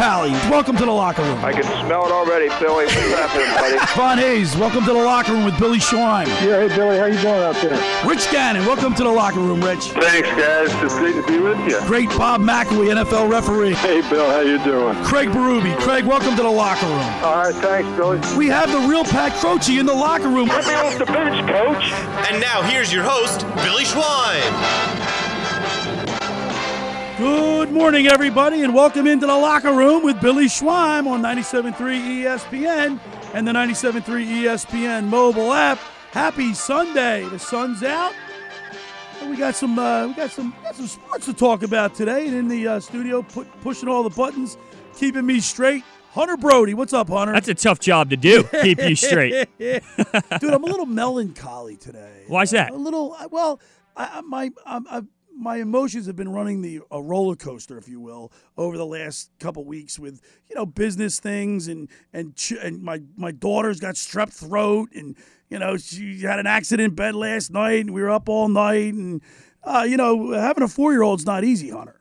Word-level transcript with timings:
locker 0.00 0.22
room. 0.22 0.32
Vince 0.32 0.44
Papale, 0.44 0.50
welcome 0.50 0.76
to 0.76 0.84
the 0.84 0.92
locker 0.92 1.22
room. 1.22 1.44
I 1.44 1.52
can 1.52 1.64
smell 1.84 2.06
it 2.06 2.12
already, 2.12 2.48
Billy. 2.58 2.84
What's 2.84 2.94
happening, 2.94 3.54
buddy? 3.56 3.92
Von 3.96 4.18
Hayes, 4.18 4.56
welcome 4.56 4.84
to 4.84 4.92
the 4.92 5.02
locker 5.02 5.32
room 5.32 5.44
with 5.44 5.58
Billy 5.58 5.78
Schwein. 5.78 6.26
Yeah, 6.26 6.66
hey 6.66 6.68
Billy, 6.68 6.98
how 6.98 7.06
you 7.06 7.20
doing 7.20 7.34
out 7.34 7.54
there? 7.56 8.08
Rich 8.08 8.30
Gannon, 8.30 8.64
welcome 8.66 8.94
to 8.94 9.04
the 9.04 9.10
locker 9.10 9.40
room, 9.40 9.62
Rich. 9.62 9.90
Thanks, 9.90 10.28
guys. 10.28 10.70
It's 10.82 10.94
great 10.94 11.14
to 11.14 11.26
be 11.26 11.38
with 11.38 11.58
you. 11.68 11.80
Great 11.86 12.08
Bob 12.10 12.40
McElwee, 12.40 12.92
NFL 12.94 13.30
referee. 13.30 13.74
Hey 13.74 14.00
Bill, 14.08 14.28
how 14.30 14.40
you 14.40 14.62
doing? 14.64 14.96
Craig 15.04 15.28
Berube. 15.28 15.76
Craig, 15.78 16.04
welcome 16.04 16.36
to 16.36 16.42
the 16.42 16.50
locker 16.50 16.86
room. 16.86 17.24
All 17.24 17.36
right, 17.36 17.54
thanks, 17.54 17.88
Billy. 17.96 18.20
We 18.36 18.48
have 18.48 18.70
the 18.70 18.88
real 18.88 19.04
Pat 19.04 19.32
Croce 19.34 19.78
in 19.78 19.86
the 19.86 19.94
locker 19.94 20.28
room. 20.28 20.48
Let 20.48 20.66
me 20.66 20.74
off 20.74 20.98
the 20.98 21.06
bench, 21.06 21.48
coach. 21.48 21.92
And 22.30 22.40
now 22.40 22.62
here's 22.62 22.92
your 22.92 23.04
host, 23.04 23.40
Billy 23.64 23.84
Schwein. 23.84 25.19
Good 27.20 27.70
morning, 27.70 28.06
everybody, 28.06 28.62
and 28.62 28.74
welcome 28.74 29.06
into 29.06 29.26
the 29.26 29.36
locker 29.36 29.74
room 29.74 30.02
with 30.02 30.22
Billy 30.22 30.46
Schwein 30.46 31.06
on 31.06 31.20
97.3 31.20 31.74
ESPN 31.74 32.98
and 33.34 33.46
the 33.46 33.52
97.3 33.52 34.02
ESPN 34.26 35.04
mobile 35.04 35.52
app. 35.52 35.76
Happy 36.12 36.54
Sunday! 36.54 37.28
The 37.28 37.38
sun's 37.38 37.82
out. 37.82 38.14
And 39.20 39.28
we 39.28 39.36
got 39.36 39.54
some, 39.54 39.78
uh, 39.78 40.06
we 40.06 40.14
got 40.14 40.30
some, 40.30 40.54
got 40.62 40.74
some 40.74 40.86
sports 40.86 41.26
to 41.26 41.34
talk 41.34 41.62
about 41.62 41.94
today. 41.94 42.26
And 42.26 42.34
in 42.34 42.48
the 42.48 42.66
uh, 42.66 42.80
studio, 42.80 43.20
pu- 43.20 43.44
pushing 43.60 43.90
all 43.90 44.02
the 44.02 44.08
buttons, 44.08 44.56
keeping 44.96 45.26
me 45.26 45.40
straight. 45.40 45.84
Hunter 46.12 46.38
Brody, 46.38 46.72
what's 46.72 46.94
up, 46.94 47.10
Hunter? 47.10 47.34
That's 47.34 47.48
a 47.48 47.54
tough 47.54 47.80
job 47.80 48.08
to 48.10 48.16
do. 48.16 48.44
Keep 48.62 48.80
you 48.80 48.96
straight. 48.96 49.46
Dude, 49.58 49.82
I'm 50.42 50.64
a 50.64 50.66
little 50.66 50.86
melancholy 50.86 51.76
today. 51.76 52.24
Why's 52.28 52.52
that? 52.52 52.70
A 52.70 52.76
little. 52.76 53.14
Well, 53.30 53.60
I, 53.94 54.10
I, 54.14 54.20
my 54.22 54.50
I, 54.64 55.02
my 55.40 55.56
emotions 55.56 56.06
have 56.06 56.16
been 56.16 56.28
running 56.30 56.60
the 56.60 56.80
a 56.90 57.02
roller 57.02 57.34
coaster, 57.34 57.78
if 57.78 57.88
you 57.88 57.98
will, 58.00 58.30
over 58.58 58.76
the 58.76 58.86
last 58.86 59.30
couple 59.40 59.64
weeks 59.64 59.98
with 59.98 60.20
you 60.48 60.54
know 60.54 60.66
business 60.66 61.18
things 61.18 61.66
and 61.66 61.88
and 62.12 62.36
ch- 62.36 62.52
and 62.52 62.82
my 62.82 63.00
my 63.16 63.32
daughter's 63.32 63.80
got 63.80 63.94
strep 63.94 64.30
throat 64.32 64.90
and 64.94 65.16
you 65.48 65.58
know 65.58 65.76
she 65.76 66.20
had 66.20 66.38
an 66.38 66.46
accident 66.46 66.90
in 66.90 66.94
bed 66.94 67.14
last 67.14 67.50
night 67.50 67.80
and 67.80 67.94
we 67.94 68.02
were 68.02 68.10
up 68.10 68.28
all 68.28 68.48
night 68.48 68.92
and 68.92 69.22
uh, 69.64 69.84
you 69.88 69.96
know 69.96 70.32
having 70.32 70.62
a 70.62 70.68
four 70.68 70.92
year 70.92 71.02
old's 71.02 71.24
not 71.24 71.42
easy, 71.42 71.70
Hunter. 71.70 71.96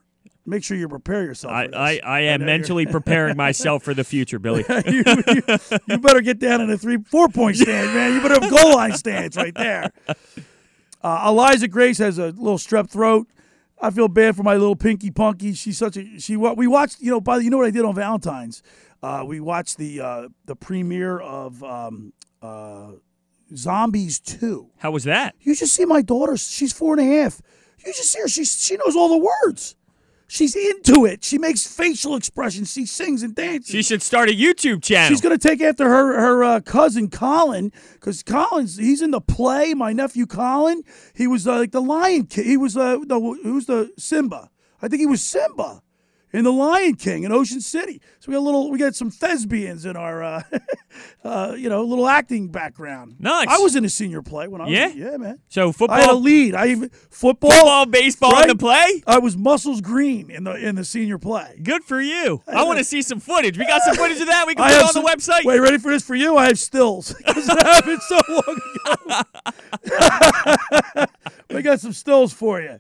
Make 0.46 0.64
sure 0.64 0.76
you 0.76 0.90
prepare 0.90 1.24
yourself. 1.24 1.54
I, 1.54 1.68
this. 1.68 1.76
I, 1.76 2.00
I 2.04 2.20
am 2.22 2.42
you're- 2.42 2.52
mentally 2.52 2.86
preparing 2.88 3.38
myself 3.38 3.84
for 3.84 3.94
the 3.94 4.04
future, 4.04 4.40
Billy. 4.40 4.66
you, 4.88 5.04
you, 5.06 5.44
you 5.88 5.98
better 6.00 6.22
get 6.22 6.40
down 6.40 6.60
in 6.62 6.72
a 6.72 6.78
three, 6.78 6.98
four 6.98 7.30
point 7.30 7.56
stance, 7.58 7.94
man. 7.94 8.16
You 8.16 8.22
better 8.22 8.42
have 8.42 8.50
goal 8.50 8.74
line 8.76 8.94
stance 8.98 9.38
right 9.38 9.54
there. 9.54 9.92
Uh, 11.02 11.26
Eliza 11.28 11.68
Grace 11.68 11.98
has 12.00 12.18
a 12.18 12.28
little 12.28 12.58
strep 12.58 12.90
throat. 12.90 13.28
I 13.82 13.90
feel 13.92 14.08
bad 14.10 14.36
for 14.36 14.44
my 14.44 14.56
little 14.56 14.76
Pinky 14.76 15.10
Punky. 15.10 15.54
She's 15.54 15.78
such 15.78 15.96
a 15.96 16.20
she. 16.20 16.36
We 16.36 16.68
watched, 16.68 17.02
you 17.02 17.12
know, 17.12 17.22
by 17.22 17.38
the, 17.38 17.46
you 17.46 17.50
know 17.50 17.58
what 17.58 17.68
I 17.68 17.72
did 17.72 17.86
on 17.86 17.96
Valentine's. 17.96 18.62
Uh, 19.02 19.24
we 19.26 19.40
watched 19.40 19.78
the 19.78 20.02
uh, 20.02 20.28
the 20.46 20.56
premiere 20.56 21.20
of 21.20 21.64
um, 21.64 22.12
uh, 22.42 22.92
Zombies 23.56 24.20
Two. 24.20 24.70
How 24.78 24.92
was 24.92 25.06
that? 25.06 25.36
You 25.40 25.56
should 25.56 25.70
see 25.70 25.86
my 25.86 26.02
daughter. 26.02 26.36
She's 26.36 26.74
four 26.74 26.98
and 26.98 27.10
a 27.10 27.22
half. 27.22 27.42
You 27.86 27.94
should 27.94 28.06
see 28.06 28.20
her. 28.20 28.28
She 28.28 28.44
she 28.44 28.76
knows 28.76 28.98
all 28.98 29.10
the 29.10 29.26
words. 29.46 29.76
She's 30.32 30.56
into 30.56 31.06
it. 31.06 31.24
She 31.24 31.40
makes 31.40 31.66
facial 31.66 32.16
expressions. 32.16 32.72
She 32.72 32.86
sings 32.86 33.24
and 33.24 33.34
dances. 33.34 33.72
She 33.72 33.82
should 33.82 34.04
start 34.04 34.30
a 34.30 34.32
YouTube 34.32 34.84
channel. 34.84 35.10
She's 35.10 35.22
going 35.22 35.38
to 35.38 35.48
take 35.48 35.60
after 35.60 35.90
her 35.90 36.20
her 36.20 36.44
uh, 36.44 36.60
cousin 36.60 37.10
Colin 37.10 37.72
because 37.94 38.22
Colin's 38.22 38.78
he's 38.78 39.02
in 39.02 39.10
the 39.10 39.22
play. 39.22 39.74
My 39.74 39.92
nephew 39.92 40.28
Colin, 40.28 40.84
he 41.16 41.26
was 41.26 41.48
uh, 41.48 41.58
like 41.58 41.72
the 41.72 41.82
Lion 41.82 42.28
King. 42.28 42.46
He 42.46 42.58
was 42.58 42.78
uh, 42.78 43.00
the 43.00 43.20
who's 43.44 43.66
the 43.66 43.92
Simba? 43.98 44.52
I 44.84 44.88
think 44.88 45.00
he 45.00 45.08
was 45.08 45.24
Simba 45.24 45.82
in 46.32 46.44
the 46.44 46.52
Lion 46.52 46.96
King 46.96 47.24
in 47.24 47.32
Ocean 47.32 47.62
City. 47.62 48.02
So 48.20 48.30
we 48.30 48.34
got 48.36 48.40
a 48.40 48.46
little, 48.46 48.70
we 48.72 48.78
got 48.78 48.96
some 48.96 49.10
thespians 49.10 49.86
in 49.86 49.96
our, 49.96 50.22
uh, 50.24 50.44
uh, 51.24 51.56
you 51.58 51.70
know, 51.70 51.84
little 51.84 52.08
acting 52.08 52.50
background. 52.50 53.16
Nice. 53.20 53.48
I 53.50 53.58
was 53.58 53.76
in 53.76 53.84
a 53.86 53.90
senior 53.90 54.22
play 54.22 54.48
when 54.48 54.62
I 54.62 54.66
was, 54.66 54.74
Yeah? 54.74 54.88
yeah, 54.90 55.18
man. 55.18 55.40
so 55.50 55.72
football, 55.72 55.98
I 55.98 56.02
had 56.02 56.10
a 56.12 56.14
lead. 56.16 56.54
I 56.56 56.68
even 56.68 56.90
football, 57.10 57.52
football, 57.52 57.86
baseball 57.86 58.42
in 58.42 58.50
the 58.50 58.56
play. 58.56 59.02
I 59.08 59.18
was 59.20 59.36
Muscles 59.38 59.82
Green 59.82 60.30
in 60.30 60.44
the 60.44 60.54
in 60.56 60.76
the 60.76 60.84
senior 60.86 61.18
play. 61.18 61.60
Good 61.64 61.84
for 61.84 62.00
you. 62.02 62.42
I 62.48 62.64
want 62.64 62.78
to 62.78 62.84
see 62.84 63.02
some 63.02 63.20
footage. 63.20 63.58
We 63.58 63.66
got 63.66 63.82
some 63.84 63.96
footage 63.96 64.20
of 64.22 64.28
that. 64.28 64.46
We 64.48 64.56
can 64.56 64.66
I 64.66 64.70
put 64.72 64.78
it 64.78 64.84
on 64.84 64.94
some- 64.94 65.04
the 65.04 65.10
website. 65.10 65.46
Wait, 65.46 65.60
ready 65.60 65.78
for 65.78 65.92
this 65.92 66.04
for 66.04 66.16
you? 66.16 66.38
I 66.38 66.48
have 66.48 66.60
stills 66.60 67.14
because 67.26 67.48
it 67.50 67.62
happened 67.66 68.02
so 68.04 68.20
long 68.30 68.60
ago. 69.86 71.06
we 71.50 71.62
got 71.62 71.80
some 71.80 71.94
stills 71.94 72.34
for 72.34 72.62
you. 72.62 72.80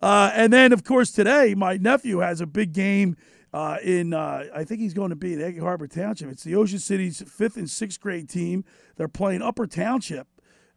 Uh, 0.00 0.30
and 0.34 0.52
then, 0.52 0.72
of 0.72 0.84
course, 0.84 1.10
today 1.10 1.54
my 1.54 1.76
nephew 1.76 2.18
has 2.18 2.40
a 2.40 2.46
big 2.46 2.72
game 2.72 3.16
uh, 3.52 3.78
in. 3.82 4.12
Uh, 4.12 4.44
I 4.54 4.64
think 4.64 4.80
he's 4.80 4.94
going 4.94 5.10
to 5.10 5.16
be 5.16 5.34
in 5.34 5.42
Egg 5.42 5.60
Harbor 5.60 5.86
Township. 5.86 6.30
It's 6.30 6.44
the 6.44 6.54
Ocean 6.54 6.78
City's 6.78 7.22
fifth 7.22 7.56
and 7.56 7.68
sixth 7.68 8.00
grade 8.00 8.28
team. 8.28 8.64
They're 8.96 9.08
playing 9.08 9.42
Upper 9.42 9.66
Township. 9.66 10.28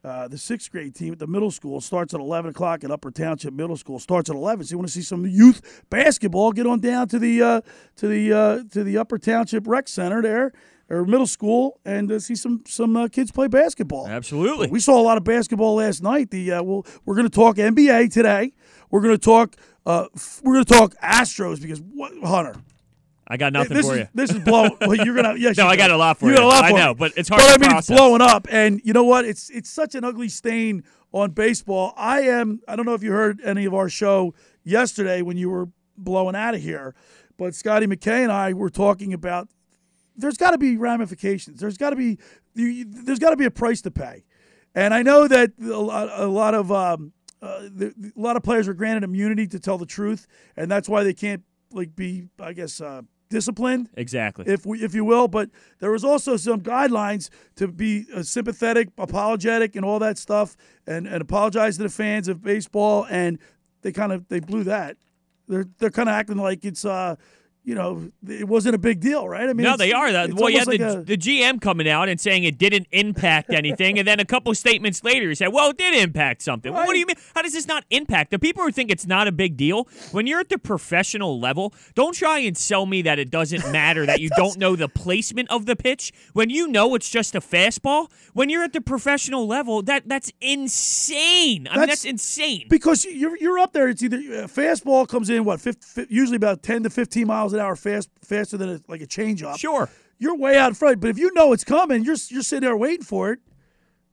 Uh, 0.01 0.29
the 0.29 0.37
sixth 0.37 0.71
grade 0.71 0.95
team 0.95 1.11
at 1.11 1.19
the 1.19 1.27
middle 1.27 1.51
school 1.51 1.81
starts 1.81 2.13
at 2.13 2.21
11 2.21 2.51
o'clock 2.51 2.85
at 2.85 2.91
Upper 2.91 3.11
Township 3.11 3.53
Middle 3.53 3.75
School. 3.75 3.99
Starts 3.99 4.29
at 4.29 4.35
11. 4.35 4.65
So 4.65 4.71
you 4.71 4.77
want 4.77 4.87
to 4.87 4.93
see 4.93 5.01
some 5.01 5.25
youth 5.25 5.83
basketball? 5.89 6.53
Get 6.53 6.65
on 6.65 6.79
down 6.79 7.09
to 7.09 7.19
the 7.19 7.41
uh, 7.41 7.61
to 7.97 8.07
the 8.07 8.31
uh, 8.31 8.59
to 8.71 8.85
the 8.85 8.97
Upper 8.97 9.17
Township 9.17 9.67
Rec 9.67 9.89
Center 9.89 10.21
there 10.21 10.53
or 10.89 11.05
middle 11.05 11.27
school 11.27 11.79
and 11.85 12.11
uh, 12.11 12.19
see 12.19 12.35
some 12.35 12.63
some 12.65 12.95
uh, 12.95 13.07
kids 13.07 13.31
play 13.31 13.47
basketball. 13.47 14.07
Absolutely. 14.07 14.69
We 14.69 14.79
saw 14.79 14.99
a 14.99 15.03
lot 15.03 15.17
of 15.17 15.23
basketball 15.23 15.75
last 15.75 16.01
night. 16.01 16.31
The 16.31 16.53
uh, 16.53 16.63
we'll, 16.63 16.85
we're 17.05 17.15
going 17.15 17.29
to 17.29 17.35
talk 17.35 17.57
NBA 17.57 18.11
today. 18.11 18.53
We're 18.91 19.01
going 19.01 19.15
to 19.15 19.23
talk. 19.23 19.55
Uh, 19.85 20.07
we're 20.43 20.53
going 20.53 20.65
to 20.65 20.73
talk 20.73 20.95
Astros 21.01 21.61
because 21.61 21.79
what, 21.81 22.11
Hunter. 22.23 22.55
I 23.31 23.37
got 23.37 23.53
nothing 23.53 23.77
this 23.77 23.85
for 23.85 23.93
is 23.93 23.99
you. 23.99 24.07
this 24.15 24.31
is 24.31 24.39
blowing. 24.39 24.71
Well, 24.81 24.95
you're 24.95 25.13
gonna. 25.15 25.35
Yes, 25.37 25.55
No, 25.57 25.67
I 25.67 25.75
got 25.75 25.91
a 25.91 25.97
lot 25.97 26.17
for 26.17 26.25
you. 26.25 26.31
you. 26.31 26.37
got 26.37 26.43
a 26.45 26.47
lot 26.47 26.63
I 26.65 26.69
for 26.71 26.77
know, 26.77 26.95
but 26.95 27.13
it's 27.15 27.29
hard 27.29 27.41
But 27.43 27.47
I 27.49 27.57
mean, 27.59 27.69
process. 27.69 27.91
it's 27.91 27.99
blowing 27.99 28.21
up, 28.21 28.47
and 28.49 28.81
you 28.83 28.91
know 28.91 29.03
what? 29.03 29.23
It's 29.25 29.51
it's 29.51 29.69
such 29.69 29.93
an 29.93 30.03
ugly 30.03 30.29
stain 30.29 30.83
on 31.11 31.29
baseball. 31.29 31.93
I 31.95 32.21
am. 32.21 32.59
I 32.67 32.75
don't 32.75 32.87
know 32.87 32.95
if 32.95 33.03
you 33.03 33.11
heard 33.11 33.39
any 33.41 33.65
of 33.65 33.73
our 33.75 33.87
show 33.87 34.33
yesterday 34.63 35.21
when 35.21 35.37
you 35.37 35.51
were 35.51 35.69
blowing 35.95 36.35
out 36.35 36.55
of 36.55 36.61
here, 36.63 36.95
but 37.37 37.53
Scotty 37.53 37.85
McKay 37.85 38.23
and 38.23 38.31
I 38.31 38.53
were 38.53 38.71
talking 38.71 39.13
about. 39.13 39.47
There's 40.15 40.37
got 40.37 40.51
to 40.51 40.57
be 40.57 40.75
ramifications. 40.77 41.59
There's 41.59 41.77
got 41.77 41.91
to 41.91 41.95
be. 41.95 42.17
you- 42.55 42.85
There's 42.87 43.19
got 43.19 43.29
to 43.29 43.37
be 43.37 43.45
a 43.45 43.51
price 43.51 43.81
to 43.83 43.91
pay, 43.91 44.25
and 44.73 44.91
I 44.91 45.03
know 45.03 45.27
that 45.27 45.51
a 45.61 45.77
lot, 45.77 46.09
a 46.19 46.25
lot 46.25 46.55
of. 46.55 46.71
Um, 46.71 47.13
uh, 47.41 47.61
the, 47.61 47.93
a 48.15 48.19
lot 48.19 48.35
of 48.35 48.43
players 48.43 48.67
were 48.67 48.73
granted 48.73 49.03
immunity 49.03 49.47
to 49.47 49.59
tell 49.59 49.77
the 49.77 49.85
truth, 49.85 50.27
and 50.57 50.69
that's 50.69 50.89
why 50.89 51.03
they 51.03 51.13
can't 51.13 51.43
like 51.71 51.95
be, 51.95 52.27
I 52.39 52.53
guess, 52.53 52.81
uh, 52.81 53.03
disciplined 53.29 53.89
Exactly. 53.95 54.45
if 54.47 54.65
we, 54.65 54.83
if 54.83 54.93
you 54.93 55.05
will. 55.05 55.27
But 55.27 55.49
there 55.79 55.91
was 55.91 56.03
also 56.03 56.35
some 56.35 56.61
guidelines 56.61 57.29
to 57.55 57.67
be 57.67 58.05
uh, 58.13 58.23
sympathetic, 58.23 58.89
apologetic, 58.97 59.75
and 59.75 59.85
all 59.85 59.99
that 59.99 60.17
stuff, 60.17 60.57
and, 60.87 61.07
and 61.07 61.21
apologize 61.21 61.77
to 61.77 61.83
the 61.83 61.89
fans 61.89 62.27
of 62.27 62.41
baseball. 62.41 63.05
And 63.09 63.39
they 63.81 63.91
kind 63.91 64.11
of 64.11 64.27
they 64.27 64.39
blew 64.39 64.63
that. 64.65 64.97
They're 65.47 65.65
they're 65.77 65.91
kind 65.91 66.09
of 66.09 66.13
acting 66.13 66.37
like 66.37 66.65
it's 66.65 66.85
uh 66.85 67.15
you 67.69 67.75
know 67.75 68.09
it 68.27 68.47
wasn't 68.47 68.73
a 68.73 68.79
big 68.79 68.99
deal, 68.99 69.29
right? 69.29 69.47
I 69.47 69.53
mean, 69.53 69.63
no, 69.63 69.77
they 69.77 69.93
are. 69.93 70.11
That 70.11 70.33
well, 70.33 70.49
you 70.49 70.57
had 70.57 70.67
the, 70.67 70.71
like 70.71 70.97
a- 70.97 71.01
the 71.03 71.17
GM 71.17 71.61
coming 71.61 71.87
out 71.87 72.09
and 72.09 72.19
saying 72.19 72.43
it 72.43 72.57
didn't 72.57 72.87
impact 72.91 73.51
anything, 73.51 73.99
and 73.99 74.07
then 74.07 74.19
a 74.19 74.25
couple 74.25 74.53
statements 74.55 75.03
later, 75.03 75.29
he 75.29 75.35
said, 75.35 75.49
"Well, 75.49 75.69
it 75.69 75.77
did 75.77 75.93
impact 76.01 76.41
something." 76.41 76.73
Well, 76.73 76.87
what 76.87 76.93
do 76.93 76.99
you 76.99 77.05
mean? 77.05 77.15
How 77.35 77.43
does 77.43 77.53
this 77.53 77.67
not 77.67 77.85
impact? 77.91 78.31
The 78.31 78.39
people 78.39 78.63
who 78.63 78.71
think 78.71 78.89
it's 78.89 79.05
not 79.05 79.27
a 79.27 79.31
big 79.31 79.55
deal 79.55 79.87
when 80.11 80.25
you're 80.25 80.39
at 80.39 80.49
the 80.49 80.57
professional 80.57 81.39
level, 81.39 81.73
don't 81.93 82.15
try 82.15 82.39
and 82.39 82.57
sell 82.57 82.87
me 82.87 83.03
that 83.03 83.19
it 83.19 83.29
doesn't 83.29 83.71
matter 83.71 84.05
that 84.07 84.19
you 84.19 84.29
don't 84.35 84.57
know 84.57 84.75
the 84.75 84.89
placement 84.89 85.51
of 85.51 85.67
the 85.67 85.75
pitch 85.75 86.11
when 86.33 86.49
you 86.49 86.67
know 86.67 86.95
it's 86.95 87.09
just 87.09 87.35
a 87.35 87.39
fastball. 87.39 88.09
When 88.33 88.49
you're 88.49 88.63
at 88.63 88.73
the 88.73 88.81
professional 88.81 89.45
level, 89.45 89.83
that 89.83 90.07
that's 90.07 90.31
insane. 90.41 91.67
I 91.67 91.71
mean, 91.71 91.79
That's- 91.81 91.87
that's 91.89 92.05
insane. 92.05 92.65
because 92.69 93.05
you're 93.05 93.37
you're 93.37 93.59
up 93.59 93.73
there. 93.73 93.89
It's 93.89 94.01
either 94.01 94.17
a 94.17 94.47
fastball 94.47 95.07
comes 95.07 95.29
in 95.29 95.45
what 95.45 95.61
50, 95.61 96.07
usually 96.09 96.35
about 96.37 96.63
ten 96.63 96.83
to 96.83 96.89
fifteen 96.89 97.27
miles 97.27 97.53
an 97.53 97.58
hour 97.59 97.75
fast 97.75 98.09
faster 98.23 98.57
than 98.57 98.69
a, 98.69 98.79
like 98.87 99.01
a 99.01 99.07
changeup. 99.07 99.57
Sure, 99.57 99.89
You're 100.17 100.35
way 100.37 100.57
out 100.57 100.69
in 100.69 100.73
front, 100.75 100.99
but 100.99 101.09
if 101.09 101.17
you 101.17 101.31
know 101.33 101.53
it's 101.53 101.63
coming, 101.63 102.03
you're 102.03 102.17
you're 102.29 102.41
sitting 102.43 102.67
there 102.67 102.75
waiting 102.77 103.05
for 103.05 103.31
it. 103.31 103.39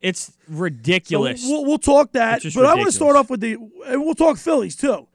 it's 0.00 0.20
So 0.26 0.32
ridiculous. 0.48 1.44
we'll, 1.46 1.64
we'll 1.64 1.78
talk 1.78 2.12
that, 2.12 2.42
but 2.54 2.66
I 2.66 2.74
want 2.74 2.86
to 2.86 2.92
start 2.92 3.16
off 3.16 3.30
with 3.30 3.40
the, 3.40 3.52
and 3.86 4.04
we'll 4.04 4.14
talk 4.14 4.36
Phillies 4.38 4.76
too. 4.76 5.08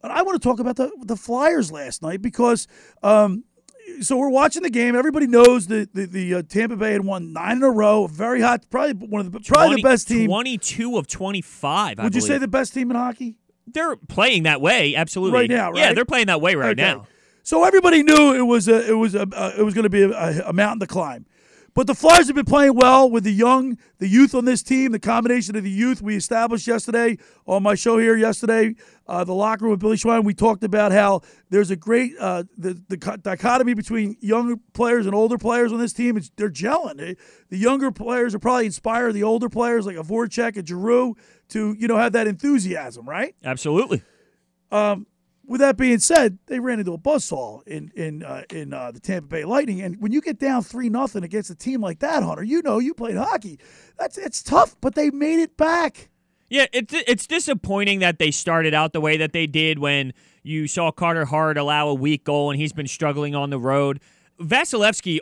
But 0.00 0.12
I 0.12 0.22
want 0.22 0.40
to 0.40 0.48
talk 0.48 0.60
about 0.60 0.76
the 0.76 0.90
the 1.04 1.16
Flyers 1.16 1.72
last 1.72 2.02
night 2.02 2.22
because, 2.22 2.68
um, 3.02 3.42
so 4.00 4.16
we're 4.16 4.28
watching 4.30 4.62
the 4.62 4.70
game. 4.70 4.94
Everybody 4.94 5.26
knows 5.26 5.66
that 5.66 5.92
the, 5.92 6.06
the 6.06 6.34
uh, 6.34 6.42
Tampa 6.42 6.76
Bay 6.76 6.92
had 6.92 7.04
won 7.04 7.32
nine 7.32 7.56
in 7.56 7.62
a 7.64 7.70
row. 7.70 8.06
Very 8.06 8.40
hot, 8.40 8.64
probably 8.70 8.92
one 9.08 9.26
of 9.26 9.32
the 9.32 9.40
probably 9.40 9.76
the 9.76 9.82
best 9.82 10.06
team. 10.06 10.28
Twenty-two 10.28 10.96
of 10.98 11.08
twenty-five. 11.08 11.98
I 11.98 12.04
Would 12.04 12.14
you 12.14 12.20
say 12.20 12.38
the 12.38 12.46
best 12.46 12.74
team 12.74 12.90
in 12.90 12.96
hockey? 12.96 13.36
they're 13.70 13.96
playing 13.96 14.44
that 14.44 14.60
way? 14.62 14.94
Absolutely. 14.94 15.38
Right 15.40 15.50
now, 15.50 15.74
Yeah, 15.74 15.92
they're 15.92 16.06
playing 16.06 16.28
that 16.28 16.40
way 16.40 16.54
right 16.54 16.70
Okay. 16.78 16.80
now. 16.80 17.06
So 17.48 17.64
everybody 17.64 18.02
knew 18.02 18.34
it 18.34 18.42
was 18.42 18.68
a 18.68 18.86
it 18.86 18.92
was 18.92 19.14
a 19.14 19.22
uh, 19.22 19.54
it 19.56 19.62
was 19.62 19.72
going 19.72 19.84
to 19.84 19.88
be 19.88 20.02
a, 20.02 20.48
a 20.48 20.52
mountain 20.52 20.80
to 20.80 20.86
climb. 20.86 21.24
But 21.72 21.86
the 21.86 21.94
Flyers 21.94 22.26
have 22.26 22.36
been 22.36 22.44
playing 22.44 22.74
well 22.74 23.10
with 23.10 23.24
the 23.24 23.32
young, 23.32 23.78
the 24.00 24.06
youth 24.06 24.34
on 24.34 24.44
this 24.44 24.62
team, 24.62 24.92
the 24.92 24.98
combination 24.98 25.56
of 25.56 25.64
the 25.64 25.70
youth 25.70 26.02
we 26.02 26.14
established 26.14 26.66
yesterday 26.66 27.16
on 27.46 27.62
my 27.62 27.74
show 27.74 27.96
here 27.96 28.18
yesterday, 28.18 28.74
uh, 29.06 29.24
the 29.24 29.32
locker 29.32 29.64
room 29.64 29.70
with 29.70 29.80
Billy 29.80 29.96
Schwein. 29.96 30.24
We 30.24 30.34
talked 30.34 30.62
about 30.62 30.92
how 30.92 31.22
there's 31.48 31.70
a 31.70 31.76
great 31.76 32.12
uh, 32.20 32.44
the, 32.58 32.82
the 32.88 32.98
dichotomy 32.98 33.72
between 33.72 34.18
younger 34.20 34.56
players 34.74 35.06
and 35.06 35.14
older 35.14 35.38
players 35.38 35.72
on 35.72 35.78
this 35.78 35.94
team. 35.94 36.18
It's, 36.18 36.30
they're 36.36 36.50
gelling. 36.50 36.98
They- 36.98 37.16
the 37.48 37.56
younger 37.56 37.90
players 37.90 38.34
are 38.34 38.38
probably 38.38 38.66
inspire 38.66 39.10
the 39.10 39.22
older 39.22 39.48
players 39.48 39.86
like 39.86 39.96
a 39.96 40.02
Voracek, 40.02 40.58
a 40.58 40.66
Giroux, 40.66 41.16
to 41.48 41.74
you 41.78 41.88
know 41.88 41.96
have 41.96 42.12
that 42.12 42.26
enthusiasm, 42.26 43.08
right? 43.08 43.34
Absolutely. 43.42 44.02
With 45.48 45.60
that 45.62 45.76
being 45.78 45.98
said, 45.98 46.38
they 46.46 46.60
ran 46.60 46.78
into 46.78 46.92
a 46.92 46.98
buzzsaw 46.98 47.66
in 47.66 47.90
in 47.96 48.22
uh, 48.22 48.42
in 48.50 48.72
uh, 48.74 48.90
the 48.92 49.00
Tampa 49.00 49.26
Bay 49.28 49.44
Lightning, 49.44 49.80
and 49.80 50.00
when 50.00 50.12
you 50.12 50.20
get 50.20 50.38
down 50.38 50.62
three 50.62 50.90
nothing 50.90 51.24
against 51.24 51.48
a 51.50 51.54
team 51.54 51.80
like 51.80 52.00
that, 52.00 52.22
Hunter, 52.22 52.44
you 52.44 52.60
know 52.62 52.78
you 52.78 52.92
played 52.92 53.16
hockey. 53.16 53.58
That's 53.98 54.18
it's 54.18 54.42
tough, 54.42 54.76
but 54.82 54.94
they 54.94 55.10
made 55.10 55.40
it 55.40 55.56
back. 55.56 56.10
Yeah, 56.50 56.66
it's 56.72 56.92
it's 56.94 57.26
disappointing 57.26 58.00
that 58.00 58.18
they 58.18 58.30
started 58.30 58.74
out 58.74 58.92
the 58.92 59.00
way 59.00 59.16
that 59.16 59.32
they 59.32 59.46
did 59.46 59.78
when 59.78 60.12
you 60.42 60.66
saw 60.68 60.90
Carter 60.90 61.24
Hart 61.24 61.56
allow 61.56 61.88
a 61.88 61.94
weak 61.94 62.24
goal 62.24 62.50
and 62.50 62.60
he's 62.60 62.72
been 62.74 62.86
struggling 62.86 63.34
on 63.34 63.48
the 63.50 63.58
road. 63.58 64.00
Vasilevskiy 64.40 65.18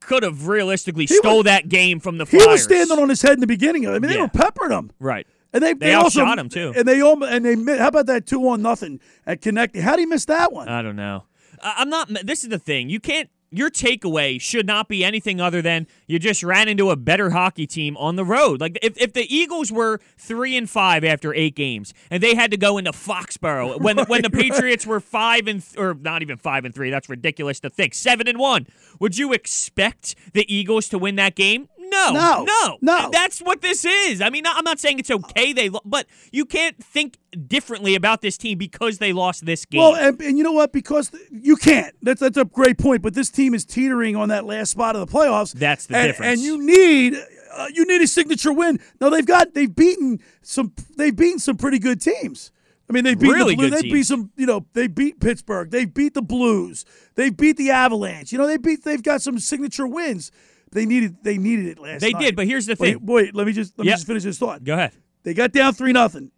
could 0.00 0.22
have 0.22 0.46
realistically 0.46 1.06
stole 1.06 1.38
was- 1.38 1.44
that 1.44 1.68
game 1.68 2.00
from 2.00 2.18
the 2.18 2.24
He 2.24 2.38
Flyers. 2.38 2.48
was 2.48 2.62
standing 2.64 2.98
on 2.98 3.08
his 3.08 3.20
head 3.22 3.32
in 3.34 3.40
the 3.40 3.46
beginning. 3.46 3.86
I 3.88 3.92
mean, 3.92 4.02
they 4.02 4.14
Yeah. 4.14 4.22
were 4.22 4.28
peppering 4.28 4.70
him, 4.72 4.90
right. 5.00 5.26
And 5.52 5.62
they 5.62 5.74
They 5.74 5.94
also 5.94 6.22
outshot 6.22 6.38
him, 6.38 6.48
too. 6.48 6.72
And 6.76 6.86
they 6.86 7.00
and 7.00 7.44
they 7.44 7.78
how 7.78 7.88
about 7.88 8.06
that 8.06 8.26
two 8.26 8.48
on 8.48 8.62
nothing 8.62 9.00
at 9.26 9.40
connecting? 9.40 9.82
How 9.82 9.92
would 9.92 10.00
he 10.00 10.06
miss 10.06 10.24
that 10.26 10.52
one? 10.52 10.68
I 10.68 10.82
don't 10.82 10.96
know. 10.96 11.24
I'm 11.62 11.90
not. 11.90 12.08
This 12.24 12.42
is 12.42 12.50
the 12.50 12.58
thing. 12.58 12.88
You 12.88 13.00
can't. 13.00 13.28
Your 13.52 13.68
takeaway 13.68 14.40
should 14.40 14.64
not 14.64 14.86
be 14.86 15.04
anything 15.04 15.40
other 15.40 15.60
than 15.60 15.88
you 16.06 16.20
just 16.20 16.44
ran 16.44 16.68
into 16.68 16.90
a 16.90 16.94
better 16.94 17.30
hockey 17.30 17.66
team 17.66 17.96
on 17.96 18.14
the 18.14 18.24
road. 18.24 18.60
Like 18.60 18.78
if, 18.80 18.96
if 18.96 19.12
the 19.12 19.26
Eagles 19.34 19.72
were 19.72 19.98
three 20.16 20.56
and 20.56 20.70
five 20.70 21.02
after 21.02 21.34
eight 21.34 21.56
games 21.56 21.92
and 22.12 22.22
they 22.22 22.36
had 22.36 22.52
to 22.52 22.56
go 22.56 22.78
into 22.78 22.92
Foxborough 22.92 23.80
when 23.80 23.98
when 23.98 24.22
the 24.22 24.30
Patriots 24.30 24.86
were 24.86 25.00
five 25.00 25.48
and 25.48 25.60
th- 25.64 25.76
or 25.76 25.94
not 25.94 26.22
even 26.22 26.36
five 26.36 26.64
and 26.64 26.72
three, 26.72 26.90
that's 26.90 27.08
ridiculous 27.08 27.58
to 27.60 27.70
think. 27.70 27.92
Seven 27.94 28.28
and 28.28 28.38
one. 28.38 28.68
Would 29.00 29.18
you 29.18 29.32
expect 29.32 30.14
the 30.32 30.46
Eagles 30.52 30.88
to 30.90 30.98
win 30.98 31.16
that 31.16 31.34
game? 31.34 31.68
No, 31.90 32.12
No. 32.12 32.44
no, 32.44 32.78
No. 32.80 33.10
That's 33.12 33.40
what 33.40 33.60
this 33.60 33.84
is. 33.84 34.20
I 34.20 34.30
mean, 34.30 34.44
I'm 34.46 34.64
not 34.64 34.78
saying 34.78 34.98
it's 34.98 35.10
okay 35.10 35.52
they, 35.52 35.68
lo- 35.68 35.80
but 35.84 36.06
you 36.32 36.44
can't 36.44 36.82
think 36.82 37.18
differently 37.46 37.94
about 37.94 38.20
this 38.20 38.36
team 38.36 38.58
because 38.58 38.98
they 38.98 39.12
lost 39.12 39.44
this 39.44 39.64
game. 39.64 39.80
Well, 39.80 39.96
and, 39.96 40.20
and 40.20 40.38
you 40.38 40.44
know 40.44 40.52
what? 40.52 40.72
Because 40.72 41.10
th- 41.10 41.22
you 41.30 41.56
can't. 41.56 41.94
That's 42.02 42.20
that's 42.20 42.36
a 42.38 42.44
great 42.44 42.78
point. 42.78 43.02
But 43.02 43.14
this 43.14 43.30
team 43.30 43.54
is 43.54 43.64
teetering 43.64 44.16
on 44.16 44.28
that 44.30 44.44
last 44.44 44.70
spot 44.70 44.96
of 44.96 45.06
the 45.06 45.12
playoffs. 45.12 45.52
That's 45.52 45.86
the 45.86 45.96
and, 45.96 46.06
difference. 46.08 46.32
And 46.32 46.40
you 46.40 46.64
need 46.64 47.14
uh, 47.52 47.66
you 47.72 47.84
need 47.86 48.00
a 48.00 48.06
signature 48.06 48.52
win. 48.52 48.80
Now 49.00 49.10
they've 49.10 49.26
got 49.26 49.54
they've 49.54 49.74
beaten 49.74 50.20
some 50.42 50.72
they've 50.96 51.14
beaten 51.14 51.38
some 51.38 51.56
pretty 51.56 51.78
good 51.78 52.00
teams. 52.00 52.52
I 52.88 52.92
mean, 52.92 53.04
they 53.04 53.14
beat 53.14 53.30
Really 53.30 53.54
the 53.54 53.56
Blues. 53.56 53.70
good 53.70 53.84
They 53.84 53.88
beat 53.88 54.02
some, 54.02 54.32
you 54.36 54.46
know, 54.46 54.66
they 54.72 54.88
beat 54.88 55.20
Pittsburgh. 55.20 55.70
They 55.70 55.84
beat 55.84 56.12
the 56.12 56.22
Blues. 56.22 56.84
They 57.14 57.30
beat 57.30 57.56
the 57.56 57.70
Avalanche. 57.70 58.32
You 58.32 58.38
know, 58.38 58.48
they 58.48 58.56
beat. 58.56 58.82
They've 58.82 59.00
got 59.02 59.22
some 59.22 59.38
signature 59.38 59.86
wins. 59.86 60.32
They 60.72 60.86
needed. 60.86 61.16
They 61.22 61.38
needed 61.38 61.66
it 61.66 61.78
last. 61.78 62.00
They 62.00 62.12
night. 62.12 62.20
did, 62.20 62.36
but 62.36 62.46
here's 62.46 62.66
the 62.66 62.76
thing. 62.76 63.00
wait. 63.02 63.34
Let 63.34 63.46
me 63.46 63.52
just 63.52 63.76
let 63.78 63.84
me 63.84 63.90
just 63.90 64.06
finish 64.06 64.22
this 64.22 64.38
thought. 64.38 64.62
Go 64.62 64.74
ahead. 64.74 64.92
They 65.22 65.34
got 65.34 65.52
down 65.52 65.74
three 65.74 65.92
nothing. 65.92 66.30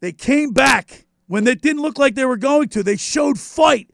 They 0.00 0.12
came 0.12 0.52
back 0.52 1.06
when 1.26 1.44
they 1.44 1.54
didn't 1.54 1.82
look 1.82 1.98
like 1.98 2.14
they 2.14 2.24
were 2.24 2.36
going 2.36 2.68
to. 2.70 2.82
They 2.82 2.96
showed 2.96 3.38
fight. 3.38 3.90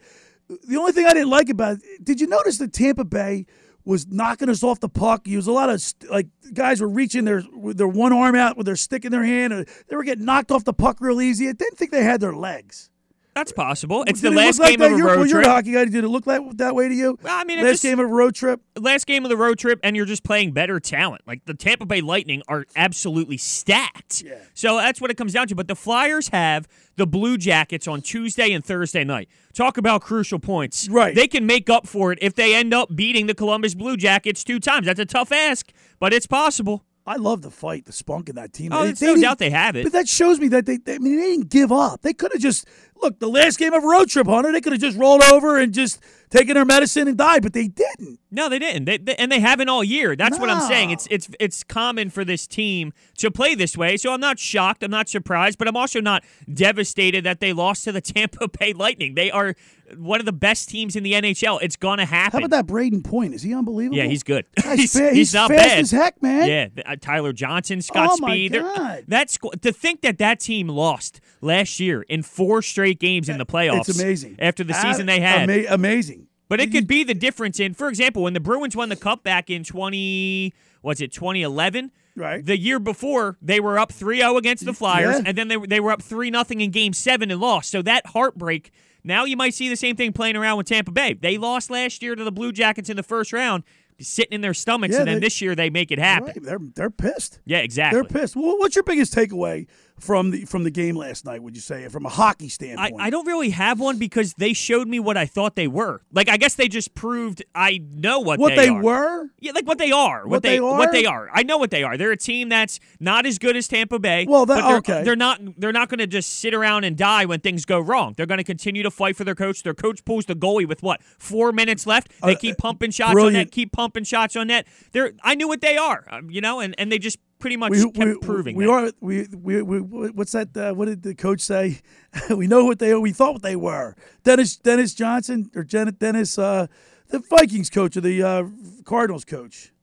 The 0.48 0.76
only 0.76 0.92
thing 0.92 1.06
I 1.06 1.14
didn't 1.14 1.30
like 1.30 1.48
about 1.48 1.78
it, 1.78 2.04
did 2.04 2.20
you 2.20 2.26
notice 2.26 2.58
that 2.58 2.72
Tampa 2.72 3.04
Bay 3.04 3.46
was 3.84 4.06
knocking 4.06 4.48
us 4.50 4.62
off 4.62 4.80
the 4.80 4.88
puck? 4.88 5.24
There 5.24 5.36
was 5.36 5.46
a 5.46 5.52
lot 5.52 5.70
of 5.70 5.80
st- 5.80 6.10
like 6.10 6.26
guys 6.52 6.80
were 6.80 6.88
reaching 6.88 7.24
their 7.24 7.42
with 7.52 7.78
their 7.78 7.88
one 7.88 8.12
arm 8.12 8.34
out 8.34 8.56
with 8.56 8.66
their 8.66 8.76
stick 8.76 9.04
in 9.04 9.12
their 9.12 9.24
hand. 9.24 9.52
Or 9.52 9.64
they 9.88 9.96
were 9.96 10.04
getting 10.04 10.24
knocked 10.24 10.50
off 10.50 10.64
the 10.64 10.74
puck 10.74 11.00
real 11.00 11.20
easy. 11.20 11.48
I 11.48 11.52
didn't 11.52 11.78
think 11.78 11.92
they 11.92 12.04
had 12.04 12.20
their 12.20 12.34
legs. 12.34 12.90
That's 13.34 13.50
possible. 13.52 14.04
It's 14.06 14.20
Did 14.20 14.30
the 14.32 14.32
it 14.32 14.36
last 14.44 14.60
like 14.60 14.70
game 14.70 14.78
that? 14.80 14.86
of 14.86 14.92
a 14.92 14.96
You're, 14.96 15.06
road 15.08 15.18
well, 15.18 15.26
you're 15.26 15.38
trip. 15.40 15.46
a 15.48 15.50
hockey 15.50 15.72
guy. 15.72 15.84
Did 15.86 16.04
it 16.04 16.08
look 16.08 16.26
like 16.26 16.40
that 16.58 16.74
way 16.74 16.88
to 16.88 16.94
you? 16.94 17.18
Well, 17.22 17.36
I 17.36 17.42
mean, 17.44 17.58
last 17.58 17.72
just- 17.72 17.82
game 17.82 17.98
of 17.98 18.06
a 18.08 18.12
road 18.12 18.34
trip. 18.34 18.60
last 18.78 19.06
game 19.06 19.24
of 19.24 19.28
the 19.28 19.36
road 19.36 19.58
trip, 19.58 19.80
and 19.82 19.96
you're 19.96 20.06
just 20.06 20.22
playing 20.22 20.52
better 20.52 20.78
talent. 20.78 21.22
Like 21.26 21.44
the 21.44 21.54
Tampa 21.54 21.84
Bay 21.84 22.00
Lightning 22.00 22.42
are 22.46 22.64
absolutely 22.76 23.36
stacked. 23.36 24.22
Yeah. 24.24 24.34
So 24.54 24.76
that's 24.76 25.00
what 25.00 25.10
it 25.10 25.16
comes 25.16 25.32
down 25.32 25.48
to. 25.48 25.54
But 25.56 25.66
the 25.68 25.74
Flyers 25.74 26.28
have 26.28 26.68
the 26.96 27.06
Blue 27.08 27.36
Jackets 27.36 27.88
on 27.88 28.02
Tuesday 28.02 28.52
and 28.52 28.64
Thursday 28.64 29.02
night. 29.02 29.28
Talk 29.52 29.78
about 29.78 30.00
crucial 30.02 30.38
points. 30.38 30.88
Right. 30.88 31.14
They 31.14 31.26
can 31.26 31.44
make 31.44 31.68
up 31.68 31.86
for 31.88 32.12
it 32.12 32.18
if 32.22 32.34
they 32.34 32.54
end 32.54 32.72
up 32.72 32.94
beating 32.94 33.26
the 33.26 33.34
Columbus 33.34 33.74
Blue 33.74 33.96
Jackets 33.96 34.44
two 34.44 34.60
times. 34.60 34.86
That's 34.86 35.00
a 35.00 35.04
tough 35.04 35.32
ask, 35.32 35.72
but 35.98 36.12
it's 36.14 36.26
possible. 36.28 36.84
I 37.06 37.16
love 37.16 37.42
the 37.42 37.50
fight, 37.50 37.84
the 37.84 37.92
spunk 37.92 38.28
in 38.30 38.36
that 38.36 38.52
team. 38.54 38.72
Oh, 38.72 38.80
They- 38.80 38.86
there's 38.86 38.98
they 39.00 39.14
no 39.14 39.20
doubt 39.20 39.38
they 39.38 39.50
have 39.50 39.76
it. 39.76 39.82
But 39.84 39.92
that 39.92 40.08
shows 40.08 40.40
me 40.40 40.48
that 40.48 40.64
they, 40.64 40.78
they 40.78 40.94
I 40.94 40.98
mean, 40.98 41.16
they 41.16 41.28
didn't 41.32 41.50
give 41.50 41.70
up. 41.70 42.00
They 42.02 42.14
could 42.14 42.32
have 42.32 42.40
just 42.40 42.66
look 43.02 43.18
the 43.18 43.28
last 43.28 43.58
game 43.58 43.74
of 43.74 43.84
road 43.84 44.08
trip, 44.08 44.26
Hunter. 44.26 44.52
They 44.52 44.60
could 44.62 44.72
have 44.72 44.80
just 44.80 44.96
rolled 44.96 45.22
over 45.22 45.58
and 45.58 45.74
just 45.74 46.00
taken 46.34 46.54
their 46.54 46.64
medicine 46.64 47.06
and 47.08 47.16
died, 47.16 47.42
but 47.42 47.52
they 47.52 47.68
didn't. 47.68 48.18
No, 48.30 48.48
they 48.48 48.58
didn't. 48.58 48.84
They, 48.86 48.98
they- 48.98 49.14
and 49.16 49.30
they 49.30 49.40
haven't 49.40 49.68
all 49.68 49.84
year. 49.84 50.16
That's 50.16 50.38
what 50.38 50.50
I'm 50.50 50.60
saying. 50.68 50.90
It's 50.90 51.06
it's 51.10 51.28
it's 51.38 51.62
common 51.62 52.10
for 52.10 52.24
this 52.24 52.46
team 52.46 52.92
to 53.18 53.30
play 53.30 53.54
this 53.54 53.76
way. 53.76 53.96
So 53.96 54.12
I'm 54.12 54.20
not 54.20 54.38
shocked. 54.38 54.82
I'm 54.82 54.90
not 54.90 55.08
surprised, 55.08 55.58
but 55.58 55.68
I'm 55.68 55.76
also 55.76 56.00
not 56.00 56.24
devastated 56.52 57.24
that 57.24 57.40
they 57.40 57.52
lost 57.52 57.84
to 57.84 57.92
the 57.92 58.00
Tampa 58.14 58.48
Bay 58.48 58.72
Lightning. 58.72 59.14
They 59.14 59.30
are 59.30 59.54
one 59.96 60.18
of 60.18 60.26
the 60.26 60.32
best 60.32 60.68
teams 60.68 60.96
in 60.96 61.02
the 61.04 61.12
NHL. 61.12 61.60
It's 61.62 61.76
gonna 61.76 62.06
happen. 62.06 62.40
How 62.40 62.46
about 62.46 62.66
that 62.66 62.72
Brayden 62.72 63.04
Point? 63.04 63.34
Is 63.34 63.42
he 63.42 63.54
unbelievable? 63.54 63.96
Yeah, 63.98 64.04
he's 64.06 64.22
good. 64.22 64.46
He's, 64.74 64.98
fa- 64.98 65.12
he's 65.12 65.32
not 65.34 65.50
fast 65.50 65.62
bad. 65.68 65.78
as 65.78 65.90
heck, 65.90 66.20
man. 66.22 66.48
Yeah, 66.48 66.82
uh, 66.84 66.96
Tyler 67.00 67.32
Johnson, 67.32 67.80
Scott 67.82 68.08
Oh, 68.12 68.16
my 68.20 68.30
Speed. 68.30 68.52
God. 68.54 69.04
That's 69.06 69.38
to 69.62 69.72
think 69.72 70.00
that 70.02 70.18
that 70.18 70.40
team 70.40 70.68
lost 70.68 71.20
last 71.40 71.78
year 71.78 72.02
in 72.02 72.22
four 72.22 72.62
straight 72.62 72.98
games 72.98 73.28
in 73.28 73.38
the 73.38 73.46
playoffs. 73.46 73.88
It's 73.88 74.00
amazing. 74.00 74.36
after 74.40 74.64
the 74.64 74.72
season 74.74 75.06
they 75.06 75.20
had. 75.20 75.48
ama- 75.48 75.66
amazing. 75.68 76.23
But 76.48 76.60
it 76.60 76.70
could 76.70 76.84
mm-hmm. 76.84 76.88
be 76.88 77.04
the 77.04 77.14
difference 77.14 77.58
in, 77.58 77.74
for 77.74 77.88
example, 77.88 78.22
when 78.22 78.34
the 78.34 78.40
Bruins 78.40 78.76
won 78.76 78.88
the 78.88 78.96
cup 78.96 79.22
back 79.22 79.48
in 79.48 79.64
20, 79.64 80.52
was 80.82 81.00
it 81.00 81.12
2011? 81.12 81.90
Right. 82.16 82.44
The 82.44 82.58
year 82.58 82.78
before, 82.78 83.36
they 83.42 83.60
were 83.60 83.78
up 83.78 83.92
3-0 83.92 84.36
against 84.36 84.64
the 84.64 84.72
mm, 84.72 84.76
Flyers, 84.76 85.16
Yeah. 85.16 85.22
and 85.26 85.38
then 85.38 85.48
they, 85.48 85.56
they 85.56 85.80
were 85.80 85.90
up 85.90 86.02
3 86.02 86.30
nothing 86.30 86.60
in 86.60 86.70
game 86.70 86.92
seven 86.92 87.30
and 87.30 87.40
lost. 87.40 87.70
So 87.70 87.82
that 87.82 88.06
heartbreak, 88.08 88.70
now 89.02 89.24
you 89.24 89.36
might 89.36 89.54
see 89.54 89.68
the 89.68 89.76
same 89.76 89.96
thing 89.96 90.12
playing 90.12 90.36
around 90.36 90.58
with 90.58 90.66
Tampa 90.66 90.92
Bay. 90.92 91.14
They 91.14 91.38
lost 91.38 91.70
last 91.70 92.02
year 92.02 92.14
to 92.14 92.22
the 92.22 92.32
Blue 92.32 92.52
Jackets 92.52 92.88
in 92.88 92.96
the 92.96 93.02
first 93.02 93.32
round, 93.32 93.64
sitting 93.98 94.32
in 94.32 94.40
their 94.42 94.54
stomachs, 94.54 94.92
Yeah, 94.92 95.00
and 95.00 95.08
then 95.08 95.14
they- 95.16 95.26
this 95.26 95.40
year 95.40 95.54
they 95.56 95.70
make 95.70 95.90
it 95.90 95.98
happen. 95.98 96.26
Right, 96.26 96.42
They're 96.42 96.58
they're 96.74 96.90
pissed. 96.90 97.40
Yeah, 97.46 97.58
exactly. 97.58 98.00
They're 98.00 98.08
pissed. 98.08 98.36
Well, 98.36 98.58
what's 98.58 98.76
your 98.76 98.84
biggest 98.84 99.14
takeaway 99.14 99.66
from 100.00 100.30
the 100.32 100.44
from 100.44 100.64
the 100.64 100.70
game 100.70 100.96
last 100.96 101.24
night? 101.24 101.42
Would 101.42 101.54
you 101.54 101.60
say 101.62 101.88
from 101.88 102.04
a 102.04 102.08
hockey 102.08 102.48
standpoint? 102.48 102.96
I 102.98 103.10
don't 103.10 103.26
really 103.26 103.50
have 103.50 103.78
one 103.80 103.96
because 103.98 104.34
they 104.34 104.52
showed 104.52 104.88
me 104.88 104.98
what 105.00 105.16
I 105.16 105.24
thought 105.26 105.54
they 105.56 105.68
were. 105.68 106.02
Like 106.12 106.28
I 106.28 106.36
guess 106.36 106.54
they 106.56 106.68
just 106.68 106.94
proved 106.94 107.42
I 107.54 107.80
know 107.92 108.18
what, 108.20 108.38
what 108.40 108.56
they, 108.56 108.68
are. 108.68 108.82
were. 108.82 109.26
Yeah, 109.40 109.52
like 109.54 109.66
what 109.66 109.78
they 109.78 109.92
are. 109.92 110.22
What, 110.22 110.30
What 110.30 110.42
they, 110.42 110.56
they 110.56 110.60
what 110.60 110.88
are? 110.88 110.92
they 110.92 111.06
are. 111.06 111.28
I 111.32 111.42
know 111.44 111.58
what 111.58 111.70
they 111.70 111.82
are. 111.84 111.96
They're 111.96 112.10
a 112.12 112.16
team 112.16 112.48
that's 112.48 112.80
not 113.00 113.24
as 113.24 113.38
good 113.38 113.56
as 113.56 113.68
Tampa 113.68 113.98
Bay. 113.98 114.26
Well, 114.28 114.46
that- 114.46 114.60
but 114.62 114.68
they're, 114.68 114.76
okay. 114.78 115.02
They're 115.04 115.16
not. 115.16 115.40
They're 115.58 115.72
not 115.72 115.88
going 115.88 115.98
to 115.98 116.06
just 116.06 116.38
sit 116.40 116.54
around 116.54 116.84
and 116.84 116.96
die 116.96 117.24
when 117.24 117.40
things 117.40 117.64
go 117.64 117.78
wrong. 117.80 118.14
They're 118.16 118.26
going 118.26 118.38
to 118.38 118.44
continue 118.44 118.82
to 118.82 118.90
fight 118.90 119.16
for 119.16 119.24
their 119.24 119.34
coach. 119.36 119.62
Their 119.62 119.74
coach 119.74 120.04
pulls 120.04 120.26
the 120.26 120.34
goalie 120.34 120.66
with 120.68 120.82
what 120.82 121.02
four 121.18 121.52
minutes 121.52 121.86
left. 121.86 122.08
They 122.22 122.34
Uh, 122.34 122.38
keep 122.38 122.58
pumping 122.58 122.90
shots 122.90 123.08
on 123.10 123.14
brilliant. 123.14 123.34
net. 123.36 123.50
Keep 123.52 123.72
pumping 123.72 124.04
shots 124.04 124.34
on 124.36 124.48
net. 124.48 124.66
They're. 124.92 125.12
I 125.22 125.34
knew 125.34 125.48
what 125.48 125.60
they 125.60 125.76
are. 125.76 126.04
um, 126.10 126.30
you 126.30 126.40
know, 126.40 126.60
and 126.60 126.74
and 126.78 126.90
they 126.90 126.98
just 126.98 127.18
pretty 127.44 127.58
much 127.58 127.72
we, 127.72 127.90
kept 127.90 127.98
we, 127.98 128.18
proving. 128.20 128.56
we 128.56 128.64
that. 128.64 128.72
are 128.72 128.90
we, 129.00 129.26
we, 129.34 129.60
we 129.60 130.08
what's 130.12 130.32
that 130.32 130.56
uh, 130.56 130.72
what 130.72 130.86
did 130.86 131.02
the 131.02 131.14
coach 131.14 131.42
say 131.42 131.82
we 132.30 132.46
know 132.46 132.64
what 132.64 132.78
they 132.78 132.94
we 132.94 133.12
thought 133.12 133.34
what 133.34 133.42
they 133.42 133.54
were 133.54 133.94
dennis 134.22 134.56
dennis 134.56 134.94
johnson 134.94 135.50
or 135.54 135.62
dennis 135.62 136.38
uh, 136.38 136.66
the 137.08 137.18
vikings 137.18 137.68
coach 137.68 137.98
or 137.98 138.00
the 138.00 138.22
uh, 138.22 138.44
cardinals 138.86 139.26
coach 139.26 139.74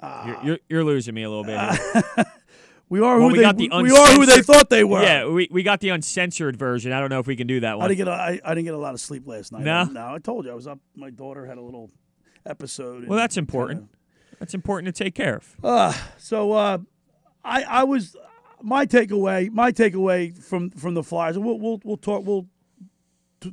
You're, 0.00 0.38
you're, 0.44 0.58
you're 0.68 0.84
losing 0.84 1.16
me 1.16 1.24
a 1.24 1.28
little 1.28 1.42
bit. 1.42 1.58
we 2.88 3.00
are 3.00 3.18
Well, 3.18 3.26
who 3.26 3.32
we 3.32 3.38
they 3.38 3.42
got 3.42 3.56
the 3.56 3.70
we 3.82 3.90
are 3.90 4.12
who 4.12 4.24
they 4.24 4.42
thought 4.42 4.70
they 4.70 4.84
were 4.84 5.02
yeah, 5.02 5.26
we, 5.26 5.48
we 5.50 5.64
got 5.64 5.80
the 5.80 5.88
uncensored 5.88 6.56
version. 6.56 6.92
I 6.92 7.00
don't 7.00 7.10
know 7.10 7.18
if 7.18 7.26
we 7.26 7.34
can 7.34 7.48
do 7.48 7.58
that 7.58 7.76
one. 7.76 7.86
I 7.86 7.88
didn't 7.88 7.98
get 7.98 8.08
a, 8.08 8.12
I, 8.12 8.40
I 8.44 8.54
didn't 8.54 8.66
get 8.66 8.74
a 8.74 8.78
lot 8.78 8.94
of 8.94 9.00
sleep 9.00 9.26
last 9.26 9.50
night 9.50 9.62
No? 9.62 9.82
no 9.82 10.14
I 10.14 10.20
told 10.20 10.44
you 10.44 10.52
I 10.52 10.54
was 10.54 10.68
up 10.68 10.78
my 10.94 11.10
daughter 11.10 11.44
had 11.44 11.58
a 11.58 11.60
little 11.60 11.90
episode 12.46 13.08
Well, 13.08 13.18
that's 13.18 13.36
important. 13.36 13.90
That's 14.38 14.54
important 14.54 14.94
to 14.94 15.04
take 15.04 15.14
care 15.14 15.36
of. 15.36 15.56
So 16.18 16.52
uh, 16.52 16.78
I 17.44 17.62
I 17.62 17.84
was 17.84 18.16
my 18.62 18.86
takeaway 18.86 19.50
my 19.50 19.72
takeaway 19.72 20.36
from 20.36 20.70
from 20.70 20.94
the 20.94 21.02
Flyers. 21.02 21.38
We'll 21.38 21.58
we'll 21.58 21.80
we'll 21.84 21.96
talk 21.96 22.24
we'll 22.24 22.46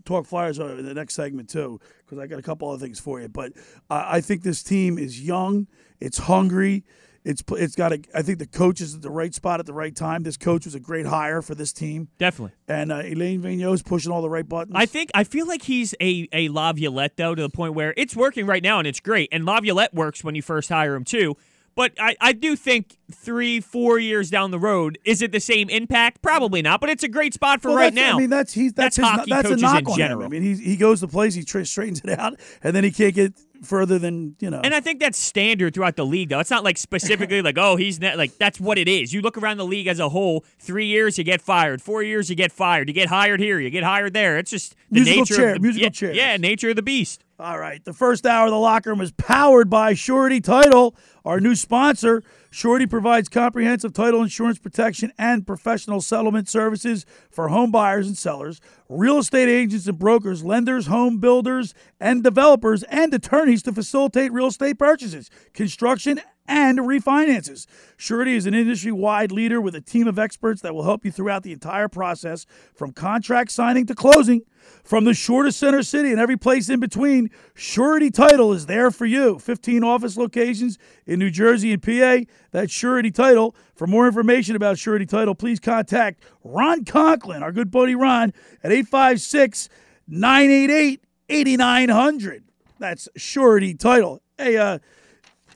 talk 0.04 0.26
Flyers 0.26 0.60
uh, 0.60 0.76
in 0.78 0.86
the 0.86 0.94
next 0.94 1.16
segment 1.16 1.50
too 1.50 1.80
because 2.04 2.20
I 2.20 2.28
got 2.28 2.40
a 2.40 2.44
couple 2.44 2.70
other 2.70 2.84
things 2.84 3.00
for 3.00 3.22
you. 3.22 3.28
But 3.28 3.54
uh, 3.90 4.06
I 4.08 4.22
think 4.22 4.44
this 4.44 4.64
team 4.64 4.98
is 4.98 5.22
young. 5.22 5.68
It's 6.00 6.18
hungry. 6.18 6.84
It's 7.26 7.44
it's 7.54 7.76
got 7.76 7.92
a. 7.92 8.00
I 8.14 8.22
think 8.22 8.38
the 8.40 8.46
coach 8.46 8.80
is 8.82 8.94
at 8.96 9.02
the 9.02 9.10
right 9.10 9.34
spot 9.34 9.60
at 9.60 9.66
the 9.66 9.74
right 9.74 9.96
time. 9.96 10.22
This 10.24 10.38
coach 10.38 10.66
was 10.66 10.76
a 10.76 10.80
great 10.80 11.08
hire 11.08 11.42
for 11.42 11.56
this 11.56 11.74
team, 11.74 12.08
Definitely. 12.20 12.56
and 12.68 12.92
uh, 12.92 12.98
Alain 13.04 13.42
Vigneault 13.42 13.74
is 13.74 13.82
pushing 13.82 14.12
all 14.12 14.22
the 14.22 14.30
right 14.30 14.48
buttons. 14.48 14.76
I 14.78 14.86
think 14.86 15.10
I 15.16 15.24
feel 15.24 15.48
like 15.48 15.64
he's 15.64 15.96
a 16.00 16.30
a 16.32 16.50
Laviolette 16.50 17.18
though 17.18 17.34
to 17.34 17.42
the 17.42 17.50
point 17.50 17.74
where 17.74 17.96
it's 17.98 18.16
working 18.16 18.46
right 18.46 18.62
now 18.62 18.78
and 18.78 18.88
it's 18.88 19.00
great. 19.00 19.30
And 19.32 19.44
Laviolette 19.44 19.94
works 19.94 20.24
when 20.24 20.36
you 20.36 20.44
first 20.44 20.70
hire 20.70 20.94
him 20.96 21.04
too. 21.04 21.36
But 21.74 21.92
I, 22.00 22.16
I 22.22 22.32
do 22.32 22.56
think 22.56 22.96
three, 23.12 23.60
four 23.60 24.00
years 24.00 24.30
down 24.30 24.52
the 24.52 24.60
road, 24.60 24.98
is 25.04 25.22
it 25.22 25.34
the 25.34 25.42
same 25.42 25.68
impact? 25.70 26.22
Probably 26.22 26.62
not. 26.62 26.80
But 26.80 26.90
it's 26.90 27.04
a 27.04 27.10
great 27.10 27.34
spot 27.34 27.62
for 27.62 27.68
Well, 27.68 27.78
right 27.78 27.94
now. 27.94 28.16
I 28.16 28.20
mean, 28.22 28.30
that's 28.30 28.54
he's 28.54 28.72
that's, 28.72 28.96
That's 28.96 29.10
his, 29.10 29.20
hockey 29.20 29.32
that's 29.32 29.46
a 29.46 29.50
coaches 29.50 29.62
knock 29.62 29.82
in 29.82 29.88
on 29.88 29.92
him. 29.92 29.98
general. 29.98 30.24
I 30.26 30.28
mean, 30.30 30.42
he 30.42 30.56
he 30.56 30.78
goes 30.78 31.02
to 31.02 31.08
place, 31.10 31.34
he 31.34 31.44
tra- 31.44 31.66
straightens 31.66 32.00
it 32.06 32.18
out, 32.18 32.40
and 32.64 32.74
then 32.74 32.86
he 32.86 32.92
can't 32.92 33.14
get 33.14 33.34
further 33.66 34.00
than 34.00 34.36
you 34.40 34.50
know. 34.50 34.62
And 34.64 34.74
I 34.74 34.80
think 34.80 35.00
that's 35.00 35.18
standard 35.18 35.74
throughout 35.74 35.96
the 35.96 36.06
league, 36.06 36.30
though. 36.30 36.40
It's 36.40 36.50
not 36.50 36.64
like 36.64 36.78
specifically 36.78 37.42
like, 37.42 37.58
oh, 37.58 37.76
he's 37.76 38.00
not 38.00 38.18
like 38.18 38.38
that's 38.38 38.60
what 38.60 38.78
it 38.78 38.88
is. 38.88 39.14
You 39.14 39.22
look 39.22 39.38
around 39.38 39.58
the 39.58 39.66
league 39.66 39.88
as 39.88 40.00
a 40.00 40.10
whole. 40.10 40.46
Three 40.60 40.86
years, 40.86 41.18
you 41.18 41.24
get 41.24 41.42
fired. 41.42 41.82
Four 41.82 42.04
years, 42.04 42.30
you 42.30 42.36
get 42.36 42.52
fired. 42.52 42.88
You 42.88 42.94
get 42.94 43.10
hired 43.10 43.40
here, 43.40 43.60
you 43.60 43.70
get 43.70 43.84
hired 43.84 44.14
there. 44.14 44.38
It's 44.38 44.52
just 44.52 44.76
the 44.92 45.02
Musical 45.02 45.20
nature 45.22 45.36
chair- 45.36 45.50
of 45.50 45.54
the, 45.56 45.60
musical 45.62 45.84
yeah, 45.84 45.90
chairs. 45.90 46.16
Yeah, 46.16 46.38
nature 46.38 46.70
of 46.70 46.76
the 46.76 46.82
beast. 46.82 47.24
All 47.38 47.60
right. 47.60 47.84
The 47.84 47.94
first 47.94 48.26
hour 48.26 48.46
of 48.46 48.52
the 48.52 48.58
locker 48.58 48.92
room 48.92 49.02
is 49.02 49.12
powered 49.12 49.70
by 49.70 49.94
Surety 49.94 50.40
Title, 50.40 50.96
our 51.26 51.42
new 51.42 51.56
sponsor. 51.56 52.24
Surety 52.56 52.86
provides 52.86 53.28
comprehensive 53.28 53.92
title 53.92 54.22
insurance 54.22 54.60
protection 54.60 55.12
and 55.18 55.46
professional 55.46 56.00
settlement 56.00 56.48
services 56.48 57.06
for 57.30 57.50
home 57.50 57.70
buyers 57.70 58.08
and 58.08 58.18
sellers, 58.18 58.62
real 58.88 59.18
estate 59.18 59.50
agents 59.50 59.88
and 59.88 60.00
brokers, 60.00 60.42
lenders, 60.42 60.88
home 60.88 61.18
builders, 61.18 61.74
and 62.00 62.24
developers, 62.24 62.84
and 62.84 63.14
attorneys 63.14 63.62
to 63.62 63.74
facilitate 63.74 64.32
real 64.32 64.48
estate 64.48 64.80
purchases, 64.80 65.30
construction, 65.54 66.22
and 66.48 66.80
refinances. 66.80 67.66
Surety 67.98 68.36
is 68.36 68.46
an 68.46 68.54
industry 68.54 68.92
wide 68.92 69.32
leader 69.32 69.60
with 69.60 69.76
a 69.76 69.82
team 69.82 70.08
of 70.08 70.20
experts 70.20 70.62
that 70.62 70.76
will 70.76 70.84
help 70.84 71.06
you 71.06 71.12
throughout 71.12 71.44
the 71.44 71.52
entire 71.52 71.88
process 71.88 72.46
from 72.74 72.92
contract 72.92 73.52
signing 73.52 73.86
to 73.86 73.96
closing. 73.96 74.42
From 74.84 75.04
the 75.04 75.14
shortest 75.14 75.60
center 75.60 75.84
city 75.84 76.12
and 76.12 76.20
every 76.20 76.38
place 76.38 76.70
in 76.70 76.80
between, 76.80 77.30
Surety 77.54 78.10
Title 78.10 78.52
is 78.52 78.66
there 78.66 78.92
for 78.92 79.06
you. 79.06 79.38
15 79.40 79.84
office 79.84 80.18
locations 80.18 80.78
in 81.06 81.20
New 81.20 81.30
Jersey 81.30 81.72
and 81.72 81.82
PA. 81.82 82.32
That's 82.52 82.72
Surety 82.72 83.12
Title. 83.12 83.56
For 83.76 83.88
more 83.88 84.08
information 84.08 84.56
about 84.56 84.78
Surety 84.78 85.06
Title, 85.06 85.36
please 85.36 85.60
contact 85.60 86.24
Ron 86.44 86.86
Conklin, 86.86 87.44
our 87.44 87.52
good 87.52 87.72
buddy 87.72 87.96
Ron, 87.96 88.34
at 88.64 88.72
856 88.72 89.70
988 90.08 91.02
8900. 91.30 92.44
That's 92.80 93.10
Surety 93.16 93.74
Title. 93.74 94.22
Hey, 94.38 94.58
uh, 94.58 94.80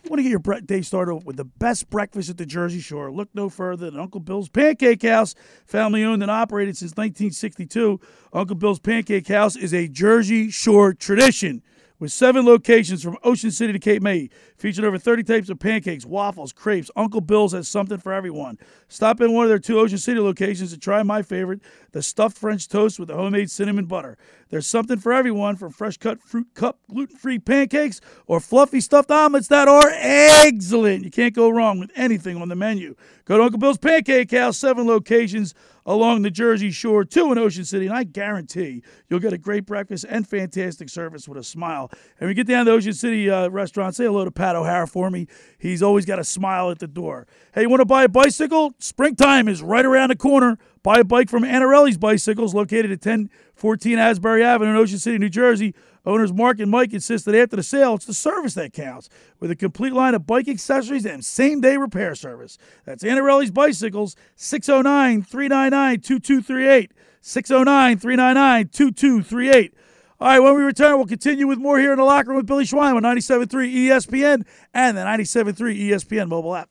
want 0.07 0.19
to 0.19 0.23
get 0.23 0.29
your 0.29 0.61
day 0.61 0.81
started 0.81 1.15
with 1.25 1.37
the 1.37 1.45
best 1.45 1.89
breakfast 1.89 2.29
at 2.29 2.37
the 2.37 2.45
Jersey 2.45 2.79
Shore? 2.79 3.11
Look 3.11 3.29
no 3.33 3.49
further 3.49 3.89
than 3.89 3.99
Uncle 3.99 4.19
Bill's 4.19 4.49
Pancake 4.49 5.03
House, 5.03 5.35
family 5.65 6.03
owned 6.03 6.21
and 6.21 6.31
operated 6.31 6.77
since 6.77 6.91
1962. 6.91 7.99
Uncle 8.33 8.55
Bill's 8.55 8.79
Pancake 8.79 9.27
House 9.27 9.55
is 9.55 9.73
a 9.73 9.87
Jersey 9.87 10.49
Shore 10.49 10.93
tradition 10.93 11.61
with 11.99 12.11
seven 12.11 12.45
locations 12.45 13.03
from 13.03 13.17
Ocean 13.23 13.51
City 13.51 13.73
to 13.73 13.79
Cape 13.79 14.01
May, 14.01 14.29
featuring 14.57 14.87
over 14.87 14.97
30 14.97 15.23
types 15.23 15.49
of 15.49 15.59
pancakes, 15.59 16.05
waffles, 16.05 16.53
crepes. 16.53 16.89
Uncle 16.95 17.21
Bill's 17.21 17.53
has 17.53 17.67
something 17.67 17.97
for 17.97 18.13
everyone. 18.13 18.57
Stop 18.87 19.21
in 19.21 19.33
one 19.33 19.43
of 19.43 19.49
their 19.49 19.59
two 19.59 19.79
Ocean 19.79 19.97
City 19.97 20.19
locations 20.19 20.71
to 20.71 20.79
try 20.79 21.03
my 21.03 21.21
favorite, 21.21 21.61
the 21.91 22.01
stuffed 22.01 22.37
French 22.37 22.67
toast 22.67 22.99
with 22.99 23.09
the 23.09 23.15
homemade 23.15 23.51
cinnamon 23.51 23.85
butter. 23.85 24.17
There's 24.49 24.65
something 24.65 24.97
for 24.97 25.13
everyone 25.13 25.57
from 25.57 25.71
fresh 25.71 25.97
cut 25.97 26.21
fruit 26.21 26.47
cup 26.55 26.79
gluten 26.89 27.17
free 27.17 27.37
pancakes 27.37 28.01
or 28.25 28.39
fluffy 28.39 28.81
stuffed 28.81 29.11
omelets 29.11 29.47
that 29.49 29.67
are 29.67 29.89
excellent. 29.91 31.03
You 31.03 31.11
can't 31.11 31.35
go 31.35 31.49
wrong 31.49 31.79
with 31.79 31.91
anything 31.95 32.41
on 32.41 32.49
the 32.49 32.55
menu. 32.55 32.95
Go 33.25 33.37
to 33.37 33.43
Uncle 33.43 33.59
Bill's 33.59 33.77
Pancake 33.77 34.31
House, 34.31 34.57
seven 34.57 34.87
locations 34.87 35.53
along 35.85 36.21
the 36.21 36.31
Jersey 36.31 36.71
Shore, 36.71 37.03
to 37.05 37.31
in 37.31 37.37
Ocean 37.37 37.65
City, 37.65 37.87
and 37.87 37.95
I 37.95 38.03
guarantee 38.03 38.83
you'll 39.09 39.19
get 39.19 39.33
a 39.33 39.37
great 39.37 39.65
breakfast 39.65 40.05
and 40.07 40.27
fantastic 40.27 40.89
service 40.89 41.27
with 41.27 41.37
a 41.37 41.43
smile. 41.43 41.91
And 42.19 42.29
you 42.29 42.33
get 42.33 42.47
down 42.47 42.65
to 42.65 42.71
Ocean 42.71 42.93
City 42.93 43.29
uh, 43.29 43.49
restaurant, 43.49 43.95
say 43.95 44.05
hello 44.05 44.25
to 44.25 44.31
Pat 44.31 44.55
O'Hara 44.55 44.87
for 44.87 45.09
me. 45.09 45.27
He's 45.57 45.83
always 45.83 46.05
got 46.05 46.19
a 46.19 46.23
smile 46.23 46.69
at 46.71 46.79
the 46.79 46.87
door. 46.87 47.27
Hey, 47.53 47.63
you 47.63 47.69
want 47.69 47.81
to 47.81 47.85
buy 47.85 48.03
a 48.03 48.09
bicycle? 48.09 48.73
Springtime 48.79 49.47
is 49.47 49.61
right 49.61 49.85
around 49.85 50.09
the 50.09 50.15
corner. 50.15 50.57
Buy 50.81 50.99
a 50.99 51.03
bike 51.03 51.29
from 51.29 51.43
Annarelli's 51.43 51.97
Bicycles, 51.97 52.55
located 52.55 52.85
at 52.85 53.05
1014 53.05 53.97
Asbury 53.97 54.43
Avenue 54.43 54.71
in 54.71 54.77
Ocean 54.77 54.97
City, 54.97 55.17
New 55.17 55.29
Jersey. 55.29 55.75
Owners 56.05 56.33
Mark 56.33 56.59
and 56.59 56.71
Mike 56.71 56.93
insist 56.93 57.25
that 57.25 57.35
after 57.35 57.55
the 57.55 57.63
sale, 57.63 57.95
it's 57.95 58.05
the 58.05 58.13
service 58.13 58.53
that 58.55 58.73
counts, 58.73 59.09
with 59.39 59.51
a 59.51 59.55
complete 59.55 59.93
line 59.93 60.15
of 60.15 60.25
bike 60.25 60.47
accessories 60.47 61.05
and 61.05 61.23
same 61.23 61.61
day 61.61 61.77
repair 61.77 62.15
service. 62.15 62.57
That's 62.85 63.03
Annarelli's 63.03 63.51
Bicycles, 63.51 64.15
609 64.35 65.23
399 65.23 65.99
2238. 66.01 66.91
609 67.21 67.99
399 67.99 68.67
2238. 68.69 69.73
All 70.21 70.27
right, 70.27 70.39
when 70.39 70.55
we 70.55 70.63
return, 70.63 70.97
we'll 70.97 71.05
continue 71.05 71.47
with 71.47 71.59
more 71.59 71.79
here 71.79 71.91
in 71.91 71.97
the 71.97 72.03
locker 72.03 72.29
room 72.29 72.37
with 72.37 72.45
Billy 72.45 72.65
Schwein 72.65 72.95
on 72.95 73.03
97.3 73.03 73.47
ESPN 73.73 74.45
and 74.73 74.97
the 74.97 75.01
97.3 75.01 75.53
ESPN 75.79 76.27
mobile 76.27 76.55
app. 76.55 76.69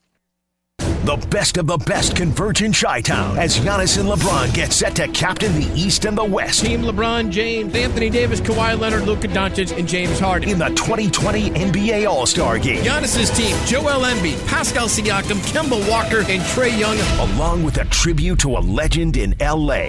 The 1.08 1.16
best 1.28 1.56
of 1.56 1.66
the 1.66 1.78
best 1.78 2.16
converge 2.16 2.60
in 2.60 2.70
Chi 2.70 3.00
Town 3.00 3.38
as 3.38 3.58
Giannis 3.58 3.98
and 3.98 4.10
LeBron 4.10 4.52
get 4.52 4.74
set 4.74 4.94
to 4.96 5.08
captain 5.08 5.50
the 5.54 5.66
East 5.74 6.04
and 6.04 6.18
the 6.18 6.22
West 6.22 6.66
Team 6.66 6.82
LeBron 6.82 7.30
James, 7.30 7.74
Anthony 7.74 8.10
Davis, 8.10 8.42
Kawhi 8.42 8.78
Leonard, 8.78 9.04
Luka 9.04 9.26
Doncic, 9.26 9.74
and 9.78 9.88
James 9.88 10.20
Harden. 10.20 10.50
in 10.50 10.58
the 10.58 10.68
2020 10.68 11.48
NBA 11.52 12.06
All 12.06 12.26
Star 12.26 12.58
Game. 12.58 12.84
Giannis's 12.84 13.30
team: 13.30 13.56
Joel 13.64 14.04
Embiid, 14.04 14.46
Pascal 14.48 14.86
Siakam, 14.86 15.38
Kemba 15.50 15.88
Walker, 15.88 16.18
and 16.28 16.42
Trae 16.42 16.78
Young. 16.78 16.98
along 17.30 17.64
with 17.64 17.78
a 17.78 17.86
tribute 17.86 18.40
to 18.40 18.58
a 18.58 18.60
legend 18.60 19.16
in 19.16 19.34
LA. 19.40 19.88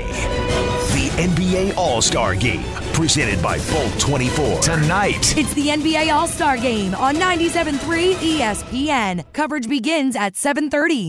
The 0.94 1.10
NBA 1.18 1.76
All 1.76 2.02
Star 2.02 2.34
Game, 2.34 2.64
presented 2.94 3.44
by 3.44 3.60
Bolt 3.70 4.00
24. 4.00 4.60
Tonight, 4.62 5.38
It's 5.38 5.54
the 5.54 5.68
NBA 5.68 6.14
All-Star 6.14 6.58
Game 6.58 6.96
on 6.96 7.16
97.3 7.16 8.16
ESPN. 8.16 9.26
Coverage 9.34 9.68
begins 9.70 10.16
at 10.16 10.34
7.30. 10.34 11.09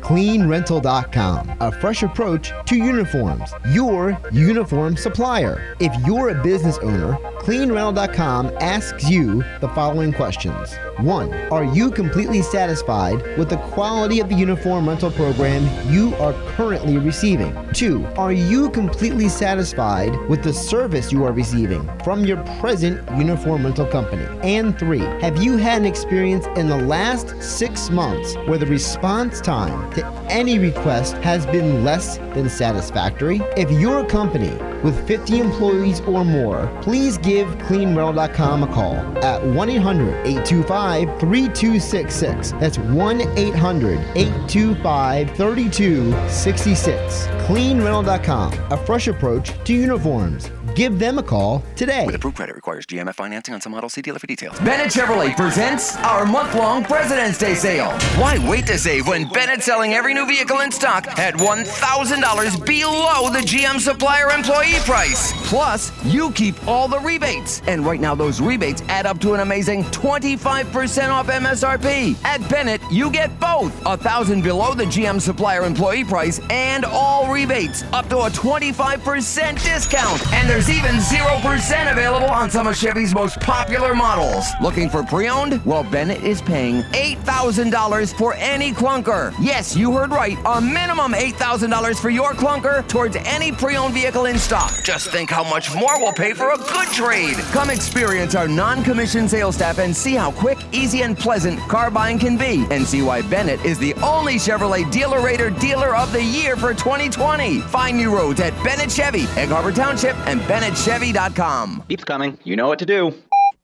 CleanRental.com, 0.00 1.56
a 1.60 1.72
fresh 1.72 2.02
approach 2.02 2.52
to 2.66 2.76
uniforms, 2.76 3.52
your 3.68 4.18
uniform 4.32 4.96
supplier. 4.96 5.76
If 5.80 5.94
you're 6.06 6.30
a 6.30 6.42
business 6.42 6.78
owner, 6.78 7.18
CleanRental.com 7.40 8.52
asks 8.60 9.08
you 9.08 9.42
the 9.60 9.68
following 9.70 10.12
questions. 10.12 10.74
One, 10.98 11.32
are 11.50 11.64
you 11.64 11.90
completely 11.90 12.42
satisfied 12.42 13.38
with 13.38 13.48
the 13.48 13.56
quality 13.72 14.20
of 14.20 14.28
the 14.28 14.34
uniform 14.34 14.88
rental 14.88 15.10
program 15.10 15.66
you 15.90 16.14
are 16.16 16.34
currently 16.52 16.98
receiving? 16.98 17.56
Two, 17.72 18.04
are 18.16 18.32
you 18.32 18.68
completely 18.70 19.28
satisfied 19.28 20.14
with 20.28 20.42
the 20.42 20.52
service 20.52 21.10
you 21.10 21.24
are 21.24 21.32
receiving 21.32 21.88
from 22.04 22.24
your 22.24 22.36
present 22.60 23.00
uniform 23.16 23.64
rental 23.64 23.86
company? 23.86 24.26
And 24.42 24.78
three, 24.78 24.98
have 25.20 25.42
you 25.42 25.56
had 25.56 25.80
an 25.80 25.86
experience 25.86 26.46
in 26.56 26.68
the 26.68 26.76
last 26.76 27.42
six 27.42 27.88
months 27.88 28.36
where 28.46 28.58
the 28.58 28.66
response 28.66 29.40
time 29.40 29.89
to 29.94 30.06
any 30.28 30.58
request 30.58 31.14
has 31.18 31.46
been 31.46 31.84
less 31.84 32.18
than 32.34 32.48
satisfactory? 32.48 33.40
If 33.56 33.70
you're 33.70 34.04
a 34.04 34.06
company 34.06 34.56
with 34.82 35.06
50 35.06 35.38
employees 35.38 36.00
or 36.00 36.24
more, 36.24 36.70
please 36.82 37.18
give 37.18 37.48
CleanRental.com 37.58 38.62
a 38.62 38.66
call 38.68 38.94
at 39.24 39.44
1 39.44 39.70
800 39.70 40.14
825 40.26 41.20
3266. 41.20 42.52
That's 42.52 42.78
1 42.78 43.20
800 43.38 43.98
825 44.16 45.36
3266. 45.36 47.26
CleanRental.com, 47.46 48.52
a 48.72 48.76
fresh 48.86 49.08
approach 49.08 49.52
to 49.64 49.72
uniforms. 49.74 50.50
Give 50.80 50.98
them 50.98 51.18
a 51.18 51.22
call 51.22 51.62
today. 51.76 52.06
With 52.06 52.14
approved 52.14 52.38
credit 52.38 52.56
requires 52.56 52.86
GMF 52.86 53.14
financing 53.14 53.52
on 53.52 53.60
some 53.60 53.72
models. 53.72 53.92
See 53.92 54.00
dealer 54.00 54.18
for 54.18 54.26
details. 54.26 54.58
Bennett 54.60 54.90
Chevrolet 54.90 55.36
presents 55.36 55.94
our 55.96 56.24
month-long 56.24 56.84
President's 56.84 57.36
Day 57.36 57.52
sale. 57.52 57.90
Why 58.18 58.38
wait 58.48 58.66
to 58.68 58.78
save 58.78 59.06
when 59.06 59.28
Bennett's 59.28 59.66
selling 59.66 59.92
every 59.92 60.14
new 60.14 60.26
vehicle 60.26 60.60
in 60.60 60.72
stock 60.72 61.06
at 61.18 61.34
$1,000 61.34 62.66
below 62.66 63.28
the 63.30 63.40
GM 63.40 63.78
supplier 63.78 64.30
employee 64.30 64.80
price? 64.86 65.34
Plus, 65.50 65.92
you 66.02 66.30
keep 66.32 66.66
all 66.66 66.88
the 66.88 67.00
rebates. 67.00 67.60
And 67.66 67.84
right 67.84 68.00
now, 68.00 68.14
those 68.14 68.40
rebates 68.40 68.80
add 68.88 69.04
up 69.04 69.20
to 69.20 69.34
an 69.34 69.40
amazing 69.40 69.84
25% 69.84 71.10
off 71.10 71.26
MSRP. 71.26 72.16
At 72.24 72.48
Bennett, 72.48 72.80
you 72.90 73.10
get 73.10 73.38
both 73.38 73.78
a 73.84 73.98
thousand 73.98 74.40
below 74.40 74.72
the 74.72 74.84
GM 74.84 75.20
supplier 75.20 75.64
employee 75.64 76.04
price 76.04 76.40
and 76.48 76.86
all 76.86 77.30
rebates 77.30 77.82
up 77.92 78.08
to 78.08 78.20
a 78.20 78.30
25% 78.30 79.62
discount. 79.62 80.32
And 80.32 80.48
there's 80.48 80.69
even 80.70 80.96
0% 80.96 81.92
available 81.92 82.28
on 82.30 82.48
some 82.48 82.66
of 82.66 82.76
Chevy's 82.76 83.12
most 83.12 83.40
popular 83.40 83.94
models. 83.94 84.46
Looking 84.62 84.88
for 84.88 85.02
pre-owned? 85.02 85.64
Well, 85.64 85.82
Bennett 85.82 86.22
is 86.22 86.40
paying 86.40 86.82
$8,000 86.92 88.14
for 88.16 88.34
any 88.34 88.72
clunker. 88.72 89.34
Yes, 89.40 89.74
you 89.76 89.92
heard 89.92 90.10
right. 90.10 90.38
A 90.46 90.60
minimum 90.60 91.12
$8,000 91.12 92.00
for 92.00 92.10
your 92.10 92.32
clunker 92.34 92.86
towards 92.88 93.16
any 93.16 93.50
pre-owned 93.50 93.94
vehicle 93.94 94.26
in 94.26 94.38
stock. 94.38 94.72
Just 94.84 95.10
think 95.10 95.28
how 95.28 95.42
much 95.42 95.74
more 95.74 95.98
we'll 95.98 96.12
pay 96.12 96.34
for 96.34 96.52
a 96.52 96.56
good 96.56 96.88
trade. 96.88 97.36
Come 97.52 97.70
experience 97.70 98.34
our 98.34 98.46
non-commissioned 98.46 99.28
sales 99.28 99.56
staff 99.56 99.78
and 99.78 99.94
see 99.94 100.14
how 100.14 100.30
quick, 100.30 100.58
easy, 100.72 101.02
and 101.02 101.18
pleasant 101.18 101.58
car 101.68 101.90
buying 101.90 102.18
can 102.18 102.36
be. 102.36 102.64
And 102.70 102.86
see 102.86 103.02
why 103.02 103.22
Bennett 103.22 103.64
is 103.64 103.78
the 103.78 103.94
only 103.94 104.34
Chevrolet 104.34 104.90
Dealer 104.92 105.20
Rater 105.20 105.50
Dealer 105.50 105.96
of 105.96 106.12
the 106.12 106.22
Year 106.22 106.56
for 106.56 106.74
2020. 106.74 107.60
Find 107.62 107.96
new 107.96 108.14
roads 108.14 108.40
at 108.40 108.54
Bennett 108.62 108.90
Chevy, 108.90 109.24
Egg 109.36 109.48
Harbor 109.48 109.72
Township, 109.72 110.16
and 110.26 110.46
BennettChevy.com. 110.50 111.84
Beep's 111.86 112.02
coming. 112.02 112.36
You 112.42 112.56
know 112.56 112.66
what 112.66 112.80
to 112.80 112.86
do. 112.86 113.14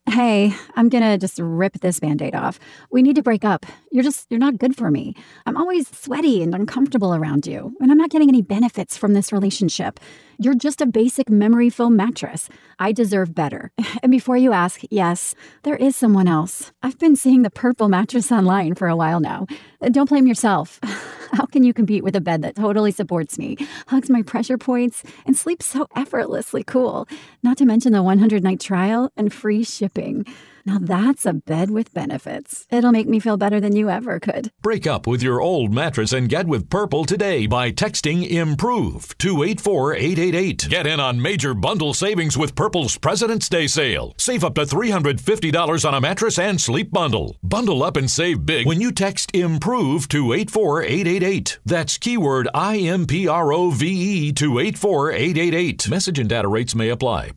Hey, 0.08 0.54
I'm 0.76 0.88
gonna 0.88 1.18
just 1.18 1.36
rip 1.40 1.72
this 1.80 1.98
band 1.98 2.22
aid 2.22 2.36
off. 2.36 2.60
We 2.92 3.02
need 3.02 3.16
to 3.16 3.24
break 3.24 3.44
up. 3.44 3.66
You're 3.90 4.04
just, 4.04 4.28
you're 4.30 4.38
not 4.38 4.58
good 4.58 4.76
for 4.76 4.88
me. 4.88 5.16
I'm 5.46 5.56
always 5.56 5.88
sweaty 5.88 6.44
and 6.44 6.54
uncomfortable 6.54 7.12
around 7.12 7.44
you, 7.44 7.76
and 7.80 7.90
I'm 7.90 7.98
not 7.98 8.10
getting 8.10 8.28
any 8.28 8.40
benefits 8.40 8.96
from 8.96 9.14
this 9.14 9.32
relationship. 9.32 9.98
You're 10.38 10.54
just 10.54 10.82
a 10.82 10.86
basic 10.86 11.30
memory 11.30 11.70
foam 11.70 11.96
mattress. 11.96 12.50
I 12.78 12.92
deserve 12.92 13.34
better. 13.34 13.72
And 14.02 14.12
before 14.12 14.36
you 14.36 14.52
ask, 14.52 14.82
yes, 14.90 15.34
there 15.62 15.74
is 15.74 15.96
someone 15.96 16.28
else. 16.28 16.70
I've 16.82 16.98
been 16.98 17.16
seeing 17.16 17.42
the 17.42 17.50
purple 17.50 17.88
mattress 17.88 18.30
online 18.30 18.74
for 18.74 18.88
a 18.88 18.94
while 18.94 19.18
now. 19.20 19.46
Uh, 19.80 19.88
don't 19.88 20.08
blame 20.08 20.26
yourself. 20.28 20.78
How 21.32 21.46
can 21.46 21.64
you 21.64 21.72
compete 21.72 22.04
with 22.04 22.14
a 22.14 22.20
bed 22.20 22.42
that 22.42 22.54
totally 22.54 22.92
supports 22.92 23.36
me, 23.38 23.56
hugs 23.88 24.10
my 24.10 24.22
pressure 24.22 24.58
points, 24.58 25.02
and 25.24 25.36
sleeps 25.36 25.66
so 25.66 25.88
effortlessly 25.96 26.62
cool? 26.62 27.08
Not 27.42 27.56
to 27.58 27.64
mention 27.64 27.92
the 27.92 28.02
100 28.02 28.44
night 28.44 28.60
trial 28.60 29.10
and 29.16 29.32
free 29.32 29.64
shipping. 29.64 30.24
Now 30.66 30.78
that's 30.80 31.24
a 31.24 31.32
bed 31.32 31.70
with 31.70 31.94
benefits. 31.94 32.66
It'll 32.72 32.90
make 32.90 33.08
me 33.08 33.20
feel 33.20 33.36
better 33.36 33.60
than 33.60 33.76
you 33.76 33.88
ever 33.88 34.18
could. 34.18 34.50
Break 34.62 34.84
up 34.84 35.06
with 35.06 35.22
your 35.22 35.40
old 35.40 35.72
mattress 35.72 36.12
and 36.12 36.28
get 36.28 36.48
with 36.48 36.68
Purple 36.68 37.04
today 37.04 37.46
by 37.46 37.70
texting 37.70 38.28
IMPROVE 38.28 39.16
to 39.18 39.44
84888. 39.44 40.66
Get 40.68 40.88
in 40.88 40.98
on 40.98 41.22
major 41.22 41.54
bundle 41.54 41.94
savings 41.94 42.36
with 42.36 42.56
Purple's 42.56 42.98
President's 42.98 43.48
Day 43.48 43.68
sale. 43.68 44.12
Save 44.18 44.42
up 44.42 44.56
to 44.56 44.62
$350 44.62 45.84
on 45.88 45.94
a 45.94 46.00
mattress 46.00 46.36
and 46.36 46.60
sleep 46.60 46.90
bundle. 46.90 47.36
Bundle 47.44 47.84
up 47.84 47.96
and 47.96 48.10
save 48.10 48.44
big 48.44 48.66
when 48.66 48.80
you 48.80 48.90
text 48.90 49.30
IMPROVE 49.32 50.08
to 50.08 50.32
84888. 50.32 51.60
That's 51.64 51.96
keyword 51.96 52.48
I 52.52 52.78
M 52.78 53.06
P 53.06 53.28
R 53.28 53.52
O 53.52 53.70
V 53.70 53.86
E 53.86 54.32
to 54.32 54.58
84888. 54.58 55.88
Message 55.88 56.18
and 56.18 56.28
data 56.28 56.48
rates 56.48 56.74
may 56.74 56.88
apply. 56.88 57.30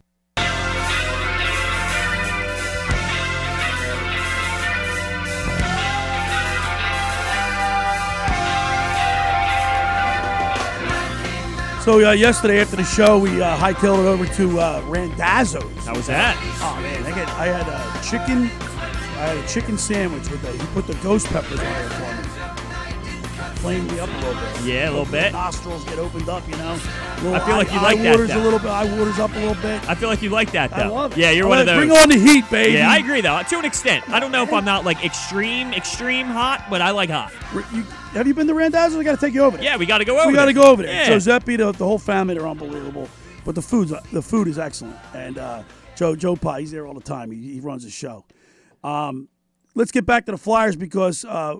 So 11.84 12.06
uh, 12.06 12.12
yesterday 12.12 12.60
after 12.60 12.76
the 12.76 12.84
show, 12.84 13.18
we 13.18 13.42
uh, 13.42 13.58
hightailed 13.58 14.04
it 14.04 14.08
over 14.08 14.26
to 14.26 14.60
uh, 14.60 14.84
Randazzo's. 14.86 15.86
How 15.86 15.96
was 15.96 16.08
that? 16.08 16.36
Oh 16.62 16.80
man, 16.82 17.06
I, 17.06 17.16
get, 17.16 17.30
I 17.30 17.46
had 17.46 17.68
a 17.68 18.04
chicken, 18.04 18.44
I 19.18 19.28
had 19.28 19.38
a 19.38 19.48
chicken 19.48 19.78
sandwich 19.78 20.30
with 20.30 20.42
the. 20.42 20.52
He 20.52 20.68
put 20.74 20.88
the 20.88 20.96
ghost 20.96 21.28
peppers 21.28 21.60
on 21.60 21.66
there 21.66 21.90
for 21.90 22.22
me. 22.22 22.29
Flamed 23.60 23.92
me 23.92 24.00
up 24.00 24.10
a 24.10 24.18
little 24.26 24.34
bit. 24.34 24.62
Yeah, 24.64 24.90
a 24.90 24.92
little 24.92 25.06
bit. 25.06 25.34
Nostrils 25.34 25.84
get 25.84 26.00
opened 26.00 26.30
up, 26.30 26.48
you 26.48 26.56
know. 26.56 26.80
Little 27.18 27.36
I 27.36 27.40
feel 27.46 27.58
like 27.58 27.70
eye- 27.70 27.74
you 27.76 27.82
like 27.82 27.98
eye 27.98 28.04
that, 28.04 28.10
waters 28.12 28.30
though. 28.30 28.40
a 28.40 28.44
little 28.44 28.60
bit. 28.60 28.68
Eye 28.70 28.98
waters 28.98 29.20
up 29.20 29.32
a 29.32 29.40
little 29.40 29.54
bit. 29.56 29.90
I 29.90 29.96
feel 29.96 30.08
like 30.08 30.22
you 30.22 30.30
like 30.30 30.52
that 30.54 30.70
though. 30.70 30.78
I 30.78 30.88
love 30.88 31.12
it. 31.12 31.18
Yeah, 31.18 31.32
you're 31.32 31.46
I 31.46 31.50
one 31.50 31.60
of 31.60 31.66
those. 31.66 31.78
Bring 31.78 31.92
on 31.92 32.08
the 32.08 32.18
heat, 32.18 32.50
baby. 32.50 32.76
Yeah, 32.78 32.90
I 32.90 32.98
agree 33.00 33.20
though. 33.20 33.42
To 33.44 33.60
an 33.60 33.66
extent, 33.66 34.08
I 34.10 34.22
don't 34.22 34.32
know 34.32 34.44
if 34.44 34.54
I'm 34.54 34.64
not 34.64 34.86
like 34.86 35.04
extreme, 35.04 35.74
extreme 35.74 36.28
hot, 36.28 36.68
but 36.70 36.82
I 36.82 36.92
like 36.92 37.10
hot. 37.10 37.34
You, 37.74 37.84
have 38.14 38.28
you 38.28 38.34
been 38.34 38.48
to 38.48 38.54
Randazzo's? 38.54 38.96
I 38.96 39.04
got 39.04 39.20
to 39.20 39.26
take 39.26 39.34
you 39.34 39.44
over 39.44 39.58
there. 39.58 39.66
Yeah, 39.66 39.76
we 39.76 39.86
got 39.86 39.98
to 39.98 40.06
go 40.06 40.18
over. 40.18 40.30
we 40.30 40.34
got 40.34 40.46
to 40.46 40.54
go 40.54 40.64
over 40.64 40.82
there. 40.84 40.94
Yeah. 40.94 41.10
Giuseppe, 41.10 41.58
the, 41.58 41.74
the 41.74 41.86
whole 41.86 42.00
family, 42.00 42.36
they're 42.36 42.48
unbelievable. 42.48 43.10
But 43.44 43.56
the 43.56 43.62
food's 43.62 43.92
the 44.14 44.22
food 44.22 44.48
is 44.48 44.58
excellent, 44.58 44.96
and 45.14 45.38
uh, 45.38 45.64
Joe 45.98 46.16
Joe 46.16 46.38
Pie, 46.38 46.62
he's 46.62 46.72
there 46.72 46.88
all 46.88 46.94
the 46.94 47.02
time. 47.02 47.30
He, 47.32 47.56
he 47.56 47.60
runs 47.60 47.84
the 47.84 47.90
show. 47.90 48.24
Um, 48.86 49.28
let's 49.76 49.92
get 49.92 50.06
back 50.06 50.26
to 50.28 50.32
the 50.32 50.38
Flyers 50.38 50.78
because 50.78 51.26
uh, 51.26 51.56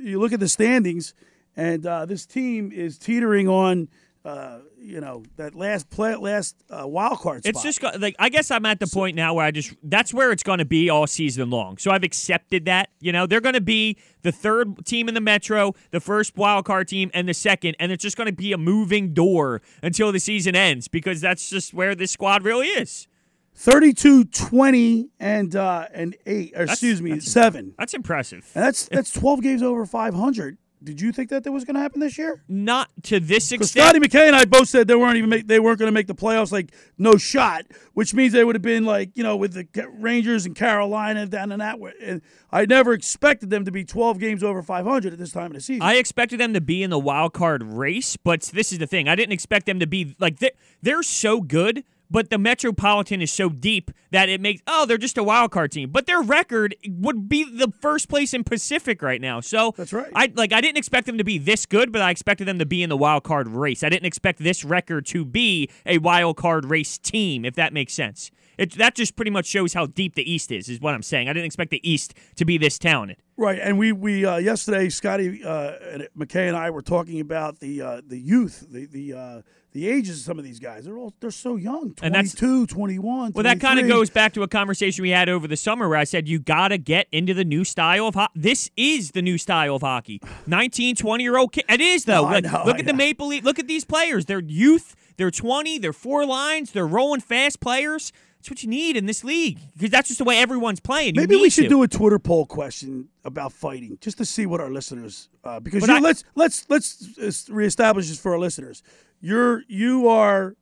you 0.00 0.18
look 0.18 0.32
at 0.32 0.40
the 0.40 0.48
standings, 0.48 1.14
and 1.56 1.84
uh, 1.86 2.06
this 2.06 2.26
team 2.26 2.72
is 2.72 2.98
teetering 2.98 3.48
on, 3.48 3.88
uh, 4.24 4.58
you 4.78 5.00
know, 5.00 5.22
that 5.36 5.54
last 5.54 5.90
play, 5.90 6.14
last 6.14 6.56
uh, 6.70 6.86
wild 6.86 7.18
card 7.18 7.42
spot. 7.44 7.50
It's 7.50 7.62
just 7.62 7.82
like 8.00 8.16
I 8.18 8.28
guess 8.28 8.50
I'm 8.50 8.66
at 8.66 8.80
the 8.80 8.86
point 8.86 9.16
now 9.16 9.34
where 9.34 9.44
I 9.44 9.50
just 9.50 9.74
that's 9.82 10.14
where 10.14 10.32
it's 10.32 10.42
going 10.42 10.58
to 10.58 10.64
be 10.64 10.90
all 10.90 11.06
season 11.06 11.50
long. 11.50 11.78
So 11.78 11.90
I've 11.90 12.04
accepted 12.04 12.64
that. 12.66 12.90
You 13.00 13.12
know, 13.12 13.26
they're 13.26 13.40
going 13.40 13.54
to 13.54 13.60
be 13.60 13.96
the 14.22 14.32
third 14.32 14.84
team 14.86 15.08
in 15.08 15.14
the 15.14 15.20
Metro, 15.20 15.74
the 15.90 16.00
first 16.00 16.36
wild 16.36 16.64
card 16.64 16.88
team, 16.88 17.10
and 17.14 17.28
the 17.28 17.34
second, 17.34 17.76
and 17.78 17.92
it's 17.92 18.02
just 18.02 18.16
going 18.16 18.26
to 18.26 18.32
be 18.32 18.52
a 18.52 18.58
moving 18.58 19.12
door 19.12 19.62
until 19.82 20.12
the 20.12 20.20
season 20.20 20.54
ends 20.54 20.88
because 20.88 21.20
that's 21.20 21.50
just 21.50 21.74
where 21.74 21.94
this 21.94 22.10
squad 22.10 22.44
really 22.44 22.68
is. 22.68 23.06
32 23.54 24.24
20 24.24 25.08
and 25.18 25.54
uh, 25.56 25.86
and 25.92 26.16
8 26.26 26.52
or 26.54 26.58
That's- 26.60 26.70
excuse 26.72 27.02
me 27.02 27.10
that's- 27.10 27.30
7 27.30 27.74
That's 27.78 27.94
impressive. 27.94 28.50
and 28.54 28.64
that's 28.64 28.88
that's 28.92 29.12
12 29.12 29.42
games 29.42 29.62
over 29.62 29.84
500 29.86 30.56
did 30.82 30.98
you 30.98 31.12
think 31.12 31.28
that 31.28 31.44
that 31.44 31.52
was 31.52 31.66
going 31.66 31.74
to 31.74 31.80
happen 31.82 32.00
this 32.00 32.16
year 32.16 32.42
Not 32.48 32.88
to 33.02 33.20
this 33.20 33.52
extent. 33.52 33.84
Scotty 33.86 33.98
McKay 34.00 34.28
and 34.28 34.34
I 34.34 34.46
both 34.46 34.66
said 34.66 34.88
they 34.88 34.94
weren't 34.94 35.18
even 35.18 35.28
make, 35.28 35.46
they 35.46 35.60
weren't 35.60 35.78
going 35.78 35.88
to 35.88 35.92
make 35.92 36.06
the 36.06 36.14
playoffs 36.14 36.52
like 36.52 36.72
no 36.96 37.18
shot 37.18 37.66
which 37.92 38.14
means 38.14 38.32
they 38.32 38.44
would 38.44 38.54
have 38.54 38.62
been 38.62 38.86
like 38.86 39.10
you 39.14 39.22
know 39.22 39.36
with 39.36 39.52
the 39.52 39.66
Rangers 39.98 40.46
and 40.46 40.56
Carolina 40.56 41.26
down 41.26 41.52
in 41.52 41.58
that 41.58 41.78
way 41.78 41.92
and 42.02 42.22
I 42.50 42.64
never 42.64 42.94
expected 42.94 43.50
them 43.50 43.66
to 43.66 43.70
be 43.70 43.84
12 43.84 44.18
games 44.18 44.42
over 44.42 44.62
500 44.62 45.12
at 45.12 45.18
this 45.18 45.32
time 45.32 45.46
of 45.48 45.52
the 45.52 45.60
season 45.60 45.82
I 45.82 45.96
expected 45.96 46.40
them 46.40 46.54
to 46.54 46.62
be 46.62 46.82
in 46.82 46.88
the 46.88 46.98
wild 46.98 47.34
card 47.34 47.62
race, 47.62 48.16
but 48.16 48.40
this 48.54 48.72
is 48.72 48.78
the 48.78 48.86
thing. 48.86 49.06
I 49.06 49.16
didn't 49.16 49.32
expect 49.32 49.66
them 49.66 49.80
to 49.80 49.86
be 49.86 50.16
like 50.18 50.38
they 50.38 50.52
they're 50.80 51.02
so 51.02 51.42
good, 51.42 51.84
but 52.10 52.30
the 52.30 52.38
Metropolitan 52.38 53.22
is 53.22 53.32
so 53.32 53.48
deep 53.48 53.90
that 54.10 54.28
it 54.28 54.40
makes 54.40 54.62
oh 54.66 54.86
they're 54.86 54.98
just 54.98 55.18
a 55.18 55.22
wild 55.22 55.50
card 55.50 55.72
team. 55.72 55.90
But 55.90 56.06
their 56.06 56.20
record 56.20 56.74
would 56.86 57.28
be 57.28 57.44
the 57.44 57.72
first 57.80 58.08
place 58.08 58.34
in 58.34 58.44
Pacific 58.44 59.02
right 59.02 59.20
now. 59.20 59.40
So 59.40 59.74
That's 59.76 59.92
right. 59.92 60.10
I 60.14 60.32
like 60.34 60.52
I 60.52 60.60
didn't 60.60 60.78
expect 60.78 61.06
them 61.06 61.18
to 61.18 61.24
be 61.24 61.38
this 61.38 61.66
good, 61.66 61.92
but 61.92 62.02
I 62.02 62.10
expected 62.10 62.46
them 62.46 62.58
to 62.58 62.66
be 62.66 62.82
in 62.82 62.88
the 62.88 62.96
wild 62.96 63.24
card 63.24 63.48
race. 63.48 63.82
I 63.82 63.88
didn't 63.88 64.06
expect 64.06 64.40
this 64.40 64.64
record 64.64 65.06
to 65.06 65.24
be 65.24 65.70
a 65.86 65.98
wild 65.98 66.36
card 66.36 66.64
race 66.64 66.98
team, 66.98 67.44
if 67.44 67.54
that 67.54 67.72
makes 67.72 67.92
sense. 67.92 68.30
It, 68.58 68.72
that 68.74 68.94
just 68.94 69.16
pretty 69.16 69.30
much 69.30 69.46
shows 69.46 69.72
how 69.72 69.86
deep 69.86 70.16
the 70.16 70.30
East 70.30 70.52
is, 70.52 70.68
is 70.68 70.80
what 70.80 70.92
I'm 70.92 71.02
saying. 71.02 71.30
I 71.30 71.32
didn't 71.32 71.46
expect 71.46 71.70
the 71.70 71.90
East 71.90 72.12
to 72.36 72.44
be 72.44 72.58
this 72.58 72.78
talented. 72.78 73.16
Right, 73.38 73.58
and 73.58 73.78
we 73.78 73.92
we 73.92 74.26
uh, 74.26 74.36
yesterday, 74.36 74.90
Scotty 74.90 75.42
uh, 75.42 75.72
McKay 76.14 76.46
and 76.48 76.56
I 76.56 76.68
were 76.68 76.82
talking 76.82 77.20
about 77.20 77.58
the 77.60 77.80
uh, 77.80 78.02
the 78.06 78.18
youth, 78.18 78.66
the 78.68 78.84
the 78.84 79.14
uh, 79.14 79.42
the 79.72 79.88
ages 79.88 80.18
of 80.20 80.24
some 80.24 80.38
of 80.38 80.44
these 80.44 80.58
guys. 80.58 80.84
They're 80.84 80.98
all 80.98 81.12
they're 81.20 81.30
so 81.30 81.56
young, 81.56 81.94
And 82.02 82.14
that's- 82.14 82.34
22, 82.34 82.66
21, 82.66 83.32
Well, 83.34 83.44
that 83.44 83.60
kind 83.60 83.78
of 83.78 83.86
goes 83.88 84.10
back 84.10 84.32
to 84.34 84.42
a 84.42 84.48
conversation 84.48 85.02
we 85.02 85.10
had 85.10 85.28
over 85.28 85.46
the 85.46 85.56
summer 85.56 85.88
where 85.88 85.98
I 85.98 86.04
said 86.04 86.28
you 86.28 86.38
got 86.38 86.68
to 86.68 86.78
get 86.78 87.06
into 87.12 87.34
the 87.34 87.44
new 87.44 87.64
style 87.64 88.06
of 88.08 88.14
hockey. 88.14 88.32
This 88.40 88.70
is 88.76 89.12
the 89.12 89.22
new 89.22 89.38
style 89.38 89.76
of 89.76 89.82
hockey. 89.82 90.20
19, 90.46 90.96
20 90.96 91.22
year 91.24 91.36
old 91.38 91.52
kid. 91.52 91.64
It 91.68 91.80
is, 91.80 92.04
though. 92.04 92.22
No, 92.24 92.30
Like, 92.30 92.44
know, 92.44 92.62
look 92.66 92.78
at 92.78 92.86
the. 92.86 92.94
Maple 92.94 93.28
Leaf. 93.28 93.44
Look 93.44 93.58
at 93.58 93.66
these 93.68 93.84
players. 93.84 94.26
They're 94.26 94.40
youth. 94.40 94.94
They're 95.16 95.30
20. 95.30 95.78
They're 95.78 95.92
four 95.92 96.26
lines. 96.26 96.72
They're 96.72 96.86
rolling 96.86 97.20
fast 97.20 97.60
players. 97.60 98.12
That's 98.38 98.48
what 98.50 98.62
you 98.62 98.70
need 98.70 98.96
in 98.96 99.04
this 99.04 99.22
league 99.22 99.58
because 99.74 99.90
that's 99.90 100.08
just 100.08 100.16
the 100.18 100.24
way 100.24 100.38
everyone's 100.38 100.80
playing. 100.80 101.14
You 101.14 101.20
Maybe 101.20 101.36
we 101.36 101.50
should 101.50 101.64
to. 101.64 101.68
do 101.68 101.82
a 101.82 101.88
Twitter 101.88 102.18
poll 102.18 102.46
question 102.46 103.08
about 103.22 103.52
fighting, 103.52 103.98
just 104.00 104.16
to 104.16 104.24
see 104.24 104.46
what 104.46 104.62
our 104.62 104.70
listeners. 104.70 105.28
Uh, 105.44 105.60
because 105.60 105.86
you, 105.86 105.94
I- 105.94 105.98
let's 105.98 106.24
let's 106.34 106.64
let's 106.70 107.18
uh, 107.50 107.52
reestablish 107.54 108.08
this 108.08 108.18
for 108.18 108.32
our 108.32 108.38
listeners. 108.38 108.82
You're 109.20 109.62
you 109.68 110.08
are 110.08 110.54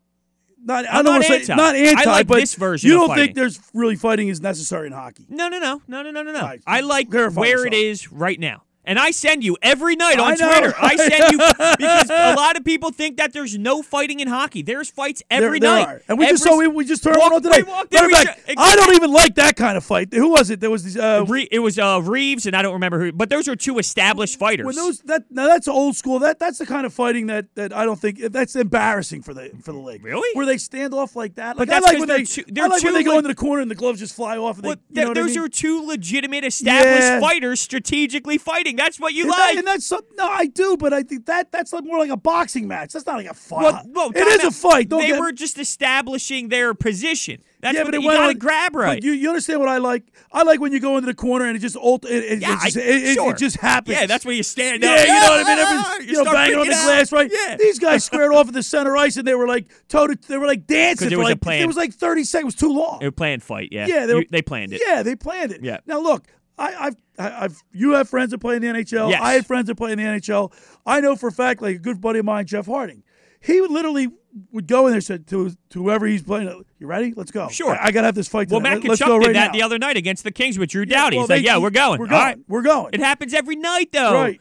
not. 0.62 0.84
I 0.86 0.98
I'm 0.98 1.04
don't 1.04 1.04
not 1.04 1.10
want 1.12 1.22
to 1.24 1.28
say 1.28 1.40
anti. 1.40 1.54
not 1.54 1.76
anti, 1.76 2.02
I 2.02 2.04
like 2.04 2.26
but 2.26 2.40
this 2.40 2.54
version 2.54 2.90
you 2.90 2.96
don't 2.96 3.14
think 3.14 3.34
there's 3.34 3.60
really 3.74 3.96
fighting 3.96 4.28
is 4.28 4.40
necessary 4.40 4.86
in 4.86 4.92
hockey. 4.92 5.26
No, 5.28 5.48
no, 5.48 5.58
no, 5.58 5.82
no, 5.86 6.02
no, 6.02 6.10
no, 6.10 6.22
no, 6.22 6.32
no. 6.32 6.40
Right. 6.40 6.60
I 6.66 6.80
like 6.80 7.10
where 7.12 7.26
it 7.66 7.72
yourself. 7.72 8.08
right 8.12 8.38
now. 8.38 8.62
And 8.88 8.98
I 8.98 9.10
send 9.10 9.44
you 9.44 9.56
every 9.62 9.94
night 9.96 10.18
on 10.18 10.32
I 10.32 10.36
Twitter. 10.36 10.74
I 10.78 10.96
send 10.96 11.32
you 11.32 11.38
because 11.78 12.08
a 12.10 12.34
lot 12.34 12.56
of 12.56 12.64
people 12.64 12.90
think 12.90 13.18
that 13.18 13.32
there's 13.34 13.56
no 13.58 13.82
fighting 13.82 14.20
in 14.20 14.28
hockey. 14.28 14.62
There's 14.62 14.88
fights 14.90 15.22
every 15.30 15.60
there, 15.60 15.76
there 15.76 15.84
night. 15.86 15.94
Are. 15.96 16.02
And 16.08 16.18
we 16.18 16.26
just 16.26 16.46
Every 16.46 16.52
saw 16.54 16.58
we, 16.58 16.68
we 16.68 16.84
just 16.86 17.04
turned 17.04 17.18
Walk- 17.18 17.32
one 17.32 17.44
on 17.46 17.52
today. 17.52 17.62
walked 17.70 17.92
Matter 17.92 18.06
we 18.06 18.12
fact, 18.14 18.50
I 18.56 18.74
don't 18.76 18.94
even 18.96 19.12
like 19.12 19.34
that 19.34 19.56
kind 19.56 19.76
of 19.76 19.84
fight. 19.84 20.12
Who 20.14 20.30
was 20.30 20.48
it? 20.50 20.60
There 20.60 20.70
was 20.70 20.84
these. 20.84 20.96
Uh, 20.96 21.24
Re- 21.28 21.48
it 21.52 21.58
was 21.58 21.78
uh, 21.78 22.00
Reaves, 22.02 22.46
and 22.46 22.56
I 22.56 22.62
don't 22.62 22.72
remember 22.72 22.98
who, 22.98 23.12
but 23.12 23.28
those 23.28 23.46
are 23.46 23.54
two 23.56 23.78
established 23.78 24.38
fighters. 24.38 24.64
when 24.64 24.74
those 24.74 25.00
that 25.00 25.24
now 25.30 25.46
that's 25.46 25.68
old 25.68 25.94
school. 25.94 26.18
That 26.20 26.38
that's 26.38 26.56
the 26.58 26.64
kind 26.66 26.86
of 26.86 26.94
fighting 26.94 27.26
that 27.26 27.54
that 27.56 27.74
I 27.76 27.84
don't 27.84 28.00
think 28.00 28.18
that's 28.32 28.56
embarrassing 28.56 29.20
for 29.22 29.34
the 29.34 29.50
for 29.62 29.72
the 29.72 29.78
league. 29.78 30.02
Really? 30.02 30.34
Where 30.34 30.46
they 30.46 30.56
stand 30.56 30.94
off 30.94 31.14
like 31.14 31.34
that. 31.34 31.56
But 31.58 31.68
Like 31.68 31.76
I 31.76 31.80
that's 31.80 31.98
when 31.98 32.08
they're 32.08 32.18
they 32.18 32.24
two- 32.24 32.44
I 32.58 32.66
like 32.68 32.82
when 32.82 32.94
they 32.94 33.02
go 33.02 33.10
le- 33.12 33.18
into 33.18 33.28
the 33.28 33.34
corner 33.34 33.60
and 33.60 33.70
the 33.70 33.74
gloves 33.74 33.98
just 34.00 34.16
fly 34.16 34.38
off. 34.38 34.56
And 34.56 34.64
they, 34.64 34.68
Well, 34.68 34.76
you 34.88 34.94
know 34.94 35.00
th- 35.02 35.08
what 35.08 35.18
I 35.18 35.20
those 35.22 35.36
mean? 35.36 35.44
are 35.44 35.48
two 35.50 35.86
legitimate 35.86 36.44
established 36.44 37.02
Yeah. 37.02 37.20
fighters 37.20 37.60
strategically 37.60 38.38
fighting. 38.38 38.77
That's 38.78 38.98
what 38.98 39.12
you 39.14 39.24
and 39.24 39.30
like. 39.30 39.38
That, 39.38 39.58
and 39.58 39.66
that's 39.66 39.86
some, 39.86 40.00
no, 40.16 40.26
I 40.28 40.46
do, 40.46 40.76
but 40.78 40.92
I 40.92 41.02
think 41.02 41.26
that 41.26 41.52
that's 41.52 41.72
like 41.72 41.84
more 41.84 41.98
like 41.98 42.10
a 42.10 42.16
boxing 42.16 42.66
match. 42.66 42.92
That's 42.92 43.04
not 43.06 43.16
like 43.16 43.26
a 43.26 43.34
fight. 43.34 43.62
Well, 43.62 43.82
well, 43.88 44.10
it 44.14 44.38
time 44.40 44.48
a 44.48 44.50
fight. 44.50 44.88
Don't 44.88 45.00
they 45.00 45.08
get, 45.08 45.20
were 45.20 45.32
just 45.32 45.58
establishing 45.58 46.48
their 46.48 46.74
position. 46.74 47.42
That's 47.60 47.74
yeah, 47.74 47.80
what 47.82 47.86
but 47.88 47.94
it 47.96 48.00
you 48.02 48.06
went 48.06 48.18
got 48.18 48.22
to 48.24 48.28
on- 48.30 48.38
grab 48.38 48.72
but 48.72 48.78
right. 48.78 49.02
You, 49.02 49.10
you 49.12 49.28
understand 49.28 49.58
what 49.58 49.68
I 49.68 49.78
like? 49.78 50.04
I 50.30 50.44
like 50.44 50.60
when 50.60 50.72
you 50.72 50.78
go 50.78 50.96
into 50.96 51.06
the 51.06 51.14
corner 51.14 51.44
and 51.46 51.56
it 51.56 51.60
just 51.60 51.74
ult- 51.76 52.04
it, 52.04 52.10
it, 52.24 52.40
Yeah, 52.40 52.54
it, 52.54 52.60
just, 52.62 52.76
I- 52.76 52.80
it, 52.80 53.02
it- 53.04 53.14
sure. 53.14 53.30
it 53.32 53.36
just 53.38 53.56
happens. 53.56 53.96
Yeah, 53.96 54.06
that's 54.06 54.24
where 54.24 54.34
you 54.34 54.44
stand 54.44 54.82
Yeah, 54.84 55.00
you 55.02 55.06
know 55.08 55.14
what 55.28 55.46
I 55.46 55.54
mean. 55.56 55.58
Every, 55.58 56.06
you 56.06 56.12
you, 56.18 56.24
know, 56.24 56.32
banging 56.32 56.54
on 56.58 56.66
the 56.66 56.72
picking 56.72 56.86
glass, 56.86 57.10
right? 57.12 57.30
Yeah. 57.32 57.56
These 57.56 57.80
guys 57.80 58.04
squared 58.08 58.32
off 58.32 58.46
at 58.48 58.54
the 58.54 58.62
center 58.62 58.96
ice 58.96 59.16
and 59.16 59.26
they 59.26 59.34
were 59.34 59.48
like 59.48 59.66
toe 59.88 60.06
to, 60.06 60.16
they 60.28 60.38
were 60.38 60.46
like 60.46 60.68
dancing 60.68 61.10
for 61.10 61.18
was 61.18 61.30
a 61.30 61.36
plan. 61.36 61.62
it 61.62 61.66
was 61.66 61.76
like 61.76 61.92
thirty 61.94 62.22
seconds 62.22 62.54
too 62.54 62.72
long. 62.72 62.98
They 63.00 63.06
were 63.06 63.12
playing 63.12 63.40
fight. 63.40 63.70
Yeah, 63.72 63.86
Yeah, 63.88 64.06
they, 64.06 64.14
You- 64.14 64.26
they 64.30 64.42
planned 64.42 64.72
it. 64.72 64.80
Yeah, 64.86 65.02
they 65.02 65.16
planned 65.16 65.50
it. 65.50 65.60
Yeah. 65.62 65.78
Now 65.84 65.98
look, 66.00 66.24
I, 66.58 66.74
I've, 66.86 66.96
I- 67.18 67.44
I've, 67.44 67.62
you 67.72 67.92
have 67.92 68.08
friends 68.08 68.30
that 68.32 68.38
play 68.38 68.56
in 68.56 68.62
the 68.62 68.68
NHL. 68.68 69.10
Yes. 69.10 69.20
I 69.22 69.32
had 69.34 69.46
friends 69.46 69.66
that 69.68 69.76
play 69.76 69.92
in 69.92 69.98
the 69.98 70.04
NHL. 70.04 70.52
I 70.86 71.00
know 71.00 71.16
for 71.16 71.28
a 71.28 71.32
fact, 71.32 71.62
like 71.62 71.76
a 71.76 71.78
good 71.78 72.00
buddy 72.00 72.18
of 72.18 72.24
mine, 72.24 72.46
Jeff 72.46 72.66
Harding, 72.66 73.02
he 73.40 73.60
would 73.60 73.70
literally 73.70 74.08
would 74.52 74.66
go 74.66 74.86
in 74.86 74.92
there 74.92 75.00
said 75.00 75.26
to, 75.28 75.50
to 75.70 75.82
whoever 75.82 76.06
he's 76.06 76.22
playing, 76.22 76.64
"You 76.78 76.86
ready? 76.86 77.12
Let's 77.16 77.30
go. 77.30 77.48
Sure. 77.48 77.74
I, 77.74 77.86
I 77.86 77.90
gotta 77.92 78.06
have 78.06 78.14
this 78.14 78.28
fight. 78.28 78.50
Well. 78.50 78.60
Matt 78.60 78.84
Let- 78.84 78.98
Tkachuk 78.98 79.06
go 79.06 79.18
did 79.18 79.26
right 79.28 79.32
that 79.34 79.46
now. 79.46 79.52
the 79.52 79.62
other 79.62 79.78
night 79.78 79.96
against 79.96 80.22
the 80.24 80.30
Kings 80.30 80.58
with 80.58 80.70
Drew 80.70 80.84
Yeah, 80.86 81.02
Doughty. 81.02 81.16
well, 81.16 81.24
He's 81.26 81.30
like, 81.30 81.44
"Yeah, 81.44 81.58
we're 81.58 81.70
going. 81.70 81.98
We're 81.98 82.06
going. 82.08 82.20
right. 82.22 82.38
We're 82.48 82.62
going. 82.62 82.90
It 82.92 83.00
happens 83.00 83.32
every 83.34 83.56
night, 83.56 83.90
though. 83.92 84.12
Right. 84.14 84.40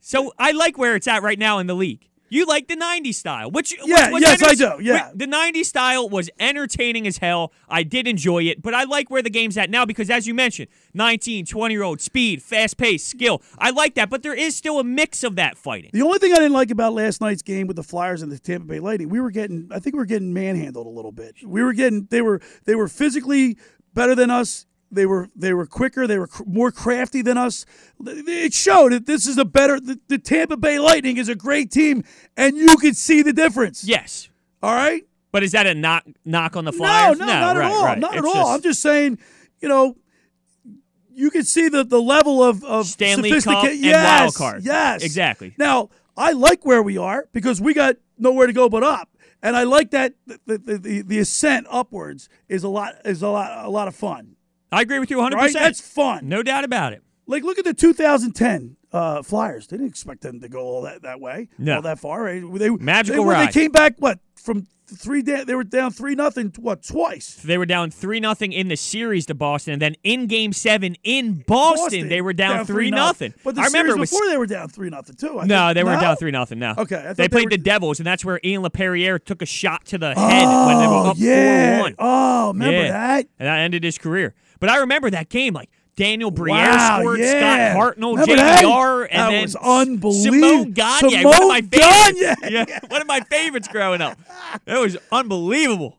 So 0.00 0.32
I 0.38 0.52
like 0.52 0.78
where 0.78 0.96
it's 0.96 1.06
at 1.08 1.22
right 1.22 1.38
now 1.38 1.58
in 1.58 1.66
the 1.66 1.74
league. 1.74 2.07
You 2.28 2.46
like 2.46 2.68
the 2.68 2.76
90s 2.76 3.14
style, 3.14 3.50
which 3.50 3.74
Yeah, 3.84 4.10
was 4.10 4.22
yes, 4.22 4.42
I 4.42 4.54
do, 4.54 4.78
yeah. 4.80 5.10
The 5.14 5.26
90s 5.26 5.64
style 5.66 6.08
was 6.08 6.30
entertaining 6.38 7.06
as 7.06 7.18
hell. 7.18 7.52
I 7.68 7.82
did 7.82 8.06
enjoy 8.06 8.44
it, 8.44 8.62
but 8.62 8.74
I 8.74 8.84
like 8.84 9.10
where 9.10 9.22
the 9.22 9.30
game's 9.30 9.56
at 9.56 9.70
now 9.70 9.84
because, 9.84 10.10
as 10.10 10.26
you 10.26 10.34
mentioned, 10.34 10.68
19, 10.94 11.46
20 11.46 11.74
year 11.74 11.82
old 11.82 12.00
speed, 12.00 12.42
fast 12.42 12.76
pace, 12.76 13.04
skill. 13.04 13.42
I 13.58 13.70
like 13.70 13.94
that, 13.94 14.10
but 14.10 14.22
there 14.22 14.34
is 14.34 14.56
still 14.56 14.78
a 14.78 14.84
mix 14.84 15.24
of 15.24 15.36
that 15.36 15.56
fighting. 15.56 15.90
The 15.92 16.02
only 16.02 16.18
thing 16.18 16.32
I 16.32 16.36
didn't 16.36 16.52
like 16.52 16.70
about 16.70 16.92
last 16.92 17.20
night's 17.20 17.42
game 17.42 17.66
with 17.66 17.76
the 17.76 17.82
Flyers 17.82 18.22
and 18.22 18.30
the 18.30 18.38
Tampa 18.38 18.66
Bay 18.66 18.80
Lightning, 18.80 19.08
we 19.08 19.20
were 19.20 19.30
getting, 19.30 19.68
I 19.72 19.78
think 19.78 19.94
we 19.94 19.98
were 19.98 20.06
getting 20.06 20.32
manhandled 20.32 20.86
a 20.86 20.90
little 20.90 21.12
bit. 21.12 21.36
We 21.44 21.62
were 21.62 21.72
getting, 21.72 22.06
they 22.10 22.22
were, 22.22 22.40
they 22.64 22.74
were 22.74 22.88
physically 22.88 23.56
better 23.94 24.14
than 24.14 24.30
us. 24.30 24.66
They 24.90 25.04
were, 25.06 25.28
they 25.36 25.52
were 25.52 25.66
quicker. 25.66 26.06
They 26.06 26.18
were 26.18 26.26
cr- 26.26 26.44
more 26.46 26.70
crafty 26.70 27.20
than 27.22 27.36
us. 27.36 27.66
It 28.06 28.54
showed 28.54 28.92
that 28.92 29.04
this 29.06 29.26
is 29.26 29.36
a 29.36 29.44
better. 29.44 29.78
The, 29.78 29.98
the 30.08 30.18
Tampa 30.18 30.56
Bay 30.56 30.78
Lightning 30.78 31.16
is 31.18 31.28
a 31.28 31.34
great 31.34 31.70
team, 31.70 32.04
and 32.36 32.56
you 32.56 32.76
could 32.78 32.96
see 32.96 33.20
the 33.22 33.32
difference. 33.34 33.84
Yes. 33.84 34.30
All 34.62 34.74
right. 34.74 35.02
But 35.30 35.42
is 35.42 35.52
that 35.52 35.66
a 35.66 35.74
knock 35.74 36.04
knock 36.24 36.56
on 36.56 36.64
the 36.64 36.72
Flyers? 36.72 37.18
No, 37.18 37.26
no, 37.26 37.32
not 37.32 37.56
right, 37.56 37.66
at 37.66 37.70
all. 37.72 37.84
right. 37.84 37.98
Not 37.98 38.14
It's 38.16 38.18
at 38.18 38.24
all. 38.24 38.34
just- 38.34 38.50
I'm 38.50 38.62
just 38.62 38.80
saying, 38.82 39.18
you 39.60 39.68
know, 39.68 39.96
you 41.14 41.30
can 41.30 41.42
see 41.44 41.68
the 41.68 41.84
the 41.84 42.00
level 42.00 42.42
of 42.42 42.64
of 42.64 42.86
Stanley 42.86 43.30
Cup 43.30 43.42
sophisticated. 43.42 43.84
and 43.92 44.04
wild 44.04 44.34
card. 44.34 44.64
Yes, 44.64 45.02
Exactly. 45.04 45.54
Now 45.58 45.90
I 46.16 46.32
like 46.32 46.64
where 46.64 46.82
we 46.82 46.96
are 46.96 47.28
because 47.32 47.60
we 47.60 47.74
got 47.74 47.96
nowhere 48.16 48.46
to 48.46 48.52
go 48.52 48.68
but 48.68 48.82
up, 48.82 49.10
and 49.42 49.54
I 49.56 49.64
like 49.64 49.90
that 49.90 50.14
the 50.26 50.40
the, 50.46 50.78
the, 50.78 51.02
the 51.02 51.18
ascent 51.18 51.66
upwards 51.70 52.28
is 52.48 52.64
a 52.64 52.68
lot 52.68 52.94
is 53.04 53.20
a 53.22 53.28
lot 53.28 53.66
a 53.66 53.70
lot 53.70 53.86
of 53.88 53.94
fun. 53.94 54.36
I 54.70 54.82
agree 54.82 54.98
with 54.98 55.10
you 55.10 55.18
100%. 55.18 55.32
Right? 55.32 55.52
That's 55.52 55.80
fun. 55.80 56.28
No 56.28 56.42
doubt 56.42 56.64
about 56.64 56.92
it. 56.92 57.02
Like 57.26 57.42
look 57.42 57.58
at 57.58 57.64
the 57.64 57.74
2010 57.74 58.76
uh, 58.92 59.22
Flyers. 59.22 59.66
They 59.66 59.76
didn't 59.76 59.90
expect 59.90 60.22
them 60.22 60.40
to 60.40 60.48
go 60.48 60.60
all 60.60 60.82
that 60.82 61.02
that 61.02 61.20
way, 61.20 61.48
No. 61.58 61.76
all 61.76 61.82
that 61.82 61.98
far. 61.98 62.22
Right? 62.22 62.42
They 62.54 62.70
Magical 62.70 63.24
they, 63.24 63.30
ride. 63.30 63.48
They 63.48 63.52
came 63.52 63.70
back 63.70 63.96
what 63.98 64.18
from 64.34 64.66
three. 64.86 65.20
Da- 65.20 65.44
they 65.44 65.54
were 65.54 65.62
down 65.64 65.90
three 65.90 66.14
nothing. 66.14 66.54
What 66.58 66.82
twice? 66.82 67.34
They 67.34 67.58
were 67.58 67.66
down 67.66 67.90
3 67.90 68.18
nothing 68.20 68.52
in 68.54 68.68
the 68.68 68.76
series 68.76 69.26
to 69.26 69.34
Boston, 69.34 69.74
and 69.74 69.82
then 69.82 69.94
in 70.04 70.26
game 70.26 70.54
seven 70.54 70.96
in 71.04 71.44
Boston, 71.46 72.08
they 72.08 72.22
were 72.22 72.32
down, 72.32 72.64
3 72.64 72.90
nothing. 72.90 73.34
But 73.44 73.56
the 73.56 73.60
I 73.60 73.64
remember 73.66 73.88
series 73.90 73.96
it 73.96 74.00
was. 74.00 74.10
before 74.10 74.26
they 74.28 74.36
were 74.38 74.46
down 74.46 74.68
three 74.70 74.88
nothing 74.88 75.16
too. 75.16 75.38
I 75.38 75.44
no, 75.44 75.66
think. 75.66 75.74
they 75.74 75.84
were 75.84 75.94
No? 75.96 76.00
down 76.00 76.16
3 76.16 76.30
nothing. 76.30 76.58
No. 76.58 76.74
Okay, 76.78 77.02
They 77.08 77.12
they 77.24 77.28
played 77.28 77.44
were- 77.46 77.50
the 77.50 77.58
Devils, 77.58 78.00
and 78.00 78.06
that's 78.06 78.24
where 78.24 78.40
Ian 78.42 78.62
Laperriere 78.62 79.22
took 79.22 79.42
a 79.42 79.46
shot 79.46 79.84
to 79.86 79.98
the 79.98 80.14
head 80.14 80.46
when 80.46 80.78
they 80.78 80.86
were 80.86 80.94
Oh 80.94 81.10
up 81.10 81.16
yeah. 81.18 81.76
4 81.76 81.82
1. 81.82 81.94
Oh, 81.98 82.48
remember 82.48 82.82
yeah. 82.84 82.90
that? 82.92 83.26
And 83.38 83.46
that 83.46 83.58
ended 83.58 83.84
his 83.84 83.98
career. 83.98 84.34
But 84.60 84.70
I 84.70 84.78
remember 84.78 85.10
that 85.10 85.28
game. 85.28 85.54
Like, 85.54 85.70
Daniel 85.96 86.30
Briere 86.30 86.54
Wow, 86.54 86.98
scored, 87.00 87.18
yeah. 87.18 87.74
Scott 87.74 87.96
Hartnell, 87.96 88.12
Remember 88.18 89.04
and 89.04 89.20
That 89.20 89.30
then 89.30 89.42
was 89.42 89.56
unbelievable. 89.56 90.48
Simon 90.48 90.72
Gagne, 90.72 91.24
one 91.24 91.42
of 91.42 91.48
my 91.48 91.60
Simon 91.60 91.70
favorites. 91.70 92.20
Gagne. 92.40 92.54
Yeah, 92.68 92.78
one 92.88 93.00
of 93.00 93.06
my 93.08 93.20
favorites 93.20 93.66
growing 93.68 94.00
up. 94.00 94.16
That 94.64 94.78
was 94.78 94.96
unbelievable. 95.10 95.98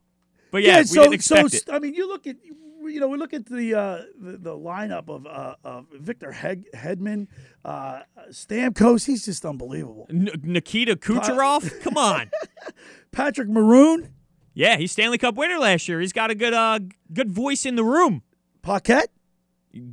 But 0.52 0.63
Yeah, 0.63 0.76
yeah, 0.76 0.80
we 0.80 0.84
so 0.86 1.02
didn't 1.04 1.13
expect 1.15 1.52
so 1.52 1.58
it. 1.58 1.63
I 1.69 1.80
mean, 1.80 1.93
you 1.95 2.08
look 2.08 2.28
at 2.28 2.38
you 2.45 3.00
know 3.02 3.10
we 3.10 3.17
look 3.17 3.34
at 3.34 3.45
the 3.45 3.76
uh, 3.76 4.02
the, 4.19 4.38
the 4.38 4.52
lineup 4.58 5.10
of 5.10 5.28
uh, 5.28 5.56
of 5.65 5.88
Victor 5.93 6.32
Heg- 6.32 6.72
Hedman, 6.74 7.28
uh, 7.65 8.00
Stamkos. 8.32 9.06
He's 9.06 9.26
just 9.26 9.45
unbelievable. 9.45 10.08
N- 10.10 10.30
Nikita 10.43 10.95
Kucherov, 10.95 11.82
come 11.82 11.98
on. 11.98 12.32
Patrick 13.12 13.50
Maroon, 13.50 14.13
Yeah, 14.54 14.78
he's 14.78 14.91
Stanley 14.91 15.17
Cup 15.17 15.36
winner 15.36 15.60
last 15.60 15.88
year. 15.88 16.00
He's 16.00 16.13
got 16.13 16.32
a 16.32 16.36
good 16.36 16.54
uh 16.54 16.80
good 17.13 17.30
voice 17.32 17.65
in 17.65 17.76
the 17.76 17.84
room. 17.84 18.24
Paquette. 18.62 19.10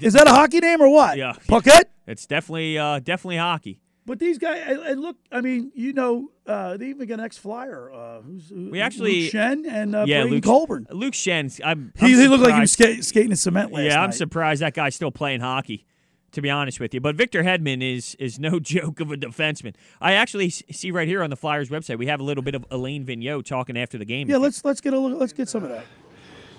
Is 0.01 0.15
that 0.15 0.27
a 0.27 0.31
hockey 0.31 0.59
name 0.61 0.81
or 0.81 0.89
what? 0.89 1.17
Yeah. 1.19 1.35
Paquette. 1.49 1.91
It's 2.07 2.27
definitely 2.27 2.79
uh 2.79 2.99
definitely 3.01 3.37
hockey. 3.39 3.81
But 4.07 4.21
these 4.21 4.39
guys, 4.39 4.63
and, 4.65 4.79
and 4.83 5.01
look, 5.01 5.17
I 5.33 5.41
mean, 5.41 5.73
you 5.75 5.93
know, 5.93 6.29
uh, 6.47 6.77
they 6.77 6.91
even 6.91 7.09
got 7.09 7.15
an 7.19 7.25
ex-flyer. 7.25 7.91
Uh, 7.93 8.21
who's 8.23 8.49
who, 8.51 8.71
We 8.71 8.81
actually 8.81 9.23
Luke 9.23 9.33
Schenn 9.33 9.67
and 9.67 9.97
uh, 9.97 10.05
yeah, 10.07 10.21
Braydon 10.21 10.31
Luke 10.31 10.45
Coburn. 10.45 10.87
Luke 10.93 11.15
Schenn's 11.15 11.61
I'm, 11.65 11.93
He, 11.99 12.07
I'm 12.07 12.13
he 12.13 12.29
looked 12.29 12.45
like 12.45 12.55
he 12.55 12.61
was 12.61 12.73
skating 12.73 13.31
in 13.33 13.37
cement 13.37 13.73
last 13.73 13.83
Yeah, 13.85 14.01
I'm 14.01 14.11
night. 14.11 14.15
surprised 14.15 14.63
that 14.63 14.75
guy's 14.75 14.95
still 14.95 15.11
playing 15.11 15.41
hockey. 15.41 15.87
To 16.33 16.43
be 16.43 16.51
honest 16.51 16.81
with 16.81 16.93
you, 16.93 17.01
but 17.01 17.15
Victor 17.17 17.45
Hedman 17.45 17.83
is 17.83 18.15
is 18.17 18.39
no 18.39 18.61
joke 18.61 19.01
of 19.01 19.11
a 19.11 19.17
defenseman. 19.17 19.75
I 20.03 20.13
actually 20.13 20.51
see 20.51 20.91
right 20.91 21.09
here 21.09 21.23
on 21.23 21.31
the 21.31 21.37
Flyers 21.37 21.71
website 21.71 21.99
we 21.99 22.09
have 22.09 22.21
a 22.21 22.25
little 22.25 22.43
bit 22.43 22.55
of 22.55 22.67
Alain 22.71 23.07
Vigneault 23.07 23.47
talking 23.47 23.79
after 23.79 23.97
the 23.97 24.05
game. 24.05 24.29
Yeah, 24.29 24.37
let's 24.37 24.63
let's 24.63 24.83
get 24.83 24.93
a 24.93 24.99
look. 24.99 25.19
Let's 25.19 25.33
get 25.33 25.49
some 25.49 25.63
of 25.65 25.71
that. 25.71 25.87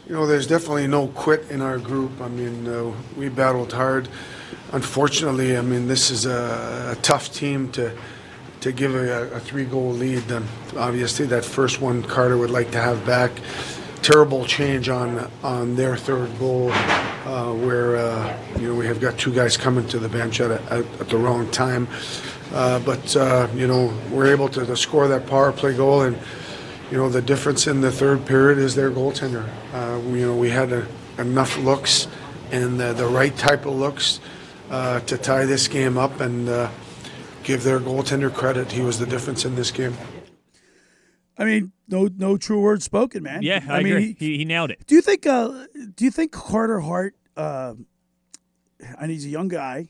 You 0.07 0.13
know, 0.13 0.25
there's 0.25 0.47
definitely 0.47 0.87
no 0.87 1.07
quit 1.09 1.51
in 1.51 1.61
our 1.61 1.77
group. 1.77 2.21
I 2.21 2.29
mean, 2.29 2.65
uh, 2.65 2.93
we 3.17 3.27
battled 3.27 3.73
hard. 3.73 4.07
Unfortunately, 4.71 5.57
I 5.57 5.61
mean, 5.61 5.89
this 5.89 6.11
is 6.11 6.25
a, 6.25 6.95
a 6.97 7.01
tough 7.01 7.33
team 7.33 7.69
to 7.73 7.91
to 8.61 8.71
give 8.71 8.95
a, 8.95 9.33
a 9.33 9.39
three-goal 9.41 9.91
lead. 9.91 10.31
And 10.31 10.45
obviously, 10.77 11.25
that 11.25 11.43
first 11.43 11.81
one 11.81 12.03
Carter 12.03 12.37
would 12.37 12.49
like 12.49 12.71
to 12.71 12.79
have 12.79 13.05
back. 13.05 13.31
Terrible 14.01 14.45
change 14.45 14.87
on 14.87 15.29
on 15.43 15.75
their 15.75 15.97
third 15.97 16.39
goal, 16.39 16.71
uh, 16.71 17.51
where 17.51 17.97
uh, 17.97 18.37
you 18.59 18.69
know 18.69 18.75
we 18.75 18.87
have 18.87 19.01
got 19.01 19.17
two 19.17 19.33
guys 19.33 19.57
coming 19.57 19.85
to 19.89 19.99
the 19.99 20.07
bench 20.07 20.39
at, 20.39 20.51
a, 20.51 20.61
at, 20.71 20.85
at 21.01 21.09
the 21.09 21.17
wrong 21.17 21.51
time. 21.51 21.85
Uh, 22.53 22.79
but 22.79 23.13
uh, 23.17 23.49
you 23.53 23.67
know 23.67 23.93
we're 24.09 24.31
able 24.31 24.47
to, 24.47 24.65
to 24.65 24.77
score 24.77 25.09
that 25.09 25.27
power 25.27 25.51
play 25.51 25.75
goal 25.75 26.03
and 26.03 26.17
you 26.91 26.97
know, 26.97 27.09
the 27.09 27.21
difference 27.21 27.67
in 27.67 27.81
the 27.81 27.91
third 27.91 28.25
period 28.25 28.57
is 28.57 28.75
their 28.75 28.89
goaltender. 28.91 29.47
Uh, 29.73 29.99
you 30.09 30.25
know, 30.25 30.35
we 30.35 30.49
had 30.49 30.71
a, 30.71 30.87
enough 31.17 31.57
looks 31.57 32.07
and 32.51 32.79
uh, 32.81 32.93
the 32.93 33.05
right 33.05 33.35
type 33.37 33.65
of 33.65 33.73
looks 33.75 34.19
uh, 34.71 34.99
to 35.01 35.17
tie 35.17 35.45
this 35.45 35.67
game 35.67 35.97
up 35.97 36.19
and 36.21 36.47
uh, 36.47 36.69
give 37.43 37.63
their 37.63 37.79
goaltender 37.79 38.33
credit. 38.33 38.71
He 38.71 38.81
was 38.81 38.99
the 38.99 39.05
difference 39.05 39.43
in 39.45 39.55
this 39.55 39.71
game. 39.71 39.95
I 41.37 41.45
mean, 41.45 41.71
no 41.87 42.09
no 42.17 42.35
true 42.37 42.59
words 42.61 42.83
spoken, 42.83 43.21
man. 43.23 43.43
Yeah, 43.43 43.63
I, 43.69 43.83
mean, 43.83 43.93
agree. 43.93 44.15
he- 44.19 44.25
He, 44.31 44.37
he 44.39 44.45
nailed 44.45 44.71
it. 44.71 44.79
Do 44.87 44.95
you 44.95 45.01
think? 45.01 45.27
Uh, 45.27 45.65
do 45.95 46.03
you 46.05 46.11
think 46.11 46.31
Carter 46.31 46.79
Hart? 46.79 47.15
Uh, 47.35 47.75
and 48.99 49.11
he's 49.11 49.25
a 49.25 49.29
young 49.29 49.47
guy, 49.47 49.89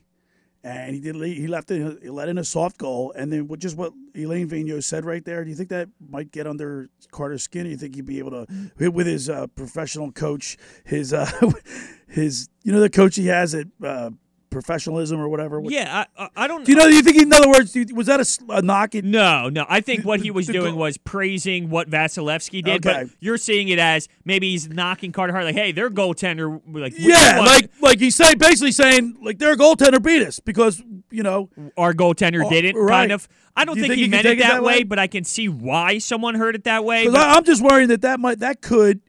and 0.67 0.93
he 0.95 1.01
did. 1.01 1.15
He 1.15 1.47
left. 1.47 1.71
In, 1.71 1.97
he 2.01 2.09
let 2.09 2.29
in 2.29 2.37
a 2.37 2.43
soft 2.43 2.77
goal, 2.77 3.13
and 3.15 3.31
then 3.31 3.49
just 3.57 3.77
what 3.77 3.93
Alain 4.15 4.49
Vigneault 4.49 4.83
said 4.83 5.05
right 5.05 5.23
there. 5.23 5.43
Do 5.43 5.49
you 5.49 5.55
think 5.55 5.69
that 5.69 5.89
might 6.09 6.31
get 6.31 6.45
under 6.45 6.89
Carter's 7.11 7.43
skin? 7.43 7.63
Do 7.63 7.69
you 7.69 7.77
think 7.77 7.95
he'd 7.95 8.05
be 8.05 8.19
able 8.19 8.31
to, 8.31 8.89
with 8.89 9.07
his 9.07 9.29
uh, 9.29 9.47
professional 9.47 10.11
coach, 10.11 10.57
his 10.83 11.13
uh, 11.13 11.29
his 12.07 12.49
you 12.63 12.71
know 12.73 12.79
the 12.79 12.89
coach 12.89 13.15
he 13.15 13.27
has 13.27 13.55
at 13.55 13.67
uh, 13.83 14.11
professionalism 14.49 15.19
or 15.19 15.29
whatever? 15.29 15.59
What- 15.59 15.71
Yeah, 15.73 16.05
I, 16.17 16.29
I, 16.35 16.47
don't. 16.47 16.65
Do 16.65 16.71
you 16.71 16.77
know? 16.77 16.87
Do 16.89 16.95
you 16.95 17.01
think? 17.01 17.17
In 17.17 17.31
other 17.33 17.49
words, 17.49 17.75
was 17.93 18.07
that 18.07 18.19
a 18.49 18.61
knock? 18.61 18.95
At, 18.95 19.03
No, 19.03 19.49
no. 19.49 19.65
I 19.69 19.81
think 19.81 20.05
what 20.05 20.19
he 20.21 20.31
was 20.39 20.47
doing 20.47 20.75
was 20.75 20.97
praising 20.97 21.69
what 21.69 21.89
Vasilevskiy 21.89 22.63
did, 22.63 22.85
Okay. 22.85 23.03
but 23.05 23.09
you're 23.19 23.37
seeing 23.37 23.67
it 23.69 23.79
as 23.79 24.07
maybe 24.25 24.51
he's 24.51 24.69
knocking 24.69 25.11
Carter 25.11 25.33
Hart 25.33 25.45
like, 25.45 25.55
"Hey, 25.55 25.71
their 25.71 25.89
goaltender, 25.89 26.61
like, 26.71 26.93
Yeah, 26.97 27.39
like 27.45 27.69
like 27.81 27.99
he's 27.99 28.15
saying 28.15 28.37
basically 28.37 28.71
saying 28.71 29.17
like 29.21 29.39
their 29.39 29.55
goaltender 29.55 30.01
beat 30.01 30.21
us 30.25 30.39
because 30.39 30.81
you 31.09 31.23
know, 31.23 31.49
Our 31.77 31.93
goaltender 31.93 32.43
Oh, 32.45 32.49
didn't, 32.49 32.75
right. 32.75 32.89
kind 33.01 33.11
of. 33.11 33.27
I 33.55 33.65
don't 33.65 33.75
Do 33.75 33.81
think, 33.81 33.93
think 33.93 34.03
he 34.03 34.07
meant 34.09 34.25
it 34.27 34.37
that 34.39 34.61
way, 34.61 34.77
way? 34.79 34.83
but 34.83 34.99
I 34.99 35.07
can 35.07 35.23
see 35.23 35.49
why 35.49 35.97
someone 35.97 36.35
heard 36.35 36.53
it 36.55 36.65
that 36.65 36.85
way. 36.85 37.05
because 37.07 37.19
I'm 37.23 37.43
just 37.43 37.63
worrying 37.63 37.87
that 37.87 38.01
that 38.03 38.19
might 38.19 38.39
that 38.39 38.61
could 38.61 38.99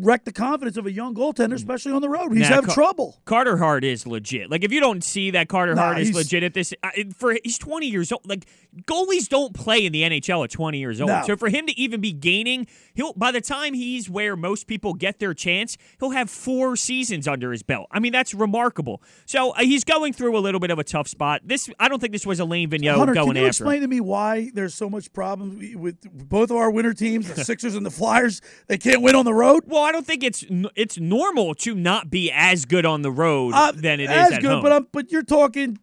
wreck 0.00 0.24
the 0.24 0.32
confidence 0.32 0.76
of 0.76 0.86
a 0.86 0.90
young 0.92 1.14
goaltender, 1.14 1.54
especially 1.54 1.92
on 1.92 2.02
the 2.02 2.08
road. 2.08 2.30
He's 2.32 2.40
Nah, 2.48 2.56
having 2.56 2.66
Car- 2.66 2.74
trouble. 2.74 3.20
Carter 3.24 3.56
Hart 3.58 3.84
is 3.84 4.06
legit. 4.06 4.50
Like 4.50 4.64
if 4.64 4.72
you 4.72 4.80
don't 4.80 5.04
see 5.04 5.30
that 5.32 5.48
Carter 5.48 5.74
Nah, 5.74 5.82
Hart 5.82 5.98
is 5.98 6.12
legit 6.14 6.42
at 6.42 6.54
this, 6.54 6.74
it- 6.94 7.14
for 7.14 7.36
he's 7.44 7.58
20 7.58 7.86
years 7.86 8.10
old. 8.10 8.26
Like 8.26 8.46
goalies 8.84 9.28
don't 9.28 9.54
play 9.54 9.84
in 9.86 9.92
the 9.92 10.02
NHL 10.02 10.44
at 10.44 10.50
20 10.50 10.78
years 10.78 11.00
old. 11.00 11.08
No. 11.08 11.22
So 11.26 11.36
for 11.36 11.48
him 11.48 11.66
to 11.66 11.78
even 11.78 12.00
be 12.00 12.12
gaining, 12.12 12.66
he'll 12.94 13.12
by 13.14 13.30
the 13.30 13.40
time 13.40 13.74
he's 13.74 14.10
where 14.10 14.34
most 14.36 14.66
people 14.66 14.94
get 14.94 15.18
their 15.18 15.34
chance, 15.34 15.76
he'll 16.00 16.10
have 16.10 16.30
four 16.30 16.76
seasons 16.76 17.28
under 17.28 17.52
his 17.52 17.62
belt. 17.62 17.86
I 17.90 18.00
mean 18.00 18.12
that's 18.12 18.34
remarkable. 18.34 19.02
So 19.24 19.50
uh, 19.52 19.60
he's 19.60 19.84
going 19.84 20.12
through 20.14 20.36
a 20.36 20.40
little 20.40 20.60
bit 20.60 20.70
of 20.70 20.78
a 20.78 20.84
tough 20.84 21.06
spot. 21.08 21.42
This 21.44 21.70
I 21.78 21.88
don't 21.88 22.00
think 22.00 22.12
this 22.12 22.26
was 22.26 22.40
Alain 22.40 22.70
Vigneault 22.70 22.96
Hunter, 22.96 23.14
going 23.14 23.26
can 23.28 23.36
you 23.36 23.42
after. 23.42 23.48
explain 23.64 23.82
to 23.82 23.88
me 23.88 24.00
why 24.00 24.50
there's 24.54 24.74
so 24.74 24.90
much 24.90 25.12
problems 25.12 25.76
with 25.76 26.00
both 26.28 26.50
of 26.50 26.56
our 26.56 26.70
winter 26.70 26.92
teams, 26.94 27.32
the 27.32 27.44
Sixers 27.44 27.74
and 27.74 27.84
the 27.86 27.90
Flyers? 27.90 28.40
They 28.66 28.78
can't 28.78 29.02
win 29.02 29.14
on 29.14 29.24
the 29.24 29.34
road. 29.34 29.64
Well, 29.66 29.82
I 29.82 29.92
don't 29.92 30.06
think 30.06 30.22
it's 30.22 30.44
it's 30.76 30.98
normal 30.98 31.54
to 31.56 31.74
not 31.74 32.08
be 32.10 32.30
as 32.32 32.64
good 32.64 32.86
on 32.86 33.02
the 33.02 33.10
road 33.10 33.52
Uh, 33.54 33.72
than 33.72 34.00
it 34.00 34.04
is 34.04 34.10
as 34.10 34.32
at 34.32 34.40
good, 34.42 34.50
home. 34.50 34.62
but 34.62 34.72
I'm, 34.72 34.86
but 34.92 35.10
you're 35.10 35.22
talking. 35.24 35.78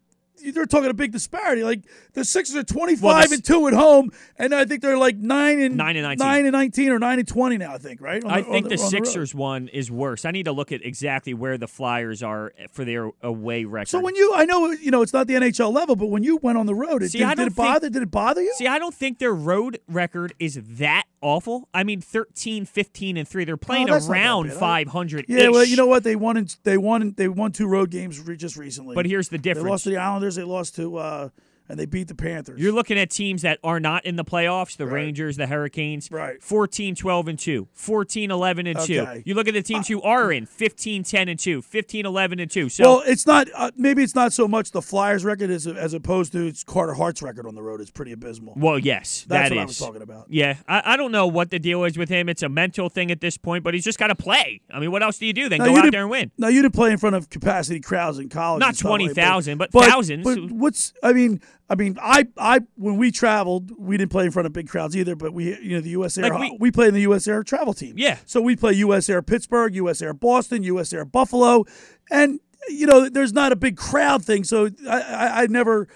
They're 0.52 0.66
talking 0.66 0.90
a 0.90 0.94
big 0.94 1.12
disparity. 1.12 1.64
Like 1.64 1.80
the 2.12 2.24
Sixers 2.24 2.56
are 2.56 2.64
25 2.64 3.02
Well, 3.02 3.32
and 3.32 3.44
two 3.44 3.66
at 3.68 3.72
home, 3.74 4.10
and 4.38 4.54
I 4.54 4.64
think 4.64 4.82
they're 4.82 4.98
like 4.98 5.16
nine 5.16 5.60
and 5.60 5.76
Nine 5.76 5.96
and 5.96 6.04
19. 6.04 6.46
and 6.46 6.52
19 6.52 6.90
or 6.90 6.98
nine 6.98 7.18
and 7.18 7.28
20 7.28 7.58
now. 7.58 7.74
I 7.74 7.78
think 7.78 8.00
right. 8.00 8.22
On 8.24 8.30
I 8.30 8.42
think 8.42 8.68
the, 8.68 8.76
the, 8.76 8.82
on 8.82 8.90
the. 8.90 8.90
Sixers 8.90 9.34
one 9.34 9.68
is 9.68 9.90
worse. 9.90 10.24
I 10.24 10.30
need 10.30 10.44
to 10.44 10.52
look 10.52 10.72
at 10.72 10.84
exactly 10.84 11.34
where 11.34 11.58
the 11.58 11.68
Flyers 11.68 12.22
are 12.22 12.52
for 12.72 12.84
their 12.84 13.10
away 13.22 13.64
record. 13.64 13.88
So 13.88 14.00
when 14.00 14.14
you, 14.14 14.32
I 14.34 14.44
know 14.44 14.70
you 14.70 14.90
know 14.90 15.02
it's 15.02 15.12
not 15.12 15.26
the 15.26 15.34
NHL 15.34 15.72
level, 15.72 15.96
but 15.96 16.06
when 16.06 16.22
you 16.22 16.36
went 16.38 16.58
on 16.58 16.66
the 16.66 16.74
road, 16.74 17.02
it, 17.02 17.10
See, 17.10 17.18
did, 17.18 17.36
did 17.36 17.46
it 17.48 17.56
bother? 17.56 17.90
did 17.90 18.02
it 18.02 18.10
bother 18.10 18.42
you? 18.42 18.52
See, 18.56 18.66
I 18.66 18.78
don't 18.78 18.94
think 18.94 19.18
their 19.18 19.34
road 19.34 19.80
record 19.88 20.34
is 20.38 20.60
that 20.62 21.04
awful. 21.20 21.68
I 21.72 21.84
mean, 21.84 22.00
13, 22.00 22.66
15, 22.66 23.16
and 23.16 23.26
3. 23.26 23.44
They're 23.44 23.56
playing 23.56 23.88
around 23.90 24.52
500 24.52 25.24
Yeah, 25.28 25.48
well, 25.48 25.64
you 25.64 25.76
know 25.76 25.86
what? 25.86 26.04
They 26.04 26.16
won. 26.16 26.36
In, 26.36 26.48
they 26.62 26.76
won. 26.76 27.14
They 27.16 27.28
won 27.28 27.52
two 27.52 27.66
road 27.66 27.90
games 27.90 28.20
re- 28.20 28.36
just 28.36 28.56
recently. 28.56 28.94
But 28.94 29.06
here's 29.06 29.28
the 29.28 29.38
difference. 29.38 29.64
They 29.64 29.70
lost 29.70 29.84
to 29.84 29.90
the 29.90 29.96
Islanders. 29.96 30.33
They 30.36 30.42
lost 30.42 30.74
to, 30.76 30.96
uh, 30.96 31.28
and 31.68 31.78
they 31.78 31.86
beat 31.86 32.08
the 32.08 32.14
Panthers. 32.14 32.60
You're 32.60 32.72
looking 32.72 32.98
at 32.98 33.10
teams 33.10 33.42
that 33.42 33.58
are 33.64 33.80
not 33.80 34.04
in 34.04 34.16
the 34.16 34.24
playoffs, 34.24 34.76
the 34.76 34.86
Rangers, 34.86 35.36
the 35.36 35.46
Hurricanes. 35.46 36.10
Right. 36.10 36.42
14, 36.42 36.94
12, 36.94 37.28
and 37.28 37.38
2. 37.38 37.68
14, 37.72 38.30
11, 38.30 38.66
and 38.66 38.78
2. 38.80 39.22
You 39.24 39.34
look 39.34 39.48
at 39.48 39.54
the 39.54 39.62
teams 39.62 39.88
who 39.88 40.02
are 40.02 40.30
in 40.30 40.46
15, 40.46 41.04
10, 41.04 41.28
and 41.28 41.38
2. 41.38 41.62
15, 41.62 42.06
11, 42.06 42.40
and 42.40 42.50
2. 42.50 42.68
So 42.68 42.84
well, 42.84 43.02
it's 43.06 43.26
not. 43.26 43.48
Uh, 43.54 43.70
maybe 43.76 44.02
it's 44.02 44.14
not 44.14 44.32
so 44.32 44.46
much 44.46 44.72
the 44.72 44.82
Flyers' 44.82 45.24
record 45.24 45.50
as 45.50 45.66
as 45.66 45.94
opposed 45.94 46.32
to 46.32 46.46
it's 46.46 46.64
Carter 46.64 46.94
Hart's 46.94 47.22
record 47.22 47.46
on 47.46 47.54
the 47.54 47.62
road. 47.62 47.80
It's 47.80 47.90
pretty 47.90 48.12
abysmal. 48.12 48.54
Well, 48.56 48.78
yes, 48.78 49.24
That's 49.28 49.48
that 49.48 49.54
what 49.54 49.62
I 49.62 49.64
was 49.64 49.78
talking 49.78 50.02
about. 50.02 50.26
Yeah, 50.28 50.56
I, 50.68 50.94
I 50.94 50.96
don't 50.96 51.12
know 51.12 51.26
what 51.26 51.50
the 51.50 51.58
deal 51.58 51.84
is 51.84 51.96
with 51.96 52.08
him. 52.08 52.28
It's 52.28 52.42
a 52.42 52.48
mental 52.48 52.88
thing 52.88 53.10
at 53.10 53.20
this 53.20 53.38
point, 53.38 53.64
but 53.64 53.74
he's 53.74 53.84
just 53.84 53.98
got 53.98 54.08
to 54.08 54.14
play. 54.14 54.60
I 54.70 54.80
mean, 54.80 54.90
what 54.90 55.02
else 55.02 55.18
do 55.18 55.26
you 55.26 55.32
do? 55.32 55.48
Then 55.48 55.60
Now, 55.60 55.66
go 55.66 55.76
out 55.76 55.90
there 55.90 56.02
and 56.02 56.10
win. 56.10 56.30
Now 56.36 56.48
you 56.48 56.62
didn't 56.62 56.74
play 56.74 56.90
in 56.90 56.98
front 56.98 57.16
of 57.16 57.30
capacity 57.30 57.80
crowds 57.80 58.18
in 58.18 58.28
college. 58.28 58.60
Not 58.60 58.70
and 58.70 58.76
stuff 58.76 58.90
like 58.90 59.14
that, 59.14 59.14
20,000, 59.14 59.58
but 59.58 59.72
thousands. 59.72 60.24
But 60.24 60.50
what's? 60.50 60.92
I 61.02 61.12
mean, 61.12 61.40
I 61.68 61.76
mean, 61.76 61.98
I, 62.00 62.26
I, 62.36 62.60
when 62.76 62.98
we 62.98 63.10
traveled, 63.10 63.72
we 63.78 63.96
didn't 63.96 64.10
play 64.12 64.26
in 64.26 64.30
front 64.30 64.46
of 64.46 64.52
big 64.52 64.68
crowds 64.68 64.94
either. 64.96 65.16
But 65.16 65.32
we, 65.32 65.58
you 65.60 65.76
know, 65.76 65.80
the 65.80 65.90
U.S. 65.90 66.18
Air, 66.18 66.28
Like 66.28 66.40
we, 66.40 66.56
we- 66.60 66.70
played 66.70 66.88
in 66.88 66.94
the 66.94 67.00
U.S. 67.02 67.26
Air 67.26 67.42
travel 67.42 67.72
team. 67.72 67.94
Yeah. 67.96 68.18
So 68.26 68.40
we 68.42 68.54
play 68.54 68.72
U.S. 68.74 69.08
Air 69.08 69.22
Pittsburgh, 69.22 69.74
U.S. 69.76 70.02
Air 70.02 70.12
Boston, 70.12 70.62
U.S. 70.64 70.92
Air 70.92 71.04
Buffalo, 71.06 71.64
and 72.10 72.38
you 72.68 72.86
know, 72.86 73.08
there's 73.08 73.32
not 73.32 73.52
a 73.52 73.56
big 73.56 73.76
crowd 73.76 74.24
thing. 74.24 74.44
So 74.44 74.68
I, 74.88 75.00
I, 75.00 75.42
I 75.42 75.46
never 75.46 75.88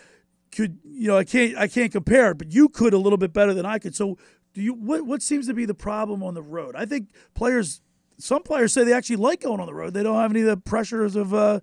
could, 0.52 0.78
you 0.84 1.08
know, 1.08 1.18
I 1.18 1.24
can't, 1.24 1.56
I 1.56 1.68
can't 1.68 1.92
compare 1.92 2.30
it. 2.32 2.38
But 2.38 2.52
you 2.52 2.68
could 2.70 2.94
a 2.94 2.98
little 2.98 3.18
bit 3.18 3.32
better 3.34 3.52
than 3.54 3.66
I 3.66 3.78
could. 3.78 3.94
So 3.94 4.16
do 4.54 4.62
you? 4.62 4.72
What, 4.72 5.04
what 5.06 5.22
seems 5.22 5.46
to 5.48 5.54
be 5.54 5.66
the 5.66 5.74
problem 5.74 6.22
on 6.22 6.32
the 6.34 6.42
road? 6.42 6.76
I 6.76 6.86
think 6.86 7.10
players. 7.34 7.80
Some 8.20 8.42
players 8.42 8.72
say 8.72 8.82
they 8.82 8.92
actually 8.94 9.14
like 9.16 9.42
going 9.42 9.60
on 9.60 9.66
the 9.66 9.74
road. 9.74 9.94
They 9.94 10.02
don't 10.02 10.16
have 10.20 10.32
any 10.32 10.40
of 10.40 10.46
the 10.46 10.56
pressures 10.56 11.14
of, 11.14 11.32
uh, 11.32 11.60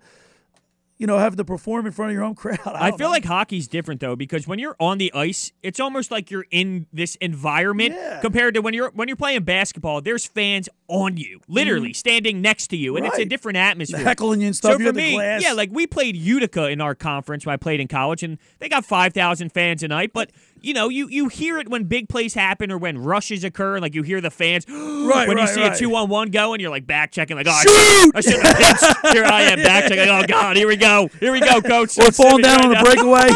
you 0.98 1.08
know, 1.08 1.18
having 1.18 1.38
to 1.38 1.46
perform 1.46 1.86
in 1.86 1.92
front 1.92 2.12
of 2.12 2.16
your 2.16 2.24
own 2.24 2.36
crowd. 2.36 2.60
I, 2.66 2.88
I, 2.88 2.92
feel 2.92 3.08
know. 3.08 3.10
like 3.10 3.26
hockey's 3.26 3.68
different 3.68 4.00
though 4.00 4.16
because 4.16 4.48
when 4.48 4.60
you're 4.60 4.78
on 4.80 4.98
the 4.98 5.14
ice, 5.14 5.52
it's 5.62 5.80
almost 5.80 6.10
like 6.10 6.32
you're 6.32 6.46
in 6.52 6.88
this 6.94 7.16
environment 7.16 7.96
Yeah. 7.96 8.22
compared 8.22 8.54
to 8.54 8.62
when 8.62 8.74
you're 8.74 8.92
when 8.92 9.08
you're 9.08 9.18
playing 9.18 9.44
basketball. 9.44 10.02
There's 10.02 10.26
fans 10.26 10.70
on 10.88 11.18
you, 11.18 11.42
literally 11.48 11.90
mm-hmm. 11.90 11.94
standing 11.96 12.42
next 12.42 12.68
to 12.68 12.78
you, 12.78 12.96
and 12.96 13.06
it's 13.06 13.18
a. 13.18 13.26
Different 13.26 13.58
atmosphere. 13.58 14.00
heckling 14.00 14.42
you 14.42 14.48
and 14.48 14.56
stuff. 14.56 14.74
So 14.74 14.86
for 14.86 14.94
me, 14.94 15.14
glass. 15.14 15.42
yeah, 15.44 15.54
like 15.54 15.70
we 15.72 15.88
played 15.88 16.16
Utica 16.16 16.70
in 16.70 16.80
our 16.80 16.94
conference 16.94 17.44
when 17.44 17.54
I 17.54 17.58
played 17.58 17.80
in 17.80 17.88
college, 17.88 18.22
and 18.22 18.38
they 18.60 18.70
got 18.70 18.86
five 18.86 19.14
thousand 19.14 19.52
fans 19.52 19.82
a 19.82 19.88
night. 19.88 20.14
But 20.14 20.30
you 20.66 20.74
know, 20.74 20.90
you 20.90 21.08
you 21.08 21.28
hear 21.30 21.60
it 21.60 21.70
when 21.70 21.84
big 21.84 22.10
plays 22.10 22.34
happen 22.34 22.72
or 22.72 22.78
when 22.78 22.98
rushes 22.98 23.44
occur, 23.44 23.76
and 23.76 23.82
like 23.84 23.94
you 23.94 24.02
hear 24.04 24.20
the 24.22 24.32
fans. 24.32 24.66
Right, 25.06 25.28
when 25.28 25.38
you 25.38 25.44
right, 25.44 25.54
see 25.54 25.62
right. 25.62 25.76
a 25.76 25.78
two 25.78 25.96
on 25.96 26.10
one 26.10 26.32
go, 26.32 26.54
and 26.54 26.62
you're 26.62 26.72
like 26.72 26.88
back 26.88 27.12
checking, 27.12 27.38
like, 27.38 27.46
oh, 27.48 27.60
should, 27.62 28.16
I 28.16 28.22
should 28.22 28.42
have 28.42 28.58
pitched. 28.58 29.14
Here 29.14 29.24
I 29.24 29.44
am 29.44 29.62
back 29.62 29.84
checking. 29.84 30.10
Oh 30.10 30.24
God, 30.28 30.58
here 30.58 30.68
we 30.68 30.78
go, 30.78 31.10
here 31.20 31.32
we 31.32 31.40
go, 31.42 31.62
coach. 31.62 31.96
Or 32.00 32.12
falling 32.12 32.42
down 32.42 32.66
on 32.66 32.72
right 32.72 32.82
a 32.82 32.84
now. 32.84 32.84
breakaway. 32.84 33.30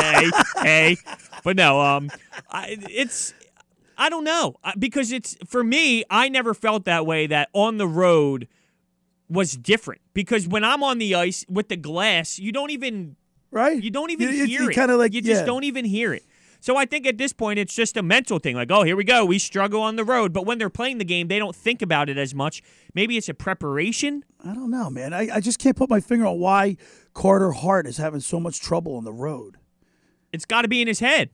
hey, 0.00 0.30
hey, 0.62 0.96
but 1.44 1.54
no, 1.54 1.80
um, 1.80 2.10
I, 2.50 2.76
it's. 2.90 3.34
I 3.96 4.08
don't 4.08 4.24
know 4.24 4.56
because 4.76 5.12
it's 5.12 5.36
for 5.46 5.62
me. 5.62 6.02
I 6.10 6.28
never 6.28 6.54
felt 6.54 6.86
that 6.86 7.06
way. 7.06 7.28
That 7.28 7.50
on 7.52 7.78
the 7.78 7.86
road 7.86 8.48
was 9.28 9.56
different 9.56 10.00
because 10.12 10.48
when 10.48 10.64
I'm 10.64 10.82
on 10.82 10.98
the 10.98 11.14
ice 11.14 11.46
with 11.48 11.68
the 11.68 11.76
glass, 11.76 12.38
you 12.40 12.50
don't 12.50 12.70
even 12.70 13.14
right. 13.52 13.80
you 13.80 13.90
don't 13.92 14.10
even 14.10 14.28
You- 14.28 14.34
you- 14.34 14.46
hear 14.46 14.62
you 14.62 14.70
it. 14.70 14.74
kinda 14.74 14.96
like- 14.96 15.14
you 15.14 15.22
just 15.22 15.42
yeah. 15.42 15.46
don't 15.46 15.64
even 15.64 15.84
hear 15.84 16.12
it. 16.12 16.24
So 16.62 16.76
I 16.76 16.86
think 16.86 17.08
at 17.08 17.18
this 17.18 17.32
point 17.32 17.58
it's 17.58 17.74
just 17.74 17.96
a 17.96 18.04
mental 18.04 18.38
thing. 18.38 18.54
Like, 18.54 18.70
oh, 18.70 18.84
here 18.84 18.94
we 18.94 19.02
go. 19.02 19.24
We 19.24 19.40
struggle 19.40 19.82
on 19.82 19.96
the 19.96 20.04
road, 20.04 20.32
but 20.32 20.46
when 20.46 20.58
they're 20.58 20.70
playing 20.70 20.98
the 20.98 21.04
game, 21.04 21.26
they 21.26 21.40
don't 21.40 21.56
think 21.56 21.82
about 21.82 22.08
it 22.08 22.16
as 22.16 22.36
much. 22.36 22.62
Maybe 22.94 23.16
it's 23.16 23.28
a 23.28 23.34
preparation. 23.34 24.24
I 24.44 24.54
don't 24.54 24.70
know, 24.70 24.88
man. 24.88 25.12
I, 25.12 25.28
I 25.34 25.40
just 25.40 25.58
can't 25.58 25.76
put 25.76 25.90
my 25.90 25.98
finger 25.98 26.24
on 26.24 26.38
why 26.38 26.76
Carter 27.14 27.50
Hart 27.50 27.88
is 27.88 27.96
having 27.96 28.20
so 28.20 28.38
much 28.38 28.60
trouble 28.60 28.94
on 28.94 29.02
the 29.02 29.12
road. 29.12 29.56
It's 30.32 30.44
got 30.44 30.62
to 30.62 30.68
be 30.68 30.80
in 30.80 30.86
his 30.86 31.00
head. 31.00 31.30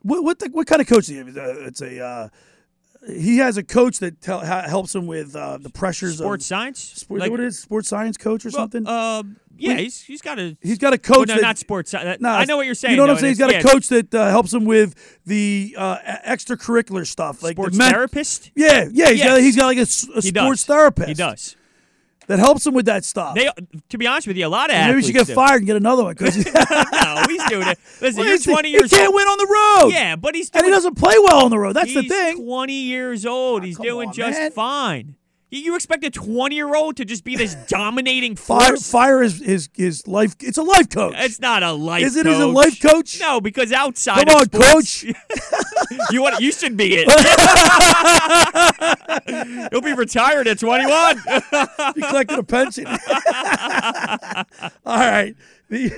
What 0.00 0.24
what, 0.24 0.38
the, 0.38 0.48
what 0.48 0.66
kind 0.66 0.80
of 0.80 0.88
coach 0.88 1.00
is 1.00 1.08
he? 1.08 1.20
Uh, 1.20 1.66
It's 1.66 1.82
a 1.82 2.02
uh, 2.02 2.28
he 3.06 3.38
has 3.38 3.56
a 3.56 3.62
coach 3.62 3.98
that 4.00 4.20
tell, 4.20 4.40
helps 4.40 4.94
him 4.94 5.06
with 5.06 5.34
uh, 5.34 5.58
the 5.58 5.70
pressures 5.70 6.14
of 6.20 6.24
Sports 6.24 6.44
of 6.44 6.48
science. 6.48 6.80
Sport, 6.80 7.20
Like- 7.20 7.30
what 7.30 7.40
is 7.40 7.56
it? 7.58 7.60
sports 7.62 7.88
science 7.88 8.16
coach 8.16 8.44
or 8.44 8.50
something? 8.50 8.86
Uh, 8.86 9.22
yeah, 9.56 9.74
he's 9.76 10.02
he's 10.02 10.22
got 10.22 10.38
a 10.38 10.56
He's 10.62 10.78
got 10.78 10.94
a 10.94 11.00
well, 11.08 11.18
coach 11.18 11.28
no, 11.28 11.34
that- 11.34 11.42
not 11.42 11.58
sports. 11.58 11.92
sci- 11.92 12.16
No, 12.20 12.30
I 12.30 12.44
know 12.46 12.56
what 12.56 12.64
you're 12.66 12.74
saying. 12.74 12.92
You 12.92 12.96
know 12.96 13.02
what 13.04 13.10
I'm 13.10 13.18
saying? 13.18 13.30
He's 13.32 13.38
got 13.38 13.50
it's- 13.50 13.64
a 13.64 13.68
coach 13.68 13.88
that 13.88 14.14
uh, 14.14 14.30
helps 14.30 14.52
him 14.54 14.64
with 14.64 14.94
the 15.26 15.74
uh, 15.78 15.98
extracurricular 16.26 17.06
stuff, 17.06 17.42
like 17.42 17.56
the 17.56 17.62
Sports 17.62 17.76
men- 17.76 17.92
therapist? 17.92 18.50
Yeah, 18.54 18.88
yeah. 18.90 19.10
He's 19.10 19.18
Yes. 19.18 19.28
got 19.28 19.40
he's 19.40 19.56
got 19.56 19.66
like 19.66 19.78
a, 19.78 19.82
a 19.82 19.86
sports 19.86 20.24
does. 20.32 20.64
therapist. 20.64 21.08
He 21.08 21.14
does. 21.14 21.56
That 22.30 22.38
helps 22.38 22.64
him 22.66 22.74
with 22.74 22.86
that 22.86 23.04
stuff. 23.04 23.34
They, 23.34 23.50
to 23.90 23.98
be 23.98 24.06
honest 24.06 24.26
with 24.26 24.36
you, 24.36 24.46
a 24.46 24.48
lot 24.48 24.70
of 24.70 24.74
Maybe 24.76 24.82
we 24.84 24.88
athletes 25.00 25.06
should 25.08 25.26
get 25.26 25.34
fired 25.34 25.56
and 25.58 25.66
get 25.66 25.76
another 25.76 26.04
one 26.04 26.14
because 26.14 26.36
no, 26.44 27.22
he's 27.28 27.44
doing 27.46 27.66
it. 27.68 27.78
Listen, 28.00 28.20
Well, 28.20 28.26
he's- 28.28 28.44
20 28.44 28.68
he 28.68 28.74
years 28.74 28.90
can't 28.90 29.06
old. 29.08 29.14
win 29.16 29.26
on 29.28 29.36
the 29.38 29.46
road. 29.84 29.92
Yeah, 29.92 30.16
but 30.16 30.34
he's 30.34 30.48
and 30.54 30.64
he 30.64 30.70
doesn't 30.70 30.94
play 30.96 31.14
well 31.18 31.44
on 31.44 31.50
the 31.50 31.58
road. 31.58 31.74
That's 31.74 31.92
the 31.92 32.02
thing. 32.04 32.42
20 32.44 32.72
years 32.72 33.26
old. 33.26 33.62
Ah, 33.62 33.64
he's 33.66 33.78
doing 33.78 34.08
on, 34.08 34.14
just 34.14 34.38
man. 34.38 34.52
fine. 34.52 35.16
You- 35.50 35.60
You 35.60 35.74
expect 35.74 36.04
a 36.04 36.10
20 36.10 36.54
year 36.54 36.74
old 36.74 36.96
to 36.98 37.04
just 37.04 37.24
be 37.24 37.36
this 37.36 37.54
dominating 37.68 38.36
Fire, 38.36 38.68
force? 38.70 38.90
fire 38.90 39.22
is 39.22 39.40
his 39.40 39.68
his 39.74 40.06
life. 40.06 40.34
It's 40.40 40.58
a 40.58 40.62
life 40.62 40.88
coach. 40.90 41.14
It's 41.16 41.40
not 41.40 41.62
a 41.62 41.72
life. 41.72 42.02
Coach. 42.02 42.06
Is 42.06 42.16
it 42.16 42.24
coach. 42.24 42.34
as 42.34 42.40
a 42.40 42.46
life 42.46 42.80
coach? 42.80 43.20
No, 43.20 43.40
because 43.40 43.72
outside. 43.72 44.26
Come 44.28 44.36
on, 44.36 44.44
sports, 44.46 45.02
coach. 45.02 45.14
you 46.12 46.22
want? 46.22 46.40
You 46.40 46.52
should 46.52 46.76
be 46.76 47.02
it. 47.04 47.08
You'll 49.72 49.80
be 49.82 49.92
retired 49.92 50.46
at 50.48 50.58
21. 50.58 51.18
He 51.94 52.00
collected 52.02 52.38
a 52.38 52.42
pension. 52.44 52.86
All 54.86 54.98
right. 54.98 55.34
The, 55.68 55.88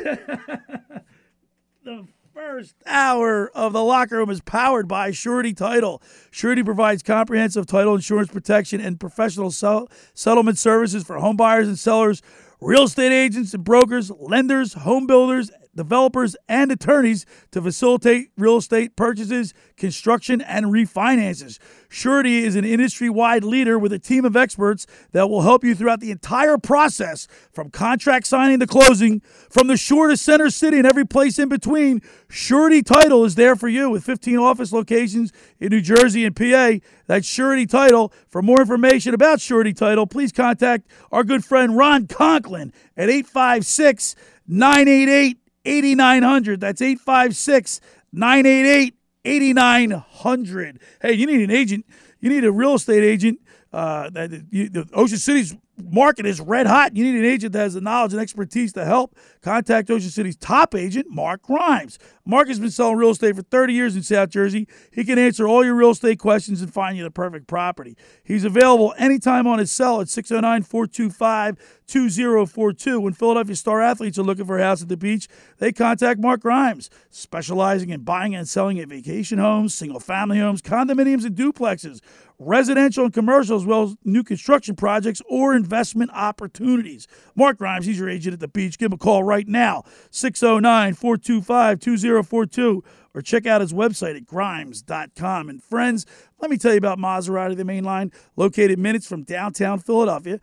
the 1.84 2.06
first 2.44 2.74
hour 2.86 3.50
of 3.54 3.72
the 3.72 3.82
locker 3.82 4.16
room 4.16 4.28
is 4.28 4.40
powered 4.40 4.88
by 4.88 5.12
Surety 5.12 5.52
Title. 5.52 6.02
Surety 6.32 6.64
provides 6.64 7.00
comprehensive 7.00 7.66
title 7.66 7.94
insurance 7.94 8.30
protection 8.30 8.80
and 8.80 8.98
professional 8.98 9.52
sell- 9.52 9.88
settlement 10.12 10.58
services 10.58 11.04
for 11.04 11.18
home 11.18 11.36
buyers 11.36 11.68
and 11.68 11.78
sellers, 11.78 12.20
real 12.60 12.84
estate 12.84 13.12
agents 13.12 13.54
and 13.54 13.62
brokers, 13.62 14.10
lenders, 14.10 14.74
home 14.74 15.06
builders, 15.06 15.52
developers, 15.74 16.36
and 16.48 16.70
attorneys 16.70 17.26
to 17.50 17.62
facilitate 17.62 18.30
real 18.36 18.56
estate 18.58 18.96
purchases, 18.96 19.54
construction, 19.76 20.40
and 20.40 20.66
refinances. 20.66 21.58
Surety 21.88 22.44
is 22.44 22.56
an 22.56 22.64
industry 22.64 23.08
wide 23.10 23.44
leader 23.44 23.78
with 23.78 23.92
a 23.92 23.98
team 23.98 24.24
of 24.24 24.36
experts 24.36 24.86
that 25.12 25.28
will 25.28 25.42
help 25.42 25.64
you 25.64 25.74
throughout 25.74 26.00
the 26.00 26.10
entire 26.10 26.58
process 26.58 27.26
from 27.52 27.70
contract 27.70 28.26
signing 28.26 28.60
to 28.60 28.66
closing, 28.66 29.20
from 29.50 29.66
the 29.66 29.76
shore 29.76 30.08
to 30.08 30.16
center 30.16 30.50
city 30.50 30.78
and 30.78 30.86
every 30.86 31.06
place 31.06 31.38
in 31.38 31.48
between. 31.48 32.00
Surety 32.28 32.82
Title 32.82 33.24
is 33.24 33.34
there 33.34 33.56
for 33.56 33.68
you 33.68 33.90
with 33.90 34.04
15 34.04 34.38
office 34.38 34.72
locations 34.72 35.32
in 35.60 35.68
New 35.68 35.80
Jersey 35.80 36.24
and 36.24 36.34
PA. 36.34 36.74
That's 37.06 37.26
Surety 37.26 37.66
Title. 37.66 38.12
For 38.28 38.42
more 38.42 38.60
information 38.60 39.14
about 39.14 39.40
Surety 39.40 39.72
Title, 39.72 40.06
please 40.06 40.32
contact 40.32 40.86
our 41.10 41.24
good 41.24 41.44
friend 41.44 41.76
Ron 41.76 42.06
Conklin 42.06 42.72
at 42.96 43.10
856 43.10 44.16
988 44.48 45.41
8900. 45.64 46.60
That's 46.60 46.82
856 46.82 47.80
988 48.12 48.94
8900. 49.24 50.80
Hey, 51.00 51.12
you 51.12 51.26
need 51.26 51.42
an 51.42 51.50
agent. 51.50 51.86
You 52.20 52.30
need 52.30 52.44
a 52.44 52.52
real 52.52 52.74
estate 52.74 53.04
agent. 53.04 53.40
Uh, 53.72 54.10
that 54.10 54.30
you, 54.50 54.68
the 54.68 54.86
Ocean 54.92 55.16
City's 55.16 55.56
market 55.82 56.26
is 56.26 56.40
red 56.40 56.66
hot. 56.66 56.96
You 56.96 57.04
need 57.04 57.18
an 57.18 57.24
agent 57.24 57.52
that 57.54 57.60
has 57.60 57.74
the 57.74 57.80
knowledge 57.80 58.12
and 58.12 58.20
expertise 58.20 58.72
to 58.74 58.84
help. 58.84 59.16
Contact 59.40 59.90
Ocean 59.90 60.10
City's 60.10 60.36
top 60.36 60.74
agent, 60.74 61.06
Mark 61.08 61.42
Grimes. 61.42 61.98
Mark 62.24 62.48
has 62.48 62.60
been 62.60 62.70
selling 62.70 62.96
real 62.96 63.10
estate 63.10 63.34
for 63.34 63.42
30 63.42 63.72
years 63.72 63.96
in 63.96 64.02
South 64.02 64.28
Jersey. 64.28 64.68
He 64.92 65.04
can 65.04 65.18
answer 65.18 65.48
all 65.48 65.64
your 65.64 65.74
real 65.74 65.90
estate 65.90 66.18
questions 66.18 66.60
and 66.60 66.72
find 66.72 66.96
you 66.96 67.02
the 67.02 67.10
perfect 67.10 67.46
property. 67.46 67.96
He's 68.22 68.44
available 68.44 68.94
anytime 68.96 69.46
on 69.46 69.58
his 69.58 69.72
cell 69.72 70.00
at 70.00 70.08
609 70.08 70.62
425 70.62 71.56
2042. 71.86 73.00
When 73.00 73.12
Philadelphia 73.12 73.56
star 73.56 73.80
athletes 73.80 74.18
are 74.18 74.22
looking 74.22 74.46
for 74.46 74.58
a 74.58 74.62
house 74.62 74.82
at 74.82 74.88
the 74.88 74.96
beach, 74.96 75.28
they 75.58 75.72
contact 75.72 76.20
Mark 76.20 76.40
Grimes, 76.40 76.90
specializing 77.10 77.90
in 77.90 78.02
buying 78.02 78.34
and 78.34 78.48
selling 78.48 78.78
at 78.78 78.88
vacation 78.88 79.38
homes, 79.38 79.74
single 79.74 80.00
family 80.00 80.38
homes, 80.38 80.62
condominiums, 80.62 81.24
and 81.24 81.36
duplexes 81.36 82.00
residential 82.44 83.04
and 83.04 83.14
commercial, 83.14 83.56
as 83.56 83.64
well 83.64 83.84
as 83.84 83.96
new 84.04 84.22
construction 84.22 84.76
projects 84.76 85.22
or 85.28 85.54
investment 85.54 86.10
opportunities. 86.12 87.06
Mark 87.34 87.58
Grimes, 87.58 87.86
he's 87.86 87.98
your 87.98 88.08
agent 88.08 88.34
at 88.34 88.40
the 88.40 88.48
beach. 88.48 88.78
Give 88.78 88.86
him 88.86 88.94
a 88.94 88.98
call 88.98 89.24
right 89.24 89.46
now, 89.46 89.84
609 90.10 90.94
425 90.94 91.80
2042, 91.80 92.84
or 93.14 93.22
check 93.22 93.46
out 93.46 93.60
his 93.60 93.72
website 93.72 94.16
at 94.16 94.26
grimes.com. 94.26 95.48
And 95.48 95.62
friends, 95.62 96.06
let 96.40 96.50
me 96.50 96.56
tell 96.56 96.72
you 96.72 96.78
about 96.78 96.98
Maserati, 96.98 97.56
the 97.56 97.64
main 97.64 97.84
line, 97.84 98.10
located 98.36 98.78
minutes 98.78 99.06
from 99.06 99.22
downtown 99.22 99.78
Philadelphia. 99.78 100.40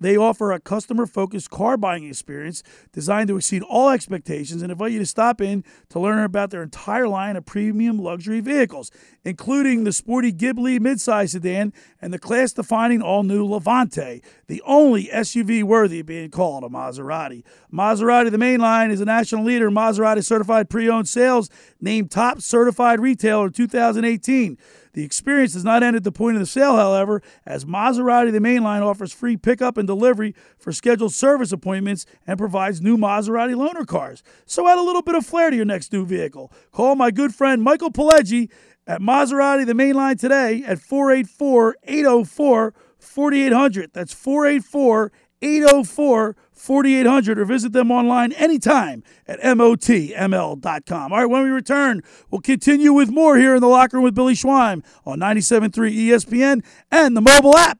They 0.00 0.16
offer 0.16 0.52
a 0.52 0.60
customer 0.60 1.06
focused 1.06 1.50
car 1.50 1.76
buying 1.76 2.04
experience 2.04 2.62
designed 2.92 3.28
to 3.28 3.36
exceed 3.36 3.62
all 3.62 3.90
expectations 3.90 4.62
and 4.62 4.70
invite 4.70 4.92
you 4.92 4.98
to 5.00 5.06
stop 5.06 5.40
in 5.40 5.64
to 5.90 5.98
learn 5.98 6.18
about 6.18 6.50
their 6.50 6.62
entire 6.62 7.08
line 7.08 7.36
of 7.36 7.44
premium 7.46 7.98
luxury 7.98 8.40
vehicles, 8.40 8.90
including 9.24 9.84
the 9.84 9.92
sporty 9.92 10.32
Ghibli 10.32 10.78
midsize 10.78 11.30
sedan 11.30 11.72
and 12.00 12.12
the 12.12 12.18
class 12.18 12.52
defining 12.52 13.02
all 13.02 13.22
new 13.22 13.44
Levante, 13.44 14.22
the 14.46 14.62
only 14.64 15.06
SUV 15.06 15.64
worthy 15.64 16.00
of 16.00 16.06
being 16.06 16.30
called 16.30 16.64
a 16.64 16.68
Maserati. 16.68 17.42
Maserati, 17.72 18.30
the 18.30 18.38
main 18.38 18.60
line, 18.60 18.90
is 18.90 19.00
a 19.00 19.04
national 19.04 19.44
leader 19.44 19.68
in 19.68 19.74
Maserati 19.74 20.24
certified 20.24 20.70
pre 20.70 20.88
owned 20.88 21.08
sales, 21.08 21.50
named 21.80 22.10
top 22.10 22.40
certified 22.40 23.00
retailer 23.00 23.50
2018. 23.50 24.56
The 24.92 25.04
experience 25.04 25.52
does 25.52 25.64
not 25.64 25.82
end 25.82 25.96
at 25.96 26.04
the 26.04 26.12
point 26.12 26.36
of 26.36 26.40
the 26.40 26.46
sale, 26.46 26.76
however, 26.76 27.22
as 27.46 27.64
Maserati 27.64 28.32
the 28.32 28.38
mainline 28.38 28.82
offers 28.82 29.12
free 29.12 29.36
pickup 29.36 29.76
and 29.76 29.86
delivery 29.86 30.34
for 30.58 30.72
scheduled 30.72 31.12
service 31.12 31.52
appointments 31.52 32.06
and 32.26 32.38
provides 32.38 32.80
new 32.80 32.96
Maserati 32.96 33.54
loaner 33.54 33.86
cars. 33.86 34.22
So 34.46 34.68
add 34.68 34.78
a 34.78 34.82
little 34.82 35.02
bit 35.02 35.14
of 35.14 35.26
flair 35.26 35.50
to 35.50 35.56
your 35.56 35.64
next 35.64 35.92
new 35.92 36.04
vehicle. 36.04 36.52
Call 36.72 36.94
my 36.94 37.10
good 37.10 37.34
friend 37.34 37.62
Michael 37.62 37.90
Pileggi 37.90 38.50
at 38.86 39.00
Maserati 39.00 39.66
the 39.66 39.74
mainline 39.74 40.18
today 40.18 40.62
at 40.66 40.78
484 40.78 41.76
804 41.84 42.74
4800. 42.98 43.92
That's 43.92 44.12
484 44.12 45.12
804 45.42 46.36
4800 46.52 47.38
or 47.38 47.44
visit 47.44 47.72
them 47.72 47.90
online 47.90 48.32
anytime 48.32 49.02
at 49.26 49.40
motml.com. 49.40 51.12
All 51.12 51.18
right, 51.18 51.26
when 51.26 51.44
we 51.44 51.50
return, 51.50 52.02
we'll 52.30 52.40
continue 52.40 52.92
with 52.92 53.10
more 53.10 53.36
here 53.36 53.54
in 53.54 53.60
the 53.60 53.68
locker 53.68 53.96
room 53.96 54.04
with 54.04 54.14
Billy 54.14 54.34
Schweim 54.34 54.84
on 55.06 55.20
97.3 55.20 55.70
ESPN 55.94 56.64
and 56.90 57.16
the 57.16 57.20
mobile 57.20 57.56
app. 57.56 57.78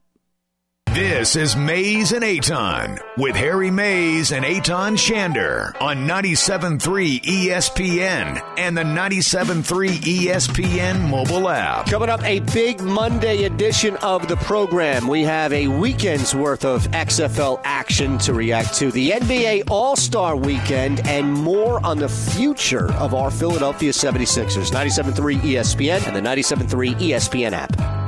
This 0.95 1.37
is 1.37 1.55
Mayes 1.55 2.13
and 2.13 2.25
Eytan 2.25 2.99
with 3.17 3.37
Harry 3.37 3.71
Mayes 3.71 4.33
and 4.33 4.45
Eytan 4.45 4.97
Shander 4.97 5.81
on 5.81 6.09
97.3 6.09 7.21
ESPN 7.21 8.43
and 8.57 8.77
the 8.77 8.83
97.3 8.83 9.91
ESPN 9.91 11.09
mobile 11.09 11.49
app. 11.49 11.87
Coming 11.87 12.09
up, 12.09 12.23
a 12.25 12.41
big 12.41 12.81
Monday 12.81 13.45
edition 13.45 13.97
of 13.99 14.27
the 14.29 14.37
program. 14.37 15.07
We 15.07 15.23
have 15.23 15.53
a 15.53 15.69
weekend's 15.69 16.35
worth 16.35 16.65
of 16.65 16.89
XFL 16.89 17.61
action 17.65 18.19
to 18.19 18.33
react 18.33 18.75
to, 18.79 18.91
the 18.91 19.11
NBA 19.11 19.65
All 19.71 19.95
Star 19.95 20.37
weekend, 20.37 21.07
and 21.07 21.33
more 21.33 21.85
on 21.85 21.99
the 21.99 22.09
future 22.09 22.93
of 22.95 23.15
our 23.15 23.31
Philadelphia 23.31 23.93
76ers. 23.93 24.73
97.3 24.73 25.37
ESPN 25.41 26.07
and 26.09 26.17
the 26.17 26.21
97.3 26.21 26.95
ESPN 26.97 27.53
app. 27.53 28.08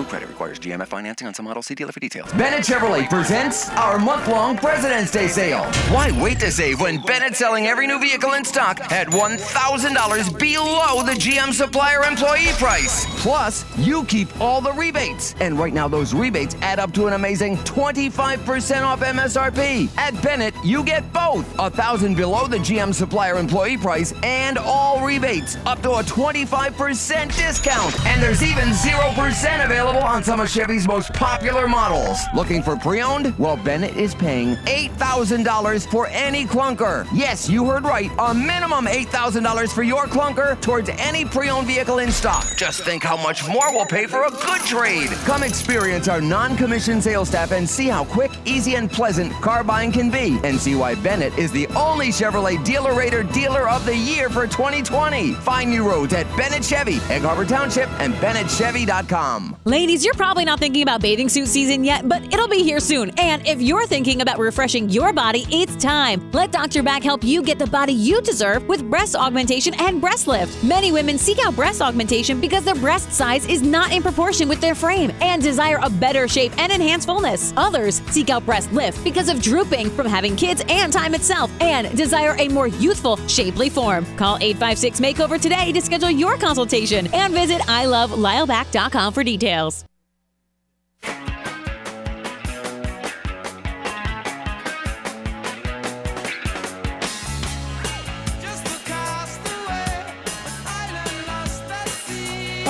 approved 0.00 0.10
credit 0.10 0.28
requires 0.28 0.58
GMF 0.58 0.88
financing 0.88 1.26
on 1.26 1.34
some 1.34 1.44
models. 1.44 1.66
See 1.66 1.74
dealer 1.74 1.92
for 1.92 2.00
details. 2.00 2.32
Bennett 2.32 2.64
Chevrolet 2.64 3.08
presents 3.08 3.68
our 3.70 3.98
month-long 3.98 4.56
President's 4.56 5.10
Day 5.10 5.28
sale. 5.28 5.64
Why 5.92 6.10
wait 6.22 6.40
to 6.40 6.50
save 6.50 6.80
when 6.80 7.02
Bennett's 7.02 7.38
selling 7.38 7.66
every 7.66 7.86
new 7.86 8.00
vehicle 8.00 8.32
in 8.34 8.44
stock 8.44 8.80
at 8.92 9.08
$1,000 9.08 10.38
below 10.38 11.02
the 11.02 11.12
GM 11.12 11.52
supplier 11.52 12.04
employee 12.04 12.52
price? 12.54 13.06
Plus, 13.20 13.64
you 13.78 14.04
keep 14.04 14.28
all 14.40 14.60
the 14.60 14.72
rebates. 14.72 15.34
And 15.40 15.58
right 15.58 15.74
now, 15.74 15.88
those 15.88 16.14
rebates 16.14 16.56
add 16.62 16.78
up 16.78 16.92
to 16.94 17.06
an 17.06 17.12
amazing 17.12 17.56
25% 17.58 18.82
off 18.82 19.00
MSRP. 19.00 19.96
At 19.98 20.20
Bennett, 20.22 20.54
you 20.64 20.82
get 20.82 21.12
both 21.12 21.46
a 21.58 21.68
thousand 21.70 22.14
below 22.14 22.46
the 22.46 22.58
GM 22.58 22.94
supplier 22.94 23.36
employee 23.36 23.76
price 23.76 24.14
and 24.22 24.56
all 24.56 25.04
rebates 25.04 25.56
up 25.66 25.82
to 25.82 25.90
a 25.92 26.02
25% 26.02 27.36
discount. 27.36 28.06
And 28.06 28.22
there's 28.22 28.42
even 28.42 28.68
0% 28.68 29.64
available 29.64 29.89
available 29.90 30.06
on 30.06 30.22
some 30.22 30.40
of 30.40 30.48
Chevy's 30.48 30.86
most 30.86 31.12
popular 31.14 31.66
models. 31.66 32.18
Looking 32.34 32.62
for 32.62 32.76
pre-owned? 32.76 33.36
Well, 33.38 33.56
Bennett 33.56 33.96
is 33.96 34.14
paying 34.14 34.56
$8,000 34.66 35.86
for 35.90 36.06
any 36.08 36.44
clunker. 36.44 37.06
Yes, 37.12 37.48
you 37.48 37.64
heard 37.66 37.84
right. 37.84 38.10
A 38.18 38.34
minimum 38.34 38.86
$8,000 38.86 39.72
for 39.72 39.82
your 39.82 40.06
clunker 40.06 40.60
towards 40.60 40.90
any 40.98 41.24
pre-owned 41.24 41.66
vehicle 41.66 41.98
in 41.98 42.10
stock. 42.10 42.46
Just 42.56 42.84
think 42.84 43.02
how 43.02 43.16
much 43.16 43.46
more 43.48 43.72
we'll 43.72 43.86
pay 43.86 44.06
for 44.06 44.24
a 44.24 44.30
good 44.30 44.60
trade. 44.62 45.10
Come 45.24 45.42
experience 45.42 46.08
our 46.08 46.20
non-commissioned 46.20 47.02
sales 47.02 47.28
staff 47.28 47.52
and 47.52 47.68
see 47.68 47.88
how 47.88 48.04
quick, 48.04 48.30
easy, 48.44 48.74
and 48.76 48.90
pleasant 48.90 49.32
car 49.34 49.64
buying 49.64 49.92
can 49.92 50.10
be. 50.10 50.38
And 50.44 50.58
see 50.58 50.74
why 50.74 50.94
Bennett 50.94 51.36
is 51.38 51.50
the 51.52 51.66
only 51.68 52.08
Chevrolet 52.08 52.62
Dealer 52.64 52.94
Rater 52.94 53.22
Dealer 53.22 53.68
of 53.68 53.84
the 53.86 53.96
Year 53.96 54.28
for 54.28 54.46
2020. 54.46 55.34
Find 55.34 55.70
new 55.70 55.88
roads 55.88 56.12
at 56.12 56.26
Bennett 56.36 56.64
Chevy, 56.64 56.96
Egg 57.08 57.22
Harbor 57.22 57.44
Township, 57.44 57.88
and 58.00 58.14
BennettChevy.com. 58.14 59.56
Ladies, 59.70 60.04
you're 60.04 60.14
probably 60.14 60.44
not 60.44 60.58
thinking 60.58 60.82
about 60.82 61.00
bathing 61.00 61.28
suit 61.28 61.46
season 61.46 61.84
yet, 61.84 62.08
but 62.08 62.24
it'll 62.34 62.48
be 62.48 62.64
here 62.64 62.80
soon. 62.80 63.12
And 63.16 63.46
if 63.46 63.62
you're 63.62 63.86
thinking 63.86 64.20
about 64.20 64.40
refreshing 64.40 64.88
your 64.88 65.12
body, 65.12 65.46
it's 65.48 65.76
time. 65.76 66.28
Let 66.32 66.50
Dr. 66.50 66.82
Back 66.82 67.04
help 67.04 67.22
you 67.22 67.40
get 67.40 67.56
the 67.60 67.68
body 67.68 67.92
you 67.92 68.20
deserve 68.20 68.66
with 68.66 68.82
breast 68.90 69.14
augmentation 69.14 69.74
and 69.74 70.00
breast 70.00 70.26
lift. 70.26 70.64
Many 70.64 70.90
women 70.90 71.18
seek 71.18 71.38
out 71.46 71.54
breast 71.54 71.80
augmentation 71.80 72.40
because 72.40 72.64
their 72.64 72.74
breast 72.74 73.12
size 73.12 73.46
is 73.46 73.62
not 73.62 73.92
in 73.92 74.02
proportion 74.02 74.48
with 74.48 74.60
their 74.60 74.74
frame 74.74 75.12
and 75.20 75.40
desire 75.40 75.78
a 75.80 75.88
better 75.88 76.26
shape 76.26 76.50
and 76.58 76.72
enhanced 76.72 77.06
fullness. 77.06 77.54
Others 77.56 78.02
seek 78.08 78.28
out 78.28 78.44
breast 78.44 78.72
lift 78.72 79.04
because 79.04 79.28
of 79.28 79.40
drooping 79.40 79.88
from 79.90 80.08
having 80.08 80.34
kids 80.34 80.64
and 80.68 80.92
time 80.92 81.14
itself 81.14 81.48
and 81.60 81.96
desire 81.96 82.34
a 82.40 82.48
more 82.48 82.66
youthful, 82.66 83.18
shapely 83.28 83.70
form. 83.70 84.04
Call 84.16 84.36
856 84.38 84.98
Makeover 84.98 85.40
today 85.40 85.70
to 85.70 85.80
schedule 85.80 86.10
your 86.10 86.36
consultation 86.38 87.06
and 87.14 87.32
visit 87.32 87.60
ilovelylback.com 87.62 89.12
for 89.12 89.22
details. 89.22 89.59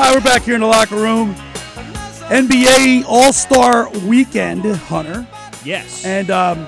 All 0.00 0.06
right, 0.06 0.14
we're 0.14 0.20
back 0.20 0.42
here 0.42 0.54
in 0.54 0.62
the 0.62 0.66
locker 0.66 0.96
room. 0.96 1.34
NBA 2.28 3.04
All 3.06 3.32
Star 3.32 3.88
Weekend, 4.00 4.64
Hunter. 4.64 5.26
Yes. 5.64 6.04
And 6.04 6.30
um, 6.30 6.66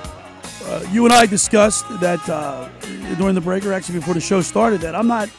uh, 0.65 0.85
you 0.91 1.03
and 1.03 1.13
I 1.13 1.25
discussed 1.25 1.85
that 1.99 2.29
uh, 2.29 2.69
during 3.17 3.35
the 3.35 3.41
break, 3.41 3.65
or 3.65 3.73
actually 3.73 3.99
before 3.99 4.13
the 4.13 4.21
show 4.21 4.41
started, 4.41 4.79
that 4.81 4.95
I'm 4.95 5.07
not, 5.07 5.29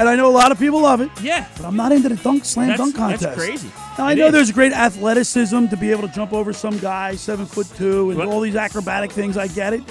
and 0.00 0.08
I 0.08 0.16
know 0.16 0.28
a 0.28 0.32
lot 0.32 0.50
of 0.50 0.58
people 0.58 0.80
love 0.80 1.00
it. 1.00 1.10
Yeah. 1.22 1.46
But 1.56 1.66
I'm 1.66 1.76
not 1.76 1.92
into 1.92 2.08
the 2.08 2.16
dunk 2.16 2.44
slam 2.44 2.68
That's- 2.68 2.78
dunk 2.84 2.96
contest. 2.96 3.22
that's 3.22 3.36
crazy. 3.36 3.70
Now, 3.98 4.06
I 4.06 4.12
It 4.12 4.18
know 4.18 4.26
is. 4.26 4.32
there's 4.32 4.50
great 4.52 4.72
athleticism 4.72 5.66
to 5.68 5.76
be 5.76 5.90
able 5.90 6.08
to 6.08 6.14
jump 6.14 6.32
over 6.32 6.52
some 6.52 6.78
guy, 6.78 7.14
seven 7.16 7.46
foot 7.46 7.68
two, 7.76 8.10
and 8.10 8.20
all 8.22 8.40
these 8.40 8.56
acrobatic 8.56 9.12
things. 9.12 9.36
I 9.36 9.46
get 9.46 9.72
it. 9.74 9.82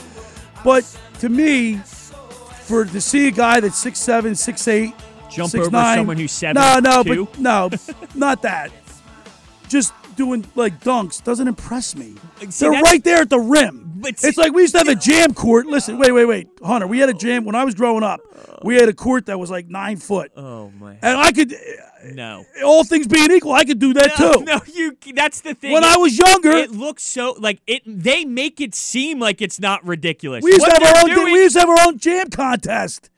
But 0.63 0.83
to 1.19 1.29
me, 1.29 1.75
for 2.63 2.85
to 2.85 3.01
see 3.01 3.27
a 3.27 3.31
guy 3.31 3.59
that's 3.59 3.77
six 3.77 3.99
seven, 3.99 4.35
six 4.35 4.67
eight, 4.67 4.93
Jump 5.29 5.51
six 5.51 5.61
over 5.67 5.71
nine, 5.71 5.99
someone 5.99 6.17
who's 6.17 6.31
seven 6.31 6.55
No, 6.61 6.79
no, 6.79 7.03
two? 7.03 7.25
but 7.25 7.39
no, 7.39 7.69
not 8.15 8.41
that. 8.41 8.71
Just 9.67 9.93
doing 10.19 10.45
like 10.55 10.81
dunks 10.81 11.23
doesn't 11.23 11.47
impress 11.47 11.95
me. 11.95 12.13
See, 12.49 12.65
They're 12.69 12.81
right 12.81 13.01
there 13.03 13.21
at 13.21 13.29
the 13.29 13.39
rim. 13.39 14.01
it's 14.03 14.37
like 14.37 14.51
we 14.53 14.63
used 14.63 14.73
to 14.73 14.79
have 14.79 14.89
a 14.89 14.95
jam 14.95 15.33
court. 15.33 15.65
Listen, 15.65 15.95
oh. 15.95 15.99
wait, 15.99 16.11
wait, 16.11 16.25
wait, 16.25 16.47
Hunter. 16.61 16.87
We 16.87 16.99
had 16.99 17.07
a 17.09 17.13
jam 17.13 17.45
when 17.45 17.55
I 17.55 17.63
was 17.63 17.73
growing 17.73 18.03
up. 18.03 18.19
We 18.63 18.75
had 18.75 18.89
a 18.89 18.93
court 18.93 19.27
that 19.27 19.39
was 19.39 19.49
like 19.49 19.67
nine 19.69 19.95
foot, 19.95 20.33
Oh 20.35 20.71
my. 20.77 20.97
and 21.01 21.17
I 21.17 21.31
could, 21.31 21.53
No. 22.13 22.43
Uh, 22.61 22.65
all 22.65 22.83
things 22.83 23.07
being 23.07 23.31
equal, 23.31 23.53
I 23.53 23.63
could 23.63 23.79
do 23.79 23.93
that 23.93 24.11
No, 24.19 24.39
too. 24.39 24.43
no, 24.43 24.59
you. 24.73 24.97
That's 25.15 25.39
the 25.39 25.53
thing. 25.53 25.71
When 25.71 25.85
I 25.85 25.95
was 25.95 26.17
younger- 26.17 26.51
it 26.51 26.71
looks 26.71 27.03
so 27.03 27.35
like 27.39 27.61
it. 27.65 27.81
They 27.85 28.25
make 28.25 28.59
it 28.59 28.75
seem 28.75 29.19
like 29.19 29.41
it's 29.41 29.59
not 29.61 29.85
ridiculous. 29.87 30.43
We 30.43 30.51
used 30.51 30.65
to 30.65 30.71
have 30.71 30.83
our 30.83 31.01
own. 31.03 31.15
doing- 31.15 31.33
we 31.33 31.43
used 31.43 31.55
to 31.55 31.61
have 31.61 31.69
our 31.69 31.87
own 31.87 31.97
jam 31.97 32.29
contest. 32.29 33.09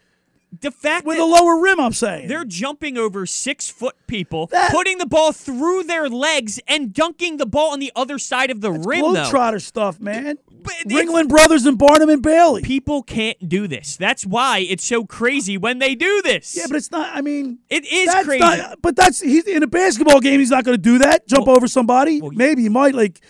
The 0.59 0.71
fact 0.71 1.05
with 1.05 1.17
that 1.17 1.23
a 1.23 1.25
lower 1.25 1.59
rim. 1.61 1.79
I'm 1.79 1.93
saying 1.93 2.27
they're 2.27 2.43
jumping 2.45 2.97
over 2.97 3.25
six 3.25 3.69
foot 3.69 3.95
people, 4.07 4.49
putting 4.69 4.97
the 4.97 5.05
ball 5.05 5.31
through 5.31 5.83
their 5.83 6.09
legs, 6.09 6.59
and 6.67 6.93
dunking 6.93 7.37
the 7.37 7.45
ball 7.45 7.71
on 7.71 7.79
the 7.79 7.91
other 7.95 8.17
side 8.19 8.51
of 8.51 8.61
the 8.61 8.71
rim. 8.71 9.01
Though 9.13 9.23
Globetrotter 9.23 9.61
stuff, 9.61 9.99
man. 9.99 10.37
Ringling 10.85 11.27
Brothers 11.27 11.65
and 11.65 11.75
Barnum 11.77 12.09
and 12.09 12.21
Bailey. 12.21 12.61
people 12.61 13.01
can't 13.01 13.49
do 13.49 13.67
this. 13.67 13.97
That's 13.97 14.25
why 14.25 14.59
it's 14.59 14.83
so 14.85 15.05
crazy 15.05 15.57
when 15.57 15.79
they 15.79 15.95
do 15.95 16.21
this. 16.21 16.55
Yeah, 16.55 16.65
but 16.67 16.75
it's 16.75 16.91
not. 16.91 17.15
I 17.15 17.21
mean, 17.21 17.57
it 17.69 17.83
is 17.91 18.13
crazy. 18.25 18.39
not- 18.39 18.79
but 18.81 18.95
that's 18.95 19.19
he's 19.21 19.45
in 19.47 19.63
a 19.63 19.67
basketball 19.67 20.19
game. 20.19 20.39
He's 20.39 20.51
not 20.51 20.63
going 20.63 20.75
to 20.77 20.81
do 20.81 20.99
that. 20.99 21.27
Jump 21.27 21.47
over 21.47 21.67
somebody. 21.67 22.21
Maybe 22.21 22.61
he 22.63 22.69
might. 22.69 22.93
Like, 22.93 23.21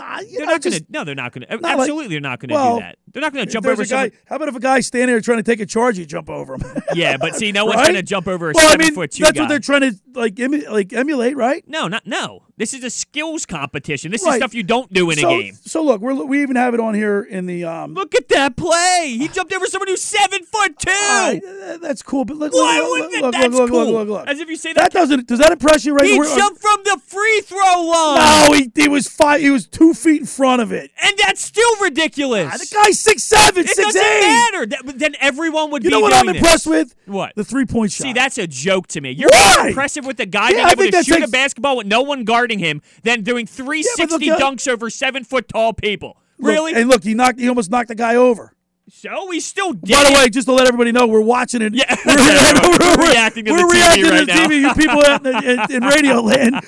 nah, 0.00 0.20
they're 0.36 0.46
not 0.46 0.62
gonna. 0.62 0.80
No, 0.88 1.04
they're 1.04 1.14
not 1.14 1.32
gonna. 1.32 1.46
Not 1.50 1.62
like- 1.62 1.78
Absolutely, 1.78 2.08
they're 2.08 2.20
not 2.20 2.40
gonna 2.40 2.54
well, 2.54 2.76
do 2.76 2.80
that. 2.82 2.96
They're 3.12 3.20
not 3.22 3.32
gonna 3.32 3.46
jump 3.46 3.66
over 3.66 3.82
a 3.82 3.86
guy. 3.86 4.10
How 4.26 4.36
about 4.36 4.48
if 4.48 4.56
a 4.56 4.60
guy's 4.60 4.86
standing 4.86 5.08
there 5.08 5.20
trying 5.20 5.38
to 5.38 5.42
take 5.42 5.60
a 5.60 5.66
charge, 5.66 5.98
you 5.98 6.06
jump 6.06 6.30
over 6.30 6.54
him? 6.54 6.62
Yeah, 6.94 7.16
but 7.18 7.36
see, 7.36 7.52
no 7.52 7.64
one's 7.66 7.76
Right? 7.76 7.86
gonna 7.86 8.02
jump 8.02 8.26
over 8.26 8.50
a 8.50 8.52
well, 8.54 8.72
I 8.72 8.76
mean, 8.76 8.94
foot 8.94 9.12
two 9.12 9.22
That's 9.22 9.36
guy. 9.36 9.42
what 9.42 9.48
they're 9.48 9.58
trying 9.60 9.82
to 9.82 9.94
like 10.14 10.38
emu- 10.40 10.68
like 10.70 10.92
emulate, 10.92 11.36
right? 11.36 11.62
No, 11.68 11.86
not 11.88 12.04
no. 12.06 12.42
This 12.60 12.74
is 12.74 12.84
a 12.84 12.90
skills 12.90 13.46
competition. 13.46 14.10
This 14.12 14.22
Right. 14.22 14.32
is 14.34 14.36
stuff 14.36 14.52
you 14.54 14.62
don't 14.62 14.92
do 14.92 15.08
in 15.08 15.16
so, 15.16 15.30
a 15.30 15.42
game. 15.42 15.58
So 15.64 15.82
look, 15.82 16.02
we're, 16.02 16.12
we 16.12 16.42
even 16.42 16.56
have 16.56 16.74
it 16.74 16.80
on 16.80 16.92
here 16.92 17.22
in 17.22 17.46
the. 17.46 17.64
Um, 17.64 17.94
Look 17.94 18.14
at 18.14 18.28
that 18.28 18.54
play. 18.54 19.16
He 19.18 19.28
jumped 19.28 19.52
over 19.54 19.64
someone 19.64 19.88
who's 19.88 20.02
seven 20.02 20.42
foot 20.44 20.78
two. 20.78 20.90
right, 20.90 21.40
uh, 21.42 21.78
that's 21.78 22.02
cool, 22.02 22.26
but 22.26 22.36
look, 22.36 22.52
Why 22.52 22.78
look, 22.80 22.90
wouldn't 22.90 23.12
look, 23.12 23.18
it? 23.18 23.22
look, 23.22 23.32
That's 23.32 23.48
look, 23.54 23.70
look, 23.70 23.84
cool. 23.86 23.92
look, 23.92 24.08
look. 24.08 24.28
As 24.28 24.40
if 24.40 24.50
you 24.50 24.56
say 24.56 24.74
that 24.74 24.82
that. 24.84 24.92
doesn't. 24.92 25.26
Does 25.26 25.38
that 25.38 25.52
impress 25.52 25.86
you? 25.86 25.94
Right? 25.94 26.04
Now. 26.04 26.10
He 26.12 26.18
We're- 26.18 26.36
jumped 26.36 26.60
from 26.60 26.80
the 26.84 27.00
free 27.06 27.40
throw 27.40 27.82
line. 27.82 28.50
No, 28.50 28.52
he, 28.58 28.70
he 28.74 28.88
was 28.88 29.08
five. 29.08 29.40
He 29.40 29.48
was 29.48 29.66
two 29.66 29.94
feet 29.94 30.20
in 30.20 30.26
front 30.26 30.60
of 30.60 30.70
it. 30.70 30.90
and 31.02 31.16
that's 31.16 31.42
still 31.42 31.76
ridiculous. 31.80 32.50
Ah, 32.52 32.58
the 32.58 32.68
guy's 32.84 33.00
six 33.00 33.24
seven, 33.24 33.64
it 33.64 33.68
six 33.70 33.94
doesn't 33.94 34.02
eight. 34.02 34.20
matter. 34.20 34.66
That, 34.66 34.98
then 34.98 35.14
everyone 35.20 35.70
would 35.70 35.82
You 35.82 35.88
be 35.90 35.94
know 35.94 36.00
what 36.00 36.12
I'm 36.12 36.26
this. 36.26 36.36
impressed 36.36 36.66
with? 36.66 36.94
What? 37.06 37.32
The 37.36 37.44
three 37.44 37.64
point 37.64 37.92
shot. 37.92 38.02
See, 38.04 38.12
that's 38.12 38.36
a 38.36 38.46
joke 38.46 38.86
to 38.88 39.00
me. 39.00 39.12
You're 39.12 39.30
Why? 39.30 39.68
impressive 39.68 40.04
with 40.04 40.18
the 40.18 40.26
guy 40.26 40.50
Yeah, 40.50 40.74
being 40.74 40.88
able 40.88 40.98
to 40.98 41.04
shoot 41.04 41.14
takes- 41.14 41.28
a 41.28 41.30
basketball 41.30 41.76
with 41.78 41.86
no 41.86 42.02
one 42.02 42.24
guarding 42.24 42.49
him 42.58 42.82
than 43.02 43.22
doing 43.22 43.46
360 43.46 44.28
look, 44.30 44.40
uh, 44.40 44.44
dunks 44.44 44.66
over 44.68 44.90
seven 44.90 45.24
foot 45.24 45.48
tall 45.48 45.72
people. 45.72 46.16
Look, 46.38 46.48
really? 46.52 46.74
and 46.74 46.88
look, 46.88 47.04
he 47.04 47.14
knocked. 47.14 47.38
He 47.38 47.48
almost 47.48 47.70
knocked 47.70 47.88
the 47.88 47.94
guy 47.94 48.16
over. 48.16 48.54
so 48.88 49.30
he 49.30 49.40
still. 49.40 49.72
By 49.74 50.02
the 50.04 50.12
way, 50.16 50.28
just 50.30 50.46
to 50.46 50.52
let 50.52 50.66
everybody 50.66 50.90
know, 50.92 51.06
we're 51.06 51.20
watching 51.20 51.62
it. 51.62 51.74
Yeah. 51.74 51.94
we're, 52.06 52.16
We're 52.96 53.08
reacting 53.10 53.44
to 53.44 53.52
we're 53.52 53.58
the 53.58 53.64
TV 53.64 53.72
reacting 53.72 54.04
right 54.10 54.26
to. 54.26 54.32
TV. 54.32 54.60
You 54.60 54.74
people 54.74 55.00
in, 55.02 55.44
in, 55.70 55.82
in 55.82 55.88
radio 55.88 56.20
land. 56.20 56.64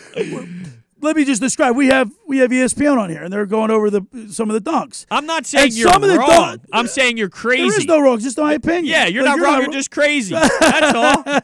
Let 1.00 1.16
me 1.16 1.24
just 1.24 1.42
describe. 1.42 1.74
We 1.74 1.88
have 1.88 2.12
we 2.28 2.38
have 2.38 2.50
ESPN 2.52 2.96
on 2.96 3.10
here, 3.10 3.24
and 3.24 3.32
they're 3.32 3.44
going 3.46 3.72
over 3.72 3.90
the 3.90 4.02
some 4.30 4.48
of 4.50 4.62
the 4.62 4.70
dunks. 4.70 5.04
I'm 5.10 5.26
not 5.26 5.46
saying 5.46 5.64
And 5.64 5.74
you're 5.74 5.90
some 5.90 6.04
of 6.04 6.08
the 6.08 6.16
wrong. 6.18 6.28
dunk- 6.28 6.62
I'm 6.72 6.86
saying 6.86 7.16
you're 7.16 7.28
crazy. 7.28 7.68
There 7.68 7.78
is 7.80 7.86
no 7.86 8.00
wrong, 8.00 8.20
just 8.20 8.38
my 8.38 8.52
opinion. 8.52 8.84
Yeah, 8.84 9.06
you're 9.06 9.24
Like, 9.24 9.38
not 9.38 9.44
wrong. 9.44 9.62
You're 9.62 9.72
just 9.72 9.90
crazy. 9.90 10.34
That's 10.34 10.94
all. 10.94 11.40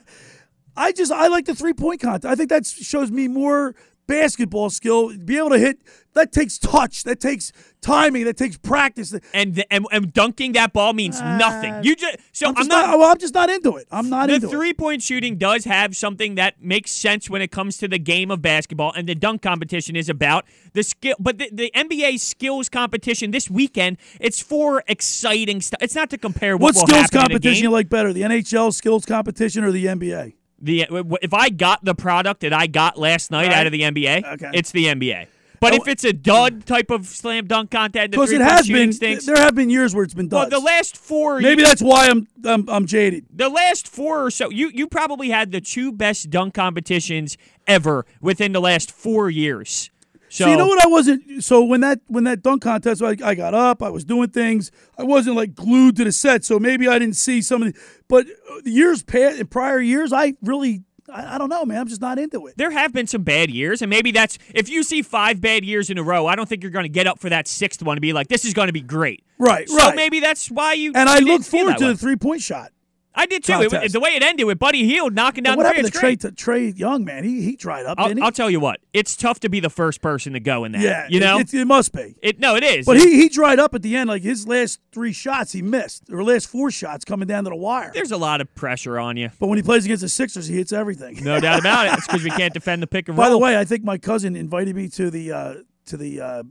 I 0.76 0.92
just 0.92 1.10
I 1.10 1.26
like 1.26 1.46
the 1.46 1.56
three 1.56 1.72
point 1.72 2.00
contest. 2.00 2.24
I 2.30 2.36
think 2.36 2.50
that 2.50 2.66
shows 2.66 3.10
me 3.10 3.26
more 3.26 3.74
basketball 4.08 4.70
skill. 4.70 5.16
Be 5.16 5.38
able 5.38 5.50
to 5.50 5.58
hit 5.58 5.80
that 6.18 6.32
takes 6.32 6.58
touch, 6.58 7.04
that 7.04 7.20
takes 7.20 7.52
timing, 7.80 8.24
that 8.24 8.36
takes 8.36 8.58
practice. 8.58 9.14
And, 9.32 9.54
the, 9.54 9.72
and 9.72 9.86
and 9.92 10.12
dunking 10.12 10.52
that 10.52 10.72
ball 10.72 10.92
means 10.92 11.20
ah. 11.20 11.36
nothing. 11.36 11.84
You 11.84 11.94
just 11.94 12.18
so 12.32 12.46
I'm 12.46 12.50
I'm, 12.50 12.56
just 12.56 12.68
not. 12.68 12.86
not, 12.86 12.98
well, 12.98 13.10
I'm 13.10 13.18
just 13.18 13.34
not 13.34 13.48
into 13.50 13.76
it. 13.76 13.86
I'm 13.90 14.08
not 14.10 14.28
the 14.28 14.34
into 14.34 14.48
it. 14.48 14.50
three 14.50 14.74
point 14.74 15.02
shooting 15.02 15.36
does 15.36 15.64
have 15.64 15.96
something 15.96 16.34
that 16.34 16.60
makes 16.60 16.90
sense 16.90 17.30
when 17.30 17.40
it 17.40 17.50
comes 17.50 17.78
to 17.78 17.88
the 17.88 17.98
game 17.98 18.30
of 18.30 18.42
basketball, 18.42 18.92
and 18.92 19.08
the 19.08 19.14
dunk 19.14 19.42
competition 19.42 19.96
is 19.96 20.08
about 20.08 20.44
the 20.72 20.82
skill. 20.82 21.16
But 21.18 21.38
the, 21.38 21.50
the 21.52 21.70
NBA 21.74 22.18
skills 22.20 22.68
competition 22.68 23.30
this 23.30 23.48
weekend, 23.48 23.98
it's 24.20 24.42
for 24.42 24.82
exciting 24.88 25.60
stuff. 25.60 25.80
It's 25.82 25.94
not 25.94 26.10
to 26.10 26.18
compare 26.18 26.56
what, 26.56 26.74
What 26.74 26.88
skills 26.88 27.10
competition 27.10 27.62
you 27.62 27.70
like 27.70 27.88
better, 27.88 28.12
the 28.12 28.22
NHL 28.22 28.74
skills 28.74 29.06
competition 29.06 29.64
or 29.64 29.70
the 29.70 29.86
NBA? 29.86 30.37
The 30.60 30.86
if 31.22 31.32
I 31.34 31.50
got 31.50 31.84
the 31.84 31.94
product 31.94 32.40
that 32.40 32.52
I 32.52 32.66
got 32.66 32.98
last 32.98 33.30
night 33.30 33.48
Right. 33.48 33.56
out 33.56 33.66
of 33.66 33.72
the 33.72 33.82
NBA, 33.82 34.24
Okay. 34.34 34.50
it's 34.54 34.72
the 34.72 34.86
NBA. 34.88 35.26
But 35.60 35.72
Oh, 35.72 35.76
if 35.76 35.88
it's 35.88 36.04
a 36.04 36.12
dud 36.12 36.66
type 36.66 36.88
of 36.90 37.04
slam 37.06 37.46
dunk 37.48 37.72
contest, 37.72 38.12
Because 38.12 38.30
it 38.30 38.40
has 38.40 38.68
been. 38.68 38.92
stinks. 38.92 39.24
There 39.26 39.34
have 39.36 39.56
been 39.56 39.70
years 39.70 39.92
where 39.92 40.04
it's 40.04 40.14
been 40.14 40.28
well, 40.28 40.42
done. 40.42 40.50
the 40.50 40.60
last 40.60 40.96
four. 40.96 41.40
Maybe 41.40 41.62
years- 41.62 41.68
that's 41.70 41.82
why 41.82 42.06
I'm 42.08 42.28
I'm, 42.44 42.68
I'm 42.68 42.86
jaded. 42.86 43.24
the 43.34 43.48
last 43.48 43.88
four 43.88 44.24
or 44.24 44.30
so. 44.30 44.50
You 44.50 44.70
you 44.72 44.86
probably 44.86 45.30
had 45.30 45.50
the 45.52 45.60
two 45.60 45.90
best 45.92 46.30
dunk 46.30 46.54
competitions 46.54 47.36
ever 47.66 48.06
within 48.20 48.52
the 48.52 48.60
last 48.60 48.90
four 48.92 49.30
years. 49.30 49.90
So, 50.28 50.44
So 50.44 50.50
you 50.50 50.56
know 50.56 50.66
what 50.66 50.82
I 50.82 50.86
wasn't. 50.86 51.42
So 51.42 51.64
when 51.64 51.80
that 51.80 52.00
when 52.06 52.24
that 52.24 52.42
dunk 52.42 52.62
contest, 52.62 53.02
I, 53.02 53.16
I 53.24 53.34
got 53.34 53.54
up, 53.54 53.82
I 53.82 53.88
was 53.90 54.04
doing 54.04 54.28
things. 54.30 54.70
I 54.98 55.02
wasn't 55.04 55.36
like 55.36 55.54
glued 55.54 55.96
to 55.96 56.04
the 56.04 56.12
set, 56.12 56.44
so 56.44 56.58
maybe 56.58 56.86
I 56.88 56.98
didn't 56.98 57.16
see 57.16 57.40
some 57.42 57.62
of 57.62 57.72
the. 57.72 57.80
But 58.08 58.26
uh, 58.26 58.60
years 58.64 59.02
past, 59.02 59.38
in 59.38 59.46
prior 59.46 59.80
years, 59.80 60.12
I 60.12 60.34
really, 60.42 60.82
I, 61.12 61.34
I 61.34 61.38
don't 61.38 61.48
know, 61.48 61.64
man. 61.64 61.78
I'm 61.78 61.88
just 61.88 62.00
not 62.00 62.18
into 62.18 62.46
it. 62.46 62.54
There 62.56 62.70
have 62.70 62.92
been 62.92 63.06
some 63.06 63.22
bad 63.22 63.50
years, 63.50 63.80
and 63.82 63.90
maybe 63.90 64.10
that's 64.10 64.38
if 64.54 64.68
you 64.68 64.82
see 64.82 65.02
five 65.02 65.40
bad 65.40 65.64
years 65.64 65.88
in 65.90 65.98
a 65.98 66.02
row. 66.02 66.26
I 66.26 66.36
don't 66.36 66.48
think 66.48 66.62
you're 66.62 66.72
going 66.72 66.84
to 66.84 66.88
get 66.90 67.06
up 67.06 67.18
for 67.18 67.28
that 67.30 67.48
sixth 67.48 67.82
one 67.82 67.96
and 67.96 68.02
be 68.02 68.12
like, 68.12 68.28
"This 68.28 68.44
is 68.44 68.52
going 68.54 68.68
to 68.68 68.72
be 68.72 68.82
great." 68.82 69.24
Right, 69.38 69.68
So 69.68 69.76
right. 69.76 69.94
maybe 69.96 70.20
that's 70.20 70.50
why 70.50 70.72
you. 70.74 70.92
and 70.94 71.08
I 71.08 71.20
look 71.20 71.42
forward 71.42 71.78
to 71.78 71.84
way. 71.86 71.92
the 71.92 71.98
three 71.98 72.16
point 72.16 72.42
shot. 72.42 72.72
I 73.18 73.26
did 73.26 73.44
too. 73.44 73.60
It, 73.60 73.92
the 73.92 74.00
way 74.00 74.10
it 74.10 74.22
ended 74.22 74.46
with 74.46 74.58
Buddy 74.58 74.86
Hield 74.86 75.12
knocking 75.14 75.42
down 75.44 75.56
what 75.56 75.64
the 75.64 75.68
three, 75.70 75.76
happened 75.76 75.88
it's 75.88 76.00
to 76.00 76.06
Trae, 76.06 76.70
to 76.70 76.72
Trae 76.72 76.78
Young, 76.78 77.04
man? 77.04 77.24
He 77.24 77.42
he 77.42 77.56
dried 77.56 77.84
up, 77.84 77.98
I'll? 77.98 78.24
I'll 78.24 78.32
tell 78.32 78.48
you 78.48 78.60
what, 78.60 78.80
it's 78.92 79.16
tough 79.16 79.40
to 79.40 79.48
be 79.48 79.60
the 79.60 79.68
first 79.70 80.00
person 80.00 80.34
to 80.34 80.40
go 80.40 80.64
in 80.64 80.72
that. 80.72 80.80
yeah, 80.80 81.06
you 81.10 81.18
know, 81.20 81.38
it, 81.38 81.52
it, 81.52 81.60
it 81.60 81.64
must 81.66 81.92
be. 81.92 82.14
it, 82.22 82.38
no, 82.38 82.54
it 82.54 82.62
is. 82.62 82.86
But 82.86 82.96
he, 82.98 83.20
he 83.20 83.28
dried 83.28 83.58
up 83.58 83.74
at 83.74 83.82
the 83.82 83.96
end. 83.96 84.08
Like 84.08 84.22
his 84.22 84.46
last 84.46 84.80
three 84.92 85.12
shots, 85.12 85.52
he 85.52 85.62
missed. 85.62 86.04
Or 86.12 86.22
last 86.22 86.48
four 86.48 86.70
shots 86.70 87.04
coming 87.04 87.26
down 87.26 87.44
to 87.44 87.50
the 87.50 87.56
wire. 87.56 87.90
There's 87.92 88.12
a 88.12 88.16
lot 88.16 88.40
of 88.40 88.54
pressure 88.54 88.98
on 88.98 89.16
you. 89.16 89.30
But 89.40 89.48
when 89.48 89.58
he 89.58 89.62
plays 89.62 89.84
against 89.84 90.02
the 90.02 90.08
Sixers, 90.08 90.46
he 90.46 90.56
hits 90.56 90.72
everything. 90.72 91.22
No 91.24 91.40
doubt 91.40 91.58
about 91.60 91.86
it. 91.86 91.94
It's 91.94 92.06
because 92.06 92.22
we 92.22 92.30
can't 92.30 92.54
defend 92.58 92.82
the 92.82 92.86
pick 92.86 93.08
and 93.08 93.16
By 93.16 93.24
roll. 93.24 93.32
the 93.32 93.38
way, 93.38 93.58
I 93.58 93.64
think 93.64 93.82
my 93.84 93.98
cousin 93.98 94.36
invited 94.36 94.76
me 94.76 94.88
to 94.90 95.10
the 95.10 95.32
uh, 95.32 95.54
to 95.86 95.96
the 95.96 96.20
uh, 96.20 96.42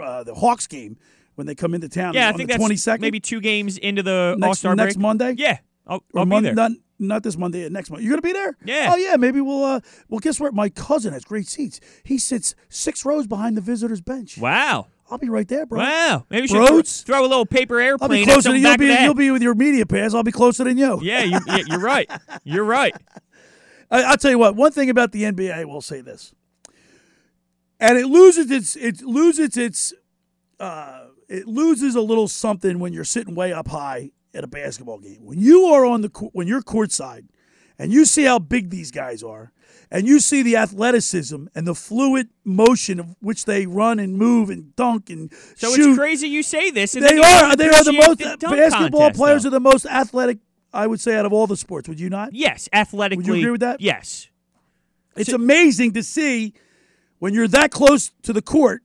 uh, 0.00 0.24
the 0.24 0.34
Hawks 0.34 0.66
game 0.66 0.96
when 1.34 1.46
they 1.46 1.54
come 1.54 1.72
into 1.74 1.88
town. 1.88 2.14
yeah, 2.14 2.28
I 2.28 2.32
think 2.32 2.48
the 2.48 2.54
that's 2.54 2.58
twenty 2.58 2.76
second. 2.76 3.02
maybe 3.02 3.20
two 3.20 3.40
games 3.40 3.78
into 3.78 4.02
the 4.02 4.36
All 4.42 4.54
Star 4.54 4.74
next. 4.74 4.98
Monday. 4.98 5.34
Yeah, 5.38 5.58
I'll, 5.88 6.04
I'll 6.14 6.26
be 6.26 6.40
there. 6.40 6.54
Not, 6.54 6.72
not 6.98 7.22
this 7.22 7.36
Monday. 7.36 7.64
uh, 7.64 7.68
Next 7.70 7.90
Monday. 7.90 8.04
You're 8.04 8.12
gonna 8.12 8.22
be 8.22 8.32
there? 8.32 8.56
Yeah. 8.64 8.90
Oh 8.92 8.96
yeah. 8.96 9.16
Maybe 9.16 9.40
we'll. 9.40 9.64
Uh, 9.64 9.80
well, 10.08 10.18
guess 10.20 10.38
what? 10.38 10.54
My 10.54 10.68
cousin 10.68 11.12
has 11.12 11.24
great 11.24 11.46
seats. 11.48 11.80
He 12.04 12.18
sits 12.18 12.54
six 12.68 13.04
rows 13.04 13.26
behind 13.26 13.56
the 13.56 13.60
visitors 13.60 14.00
bench. 14.00 14.38
Wow. 14.38 14.88
I'll 15.10 15.16
be 15.18 15.30
right 15.30 15.48
there, 15.48 15.64
bro. 15.64 15.78
Wow. 15.78 16.26
Maybe 16.28 16.42
we 16.42 16.48
should 16.48 16.86
throw, 17.06 17.22
a 17.22 17.26
little 17.26 17.46
paper 17.46 17.80
I'll 17.80 17.80
be 17.80 17.88
airplane 17.88 18.28
at 18.28 18.32
closer 18.32 18.52
than 18.52 18.60
you'll 18.60 18.70
back 18.72 18.78
be. 18.78 18.90
of 18.90 18.98
the. 18.98 19.04
You'll 19.04 19.14
be 19.14 19.30
with 19.30 19.42
your 19.42 19.54
media 19.54 19.86
pass. 19.86 20.12
I'll 20.12 20.22
be 20.22 20.32
closer 20.32 20.64
than 20.64 20.76
you. 20.76 20.98
Yeah, 21.02 21.22
you, 21.22 21.38
yeah, 21.46 21.62
you're 21.66 21.80
right. 21.80 22.10
You're 22.44 22.64
right. 22.64 22.94
I, 23.90 24.02
I'll 24.02 24.16
tell 24.18 24.30
you 24.30 24.38
what. 24.38 24.54
One 24.54 24.70
thing 24.72 24.90
about 24.90 25.12
the 25.12 25.22
NBA, 25.22 25.64
we'll 25.64 25.80
say 25.80 26.02
this, 26.02 26.34
and 27.80 27.96
it 27.96 28.06
loses 28.06 28.50
its 28.50 28.76
it 28.76 29.00
loses 29.00 29.56
its 29.56 29.94
uh, 30.60 31.06
it 31.26 31.46
loses 31.46 31.94
a 31.94 32.02
little 32.02 32.28
something 32.28 32.78
when 32.78 32.92
you're 32.92 33.04
sitting 33.04 33.34
way 33.34 33.50
up 33.50 33.68
high 33.68 34.10
at 34.34 34.44
a 34.44 34.46
basketball 34.46 34.98
game. 34.98 35.24
When 35.24 35.38
you 35.38 35.64
are 35.66 35.84
on 35.84 36.02
the 36.02 36.08
when 36.32 36.46
you're 36.46 36.62
courtside, 36.62 37.26
and 37.78 37.92
you 37.92 38.04
see 38.04 38.24
how 38.24 38.38
big 38.38 38.70
these 38.70 38.90
guys 38.90 39.22
are, 39.22 39.52
and 39.90 40.06
you 40.06 40.20
see 40.20 40.42
the 40.42 40.56
athleticism 40.56 41.46
and 41.54 41.66
the 41.66 41.74
fluid 41.74 42.28
motion 42.44 43.00
of 43.00 43.16
which 43.20 43.44
they 43.44 43.66
run 43.66 43.98
and 43.98 44.16
move 44.16 44.50
and 44.50 44.74
dunk 44.76 45.10
and 45.10 45.32
So 45.56 45.74
shoot. 45.74 45.90
it's 45.90 45.98
crazy 45.98 46.28
you 46.28 46.42
say 46.42 46.70
this. 46.70 46.92
They 46.92 47.18
are. 47.18 47.56
They 47.56 47.68
are 47.68 47.84
the 47.84 47.92
most 47.92 48.22
uh, 48.22 48.36
the 48.36 48.46
basketball 48.48 49.00
contest, 49.00 49.16
players 49.18 49.42
though. 49.42 49.48
are 49.48 49.50
the 49.52 49.60
most 49.60 49.86
athletic. 49.86 50.38
I 50.72 50.86
would 50.86 51.00
say 51.00 51.16
out 51.16 51.24
of 51.24 51.32
all 51.32 51.46
the 51.46 51.56
sports. 51.56 51.88
Would 51.88 51.98
you 51.98 52.10
not? 52.10 52.34
Yes, 52.34 52.68
athletically. 52.72 53.16
Would 53.24 53.26
you 53.26 53.34
agree 53.40 53.50
with 53.52 53.60
that? 53.62 53.80
Yes. 53.80 54.28
It's 55.16 55.32
amazing 55.32 55.94
to 55.94 56.02
see 56.02 56.52
when 57.18 57.32
you're 57.34 57.48
that 57.48 57.70
close 57.72 58.12
to 58.22 58.32
the 58.32 58.42
court, 58.42 58.82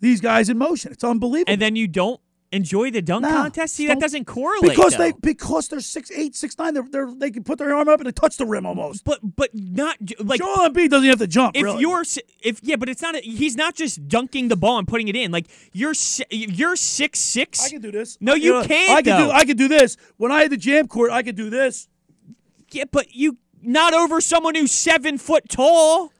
these 0.00 0.20
guys 0.20 0.48
in 0.48 0.56
motion. 0.56 0.92
It's 0.92 1.04
unbelievable. 1.04 1.52
And 1.52 1.60
then 1.60 1.74
you 1.76 1.88
don't 1.88 2.20
enjoy 2.52 2.90
the 2.90 3.02
dunk 3.02 3.24
contest. 3.24 3.74
See, 3.74 3.86
that 3.86 4.00
doesn't 4.00 4.26
correlate. 4.26 4.70
because 4.70 4.96
though. 4.96 5.04
they 5.04 5.12
because 5.12 5.68
they're 5.68 5.80
six 5.80 6.10
eight 6.10 6.34
six 6.34 6.56
nine. 6.58 6.74
They're, 6.74 6.86
they're 6.88 7.12
they 7.14 7.30
can 7.30 7.44
put 7.44 7.58
their 7.58 7.74
arm 7.74 7.88
up 7.88 8.00
and 8.00 8.06
they 8.06 8.12
touch 8.12 8.36
the 8.36 8.46
rim 8.46 8.66
almost. 8.66 9.04
But 9.04 9.20
but 9.36 9.50
not 9.54 9.96
like 10.20 10.40
Joel 10.40 10.68
Embiid 10.68 10.90
doesn't 10.90 11.08
have 11.08 11.18
to 11.18 11.26
jump. 11.26 11.56
if 11.56 11.62
really. 11.62 11.80
you're 11.80 12.04
if 12.42 12.60
yeah, 12.62 12.76
but 12.76 12.88
it's 12.88 13.02
not. 13.02 13.16
A, 13.16 13.20
he's 13.20 13.56
not 13.56 13.74
just 13.74 14.08
dunking 14.08 14.48
the 14.48 14.56
ball 14.56 14.78
and 14.78 14.86
putting 14.86 15.08
it 15.08 15.16
in. 15.16 15.30
Like 15.30 15.46
you're 15.72 15.94
you're 16.30 16.76
six 16.76 17.18
six. 17.18 17.66
I 17.66 17.70
can 17.70 17.80
do 17.80 17.90
this. 17.90 18.18
No, 18.20 18.34
you 18.34 18.52
know, 18.52 18.64
can't. 18.64 18.90
I 18.90 19.02
can 19.02 19.18
though. 19.18 19.26
do. 19.28 19.32
I 19.32 19.44
can 19.44 19.56
do 19.56 19.68
this. 19.68 19.96
When 20.16 20.32
I 20.32 20.42
had 20.42 20.52
the 20.52 20.56
jam 20.56 20.88
court, 20.88 21.10
I 21.10 21.22
could 21.22 21.36
do 21.36 21.50
this. 21.50 21.88
Yeah, 22.70 22.84
but 22.90 23.14
you 23.14 23.38
not 23.62 23.94
over 23.94 24.20
someone 24.20 24.54
who's 24.54 24.72
seven 24.72 25.18
foot 25.18 25.48
tall. 25.48 26.12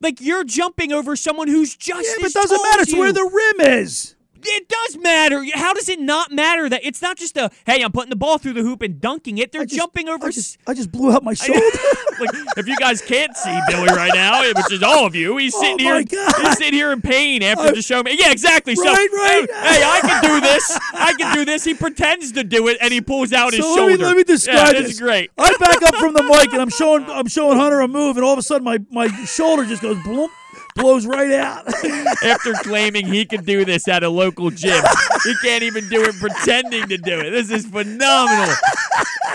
Like 0.00 0.20
you're 0.20 0.44
jumping 0.44 0.92
over 0.92 1.16
someone 1.16 1.48
who's 1.48 1.76
just. 1.76 2.06
Yeah, 2.06 2.14
but 2.20 2.30
it 2.30 2.34
doesn't 2.34 2.62
matter. 2.62 2.82
It's 2.82 2.94
where 2.94 3.12
the 3.12 3.54
rim 3.58 3.68
is. 3.68 4.13
It 4.46 4.68
does 4.68 4.98
matter. 4.98 5.44
How 5.54 5.72
does 5.72 5.88
it 5.88 6.00
not 6.00 6.30
matter 6.32 6.68
that 6.68 6.84
it's 6.84 7.00
not 7.02 7.16
just 7.16 7.36
a 7.36 7.50
hey, 7.66 7.82
I'm 7.82 7.92
putting 7.92 8.10
the 8.10 8.16
ball 8.16 8.38
through 8.38 8.52
the 8.54 8.62
hoop 8.62 8.82
and 8.82 9.00
dunking 9.00 9.38
it. 9.38 9.52
They're 9.52 9.64
jumping 9.64 10.08
over. 10.08 10.26
I 10.26 10.30
just, 10.30 10.58
I 10.66 10.74
just 10.74 10.90
blew 10.92 11.12
out 11.12 11.22
my 11.24 11.34
shoulder. 11.34 11.60
like 12.20 12.30
if 12.56 12.66
you 12.66 12.76
guys 12.76 13.00
can't 13.02 13.36
see 13.36 13.58
Billy 13.68 13.88
right 13.88 14.12
now, 14.14 14.42
which 14.42 14.72
is 14.72 14.82
all 14.82 15.06
of 15.06 15.14
you, 15.14 15.36
he's 15.38 15.54
oh 15.54 15.60
sitting 15.62 15.86
Oh, 15.86 15.98
here. 15.98 16.04
God. 16.04 16.34
He's 16.46 16.58
sitting 16.58 16.74
here 16.74 16.92
in 16.92 17.00
pain 17.02 17.42
after 17.42 17.64
I- 17.68 17.72
the 17.72 17.82
show. 17.82 18.02
Yeah, 18.06 18.30
exactly. 18.30 18.74
so 18.76 18.84
Right, 18.84 19.08
right. 19.12 19.46
Hey, 19.50 19.74
hey, 19.80 19.82
I 19.84 20.00
can 20.00 20.22
do 20.22 20.40
this. 20.40 20.78
I 20.94 21.14
can 21.18 21.34
do 21.34 21.44
this. 21.44 21.64
He 21.64 21.74
pretends 21.74 22.32
to 22.32 22.44
do 22.44 22.68
it 22.68 22.78
and 22.80 22.92
he 22.92 23.00
pulls 23.00 23.32
out 23.32 23.52
his 23.52 23.64
so 23.64 23.76
shoulder. 23.76 23.90
let 23.92 23.98
me 23.98 24.04
let 24.04 24.16
me 24.16 24.24
describe 24.24 24.56
yeah, 24.56 24.72
this. 24.72 24.82
This 24.82 24.92
is 24.94 25.00
great. 25.00 25.30
I 25.38 25.54
back 25.58 25.82
up 25.82 25.94
from 25.96 26.14
the 26.14 26.22
mic 26.22 26.52
and 26.52 26.60
I'm 26.62 26.70
showing 26.70 27.04
I'm 27.04 27.26
showing 27.28 27.58
Hunter 27.58 27.80
a 27.80 27.88
move, 27.88 28.16
and 28.16 28.24
all 28.24 28.32
of 28.32 28.38
a 28.38 28.42
sudden 28.42 28.64
my 28.64 28.78
my 28.90 29.08
shoulder 29.24 29.64
just 29.64 29.82
goes 29.82 30.00
bloom, 30.04 30.30
blows 30.74 31.06
right 31.06 31.30
out. 31.32 31.66
After 32.24 32.52
claiming 32.54 33.06
he 33.06 33.24
can 33.24 33.44
do 33.44 33.64
this 33.64 33.86
at 33.88 34.02
a 34.02 34.08
local 34.08 34.50
gym, 34.50 34.82
he 35.24 35.34
can't 35.42 35.62
even 35.62 35.88
do 35.88 36.02
it 36.02 36.14
pretending 36.16 36.88
to 36.88 36.98
do 36.98 37.18
it. 37.20 37.30
This 37.30 37.50
is 37.50 37.66
phenomenal. 37.66 38.54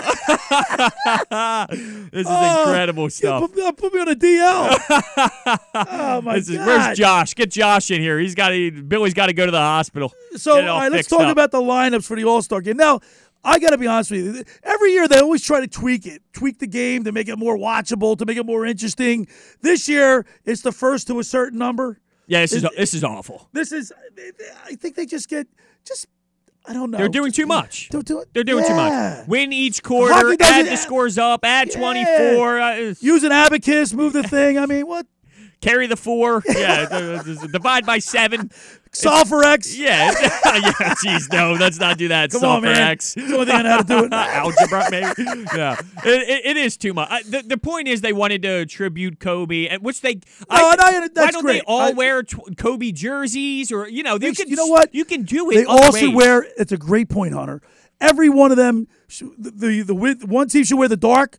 this 2.10 2.20
is 2.20 2.26
Oh, 2.28 2.62
incredible 2.64 3.10
stuff. 3.10 3.42
put, 3.42 3.54
me- 3.56 3.72
put 3.72 3.92
me 3.94 4.00
on 4.00 4.08
a 4.08 4.14
DL. 4.14 4.78
oh 5.74 6.20
my 6.22 6.36
This 6.36 6.48
is, 6.48 6.56
god! 6.56 6.66
where's 6.66 6.98
Josh? 6.98 7.34
Get 7.34 7.50
Josh 7.50 7.90
in 7.90 8.00
here. 8.00 8.18
He's 8.18 8.34
got 8.34 8.50
to. 8.50 8.70
Billy's 8.70 9.14
got 9.14 9.26
to 9.26 9.32
go 9.32 9.44
to 9.46 9.52
the 9.52 9.58
hospital. 9.58 10.12
So 10.36 10.52
all 10.62 10.68
all 10.68 10.80
right, 10.80 10.92
let's 10.92 11.08
talk 11.08 11.20
up. 11.22 11.32
about 11.32 11.50
the 11.50 11.60
lineups 11.60 12.04
for 12.04 12.16
the 12.16 12.24
All 12.24 12.42
Star 12.42 12.60
game. 12.60 12.76
Now, 12.76 13.00
I 13.42 13.58
got 13.58 13.70
to 13.70 13.78
be 13.78 13.86
honest 13.86 14.10
with 14.10 14.36
you. 14.36 14.44
Every 14.62 14.92
year 14.92 15.08
they 15.08 15.18
always 15.18 15.42
try 15.42 15.60
to 15.60 15.66
tweak 15.66 16.06
it, 16.06 16.22
tweak 16.32 16.58
the 16.58 16.66
game 16.66 17.04
to 17.04 17.12
make 17.12 17.28
it 17.28 17.36
more 17.36 17.56
watchable, 17.56 18.16
to 18.18 18.26
make 18.26 18.36
it 18.36 18.44
more 18.44 18.66
interesting. 18.66 19.26
This 19.62 19.88
year 19.88 20.26
it's 20.44 20.62
the 20.62 20.72
first 20.72 21.06
to 21.06 21.18
a 21.18 21.24
certain 21.24 21.58
number. 21.58 21.98
Yeah, 22.26 22.42
this 22.42 22.52
is 22.52 22.66
this 22.76 22.94
is 22.94 23.02
awful. 23.02 23.48
This 23.52 23.72
is. 23.72 23.92
I 24.66 24.74
think 24.76 24.94
they 24.94 25.06
just 25.06 25.28
get 25.28 25.48
just. 25.84 26.06
I 26.66 26.74
don't 26.74 26.90
know. 26.90 26.98
They're 26.98 27.08
doing 27.08 27.32
too 27.32 27.46
much. 27.46 27.88
They're 27.88 28.02
doing, 28.02 28.24
They're 28.34 28.44
doing 28.44 28.64
too 28.66 28.74
much. 28.74 29.26
Win 29.26 29.50
each 29.52 29.82
quarter, 29.82 30.36
add 30.40 30.66
the 30.66 30.76
scores 30.76 31.16
up, 31.16 31.42
add 31.42 31.72
24, 31.72 32.60
uh, 32.60 32.94
Use 33.00 33.24
an 33.24 33.32
abacus, 33.32 33.94
move 33.94 34.12
the 34.12 34.22
thing. 34.28 34.58
I 34.58 34.66
mean, 34.66 34.86
what? 34.86 35.06
Carry 35.60 35.86
the 35.86 35.96
four. 35.96 36.42
Yeah, 36.48 37.22
divide 37.52 37.86
by 37.86 37.98
seven. 37.98 38.50
Solve 38.92 39.28
for 39.28 39.44
X. 39.44 39.76
Yeah, 39.78 40.10
yeah. 40.20 40.72
Jeez, 41.04 41.32
no, 41.32 41.52
let's 41.52 41.78
not 41.78 41.96
do 41.96 42.08
that. 42.08 42.30
Come 42.32 42.40
Solve 42.40 42.56
on, 42.56 42.62
for 42.62 42.66
man. 42.78 42.90
X. 42.90 43.16
It's 43.16 43.28
the 43.28 43.34
only 43.34 43.46
thing 43.46 43.54
I 43.54 43.62
know 43.62 43.70
how 43.70 43.82
to 43.82 43.84
do 43.84 44.04
it. 44.06 44.12
Algebra, 44.12 44.88
maybe. 44.90 45.46
Yeah, 45.54 45.76
it, 46.04 46.28
it, 46.28 46.46
it 46.46 46.56
is 46.56 46.76
too 46.76 46.92
much. 46.92 47.08
I, 47.08 47.22
the, 47.22 47.42
the 47.46 47.56
point 47.56 47.86
is, 47.86 48.00
they 48.00 48.12
wanted 48.12 48.42
to 48.42 48.66
tribute 48.66 49.20
Kobe, 49.20 49.68
and 49.68 49.82
which 49.84 50.00
they. 50.00 50.20
I, 50.48 50.72
and 50.72 50.80
I- 50.80 51.00
why 51.00 51.08
that's 51.14 51.32
don't 51.34 51.42
great. 51.42 51.52
they 51.60 51.60
all 51.66 51.80
I- 51.82 51.90
wear 51.92 52.24
tw- 52.24 52.56
Kobe 52.56 52.90
jerseys, 52.90 53.70
or 53.70 53.88
you 53.88 54.02
know, 54.02 54.14
you 54.14 54.18
They- 54.18 54.32
can. 54.32 54.48
you 54.48 54.56
know 54.56 54.66
what? 54.66 54.92
You 54.92 55.04
can 55.04 55.22
do 55.22 55.50
it. 55.50 55.54
They 55.54 55.64
all 55.66 55.92
should 55.92 56.12
wear. 56.14 56.44
It's 56.58 56.72
a 56.72 56.76
great 56.78 57.08
point, 57.08 57.32
Hunter. 57.34 57.62
Every 58.00 58.28
one 58.28 58.50
of 58.50 58.56
them, 58.56 58.88
sh- 59.06 59.22
the 59.38 59.82
the, 59.82 59.82
the 60.14 60.26
one 60.26 60.48
team 60.48 60.64
should 60.64 60.78
wear 60.78 60.88
the 60.88 60.96
dark 60.96 61.36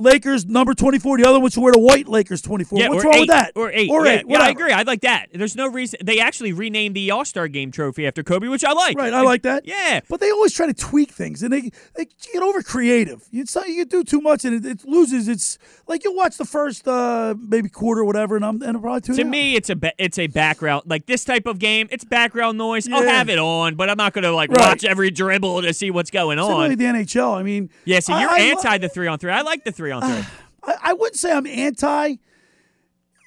Lakers 0.00 0.46
number 0.46 0.74
twenty 0.74 0.98
four. 0.98 1.18
The 1.18 1.24
other 1.24 1.38
one 1.40 1.50
should 1.50 1.62
wear 1.62 1.72
the 1.72 1.78
white 1.78 2.08
Lakers 2.08 2.42
twenty 2.42 2.64
four. 2.64 2.78
Yeah, 2.78 2.88
What's 2.88 3.04
wrong 3.04 3.14
eight, 3.14 3.20
with 3.20 3.28
that? 3.30 3.52
Or 3.54 3.70
eight. 3.70 3.90
Or 3.90 4.04
yeah, 4.06 4.12
eight. 4.20 4.24
yeah, 4.28 4.40
I 4.42 4.48
agree. 4.48 4.72
I 4.72 4.82
like 4.82 5.02
that. 5.02 5.28
There's 5.32 5.56
no 5.56 5.66
reason. 5.68 6.00
They 6.02 6.18
actually 6.20 6.52
renamed 6.52 6.96
the 6.96 7.10
All 7.10 7.24
Star 7.24 7.48
Game 7.48 7.70
trophy 7.70 8.06
after 8.06 8.22
Kobe, 8.22 8.48
which 8.48 8.64
I 8.64 8.72
like. 8.72 8.96
Right, 8.96 9.12
I 9.12 9.20
like 9.22 9.42
that. 9.42 9.66
Yeah. 9.66 10.00
But 10.08 10.20
they 10.20 10.30
always 10.30 10.52
try 10.54 10.66
to 10.66 10.74
tweak 10.74 11.10
things, 11.10 11.42
and 11.42 11.52
they 11.52 11.70
they 11.94 12.06
get 12.32 12.42
over 12.42 12.62
creative. 12.62 13.24
You 13.30 13.46
so 13.46 13.64
you 13.64 13.84
do 13.84 14.02
too 14.04 14.20
much, 14.20 14.44
and 14.44 14.64
it, 14.64 14.68
it 14.80 14.84
loses. 14.88 15.28
It's 15.28 15.58
like 15.86 16.04
you 16.04 16.14
watch 16.14 16.36
the 16.36 16.44
first 16.44 16.88
uh, 16.88 17.34
maybe 17.38 17.68
quarter, 17.68 18.00
or 18.00 18.04
whatever, 18.04 18.36
and 18.36 18.44
I'm 18.44 18.62
and 18.62 18.76
I'm 18.76 18.82
probably 18.82 19.00
too. 19.02 19.14
To 19.14 19.24
me, 19.24 19.54
it's 19.56 19.70
a 19.70 19.76
ba- 19.76 19.92
it's 19.98 20.18
a 20.18 20.26
background 20.26 20.84
like 20.86 21.06
this 21.06 21.24
type 21.24 21.46
of 21.46 21.58
game. 21.58 21.88
It's 21.90 22.04
background 22.04 22.58
noise. 22.58 22.88
I'll 22.90 23.02
have 23.02 23.28
it 23.28 23.38
on, 23.38 23.74
but 23.76 23.90
I'm 23.90 23.96
not 23.96 24.12
going 24.12 24.24
to 24.24 24.32
like 24.32 24.50
Right. 24.50 24.60
watch 24.60 24.84
every 24.84 25.10
dribble 25.10 25.62
to 25.62 25.72
see 25.74 25.90
what's 25.90 26.10
going 26.10 26.38
Similarly, 26.38 26.72
on. 26.72 26.76
the 26.76 26.84
NHL. 26.84 27.34
I 27.38 27.42
mean, 27.42 27.70
Yeah, 27.84 28.00
so 28.00 28.18
you're 28.18 28.30
I 28.30 28.40
anti 28.40 28.78
the 28.78 28.88
three 28.88 29.06
on 29.06 29.18
three. 29.18 29.30
I 29.30 29.42
like 29.42 29.64
the 29.64 29.72
three 29.72 29.89
on 29.92 30.02
three. 30.02 30.24
I, 30.62 30.74
I 30.82 30.92
wouldn't 30.92 31.16
say 31.16 31.32
I'm 31.32 31.46
anti. 31.46 32.16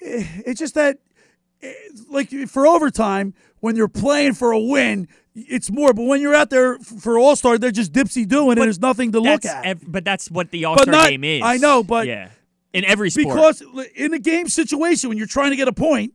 Eh, 0.02 0.26
It's 0.46 0.60
just 0.60 0.76
that, 0.76 1.00
eh, 1.62 1.74
like 2.10 2.30
for 2.48 2.68
overtime, 2.68 3.34
when 3.60 3.76
you're 3.76 3.88
playing 3.88 4.34
for 4.34 4.52
a 4.52 4.60
win, 4.60 5.08
it's 5.36 5.72
more. 5.72 5.94
But 5.94 6.04
when 6.04 6.22
you're 6.22 6.36
out 6.36 6.50
there 6.50 6.78
for 6.80 7.18
All 7.18 7.36
Star, 7.36 7.58
they're 7.58 7.72
just 7.72 7.92
dipsy 7.94 8.28
doing, 8.28 8.52
and 8.52 8.62
there's 8.62 8.80
nothing 8.80 9.12
to 9.14 9.20
look 9.20 9.46
at. 9.46 9.66
ev- 9.66 9.84
but 9.88 10.04
that's 10.06 10.30
what 10.30 10.52
the 10.52 10.66
All 10.66 10.78
Star 10.78 11.08
game 11.10 11.24
is. 11.24 11.42
I 11.44 11.58
know, 11.58 11.84
but 11.84 12.06
yeah, 12.08 12.30
in 12.74 12.86
every 12.86 13.10
sport. 13.10 13.36
because 13.36 13.64
in 13.96 14.14
a 14.14 14.20
game 14.20 14.48
situation, 14.50 15.10
when 15.10 15.18
you're 15.18 15.26
trying 15.28 15.52
to 15.52 15.56
get 15.56 15.68
a 15.68 15.74
point 15.74 16.14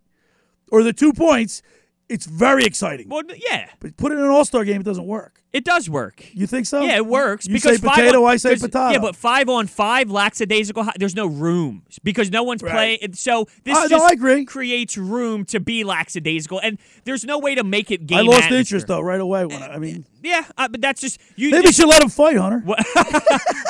or 0.70 0.82
the 0.82 0.92
two 0.92 1.12
points, 1.12 1.62
it's 2.09 2.26
very 2.26 2.64
exciting. 2.64 3.09
well, 3.09 3.22
yeah, 3.51 3.70
But 3.80 3.96
put 3.96 4.12
it 4.12 4.18
in 4.18 4.24
an 4.24 4.30
All 4.30 4.44
Star 4.44 4.64
game, 4.64 4.80
it 4.80 4.84
doesn't 4.84 5.07
work. 5.07 5.38
It 5.53 5.64
does 5.64 5.88
work. 5.88 6.22
You 6.34 6.46
think 6.46 6.66
so? 6.66 6.82
Yeah, 6.82 6.96
it 6.96 7.07
works. 7.07 7.46
You 7.46 7.55
because 7.55 7.78
say 7.80 7.88
potato, 7.88 8.24
on, 8.24 8.30
I 8.32 8.36
say 8.36 8.55
potato. 8.57 8.90
Yeah, 8.90 8.99
but 8.99 9.16
five 9.16 9.49
on 9.49 9.66
five, 9.66 10.11
lackadaisical. 10.11 10.86
There's 10.99 11.14
no 11.16 11.26
room 11.26 11.82
because 12.05 12.30
no 12.30 12.42
one's 12.42 12.62
Right. 12.62 12.72
playing. 13.01 13.14
So 13.14 13.46
this 13.64 13.74
no, 13.74 13.88
just 13.88 14.05
I 14.05 14.12
agree. 14.12 14.44
creates 14.44 14.99
room 14.99 15.44
to 15.46 15.61
be 15.61 15.84
lackadaisical, 15.84 16.61
and 16.62 16.78
there's 17.05 17.24
no 17.24 17.38
way 17.38 17.55
to 17.55 17.64
make 17.64 17.90
it 17.90 18.07
game. 18.07 18.18
I 18.18 18.20
lost 18.22 18.36
atmosphere. 18.44 18.59
interest 18.59 18.86
though 18.88 19.01
right 19.01 19.20
away. 19.20 19.46
When 19.46 19.62
I, 19.62 19.74
I 19.74 19.78
mean, 19.78 20.05
Yeah, 20.22 20.44
uh, 20.59 20.68
but 20.68 20.80
that's 20.82 21.01
just 21.01 21.18
you. 21.36 21.51
maybe 21.51 21.68
you 21.68 21.72
should 21.72 21.88
let 21.88 22.03
him 22.03 22.11
fight, 22.11 22.36
Hunter. 22.36 22.62
Well, 22.66 22.76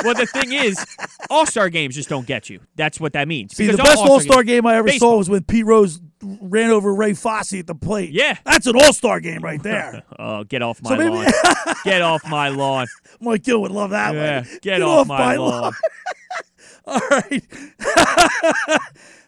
well, 0.04 0.14
the 0.14 0.26
thing 0.32 0.52
is, 0.52 0.84
All 1.30 1.46
Star 1.46 1.68
games 1.68 1.94
just 1.94 2.08
don't 2.08 2.26
get 2.26 2.50
you. 2.50 2.60
That's 2.76 2.98
what 3.00 3.12
that 3.12 3.28
means. 3.28 3.54
See, 3.56 3.66
the 3.66 3.76
best 3.76 3.98
All 3.98 4.04
Star 4.04 4.10
All-Star 4.14 4.42
game 4.42 4.66
I 4.66 4.76
ever 4.76 4.88
baseball. 4.88 5.12
saw 5.12 5.18
was 5.18 5.30
when 5.30 5.44
Pete 5.44 5.64
Rose 5.66 6.00
ran 6.22 6.70
over 6.70 6.94
Ray 6.94 7.14
Fosse 7.14 7.54
at 7.54 7.66
the 7.66 7.74
plate. 7.74 8.10
Yeah. 8.10 8.36
That's 8.44 8.66
an 8.66 8.76
all 8.76 8.92
star 8.92 9.20
game 9.20 9.42
right 9.42 9.62
there. 9.62 10.02
Oh, 10.18 10.42
get 10.44 10.62
off 10.62 10.82
my 10.82 10.90
So 10.90 10.96
maybe- 10.96 11.10
lawn. 11.10 11.26
get 11.84 12.02
off 12.02 12.26
my 12.28 12.48
lawn. 12.48 12.86
Mike 13.20 13.44
Gill 13.44 13.60
would 13.62 13.70
love 13.70 13.90
that 13.90 14.14
Yeah, 14.14 14.40
one. 14.40 14.58
get 14.62 14.82
off 14.82 15.06
my 15.06 15.36
lawn. 15.36 15.72
All 16.86 17.00
right. 17.10 17.44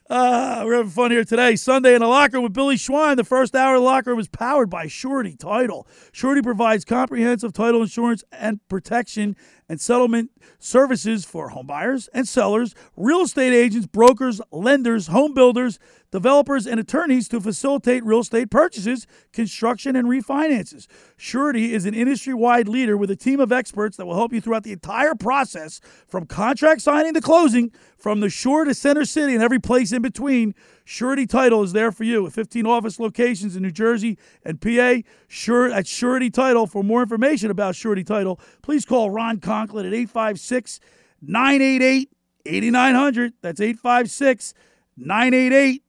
Uh, 0.09 0.63
we're 0.65 0.75
having 0.75 0.91
fun 0.91 1.13
here 1.13 1.23
today. 1.25 1.55
Sunday 1.55 1.95
in 1.95 2.01
the 2.01 2.09
locker 2.09 2.41
with 2.41 2.53
Billy 2.53 2.75
Schwein. 2.75 3.15
The 3.17 3.23
first 3.23 3.55
hour 3.55 3.77
of 3.77 3.81
the 3.83 3.85
locker 3.85 4.19
is 4.19 4.27
powered 4.27 4.69
by 4.69 4.89
Surety 4.89 5.37
Title. 5.37 5.87
Surety 6.11 6.43
provides 6.43 6.85
comprehensive 6.85 7.53
title 7.53 7.81
insurance 7.83 8.25
and 8.33 8.59
protection 8.69 9.37
and 9.71 9.81
settlement 9.81 10.33
services 10.59 11.25
for 11.25 11.51
home 11.51 11.69
buyers 11.69 12.09
and 12.13 12.27
sellers, 12.27 12.75
real 12.97 13.21
estate 13.21 13.53
agents, 13.53 13.87
brokers, 13.87 14.41
lenders, 14.51 15.07
home 15.07 15.33
builders, 15.33 15.79
developers, 16.11 16.67
and 16.67 16.81
attorneys 16.81 17.29
to 17.29 17.41
facilitate 17.41 18.05
real 18.05 18.19
estate 18.19 18.51
purchases, 18.51 19.07
construction, 19.33 19.95
and 19.95 20.09
refinances. 20.09 20.89
Surety 21.17 21.73
is 21.73 21.87
an 21.87 21.95
industry 21.95 22.35
wide 22.35 22.67
leader 22.67 22.97
with 22.97 23.13
a 23.13 23.17
team 23.17 23.39
of 23.39 23.53
experts 23.53 23.97
that 23.97 24.07
will 24.07 24.17
help 24.17 24.33
you 24.33 24.41
throughout 24.41 24.65
the 24.65 24.73
entire 24.73 25.15
process 25.15 25.81
from 26.09 26.27
contract 26.27 26.83
signing 26.83 27.15
to 27.15 27.21
closing, 27.21 27.71
from 27.97 28.19
the 28.19 28.29
shore 28.29 28.65
to 28.65 28.75
center 28.75 29.05
city 29.05 29.35
and 29.35 29.43
every 29.43 29.61
place 29.61 29.93
in 29.93 30.03
between. 30.03 30.53
Surety 30.91 31.25
Title 31.25 31.63
is 31.63 31.73
there 31.73 31.93
for 31.93 32.03
you 32.03 32.25
with 32.25 32.35
15 32.35 32.67
office 32.67 32.99
locations 32.99 33.55
in 33.55 33.63
New 33.63 33.71
Jersey 33.71 34.19
and 34.45 34.61
PA. 34.61 34.97
Sure 35.29 35.71
at 35.71 35.87
Surety 35.87 36.31
Title. 36.31 36.67
For 36.67 36.83
more 36.83 37.03
information 37.03 37.49
about 37.49 37.77
Surety 37.77 38.03
Title, 38.03 38.41
please 38.61 38.85
call 38.85 39.09
Ron 39.09 39.39
Conklin 39.39 39.87
at 39.87 39.95
856 39.95 40.81
988 41.23 42.11
8900. 42.45 43.35
That's 43.41 43.61
856 43.61 44.53
988 44.97 45.83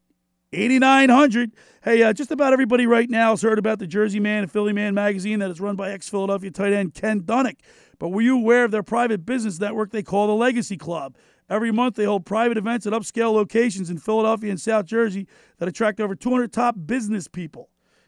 8900. 0.54 1.52
Hey, 1.84 2.04
uh, 2.04 2.14
just 2.14 2.30
about 2.30 2.54
everybody 2.54 2.86
right 2.86 3.10
now 3.10 3.32
has 3.32 3.42
heard 3.42 3.58
about 3.58 3.80
the 3.80 3.88
Jersey 3.88 4.20
Man 4.20 4.44
and 4.44 4.52
Philly 4.52 4.72
Man 4.72 4.94
magazine 4.94 5.40
that 5.40 5.50
is 5.50 5.60
run 5.60 5.76
by 5.76 5.90
ex 5.90 6.10
Philadelphia 6.10 6.52
tight 6.52 6.74
end 6.74 6.94
Ken 6.94 7.22
Dunek. 7.22 7.58
But 7.98 8.10
were 8.10 8.22
you 8.22 8.38
aware 8.38 8.66
of 8.66 8.72
their 8.72 8.84
private 8.84 9.26
business 9.26 9.60
network 9.60 9.92
they 9.92 10.04
call 10.04 10.28
the 10.28 10.36
Legacy 10.36 10.78
Club? 10.78 11.16
Every 11.52 11.72
month, 11.74 11.98
they 11.98 12.06
hold 12.06 12.26
private 12.26 12.58
events 12.58 12.88
at 12.88 12.94
upscale 12.94 13.34
locations 13.34 13.90
in 13.90 13.98
Philadelphia 13.98 14.52
and 14.52 14.60
South 14.60 14.86
Jersey 14.86 15.28
that 15.58 15.68
attract 15.68 16.00
over 16.00 16.16
200 16.16 16.54
top 16.54 16.76
business 16.86 17.28
people. 17.28 17.68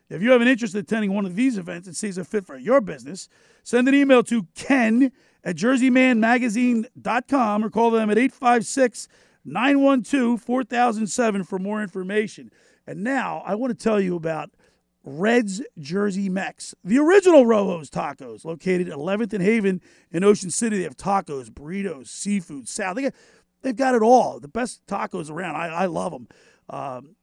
If 0.10 0.22
you 0.22 0.32
have 0.32 0.39
an 0.39 0.48
interest 0.48 0.76
in 0.76 0.80
attending 0.80 1.14
one 1.14 1.26
of 1.26 1.36
these 1.36 1.58
events 1.58 1.86
and 1.86 1.94
sees 1.94 2.18
a 2.18 2.24
fit 2.24 2.46
for 2.46 2.56
your 2.56 2.80
business, 2.80 3.28
send 3.62 3.89
an 3.89 3.96
email 3.96 4.24
to 4.24 4.48
ken 4.56 5.12
at 5.44 5.58
jerseymanmagazine.com 5.58 7.66
or 7.66 7.70
call 7.70 7.91
them 7.91 8.10
at 8.10 8.18
856 8.18 9.10
912 9.44 10.41
4007 10.41 11.44
for 11.44 11.60
more 11.60 11.84
information. 11.84 12.50
And 12.88 13.04
now 13.04 13.44
I 13.46 13.56
want 13.56 13.78
to 13.78 13.84
tell 13.84 14.00
you 14.00 14.16
about 14.16 14.52
Red's 15.04 15.62
Jersey 15.78 16.30
Mex, 16.30 16.74
the 16.84 16.97
original 16.97 17.45
Rojo's 17.45 17.89
Tacos, 17.89 18.45
located 18.45 18.88
at 18.88 18.97
11th 18.97 19.34
and 19.34 19.43
Haven 19.43 19.82
in 20.12 20.24
Ocean 20.24 20.49
City. 20.49 20.78
They 20.78 20.84
have 20.84 20.95
tacos, 20.95 21.49
burritos, 21.49 22.08
seafood, 22.08 22.70
salad. 22.70 22.97
They 22.97 23.01
got, 23.04 23.14
they've 23.62 23.76
got 23.76 23.95
it 23.95 24.01
all. 24.01 24.39
The 24.39 24.47
best 24.47 24.86
tacos 24.88 25.30
around. 25.30 25.56
I, 25.56 25.68
I 25.68 25.86
love 25.88 26.14
them. 26.14 26.28
Um, 26.70 27.16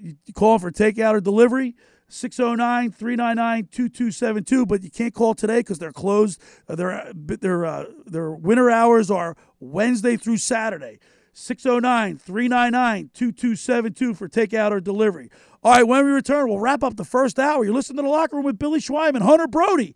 you 0.00 0.16
call 0.34 0.58
for 0.58 0.72
takeout 0.72 1.14
or 1.14 1.20
delivery. 1.20 1.76
609 2.12 2.90
399 2.90 3.68
2272, 3.70 4.66
but 4.66 4.82
you 4.82 4.90
can't 4.90 5.14
call 5.14 5.32
today 5.32 5.60
because 5.60 5.78
they're 5.78 5.92
closed. 5.92 6.42
Uh, 6.68 6.74
Their, 6.74 7.12
their, 7.14 7.64
uh, 7.64 7.84
their 8.04 8.32
winter 8.32 8.68
hours 8.68 9.12
are 9.12 9.36
Wednesday 9.60 10.16
through 10.16 10.38
Saturday. 10.38 10.98
609 11.40 12.18
399 12.18 13.10
2272 13.14 14.14
for 14.14 14.28
takeout 14.28 14.70
or 14.70 14.80
delivery. 14.80 15.30
All 15.62 15.72
right, 15.72 15.86
when 15.86 16.04
we 16.04 16.10
return, 16.12 16.48
we'll 16.48 16.58
wrap 16.58 16.82
up 16.82 16.96
the 16.96 17.04
first 17.04 17.38
hour. 17.38 17.64
You're 17.64 17.74
listening 17.74 17.98
to 17.98 18.02
the 18.02 18.08
locker 18.08 18.36
room 18.36 18.44
with 18.44 18.58
Billy 18.58 18.80
Schweiman, 18.80 19.22
Hunter 19.22 19.46
Brody 19.46 19.94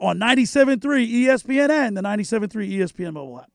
on 0.00 0.18
97.3 0.18 0.80
ESPN 0.80 1.70
and 1.70 1.96
the 1.96 2.02
97.3 2.02 2.70
ESPN 2.70 3.14
mobile 3.14 3.40
app. 3.40 3.50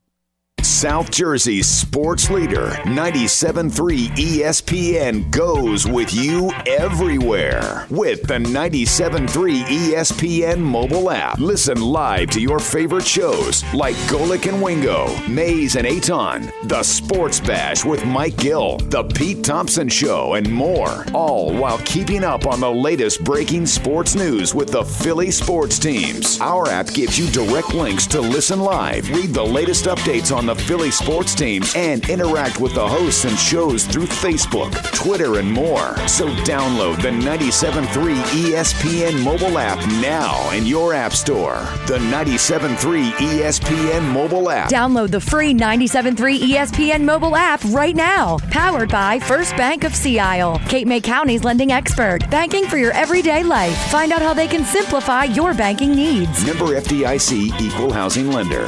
South 0.63 1.11
Jersey's 1.11 1.67
sports 1.67 2.29
leader, 2.29 2.67
97.3 2.85 4.07
ESPN, 4.09 5.31
goes 5.31 5.87
with 5.87 6.13
you 6.13 6.51
everywhere 6.67 7.87
with 7.89 8.23
the 8.23 8.35
97.3 8.35 9.63
ESPN 9.63 10.59
mobile 10.59 11.09
app. 11.09 11.39
Listen 11.39 11.81
live 11.81 12.29
to 12.31 12.41
your 12.41 12.59
favorite 12.59 13.05
shows 13.05 13.63
like 13.73 13.95
Golic 14.07 14.47
and 14.47 14.61
Wingo, 14.61 15.07
Mayes 15.27 15.75
and 15.75 15.87
Eytan, 15.87 16.51
The 16.67 16.83
Sports 16.83 17.39
Bash 17.39 17.85
with 17.85 18.05
Mike 18.05 18.37
Gill, 18.37 18.77
The 18.77 19.03
Pete 19.03 19.43
Thompson 19.43 19.89
Show, 19.89 20.33
and 20.33 20.51
more. 20.51 21.05
All 21.13 21.53
while 21.53 21.79
keeping 21.79 22.23
up 22.23 22.45
on 22.45 22.59
the 22.59 22.71
latest 22.71 23.23
breaking 23.23 23.65
sports 23.65 24.15
news 24.15 24.53
with 24.53 24.69
the 24.69 24.83
Philly 24.83 25.31
sports 25.31 25.79
teams. 25.79 26.39
Our 26.41 26.67
app 26.67 26.87
gives 26.87 27.17
you 27.17 27.27
direct 27.31 27.73
links 27.73 28.07
to 28.07 28.21
listen 28.21 28.59
live, 28.59 29.09
read 29.09 29.33
the 29.33 29.43
latest 29.43 29.85
updates 29.85 30.35
on 30.35 30.48
the 30.49 30.55
Philly 30.63 30.89
sports 30.89 31.35
teams, 31.35 31.75
and 31.75 32.09
interact 32.09 32.59
with 32.59 32.73
the 32.73 32.87
hosts 32.87 33.23
and 33.23 33.37
shows 33.37 33.85
through 33.85 34.07
Facebook, 34.07 34.73
Twitter, 34.95 35.37
and 35.37 35.51
more. 35.51 35.95
So 36.07 36.27
download 36.43 36.99
the 37.03 37.09
97.3 37.09 37.85
ESPN 38.15 39.23
mobile 39.23 39.59
app 39.59 39.77
now 40.01 40.49
in 40.51 40.65
your 40.65 40.95
app 40.95 41.11
store. 41.11 41.57
The 41.85 41.99
97.3 42.09 43.11
ESPN 43.11 44.11
mobile 44.11 44.49
app. 44.49 44.71
Download 44.71 45.11
the 45.11 45.21
free 45.21 45.53
97.3 45.53 46.39
ESPN 46.39 47.03
mobile 47.03 47.35
app 47.35 47.63
right 47.65 47.95
now. 47.95 48.39
Powered 48.49 48.89
by 48.89 49.19
First 49.19 49.55
Bank 49.55 49.83
of 49.83 49.93
Sea 49.93 50.17
Isle, 50.17 50.59
Cape 50.67 50.87
May 50.87 50.99
County's 51.01 51.43
lending 51.43 51.71
expert. 51.71 52.27
Banking 52.31 52.65
for 52.65 52.77
your 52.77 52.93
everyday 52.93 53.43
life. 53.43 53.77
Find 53.91 54.11
out 54.11 54.23
how 54.23 54.33
they 54.33 54.47
can 54.47 54.65
simplify 54.65 55.25
your 55.25 55.53
banking 55.53 55.93
needs. 55.93 56.43
Member 56.43 56.79
FDIC 56.79 57.61
Equal 57.61 57.91
Housing 57.93 58.31
Lender. 58.31 58.67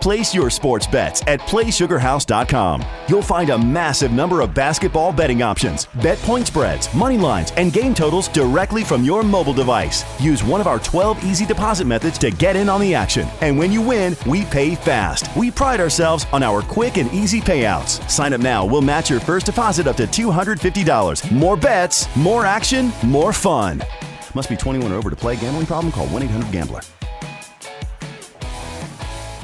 Place 0.00 0.34
your 0.34 0.48
sports 0.50 0.86
bets 0.86 1.22
at 1.26 1.40
PlaySugarHouse.com. 1.40 2.84
You'll 3.08 3.22
find 3.22 3.50
a 3.50 3.58
massive 3.58 4.12
number 4.12 4.40
of 4.40 4.54
basketball 4.54 5.12
betting 5.12 5.42
options, 5.42 5.86
bet 6.02 6.18
point 6.18 6.46
spreads, 6.46 6.92
money 6.94 7.18
lines, 7.18 7.50
and 7.52 7.72
game 7.72 7.94
totals 7.94 8.28
directly 8.28 8.84
from 8.84 9.02
your 9.04 9.22
mobile 9.22 9.52
device. 9.52 10.04
Use 10.22 10.44
one 10.44 10.60
of 10.60 10.66
our 10.66 10.78
12 10.78 11.24
easy 11.24 11.44
deposit 11.46 11.86
methods 11.86 12.18
to 12.18 12.30
get 12.30 12.54
in 12.54 12.68
on 12.68 12.80
the 12.80 12.94
action. 12.94 13.28
And 13.40 13.58
when 13.58 13.72
you 13.72 13.82
win, 13.82 14.16
we 14.26 14.44
pay 14.44 14.74
fast. 14.74 15.34
We 15.36 15.50
pride 15.50 15.80
ourselves 15.80 16.26
on 16.32 16.42
our 16.42 16.62
quick 16.62 16.96
and 16.96 17.12
easy 17.12 17.40
payouts. 17.40 18.08
Sign 18.08 18.32
up 18.32 18.40
now. 18.40 18.64
We'll 18.64 18.82
match 18.82 19.10
your 19.10 19.20
first 19.20 19.46
deposit 19.46 19.86
up 19.86 19.96
to 19.96 20.06
$250. 20.06 21.32
More 21.32 21.56
bets, 21.56 22.14
more 22.16 22.44
action, 22.44 22.92
more 23.04 23.32
fun. 23.32 23.82
Must 24.34 24.48
be 24.48 24.56
21 24.56 24.92
or 24.92 24.96
over 24.96 25.10
to 25.10 25.16
play. 25.16 25.36
Gambling 25.36 25.66
problem? 25.66 25.92
Call 25.92 26.06
1 26.08 26.22
800 26.22 26.52
Gambler. 26.52 26.82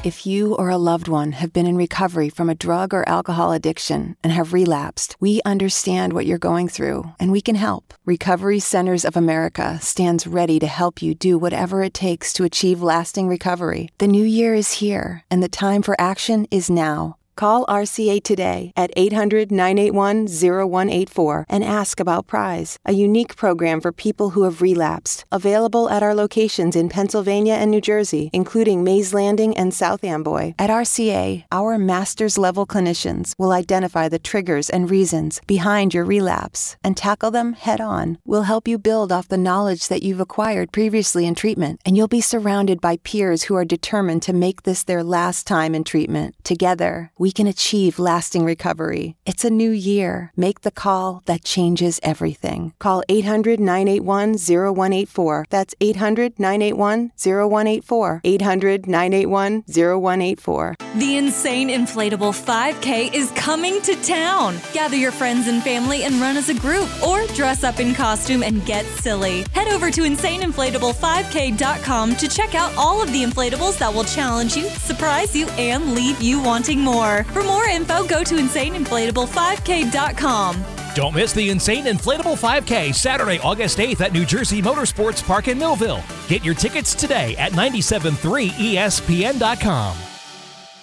If 0.05 0.27
you 0.27 0.55
or 0.55 0.69
a 0.69 0.77
loved 0.77 1.09
one 1.09 1.33
have 1.33 1.51
been 1.51 1.67
in 1.67 1.79
recovery 1.79 2.29
from 2.29 2.51
a 2.51 2.55
drug 2.55 2.93
or 2.93 3.09
alcohol 3.09 3.53
addiction 3.53 4.19
and 4.23 4.31
have 4.35 4.53
relapsed, 4.53 5.17
we 5.19 5.41
understand 5.47 6.13
what 6.13 6.27
you're 6.27 6.37
going 6.37 6.69
through 6.69 7.15
and 7.19 7.33
we 7.33 7.41
can 7.41 7.55
help. 7.55 7.95
Recovery 8.05 8.61
Centers 8.61 9.07
of 9.07 9.17
America 9.17 9.79
stands 9.81 10.27
ready 10.27 10.59
to 10.59 10.67
help 10.67 11.01
you 11.01 11.15
do 11.15 11.39
whatever 11.39 11.83
it 11.83 11.95
takes 11.95 12.35
to 12.35 12.45
achieve 12.45 12.83
lasting 12.83 13.29
recovery. 13.29 13.89
The 13.97 14.07
new 14.07 14.25
year 14.25 14.53
is 14.53 14.73
here 14.73 15.25
and 15.31 15.43
the 15.43 15.49
time 15.49 15.81
for 15.81 15.99
action 15.99 16.47
is 16.51 16.69
now. 16.69 17.17
Call 17.37 17.67
RCA 17.67 18.23
today 18.23 18.73
at 18.77 18.93
800 18.97 19.51
981 19.51 20.29
0184 20.29 21.47
and 21.49 21.65
ask 21.65 21.99
about 21.99 22.29
Prize, 22.29 22.79
a 22.85 22.93
unique 22.93 23.35
program 23.35 23.81
for 23.81 23.91
people 23.91 24.31
who 24.31 24.45
have 24.45 24.63
relapsed. 24.63 25.25
Available 25.33 25.91
at 25.91 26.03
our 26.03 26.15
locations 26.15 26.77
in 26.77 26.89
Pennsylvania 26.89 27.55
and 27.55 27.73
New 27.73 27.81
Jersey, 27.81 28.31
including 28.33 28.85
Mays 28.85 29.13
Landing 29.13 29.57
and 29.57 29.75
South 29.75 30.05
Amboy. 30.05 30.55
At 30.61 30.71
RCA, 30.71 31.45
our 31.51 31.77
master's 31.77 32.39
level 32.39 32.67
clinicians 32.67 33.33
will 33.37 33.51
identify 33.51 34.09
the 34.09 34.21
triggers 34.21 34.71
and 34.71 34.89
reasons 34.89 35.41
behind 35.49 35.93
your 35.93 36.05
relapse 36.05 36.77
and 36.85 36.97
tackle 36.97 37.33
them 37.33 37.55
head 37.55 37.81
on. 37.81 38.19
We'll 38.25 38.43
help 38.43 38.69
you 38.69 38.79
build 38.79 39.11
off 39.11 39.27
the 39.27 39.37
knowledge 39.37 39.89
that 39.89 40.05
you've 40.05 40.21
acquired 40.21 40.71
previously 40.71 41.27
in 41.27 41.35
treatment, 41.35 41.81
and 41.85 41.97
you'll 41.97 42.07
be 42.07 42.21
surrounded 42.21 42.81
by 42.81 42.99
peers 42.99 43.45
who 43.45 43.57
are 43.57 43.65
determined 43.65 44.23
to 44.23 44.33
make 44.33 44.63
this 44.63 44.85
their 44.85 45.03
last 45.03 45.49
time 45.49 45.75
in 45.75 45.83
treatment. 45.83 46.37
Together, 46.45 47.11
can 47.33 47.47
achieve 47.47 47.99
lasting 47.99 48.45
recovery. 48.45 49.17
It's 49.25 49.45
a 49.45 49.51
new 49.51 49.71
year. 49.71 50.33
Make 50.37 50.61
the 50.63 50.71
call 50.71 51.23
that 51.27 51.45
changes 51.45 52.01
everything. 52.03 52.73
Call 52.79 53.03
800 53.09 53.61
981 53.61 54.37
0184. 54.39 55.47
That's 55.51 55.75
800 55.81 56.39
981 56.39 57.13
0184. 57.17 58.21
800 58.25 58.87
981 58.87 59.65
0184. 59.69 60.75
The 60.97 61.17
Insane 61.17 61.69
Inflatable 61.69 62.33
5K 62.33 63.15
is 63.15 63.31
coming 63.33 63.81
to 63.83 63.95
town. 64.03 64.57
Gather 64.73 64.97
your 64.97 65.13
friends 65.13 65.49
and 65.49 65.63
family 65.63 66.05
and 66.05 66.15
run 66.21 66.37
as 66.37 66.49
a 66.49 66.55
group, 66.55 66.89
or 67.03 67.27
dress 67.29 67.65
up 67.65 67.81
in 67.81 67.95
costume 67.95 68.43
and 68.43 68.65
get 68.67 68.85
silly. 68.87 69.45
Head 69.53 69.69
over 69.69 69.91
to 69.91 70.03
InsaneInflatable5K.com 70.03 72.17
to 72.17 72.29
check 72.29 72.55
out 72.55 72.75
all 72.77 73.03
of 73.03 73.13
the 73.13 73.23
inflatables 73.23 73.79
that 73.79 73.93
will 73.93 74.05
challenge 74.05 74.57
you, 74.57 74.69
surprise 74.69 75.37
you, 75.37 75.47
and 75.51 75.95
leave 75.95 76.23
you 76.23 76.43
wanting 76.43 76.81
more. 76.81 77.14
For 77.23 77.45
more 77.45 77.69
info, 77.69 78.05
go 78.07 78.25
to 78.25 78.35
InsaneInflatable5K.com. 78.35 80.65
Don't 80.95 81.15
miss 81.15 81.33
the 81.33 81.51
Insane 81.51 81.87
Inflatable 81.87 82.39
5K 82.39 82.95
Saturday, 82.95 83.41
August 83.41 83.79
8th 83.79 84.01
at 84.01 84.13
New 84.13 84.25
Jersey 84.25 84.63
Motorsports 84.63 85.27
Park 85.27 85.49
in 85.49 85.59
Millville. 85.59 86.01
Get 86.29 86.45
your 86.45 86.55
tickets 86.55 86.95
today 86.95 87.35
at 87.37 87.51
E 87.53 87.57
973ESPN.com. 87.57 89.97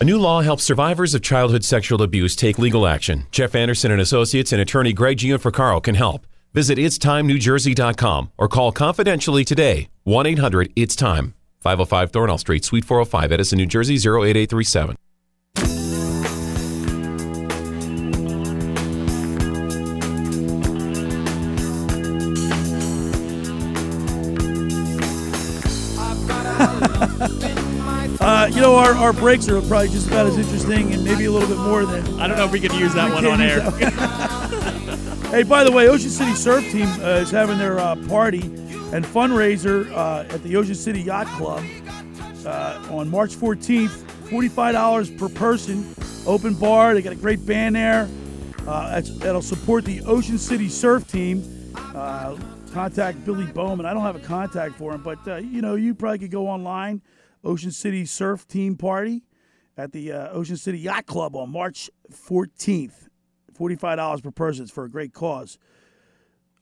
A 0.01 0.03
new 0.03 0.19
law 0.19 0.41
helps 0.41 0.63
survivors 0.63 1.13
of 1.13 1.21
childhood 1.21 1.63
sexual 1.63 2.01
abuse 2.01 2.35
take 2.35 2.59
legal 2.59 2.85
action. 2.87 3.25
Jeff 3.31 3.55
Anderson 3.55 3.91
and 3.91 4.01
Associates 4.01 4.51
and 4.51 4.61
attorney 4.61 4.91
Greg 4.93 5.17
Gianforcaro 5.17 5.81
can 5.81 5.95
help. 5.95 6.27
Visit 6.53 6.77
itstimenewjersey.com 6.77 8.31
or 8.37 8.49
call 8.49 8.73
confidentially 8.73 9.45
today 9.45 9.87
1 10.03 10.25
800 10.25 10.73
It's 10.75 10.97
Time, 10.97 11.35
505 11.61 12.11
Thornall 12.11 12.39
Street, 12.39 12.65
Suite 12.65 12.83
405, 12.83 13.31
Edison, 13.31 13.59
New 13.59 13.67
Jersey 13.67 13.95
08837. 13.95 14.97
Uh, 28.21 28.47
you 28.53 28.61
know, 28.61 28.75
our, 28.75 28.93
our 28.93 29.13
breaks 29.13 29.49
are 29.49 29.59
probably 29.61 29.89
just 29.89 30.07
about 30.07 30.27
as 30.27 30.37
interesting 30.37 30.93
and 30.93 31.03
maybe 31.03 31.25
a 31.25 31.31
little 31.31 31.47
bit 31.47 31.57
more 31.57 31.87
than. 31.87 32.19
I 32.19 32.27
don't 32.27 32.37
know 32.37 32.45
if 32.45 32.51
we 32.51 32.59
could 32.59 32.73
use 32.73 32.93
that 32.93 33.11
one 33.11 33.25
on 33.25 33.41
air. 33.41 33.61
hey, 35.31 35.41
by 35.41 35.63
the 35.63 35.71
way, 35.71 35.87
Ocean 35.87 36.11
City 36.11 36.35
Surf 36.35 36.63
Team 36.71 36.87
uh, 37.01 37.17
is 37.17 37.31
having 37.31 37.57
their 37.57 37.79
uh, 37.79 37.95
party 38.07 38.41
and 38.93 39.03
fundraiser 39.03 39.91
uh, 39.93 40.25
at 40.29 40.43
the 40.43 40.55
Ocean 40.55 40.75
City 40.75 41.01
Yacht 41.01 41.25
Club 41.29 41.63
uh, 42.45 42.79
on 42.91 43.09
March 43.09 43.35
14th. 43.35 44.03
$45 44.29 45.17
per 45.17 45.27
person, 45.27 45.95
open 46.27 46.53
bar. 46.53 46.93
They 46.93 47.01
got 47.01 47.13
a 47.13 47.15
great 47.15 47.43
band 47.43 47.75
there. 47.75 48.07
Uh, 48.67 48.91
that's, 48.91 49.09
that'll 49.17 49.41
support 49.41 49.83
the 49.83 50.01
Ocean 50.03 50.37
City 50.37 50.69
Surf 50.69 51.07
Team. 51.07 51.41
Contact 52.71 53.23
Billy 53.25 53.45
Bowman. 53.47 53.85
I 53.85 53.93
don't 53.93 54.03
have 54.03 54.15
a 54.15 54.19
contact 54.19 54.75
for 54.75 54.93
him, 54.93 55.03
but 55.03 55.19
uh, 55.27 55.35
you 55.37 55.61
know, 55.61 55.75
you 55.75 55.93
probably 55.93 56.19
could 56.19 56.31
go 56.31 56.47
online. 56.47 57.01
Ocean 57.43 57.71
City 57.71 58.05
Surf 58.05 58.47
Team 58.47 58.75
Party 58.77 59.23
at 59.75 59.91
the 59.91 60.11
uh, 60.11 60.29
Ocean 60.29 60.55
City 60.57 60.79
Yacht 60.79 61.05
Club 61.05 61.35
on 61.35 61.49
March 61.51 61.89
14th. 62.11 63.07
$45 63.59 64.23
per 64.23 64.31
person 64.31 64.63
It's 64.63 64.71
for 64.71 64.85
a 64.85 64.89
great 64.89 65.13
cause. 65.13 65.57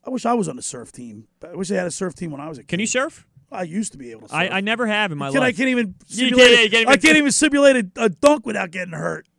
I 0.05 0.10
wish 0.10 0.26
I 0.26 0.34
was 0.34 0.49
on 0.49 0.55
the 0.55 0.62
surf 0.62 0.91
team. 0.91 1.28
I 1.43 1.55
wish 1.55 1.72
I 1.72 1.76
had 1.76 1.88
a 1.88 1.91
surf 1.91 2.16
team 2.16 2.32
when 2.32 2.41
I 2.41 2.49
was 2.49 2.57
a 2.57 2.62
kid. 2.62 2.68
Can 2.70 2.80
you 2.80 2.88
surf? 2.88 3.26
I 3.51 3.64
used 3.64 3.91
to 3.93 3.97
be 3.97 4.12
able 4.12 4.24
to 4.24 4.30
surf. 4.30 4.38
I, 4.39 4.47
I 4.57 4.62
never 4.62 4.88
have 4.88 5.12
in 5.12 5.18
my 5.18 5.32
Can- 5.32 5.43
I 5.43 5.51
can't 5.51 5.70
even 5.70 5.95
simulate. 6.07 6.57
can't- 6.57 6.72
can't 6.72 6.89
I 6.89 6.97
can't 6.97 7.18
even 7.18 7.32
simulate 7.32 7.76
a, 7.97 8.03
a 8.05 8.10
dunk 8.10 8.45
without 8.45 8.72
getting 8.72 8.93
hurt. 8.93 9.28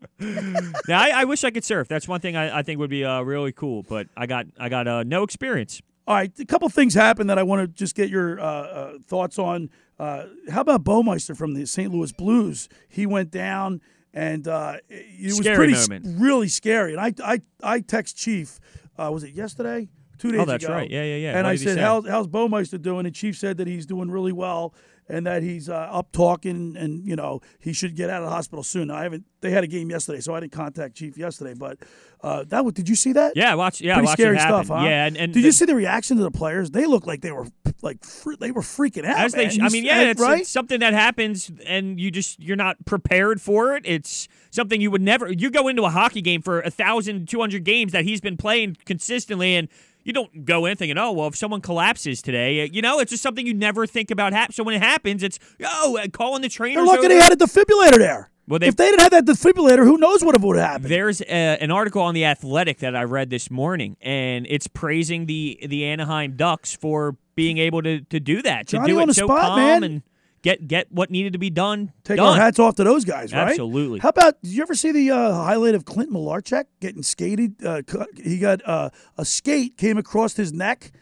Now, 0.89 1.01
I, 1.01 1.11
I 1.23 1.25
wish 1.25 1.45
I 1.45 1.51
could 1.51 1.65
surf. 1.65 1.89
That's 1.89 2.07
one 2.09 2.21
thing 2.21 2.37
I, 2.37 2.59
I 2.59 2.63
think 2.63 2.79
would 2.79 2.91
be 2.91 3.05
uh, 3.05 3.23
really 3.23 3.53
cool, 3.53 3.83
but 3.83 4.07
I 4.17 4.27
got 4.27 4.47
I 4.59 4.69
got 4.69 4.87
uh, 4.87 5.03
no 5.03 5.23
experience. 5.23 5.81
All 6.11 6.17
right, 6.17 6.33
a 6.41 6.45
couple 6.45 6.69
things 6.69 6.93
happened 6.95 7.31
that 7.31 7.39
I 7.39 7.45
want 7.45 7.63
to 7.63 7.69
just 7.69 7.95
get 7.95 8.11
your 8.11 8.41
uh, 8.41 8.45
uh, 8.45 8.93
thoughts 9.07 9.39
on. 9.39 9.71
Uh, 9.97 10.25
how 10.51 10.63
about 10.63 10.83
Bouwmeester 10.83 11.37
from 11.37 11.55
the 11.55 11.65
St. 11.67 11.93
Louis 11.95 12.11
Blues? 12.11 12.69
He 12.89 13.07
went 13.07 13.31
down, 13.31 13.81
and 14.13 14.49
uh, 14.49 14.79
it 14.89 15.27
was 15.27 15.37
Scary 15.37 15.55
pretty, 15.57 15.75
moment. 15.75 16.21
really 16.21 16.49
scary. 16.49 16.95
And 16.97 17.01
I, 17.01 17.15
I, 17.25 17.41
I 17.63 17.79
text 17.79 18.17
Chief. 18.17 18.59
Uh, 18.99 19.11
was 19.13 19.23
it 19.23 19.35
yesterday? 19.35 19.89
Two 20.19 20.33
days 20.33 20.41
Oh, 20.41 20.47
that's 20.47 20.65
ago. 20.65 20.73
right. 20.75 20.91
Yeah, 20.91 21.05
yeah, 21.05 21.15
yeah. 21.15 21.29
And 21.39 21.45
What 21.45 21.53
I 21.53 21.55
said. 21.55 21.79
How, 21.79 22.03
"How's 22.03 22.27
Bouwmeester 22.27 22.83
doing?" 22.83 23.07
And 23.07 23.15
Chief 23.15 23.39
said 23.39 23.59
that 23.59 23.69
he's 23.69 23.87
doing 23.87 24.11
really 24.11 24.33
well, 24.33 24.75
and 25.11 25.27
that 25.27 25.43
he's 25.43 25.69
uh, 25.69 25.75
up 25.75 26.13
talking, 26.13 26.77
and 26.77 27.07
you 27.07 27.17
know 27.17 27.41
he 27.59 27.73
should 27.73 27.97
get 27.97 28.11
out 28.11 28.23
of 28.23 28.29
the 28.29 28.35
hospital 28.35 28.63
soon. 28.63 28.89
Now, 28.89 28.97
I 28.97 29.03
haven't. 29.03 29.25
They 29.41 29.51
had 29.51 29.65
a 29.65 29.67
game 29.67 29.91
yesterday, 29.91 30.21
so 30.21 30.35
I 30.35 30.41
didn't 30.41 30.53
contact 30.53 30.95
Chief 30.97 31.17
yesterday. 31.19 31.55
But 31.55 31.79
uh, 32.23 32.45
that 32.49 32.65
was, 32.65 32.75
did 32.75 32.89
you 32.89 32.95
see 32.95 33.13
that? 33.15 33.33
Yeah, 33.37 33.53
I 33.53 33.55
watched. 33.55 33.81
Yeah, 33.81 33.95
Pretty 33.95 34.07
watched 34.07 34.19
scary 34.21 34.37
it 34.37 34.41
stuff, 34.41 34.69
huh? 34.69 34.85
Yeah, 34.85 35.07
and, 35.07 35.17
and 35.17 35.33
did 35.33 35.43
the- 35.43 35.47
you 35.47 35.53
see 35.53 35.65
the 35.65 35.75
reaction 35.75 36.17
to 36.19 36.23
the 36.23 36.31
players? 36.31 36.71
They 36.71 36.87
looked 36.87 37.07
like 37.07 37.23
they 37.23 37.33
were 37.33 37.47
like 37.83 38.05
fr- 38.05 38.35
they 38.39 38.51
were 38.51 38.61
freaking 38.61 39.05
out. 39.05 39.19
As 39.19 39.33
they, 39.33 39.49
sh- 39.49 39.59
I 39.63 39.69
mean, 39.69 39.85
yeah, 39.85 40.03
it's, 40.03 40.21
right. 40.21 40.41
it's 40.41 40.51
something 40.51 40.81
that 40.81 40.93
happens, 40.93 41.51
and 41.67 41.99
you 41.99 42.11
just 42.11 42.41
you're 42.41 42.57
not 42.57 42.85
prepared 42.85 43.41
for 43.41 43.75
it. 43.77 43.83
It's 43.87 44.29
something 44.51 44.81
you 44.81 44.91
would 44.91 45.03
never. 45.03 45.33
You 45.33 45.51
go 45.51 45.69
into 45.69 45.85
a 45.85 45.91
hockey 45.91 46.21
game 46.21 46.43
for 46.43 46.61
a 46.61 46.71
thousand, 46.71 47.29
two 47.29 47.41
hundred 47.41 47.65
games 47.65 47.93
that 47.93 48.05
he's 48.05 48.21
been 48.21 48.37
playing 48.37 48.77
consistently, 48.85 49.57
and 49.57 49.69
you 50.11 50.13
don't 50.15 50.45
go 50.45 50.67
in 50.67 50.77
thinking, 50.77 50.99
oh, 50.99 51.13
well, 51.13 51.29
if 51.29 51.37
someone 51.37 51.61
collapses 51.61 52.21
today, 52.21 52.69
you 52.73 52.83
know, 52.83 52.99
it's 52.99 53.11
just 53.11 53.23
something 53.23 53.47
you 53.47 53.55
never 53.55 53.87
think 53.87 54.11
about. 54.11 54.33
Hap- 54.33 54.53
so 54.53 54.65
when 54.65 54.75
it 54.75 54.83
happens, 54.83 55.23
it's 55.23 55.39
oh, 55.65 55.97
uh, 55.97 56.09
calling 56.13 56.43
the 56.43 56.49
trainers. 56.49 56.77
They're 56.79 56.85
lucky 56.87 56.99
over. 57.07 57.09
they 57.09 57.21
had 57.21 57.33
a 57.33 57.37
defibrillator 57.37 57.99
there. 57.99 58.31
Well, 58.49 58.59
they- 58.59 58.67
if 58.67 58.75
they 58.75 58.87
didn't 58.87 59.01
have 59.03 59.13
that 59.13 59.25
defibrillator, 59.27 59.85
who 59.85 59.97
knows 59.99 60.25
what 60.25 60.41
would 60.41 60.57
have 60.57 60.67
happened? 60.67 60.91
There's 60.91 61.21
a, 61.21 61.27
an 61.63 61.71
article 61.71 62.03
on 62.03 62.15
the 62.15 62.25
Athletic 62.25 62.79
that 62.79 62.97
I 62.97 63.05
read 63.05 63.31
this 63.31 63.49
morning, 63.51 63.97
and 64.01 64.45
it's 64.51 64.67
praising 64.67 65.27
the 65.27 65.59
the 65.65 65.85
Anaheim 65.85 66.35
Ducks 66.37 66.75
for 66.75 67.17
being 67.37 67.59
able 67.59 67.81
to, 67.83 68.01
to 68.01 68.19
do 68.21 68.43
that, 68.43 68.67
to 68.69 68.77
Johnny 68.79 68.89
do 68.93 68.97
on 68.99 69.05
it 69.05 69.07
the 69.07 69.15
so 69.15 69.27
spot, 69.27 69.41
calm 69.41 69.57
man. 69.61 69.83
and 69.85 70.03
get 70.43 70.67
get 70.69 70.91
what 70.91 71.11
needed 71.11 71.33
to 71.35 71.39
be 71.39 71.51
done. 71.51 71.93
Take 72.05 72.17
done. 72.19 72.29
our 72.29 72.37
hats 72.37 72.59
off 72.59 72.77
to 72.77 72.85
those 72.85 73.05
guys, 73.05 73.33
right? 73.33 73.51
Absolutely. 73.51 74.01
How 74.01 74.11
about? 74.11 74.41
Did 74.43 74.53
you 74.53 74.63
ever 74.63 74.75
see 74.75 74.93
the 74.93 75.11
uh, 75.11 75.33
highlight 75.35 75.75
of 75.75 75.85
Clint 75.85 76.11
Malarchuk 76.13 76.65
getting 76.81 77.03
skated? 77.03 77.65
Uh, 77.65 77.83
he 78.23 78.39
got 78.39 78.67
uh, 78.67 78.91
a 79.19 79.25
skate 79.25 79.77
came 79.77 79.99
across 79.99 80.37
his 80.37 80.53
neck. 80.53 80.93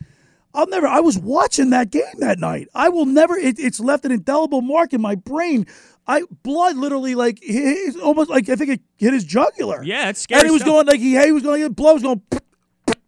I'll 0.54 0.66
never. 0.66 0.86
I 0.86 1.00
was 1.00 1.18
watching 1.18 1.70
that 1.70 1.90
game 1.90 2.02
that 2.18 2.38
night. 2.38 2.68
I 2.74 2.88
will 2.88 3.06
never. 3.06 3.36
It, 3.36 3.58
it's 3.58 3.80
left 3.80 4.04
an 4.04 4.12
indelible 4.12 4.60
mark 4.62 4.92
in 4.92 5.00
my 5.00 5.14
brain. 5.14 5.66
I 6.06 6.22
blood 6.42 6.76
literally 6.76 7.14
like 7.14 7.38
hit, 7.42 7.96
almost 8.00 8.30
like 8.30 8.48
I 8.48 8.56
think 8.56 8.70
it 8.70 8.80
hit 8.96 9.12
his 9.12 9.24
jugular. 9.24 9.82
Yeah, 9.84 10.08
it's 10.08 10.20
scary 10.22 10.40
And 10.40 10.48
he 10.48 10.52
was 10.52 10.62
stuff. 10.62 10.72
going 10.72 10.86
like 10.86 11.00
he, 11.00 11.20
he 11.22 11.32
was 11.32 11.42
going. 11.42 11.70
Blood 11.74 11.94
was 11.94 12.02
going. 12.02 12.22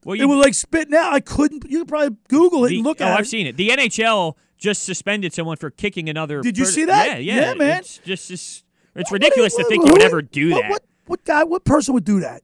Well, 0.05 0.19
it 0.21 0.25
was 0.27 0.39
like 0.39 0.55
spitting 0.55 0.95
out. 0.95 1.13
I 1.13 1.21
couldn't. 1.21 1.65
You 1.69 1.81
could 1.81 1.89
probably 1.89 2.17
Google 2.29 2.65
it 2.67 2.71
The- 2.71 2.77
and 2.77 2.85
look 2.85 3.01
at. 3.01 3.09
oh, 3.09 3.11
at 3.13 3.19
I've 3.21 3.25
it. 3.25 3.29
seen 3.29 3.47
it. 3.47 3.57
The 3.57 3.71
NHL 3.71 4.35
just 4.61 4.85
suspended 4.85 5.33
someone 5.33 5.57
for 5.57 5.71
kicking 5.71 6.09
another. 6.09 6.41
Did 6.43 6.57
you 6.59 6.65
per- 6.65 6.71
see 6.71 6.85
that? 6.85 7.07
Yeah, 7.07 7.17
yeah, 7.35 7.41
Yeah, 7.49 7.55
man. 7.55 7.79
It's 7.81 7.99
just 7.99 8.31
it's, 8.31 8.63
it's 8.95 9.11
ridiculous 9.11 9.57
to 9.57 9.65
think 9.65 9.83
Who- 9.83 9.89
you 9.89 9.93
would 9.95 10.03
ever 10.03 10.23
do 10.23 10.51
what, 10.51 10.63
that. 10.63 10.71
What, 10.71 10.83
what 11.07 11.25
guy? 11.25 11.45
What 11.45 11.65
person 11.65 11.95
would 11.95 12.05
do 12.05 12.21
that? 12.21 12.43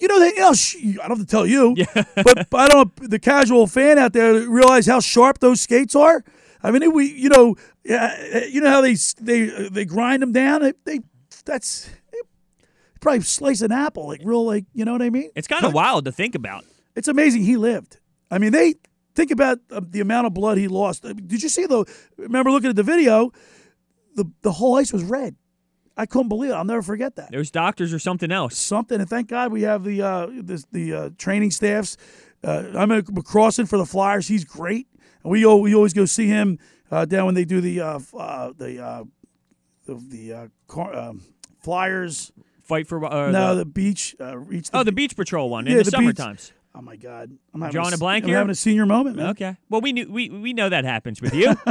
You 0.00 0.06
know, 0.08 0.20
they, 0.20 0.28
you 0.28 0.40
know, 0.40 0.52
sh- 0.52 0.76
I 1.02 1.08
don't 1.08 1.18
have 1.18 1.26
to 1.26 1.26
tell 1.26 1.44
you, 1.46 1.74
but, 1.94 2.48
but 2.50 2.54
I 2.54 2.68
don't. 2.68 3.10
The 3.10 3.18
casual 3.18 3.66
fan 3.66 3.98
out 3.98 4.12
there 4.12 4.32
realize 4.48 4.86
how 4.86 5.00
sharp 5.00 5.38
those 5.40 5.60
skates 5.60 5.94
are. 5.96 6.24
I 6.62 6.70
mean, 6.70 6.92
we, 6.92 7.06
you 7.12 7.28
know, 7.28 7.56
yeah, 7.84 8.16
uh, 8.34 8.38
you 8.40 8.60
know 8.60 8.70
how 8.70 8.80
they 8.80 8.94
they 9.20 9.52
uh, 9.54 9.68
they 9.70 9.84
grind 9.84 10.22
them 10.22 10.32
down. 10.32 10.62
They, 10.62 10.72
they 10.84 11.00
that's 11.44 11.88
they 12.12 12.18
probably 13.00 13.20
slice 13.22 13.60
an 13.60 13.72
apple 13.72 14.06
like 14.06 14.20
real, 14.24 14.44
like 14.44 14.64
you 14.72 14.84
know 14.84 14.92
what 14.92 15.02
I 15.02 15.10
mean. 15.10 15.30
It's 15.34 15.48
kind 15.48 15.64
of 15.64 15.74
wild 15.74 16.04
to 16.04 16.12
think 16.12 16.34
about. 16.34 16.64
It's 16.94 17.08
amazing 17.08 17.42
he 17.42 17.56
lived. 17.56 17.98
I 18.30 18.38
mean, 18.38 18.52
they 18.52 18.74
think 19.18 19.32
about 19.32 19.58
uh, 19.72 19.80
the 19.82 20.00
amount 20.00 20.28
of 20.28 20.34
blood 20.34 20.58
he 20.58 20.68
lost. 20.68 21.04
Uh, 21.04 21.12
Did 21.12 21.42
you 21.42 21.48
see 21.48 21.66
the? 21.66 21.84
Remember 22.16 22.50
looking 22.52 22.70
at 22.70 22.76
the 22.76 22.84
video? 22.84 23.32
The 24.14 24.24
the 24.42 24.52
whole 24.52 24.76
ice 24.76 24.92
was 24.92 25.02
red. 25.02 25.34
I 25.96 26.06
couldn't 26.06 26.28
believe 26.28 26.52
it. 26.52 26.54
I'll 26.54 26.64
never 26.64 26.82
forget 26.82 27.16
that. 27.16 27.32
Those 27.32 27.50
doctors 27.50 27.92
or 27.92 27.98
something 27.98 28.30
else. 28.30 28.56
Something, 28.56 29.00
and 29.00 29.10
thank 29.10 29.28
God 29.28 29.50
we 29.50 29.62
have 29.62 29.82
the 29.82 30.00
uh, 30.00 30.26
this, 30.30 30.64
the 30.70 30.94
uh, 30.94 31.10
training 31.18 31.50
staffs. 31.50 31.96
Uh, 32.44 32.66
I'm 32.76 32.92
at 32.92 33.06
McCrossin 33.06 33.68
for 33.68 33.76
the 33.76 33.86
Flyers. 33.86 34.28
He's 34.28 34.44
great, 34.44 34.86
and 35.24 35.32
we 35.32 35.44
we 35.44 35.74
always 35.74 35.92
go 35.92 36.04
see 36.04 36.28
him 36.28 36.58
uh, 36.90 37.04
down 37.04 37.26
when 37.26 37.34
they 37.34 37.44
do 37.44 37.60
the 37.60 37.80
uh, 37.80 38.00
uh, 38.16 38.52
the 38.56 38.80
uh, 38.80 39.04
the, 39.86 39.94
the 39.94 40.32
uh, 40.32 40.46
car, 40.68 40.94
um, 40.94 41.22
Flyers. 41.60 42.32
Fight 42.62 42.86
for 42.86 43.02
uh, 43.02 43.30
no 43.30 43.54
the, 43.56 43.64
beach. 43.64 44.14
Uh, 44.20 44.36
the 44.46 44.70
oh, 44.74 44.84
the 44.84 44.92
beach 44.92 45.16
patrol 45.16 45.48
one 45.48 45.66
in 45.66 45.78
the, 45.78 45.84
the 45.84 45.90
summer 45.90 46.10
beach. 46.10 46.18
times. 46.18 46.52
Oh 46.78 46.82
my 46.82 46.94
God! 46.94 47.36
I'm 47.52 47.60
having 47.60 47.72
Drawing 47.72 47.90
a 47.92 47.94
s- 47.94 47.98
blank 47.98 48.22
I'm 48.24 48.28
here? 48.28 48.36
having 48.38 48.52
a 48.52 48.54
senior 48.54 48.86
moment, 48.86 49.16
man. 49.16 49.30
Okay. 49.30 49.56
Well, 49.68 49.80
we 49.80 49.92
knew 49.92 50.08
we 50.10 50.28
we 50.30 50.52
know 50.52 50.68
that 50.68 50.84
happens 50.84 51.20
with 51.20 51.34
you. 51.34 51.56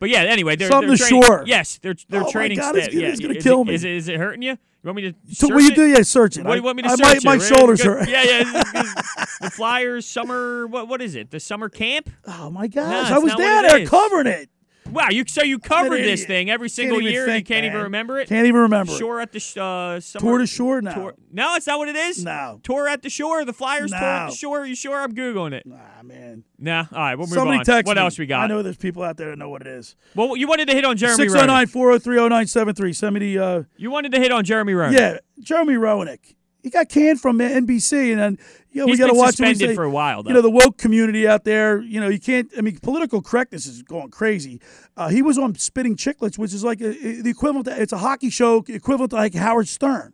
but 0.00 0.08
yeah, 0.10 0.20
anyway, 0.20 0.56
they're, 0.56 0.68
Something 0.68 0.88
they're 0.88 0.96
training, 0.96 1.22
shore. 1.22 1.44
Yes, 1.46 1.78
they're 1.82 1.94
they're 2.08 2.22
Oh, 2.22 2.24
my 2.24 2.30
training. 2.30 2.58
God, 2.58 2.74
sta- 2.74 2.84
it's 2.86 2.94
yeah, 2.94 3.08
it's 3.08 3.20
gonna 3.20 3.34
is 3.34 3.44
kill 3.44 3.62
it, 3.62 3.66
me. 3.66 3.74
Is 3.74 3.84
it, 3.84 3.90
is 3.92 4.08
it 4.08 4.16
hurting 4.16 4.42
you? 4.42 4.52
You 4.52 4.58
want 4.84 4.96
me 4.96 5.02
to? 5.12 5.34
So 5.34 5.48
what 5.52 5.62
you 5.62 5.74
do? 5.74 5.84
Yeah, 5.86 6.02
search 6.02 6.36
it. 6.38 6.44
What 6.44 6.52
do 6.52 6.56
you 6.58 6.62
want 6.62 6.76
me 6.76 6.82
to 6.84 6.88
I- 6.88 6.94
search 6.94 7.00
my- 7.04 7.12
it? 7.14 7.24
my 7.24 7.32
Right? 7.36 7.42
shoulders 7.56 7.82
hurt. 7.82 8.08
Yeah, 8.08 8.22
yeah. 8.22 8.42
the 9.42 9.50
Flyers 9.50 10.06
summer. 10.06 10.66
What 10.66 10.88
what 10.88 11.02
is 11.02 11.14
it? 11.16 11.30
The 11.30 11.40
summer 11.40 11.68
camp? 11.68 12.08
Oh 12.26 12.48
my 12.50 12.62
No, 12.62 12.68
gosh! 12.68 13.02
it's 13.02 13.10
I 13.10 13.18
was 13.18 13.34
down 13.34 13.62
there 13.66 13.86
covering 13.86 14.26
it. 14.26 14.48
Wow, 14.92 15.08
you 15.10 15.24
so 15.26 15.42
you 15.42 15.58
covered 15.58 15.98
this 16.02 16.24
thing 16.24 16.48
every 16.50 16.68
single 16.68 17.00
year 17.00 17.24
and 17.24 17.28
you 17.28 17.34
think, 17.34 17.48
can't 17.48 17.64
even 17.66 17.82
remember 17.82 18.18
it? 18.20 18.28
Can't 18.28 18.46
even 18.46 18.60
remember. 18.62 18.92
Shore 18.92 19.20
at 19.20 19.32
the 19.32 19.40
sh- 19.40 19.56
uh, 19.56 20.00
summer, 20.00 20.20
Tour 20.24 20.38
to 20.38 20.46
shore 20.46 20.80
now. 20.80 20.94
Tour- 20.94 21.14
No, 21.32 21.54
it's 21.56 21.66
not 21.66 21.78
what 21.78 21.88
it 21.88 21.96
is. 21.96 22.24
No. 22.24 22.60
Tour 22.62 22.88
at 22.88 23.02
the 23.02 23.10
shore. 23.10 23.44
The 23.44 23.52
Flyers 23.52 23.90
tour 23.90 23.98
at 24.00 24.30
the 24.30 24.34
shore. 24.36 24.64
You 24.64 24.74
sure? 24.74 24.96
I'm 25.00 25.12
googling 25.14 25.52
it. 25.52 25.66
Nah, 25.66 25.76
man. 26.04 26.44
Nah. 26.58 26.86
All 26.92 26.98
right, 26.98 27.14
we'll 27.16 27.26
move 27.26 27.34
Somebody 27.34 27.58
on. 27.58 27.64
text 27.64 27.86
what 27.88 27.96
me. 27.96 28.02
else 28.02 28.18
we 28.18 28.26
got? 28.26 28.44
I 28.44 28.46
know 28.46 28.62
there's 28.62 28.76
people 28.76 29.02
out 29.02 29.16
there 29.16 29.30
that 29.30 29.38
know 29.38 29.50
what 29.50 29.62
it 29.62 29.68
is. 29.68 29.96
Well, 30.14 30.36
you 30.36 30.46
wanted 30.48 30.68
to 30.68 30.74
hit 30.74 30.84
on 30.84 30.96
Jeremy 30.96 31.16
609 31.24 31.66
Roenick. 31.66 31.70
403 31.70 32.16
0973. 32.16 32.92
Send 32.92 33.14
me 33.14 33.20
the. 33.20 33.38
Uh, 33.38 33.62
You 33.76 33.90
wanted 33.90 34.12
to 34.12 34.18
hit 34.20 34.30
on 34.32 34.44
Jeremy 34.44 34.72
Roenick. 34.72 34.92
yeah, 34.92 35.18
Jeremy 35.40 35.74
Roenick. 35.74 36.35
He 36.66 36.70
got 36.70 36.88
canned 36.88 37.20
from 37.20 37.38
NBC, 37.38 38.10
and 38.10 38.20
then 38.20 38.38
you 38.72 38.80
know, 38.80 38.90
we 38.90 38.98
got 38.98 39.06
to 39.06 39.14
watch 39.14 39.36
suspended 39.36 39.68
say. 39.68 39.74
for 39.76 39.84
a 39.84 39.90
while, 39.90 40.24
though. 40.24 40.30
You 40.30 40.34
know, 40.34 40.42
the 40.42 40.50
woke 40.50 40.78
community 40.78 41.24
out 41.28 41.44
there. 41.44 41.80
You 41.80 42.00
know, 42.00 42.08
you 42.08 42.18
can't. 42.18 42.50
I 42.58 42.60
mean, 42.60 42.76
political 42.78 43.22
correctness 43.22 43.66
is 43.66 43.84
going 43.84 44.10
crazy. 44.10 44.60
Uh, 44.96 45.06
he 45.06 45.22
was 45.22 45.38
on 45.38 45.54
Spitting 45.54 45.94
Chicklets, 45.94 46.38
which 46.38 46.52
is 46.52 46.64
like 46.64 46.80
a, 46.80 46.90
the 47.22 47.30
equivalent. 47.30 47.66
To, 47.66 47.80
it's 47.80 47.92
a 47.92 47.98
hockey 47.98 48.30
show 48.30 48.64
equivalent 48.66 49.10
to 49.10 49.16
like 49.16 49.34
Howard 49.34 49.68
Stern. 49.68 50.12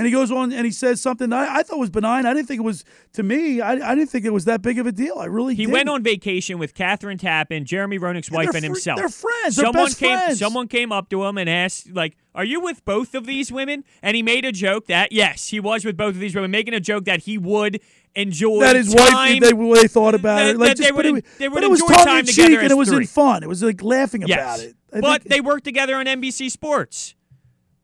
And 0.00 0.06
he 0.06 0.12
goes 0.12 0.30
on 0.32 0.50
and 0.52 0.64
he 0.64 0.70
says 0.72 1.00
something 1.00 1.30
I, 1.32 1.56
I 1.56 1.62
thought 1.62 1.78
was 1.78 1.90
benign. 1.90 2.24
I 2.24 2.32
didn't 2.32 2.48
think 2.48 2.58
it 2.60 2.64
was 2.64 2.84
to 3.12 3.22
me. 3.22 3.60
I, 3.60 3.72
I 3.72 3.94
didn't 3.94 4.08
think 4.08 4.24
it 4.24 4.32
was 4.32 4.46
that 4.46 4.62
big 4.62 4.78
of 4.78 4.86
a 4.86 4.92
deal. 4.92 5.18
I 5.18 5.26
really 5.26 5.54
He 5.54 5.64
didn't. 5.64 5.74
went 5.74 5.88
on 5.90 6.02
vacation 6.02 6.58
with 6.58 6.74
Kathryn 6.74 7.18
Tappen, 7.18 7.64
Jeremy 7.64 7.98
Roenick's 7.98 8.30
wife, 8.30 8.46
they're 8.52 8.56
and 8.56 8.64
himself. 8.64 8.98
they're 8.98 9.08
friends. 9.10 9.56
They're 9.56 9.66
Someone 9.66 9.84
best 9.84 9.98
came. 9.98 10.16
friends. 10.18 10.38
Someone 10.38 10.68
came 10.68 10.90
up 10.90 11.10
to 11.10 11.22
him 11.24 11.36
and 11.36 11.50
asked, 11.50 11.90
like, 11.92 12.16
"Are 12.34 12.44
you 12.44 12.60
with 12.60 12.84
both 12.84 13.14
of 13.14 13.26
these 13.26 13.52
women?" 13.52 13.84
And 14.02 14.16
he 14.16 14.22
made 14.22 14.44
a 14.46 14.52
joke 14.52 14.86
that 14.86 15.12
yes, 15.12 15.48
he 15.48 15.60
was 15.60 15.84
with 15.84 15.96
both 15.96 16.14
of 16.14 16.20
these 16.20 16.34
women, 16.34 16.50
making 16.50 16.72
a 16.74 16.80
joke 16.80 17.04
that 17.04 17.20
he 17.24 17.36
would 17.36 17.80
enjoy 18.14 18.60
that 18.60 18.74
his 18.76 18.92
time. 18.94 19.12
wife 19.14 19.40
they, 19.40 19.52
they 19.52 19.86
thought 19.88 20.14
about 20.14 20.36
that- 20.38 20.50
it. 20.54 20.58
Like 20.58 20.68
that 20.70 20.76
just, 20.78 20.88
they 20.88 20.96
but 20.96 21.04
would, 21.06 21.18
it, 21.18 21.24
they 21.38 21.46
but 21.48 21.54
would 21.56 21.64
it 21.64 21.70
was 21.70 21.80
enjoy 21.82 21.94
time 21.94 22.24
together 22.24 22.48
cheek 22.48 22.58
and 22.62 22.70
it 22.70 22.76
was 22.76 22.88
three. 22.88 22.98
in 23.02 23.06
fun. 23.06 23.42
It 23.42 23.48
was 23.48 23.62
like 23.62 23.82
laughing 23.82 24.22
Yes. 24.26 24.38
about 24.40 24.60
it. 24.68 24.76
I 24.92 25.00
but 25.00 25.22
think- 25.22 25.32
they 25.34 25.40
work 25.40 25.62
together 25.62 25.94
on 25.96 26.06
NBC 26.06 26.50
Sports. 26.50 27.14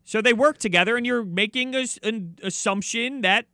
So 0.06 0.22
they 0.22 0.32
work 0.32 0.58
together, 0.58 0.96
and 0.96 1.04
you're 1.04 1.24
making 1.24 1.74
a, 1.74 1.84
an 2.04 2.38
assumption 2.40 3.22
that 3.22 3.46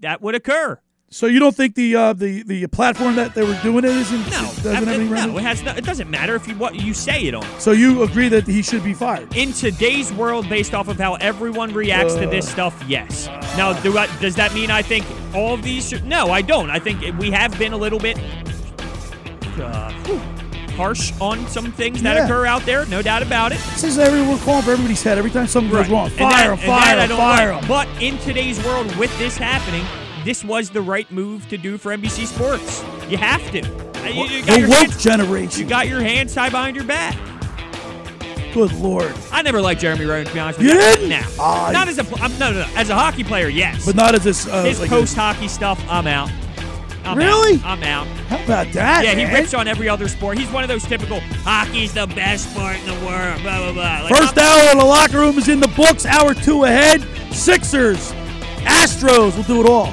that 0.00 0.22
would 0.22 0.36
occur. 0.36 0.80
So 1.10 1.26
you 1.26 1.40
don't 1.40 1.56
think 1.56 1.74
the 1.74 1.96
uh, 1.96 2.12
the 2.12 2.44
the 2.44 2.66
platform 2.68 3.16
that 3.16 3.34
they 3.34 3.42
were 3.42 3.58
doing 3.60 3.78
it 3.78 3.86
isn't 3.86 4.20
No, 4.30 4.42
doesn't 4.62 4.74
have 4.74 4.88
any 4.88 5.08
no, 5.08 5.36
it 5.36 5.42
has 5.42 5.62
no, 5.64 5.72
It 5.72 5.84
doesn't 5.84 6.08
matter 6.08 6.36
if 6.36 6.46
you 6.46 6.54
what 6.54 6.76
you 6.76 6.94
say 6.94 7.22
it 7.24 7.34
on. 7.34 7.44
So 7.58 7.72
you 7.72 8.04
agree 8.04 8.28
that 8.28 8.46
he 8.46 8.62
should 8.62 8.84
be 8.84 8.94
fired? 8.94 9.34
In 9.36 9.52
today's 9.52 10.12
world, 10.12 10.48
based 10.48 10.74
off 10.74 10.86
of 10.86 10.96
how 10.98 11.14
everyone 11.14 11.74
reacts 11.74 12.14
to 12.14 12.26
this 12.28 12.46
Uh. 12.46 12.50
stuff, 12.52 12.84
yes. 12.86 13.26
Now, 13.56 13.72
do 13.82 13.98
I, 13.98 14.06
does 14.20 14.36
that 14.36 14.54
mean 14.54 14.70
I 14.70 14.82
think 14.82 15.04
all 15.34 15.54
of 15.54 15.62
these? 15.62 15.88
Should, 15.88 16.04
no, 16.04 16.30
I 16.30 16.40
don't. 16.40 16.70
I 16.70 16.78
think 16.78 17.00
we 17.18 17.30
have 17.32 17.58
been 17.58 17.72
a 17.72 17.76
little 17.78 17.98
bit 17.98 18.16
uh, 19.60 19.90
whew, 20.04 20.20
harsh 20.78 21.12
on 21.20 21.46
some 21.48 21.70
things 21.72 22.00
that 22.02 22.16
Yeah. 22.16 22.24
occur 22.24 22.46
out 22.46 22.64
there. 22.64 22.86
No 22.86 23.02
doubt 23.02 23.22
about 23.22 23.52
it. 23.52 23.58
This 23.72 23.84
is 23.84 23.98
everyone 23.98 24.38
calling 24.38 24.62
for 24.62 24.70
everybody's 24.70 25.02
head 25.02 25.18
every 25.18 25.30
time 25.30 25.46
something 25.46 25.70
goes 25.70 25.88
wrong. 25.90 26.08
Fire 26.10 26.52
and 26.52 26.60
fire 26.60 26.96
that 26.96 27.10
him, 27.10 27.16
fire 27.18 27.52
like. 27.54 27.68
But 27.68 27.88
in 28.00 28.16
today's 28.18 28.64
world, 28.64 28.94
with 28.96 29.16
this 29.18 29.36
happening, 29.36 29.84
this 30.24 30.44
was 30.44 30.70
the 30.70 30.80
right 30.80 31.10
move 31.10 31.46
to 31.48 31.58
do 31.58 31.76
for 31.78 31.92
NBC 31.92 32.24
Sports. 32.26 32.82
You 33.10 33.18
have 33.18 33.42
to. 33.50 33.60
Uh, 33.60 34.08
You, 34.08 34.24
you 34.26 34.42
got 34.44 34.60
The 34.60 34.66
woke 34.68 34.78
hands, 34.78 35.02
generation. 35.02 35.60
you 35.60 35.66
got 35.68 35.88
your 35.88 36.00
hands 36.00 36.32
tied 36.34 36.52
behind 36.52 36.76
your 36.76 36.84
back. 36.86 37.16
Good 38.54 38.72
lord. 38.74 39.12
I 39.30 39.42
never 39.42 39.60
liked 39.60 39.80
Jeremy 39.80 40.04
Roenick, 40.06 40.28
to 40.28 40.32
be 40.34 40.40
honest 40.40 40.58
with 40.58 40.68
You 40.68 40.74
you. 40.74 40.80
didn't? 40.80 41.08
Nah. 41.10 41.22
Ah, 41.38 41.70
Not 41.72 41.88
as 41.88 41.98
a 41.98 42.02
no, 42.04 42.28
no, 42.38 42.52
no. 42.52 42.66
As 42.76 42.88
a 42.88 42.94
hockey 42.94 43.22
player, 43.22 43.48
yes. 43.48 43.84
But 43.84 43.94
not 43.94 44.14
as 44.14 44.24
this. 44.24 44.46
Uh, 44.46 44.64
His 44.64 44.80
like 44.80 44.88
post 44.88 45.14
hockey 45.16 45.48
stuff, 45.48 45.78
I'm 45.90 46.06
out. 46.06 46.30
I'm 47.12 47.18
Really? 47.18 47.56
Out. 47.56 47.64
I'm 47.64 47.82
out. 47.82 48.06
How 48.28 48.44
about 48.44 48.72
that? 48.72 49.04
yeah, 49.04 49.14
he 49.14 49.24
rips 49.24 49.54
on 49.54 49.66
every 49.68 49.88
other 49.88 50.08
sport. 50.08 50.38
He's 50.38 50.50
one 50.50 50.62
of 50.62 50.68
those 50.68 50.84
typical 50.84 51.20
hockey's 51.44 51.92
the 51.94 52.06
best 52.08 52.50
sport 52.50 52.76
in 52.78 52.86
the 52.86 53.06
world. 53.06 53.40
Blah 53.42 53.58
blah 53.58 53.72
blah. 53.72 54.00
Like, 54.02 54.14
First 54.14 54.38
hour 54.38 54.72
of 54.72 54.78
the 54.78 54.84
locker 54.84 55.18
room 55.18 55.38
is 55.38 55.48
in 55.48 55.60
the 55.60 55.68
books. 55.68 56.04
Hour 56.06 56.34
two 56.34 56.64
ahead. 56.64 57.02
Sixers, 57.34 58.12
Astros. 58.64 59.34
We'll 59.34 59.42
do 59.44 59.60
it 59.62 59.68
all. 59.68 59.92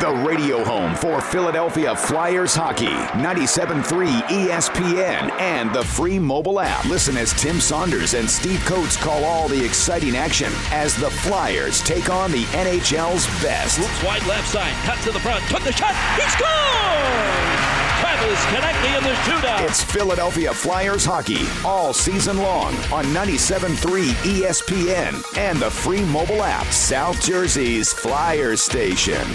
The 0.00 0.14
radio 0.24 0.62
home 0.62 0.94
for 0.94 1.20
Philadelphia 1.20 1.96
Flyers 1.96 2.54
hockey. 2.54 2.86
97.3 2.86 4.06
ESPN 4.28 5.28
and 5.40 5.74
the 5.74 5.82
free 5.82 6.20
mobile 6.20 6.60
app. 6.60 6.84
Listen 6.84 7.16
as 7.16 7.32
Tim 7.32 7.60
Saunders 7.60 8.14
and 8.14 8.30
Steve 8.30 8.60
Coates 8.64 8.96
call 8.96 9.24
all 9.24 9.48
the 9.48 9.64
exciting 9.64 10.16
action 10.16 10.52
as 10.70 10.94
the 10.94 11.10
Flyers 11.10 11.82
take 11.82 12.10
on 12.10 12.30
the 12.30 12.44
NHL's 12.44 13.26
best. 13.42 13.80
Looks 13.80 14.04
wide 14.04 14.24
left 14.26 14.46
side, 14.46 14.72
cut 14.84 15.02
to 15.02 15.10
the 15.10 15.18
front, 15.18 15.44
took 15.46 15.64
the 15.64 15.72
shot, 15.72 15.96
he 16.14 16.22
scores! 16.30 17.58
Travis 17.98 18.44
Konecny 18.46 18.98
in 18.98 19.02
the 19.02 19.14
shootout. 19.26 19.68
It's 19.68 19.82
Philadelphia 19.82 20.54
Flyers 20.54 21.04
hockey 21.04 21.44
all 21.64 21.92
season 21.92 22.38
long 22.38 22.72
on 22.92 23.04
97.3 23.06 24.12
ESPN 24.12 25.36
and 25.36 25.58
the 25.58 25.70
free 25.70 26.04
mobile 26.04 26.44
app. 26.44 26.66
South 26.66 27.20
Jersey's 27.20 27.92
Flyers 27.92 28.60
station. 28.60 29.26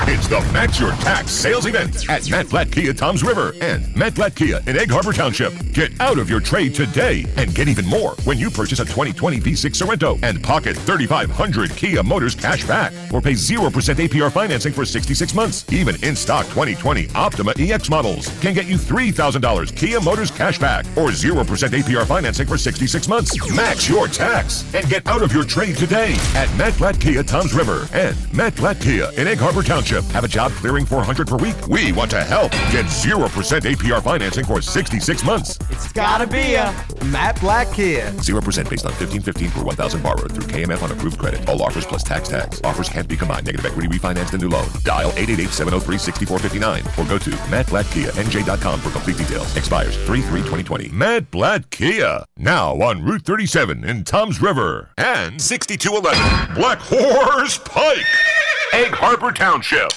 It's 0.00 0.28
the 0.28 0.40
Match 0.52 0.78
Your 0.78 0.92
Tax 0.92 1.32
sales 1.32 1.66
event 1.66 2.08
at 2.10 2.30
Matt 2.30 2.70
Kia 2.70 2.92
Toms 2.92 3.24
River 3.24 3.54
and 3.60 3.94
Matt 3.96 4.14
Kia 4.36 4.60
in 4.66 4.78
Egg 4.78 4.90
Harbor 4.90 5.12
Township. 5.12 5.52
Get 5.72 5.98
out 6.00 6.18
of 6.18 6.28
your 6.28 6.38
trade 6.38 6.74
today 6.74 7.24
and 7.36 7.54
get 7.54 7.66
even 7.66 7.86
more 7.86 8.10
when 8.24 8.38
you 8.38 8.50
purchase 8.50 8.78
a 8.78 8.84
2020 8.84 9.40
V6 9.40 9.82
Sorento 9.82 10.18
and 10.22 10.42
pocket 10.42 10.76
3,500 10.76 11.70
Kia 11.70 12.02
Motors 12.02 12.34
cash 12.34 12.66
back 12.66 12.92
or 13.12 13.20
pay 13.22 13.32
0% 13.32 13.70
APR 13.70 14.30
financing 14.30 14.72
for 14.72 14.84
66 14.84 15.34
months. 15.34 15.64
Even 15.72 15.96
in 16.04 16.14
stock 16.14 16.44
2020 16.46 17.08
Optima 17.14 17.52
EX 17.58 17.88
models 17.88 18.28
can 18.40 18.54
get 18.54 18.66
you 18.66 18.76
$3,000 18.76 19.76
Kia 19.76 20.00
Motors 20.00 20.30
cash 20.30 20.58
back 20.58 20.84
or 20.96 21.08
0% 21.08 21.42
APR 21.42 22.06
financing 22.06 22.46
for 22.46 22.58
66 22.58 23.08
months. 23.08 23.56
Match 23.56 23.88
your 23.88 24.08
tax 24.08 24.62
and 24.74 24.88
get 24.88 25.06
out 25.06 25.22
of 25.22 25.32
your 25.32 25.44
trade 25.44 25.76
today 25.76 26.14
at 26.34 26.54
Matt 26.56 27.00
Kia 27.00 27.22
Toms 27.22 27.54
River 27.54 27.88
and 27.92 28.14
Matt 28.34 28.56
Kia 28.80 29.10
in 29.16 29.26
Egg 29.26 29.38
Harbor 29.38 29.62
Township. 29.62 29.85
Have 29.86 30.24
a 30.24 30.28
job 30.28 30.50
clearing 30.52 30.84
400 30.84 31.28
per 31.28 31.36
week? 31.36 31.54
We 31.68 31.92
want 31.92 32.10
to 32.10 32.24
help. 32.24 32.50
Get 32.72 32.86
0% 32.86 33.20
APR 33.62 34.02
financing 34.02 34.44
for 34.44 34.60
66 34.60 35.24
months. 35.24 35.58
It's 35.70 35.92
gotta 35.92 36.26
be 36.26 36.54
a 36.54 36.74
Matt 37.06 37.40
Blatt 37.40 37.72
Kia. 37.72 38.10
0% 38.10 38.68
based 38.68 38.84
on 38.84 38.92
1515 38.94 39.50
per 39.52 39.62
1000 39.62 40.02
borrowed 40.02 40.32
through 40.32 40.42
KMF 40.48 40.82
on 40.82 40.90
approved 40.90 41.18
credit. 41.20 41.48
All 41.48 41.62
offers 41.62 41.86
plus 41.86 42.02
tax 42.02 42.28
tax. 42.28 42.60
Offers 42.64 42.88
can't 42.88 43.06
be 43.06 43.16
combined. 43.16 43.46
Negative 43.46 43.64
equity 43.64 43.86
refinanced 43.86 44.32
the 44.32 44.38
new 44.38 44.48
loan. 44.48 44.66
Dial 44.82 45.12
888-703-6459 45.12 46.98
or 46.98 47.08
go 47.08 47.18
to 47.18 47.30
mattblattkianj.com 47.30 48.80
for 48.80 48.90
complete 48.90 49.18
details. 49.18 49.56
Expires 49.56 49.96
3-3-2020. 49.98 50.90
Matt 50.90 51.30
Blatt 51.30 51.70
Kia. 51.70 52.24
Now 52.36 52.74
on 52.82 53.04
Route 53.04 53.22
37 53.22 53.84
in 53.84 54.02
Toms 54.02 54.42
River 54.42 54.90
and 54.98 55.40
6211 55.40 56.54
Black 56.56 56.78
Horse 56.80 57.58
Pike. 57.58 58.35
Egg 58.76 58.92
Harbor 58.92 59.32
Township. 59.32 59.88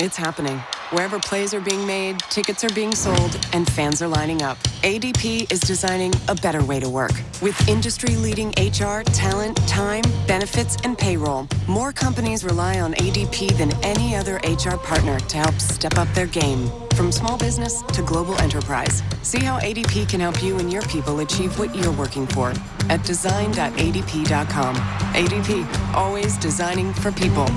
It's 0.00 0.16
happening. 0.16 0.58
Wherever 0.90 1.18
plays 1.18 1.52
are 1.52 1.60
being 1.60 1.84
made, 1.84 2.20
tickets 2.30 2.62
are 2.62 2.72
being 2.72 2.94
sold, 2.94 3.36
and 3.52 3.68
fans 3.72 4.00
are 4.00 4.06
lining 4.06 4.42
up. 4.42 4.56
ADP 4.82 5.50
is 5.50 5.58
designing 5.58 6.12
a 6.28 6.36
better 6.36 6.64
way 6.64 6.78
to 6.78 6.88
work. 6.88 7.10
With 7.42 7.68
industry 7.68 8.14
leading 8.14 8.50
HR, 8.50 9.02
talent, 9.02 9.56
time, 9.66 10.04
benefits, 10.28 10.76
and 10.84 10.96
payroll, 10.96 11.48
more 11.66 11.92
companies 11.92 12.44
rely 12.44 12.78
on 12.78 12.94
ADP 12.94 13.58
than 13.58 13.72
any 13.84 14.14
other 14.14 14.36
HR 14.36 14.76
partner 14.76 15.18
to 15.18 15.36
help 15.36 15.56
step 15.60 15.98
up 15.98 16.06
their 16.14 16.26
game. 16.26 16.70
From 16.94 17.10
small 17.10 17.36
business 17.36 17.82
to 17.82 18.02
global 18.02 18.40
enterprise. 18.40 19.02
See 19.22 19.40
how 19.40 19.58
ADP 19.58 20.08
can 20.08 20.20
help 20.20 20.40
you 20.44 20.58
and 20.60 20.72
your 20.72 20.82
people 20.82 21.18
achieve 21.18 21.58
what 21.58 21.74
you're 21.74 21.92
working 21.92 22.28
for 22.28 22.54
at 22.88 23.02
design.adp.com. 23.02 24.76
ADP, 24.76 25.94
always 25.94 26.36
designing 26.38 26.92
for 26.94 27.10
people. 27.10 27.48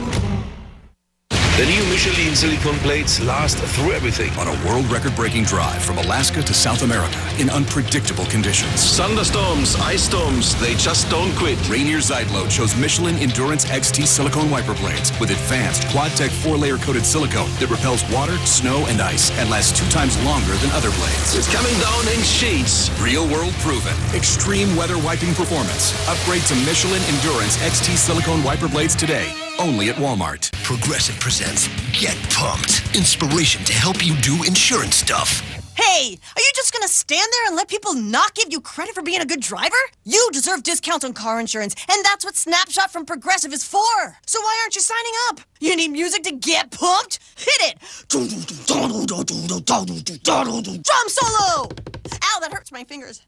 The 1.61 1.67
new 1.67 1.85
Michelin 1.91 2.35
silicone 2.35 2.79
plates 2.79 3.21
last 3.21 3.59
through 3.59 3.91
everything. 3.91 4.31
On 4.39 4.47
a 4.47 4.67
world 4.67 4.89
record 4.89 5.15
breaking 5.15 5.43
drive 5.43 5.83
from 5.85 5.99
Alaska 5.99 6.41
to 6.41 6.55
South 6.55 6.81
America 6.81 7.21
in 7.37 7.51
unpredictable 7.51 8.25
conditions. 8.25 8.97
Thunderstorms, 8.97 9.75
ice 9.75 10.01
storms, 10.01 10.59
they 10.59 10.73
just 10.73 11.07
don't 11.11 11.31
quit. 11.37 11.59
Rainer 11.69 11.99
Zietlow 11.99 12.49
chose 12.49 12.75
Michelin 12.75 13.15
Endurance 13.17 13.65
XT 13.65 14.07
silicone 14.07 14.49
wiper 14.49 14.73
blades 14.73 15.11
with 15.19 15.29
advanced 15.29 15.83
QuadTech 15.93 16.31
four 16.31 16.57
layer 16.57 16.77
coated 16.77 17.05
silicone 17.05 17.51
that 17.59 17.69
repels 17.69 18.01
water, 18.09 18.37
snow, 18.39 18.83
and 18.87 18.99
ice 18.99 19.29
and 19.37 19.47
lasts 19.47 19.77
two 19.77 19.87
times 19.91 20.17
longer 20.25 20.57
than 20.65 20.71
other 20.71 20.89
blades. 20.97 21.35
It's 21.35 21.53
coming 21.53 21.77
down 21.77 22.07
in 22.17 22.23
sheets. 22.23 22.89
Real 22.99 23.29
world 23.29 23.53
proven. 23.61 23.93
Extreme 24.15 24.75
weather 24.75 24.97
wiping 24.97 25.35
performance. 25.35 25.93
Upgrade 26.09 26.41
to 26.49 26.55
Michelin 26.65 27.03
Endurance 27.13 27.57
XT 27.57 27.97
silicone 27.97 28.41
wiper 28.41 28.67
blades 28.67 28.95
today. 28.95 29.29
Only 29.61 29.89
at 29.91 29.95
Walmart. 29.97 30.51
Progressive 30.63 31.19
presents 31.19 31.67
Get 31.91 32.17
Pumped. 32.31 32.81
Inspiration 32.95 33.63
to 33.65 33.73
help 33.73 34.03
you 34.03 34.15
do 34.15 34.43
insurance 34.43 34.95
stuff. 34.95 35.43
Hey, 35.77 36.17
are 36.35 36.41
you 36.41 36.51
just 36.55 36.73
gonna 36.73 36.87
stand 36.87 37.27
there 37.31 37.45
and 37.45 37.55
let 37.55 37.67
people 37.67 37.93
not 37.93 38.33
give 38.33 38.47
you 38.49 38.59
credit 38.59 38.95
for 38.95 39.03
being 39.03 39.21
a 39.21 39.25
good 39.25 39.39
driver? 39.39 39.75
You 40.03 40.29
deserve 40.33 40.63
discounts 40.63 41.05
on 41.05 41.13
car 41.13 41.39
insurance, 41.39 41.75
and 41.87 42.03
that's 42.03 42.25
what 42.25 42.35
Snapshot 42.35 42.91
from 42.91 43.05
Progressive 43.05 43.53
is 43.53 43.63
for. 43.63 44.17
So 44.25 44.41
why 44.41 44.61
aren't 44.63 44.73
you 44.73 44.81
signing 44.81 45.13
up? 45.29 45.41
You 45.59 45.75
need 45.75 45.91
music 45.91 46.23
to 46.23 46.31
get 46.31 46.71
pumped? 46.71 47.19
Hit 47.37 47.61
it! 47.69 47.77
Drum 48.09 48.29
solo! 51.07 51.69
Ow, 52.23 52.39
that 52.41 52.51
hurts 52.51 52.71
my 52.71 52.83
fingers. 52.83 53.21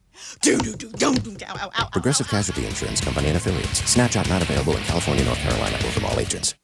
Ow, 1.48 1.56
ow, 1.60 1.72
ow. 1.78 1.90
Progressive 1.92 2.28
Casualty 2.28 2.66
Insurance 2.66 3.02
Company 3.02 3.28
and 3.28 3.38
affiliates. 3.38 3.80
Snapshot 3.90 4.30
not 4.30 4.42
available 4.42 4.76
in 4.76 4.84
California, 4.84 5.24
North 5.26 5.40
Carolina, 5.40 5.76
or 5.78 5.92
from 5.92 6.06
all 6.06 6.20
agents. 6.20 6.56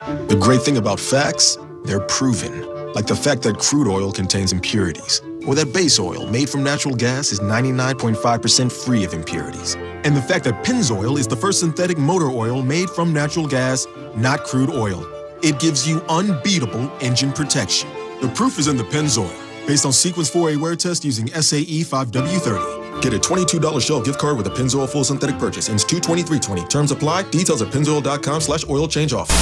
The 0.00 0.36
great 0.38 0.62
thing 0.62 0.76
about 0.76 1.00
facts, 1.00 1.56
they're 1.84 2.00
proven. 2.00 2.92
Like 2.92 3.06
the 3.06 3.16
fact 3.16 3.42
that 3.42 3.58
crude 3.58 3.88
oil 3.88 4.12
contains 4.12 4.52
impurities, 4.52 5.20
or 5.46 5.54
that 5.54 5.72
base 5.72 5.98
oil 5.98 6.28
made 6.28 6.48
from 6.48 6.62
natural 6.62 6.94
gas 6.94 7.32
is 7.32 7.40
99.5% 7.40 8.70
free 8.70 9.04
of 9.04 9.14
impurities. 9.14 9.74
And 10.04 10.14
the 10.16 10.22
fact 10.22 10.44
that 10.44 10.62
Pennzoil 10.64 11.18
is 11.18 11.26
the 11.26 11.36
first 11.36 11.60
synthetic 11.60 11.98
motor 11.98 12.28
oil 12.30 12.62
made 12.62 12.90
from 12.90 13.12
natural 13.12 13.46
gas, 13.46 13.86
not 14.14 14.44
crude 14.44 14.70
oil. 14.70 15.04
It 15.42 15.58
gives 15.58 15.88
you 15.88 16.02
unbeatable 16.08 16.90
engine 17.00 17.32
protection. 17.32 17.88
The 18.20 18.28
proof 18.28 18.58
is 18.58 18.68
in 18.68 18.76
the 18.76 18.84
Pennzoil, 18.84 19.43
based 19.66 19.86
on 19.86 19.92
Sequence 19.92 20.30
4A 20.30 20.56
wear 20.56 20.76
test 20.76 21.04
using 21.04 21.26
SAE 21.28 21.82
5W30. 21.84 22.84
Get 23.02 23.12
a 23.12 23.18
$22 23.18 23.80
Shell 23.86 24.02
gift 24.02 24.18
card 24.18 24.36
with 24.36 24.46
a 24.46 24.50
Pennzoil 24.50 24.88
full 24.88 25.04
synthetic 25.04 25.38
purchase. 25.38 25.68
Ends 25.68 25.84
22320. 25.84 26.68
Terms 26.68 26.90
apply. 26.90 27.22
Details 27.30 27.62
at 27.62 27.68
pennzoil.com 27.68 28.40
slash 28.40 28.68
oil 28.68 28.88
change 28.88 29.12
offer. 29.12 29.34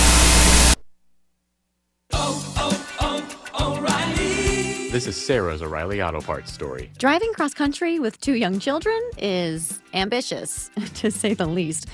This 4.93 5.07
is 5.07 5.17
Sarah's 5.17 5.63
O'Reilly 5.63 6.03
Auto 6.03 6.21
Parts 6.21 6.53
story. 6.53 6.91
Driving 6.99 7.33
cross 7.33 7.55
country 7.55 7.99
with 7.99 8.21
two 8.21 8.35
young 8.35 8.59
children 8.59 9.01
is 9.17 9.81
ambitious, 9.95 10.71
to 10.97 11.11
say 11.11 11.33
the 11.33 11.47
least. 11.47 11.87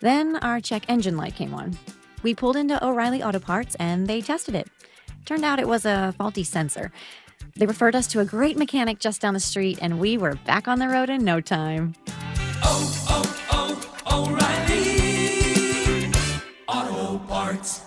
Then 0.00 0.36
our 0.36 0.60
check 0.60 0.84
engine 0.88 1.16
light 1.16 1.34
came 1.34 1.54
on. 1.54 1.78
We 2.22 2.34
pulled 2.34 2.56
into 2.56 2.84
O'Reilly 2.84 3.22
Auto 3.22 3.38
Parts 3.38 3.76
and 3.76 4.06
they 4.06 4.20
tested 4.20 4.54
it. 4.54 4.68
Turned 5.24 5.42
out 5.42 5.58
it 5.58 5.66
was 5.66 5.86
a 5.86 6.14
faulty 6.18 6.44
sensor. 6.44 6.92
They 7.56 7.66
referred 7.66 7.94
us 7.94 8.08
to 8.08 8.18
a 8.18 8.24
great 8.24 8.56
mechanic 8.56 8.98
just 8.98 9.20
down 9.20 9.32
the 9.32 9.40
street, 9.40 9.78
and 9.80 10.00
we 10.00 10.18
were 10.18 10.34
back 10.44 10.66
on 10.66 10.80
the 10.80 10.88
road 10.88 11.08
in 11.08 11.24
no 11.24 11.40
time. 11.40 11.94
Oh, 12.64 13.06
oh, 13.08 13.86
oh, 14.08 14.26
O'Reilly 14.26 16.10
Auto 16.66 17.18
Parts. 17.26 17.82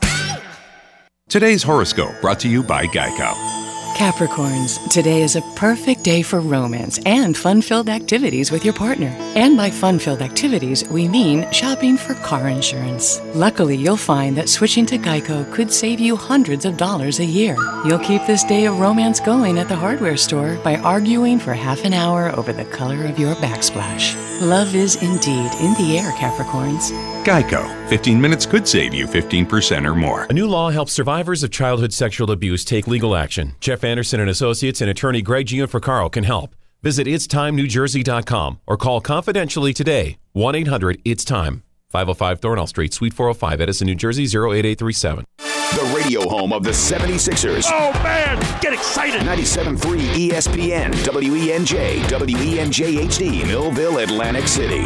Today's 1.27 1.63
horoscope 1.63 2.13
brought 2.21 2.39
to 2.39 2.47
you 2.47 2.63
by 2.63 2.85
Geico. 2.87 3.66
Capricorns, 3.97 4.77
today 4.91 5.23
is 5.23 5.35
a 5.35 5.41
perfect 5.55 6.03
day 6.03 6.21
for 6.21 6.39
romance 6.39 6.99
and 7.07 7.35
fun 7.35 7.63
filled 7.63 7.89
activities 7.89 8.51
with 8.51 8.63
your 8.63 8.75
partner. 8.75 9.07
And 9.35 9.57
by 9.57 9.71
fun 9.71 9.97
filled 9.97 10.21
activities, 10.21 10.87
we 10.89 11.07
mean 11.07 11.51
shopping 11.51 11.97
for 11.97 12.13
car 12.13 12.47
insurance. 12.47 13.19
Luckily, 13.33 13.75
you'll 13.75 13.97
find 13.97 14.37
that 14.37 14.49
switching 14.49 14.85
to 14.85 14.99
Geico 14.99 15.51
could 15.51 15.73
save 15.73 15.99
you 15.99 16.15
hundreds 16.15 16.63
of 16.63 16.77
dollars 16.77 17.19
a 17.19 17.25
year. 17.25 17.55
You'll 17.85 17.97
keep 17.97 18.23
this 18.27 18.43
day 18.43 18.65
of 18.65 18.79
romance 18.79 19.19
going 19.19 19.57
at 19.57 19.67
the 19.67 19.75
hardware 19.75 20.15
store 20.15 20.59
by 20.63 20.75
arguing 20.75 21.39
for 21.39 21.55
half 21.55 21.83
an 21.83 21.93
hour 21.95 22.29
over 22.35 22.53
the 22.53 22.65
color 22.65 23.03
of 23.05 23.17
your 23.17 23.33
backsplash. 23.37 24.13
Love 24.41 24.75
is 24.75 24.95
indeed 24.97 25.51
in 25.59 25.73
the 25.73 25.97
air, 25.97 26.11
Capricorns. 26.11 26.91
Geico. 27.23 27.76
15 27.87 28.19
minutes 28.19 28.45
could 28.45 28.67
save 28.67 28.93
you 28.93 29.05
15% 29.07 29.85
or 29.87 29.95
more. 29.95 30.23
A 30.29 30.33
new 30.33 30.45
law 30.45 30.69
helps 30.69 30.91
survivors 30.91 31.41
of 31.41 31.51
childhood 31.51 31.93
sexual 31.93 32.31
abuse 32.31 32.65
take 32.65 32.85
legal 32.85 33.15
action. 33.15 33.55
Jeff 33.61 33.83
Anderson 33.83 34.19
and 34.19 34.29
Associates 34.29 34.81
and 34.81 34.89
attorney 34.89 35.21
Greg 35.21 35.47
Gianforcaro 35.47 36.11
can 36.11 36.25
help. 36.25 36.53
Visit 36.83 37.07
itstimenewjersey.com 37.07 38.59
or 38.67 38.75
call 38.75 38.99
confidentially 38.99 39.73
today 39.73 40.17
1 40.33 40.53
800 40.55 41.01
It's 41.05 41.23
Time. 41.23 41.63
505 41.89 42.41
Thornall 42.41 42.67
Street, 42.67 42.93
Suite 42.93 43.13
405, 43.13 43.61
Edison, 43.61 43.85
New 43.87 43.95
Jersey 43.95 44.23
08837. 44.23 45.23
The 45.39 45.93
radio 45.95 46.27
home 46.27 46.51
of 46.51 46.63
the 46.63 46.71
76ers. 46.71 47.65
Oh, 47.67 47.93
man, 48.03 48.39
get 48.61 48.73
excited. 48.73 49.21
97.3 49.21 50.29
ESPN, 50.29 50.91
WENJ, 50.93 52.01
WENJ 52.03 52.97
HD, 53.07 53.47
Millville, 53.47 53.99
Atlantic 53.99 54.47
City. 54.47 54.83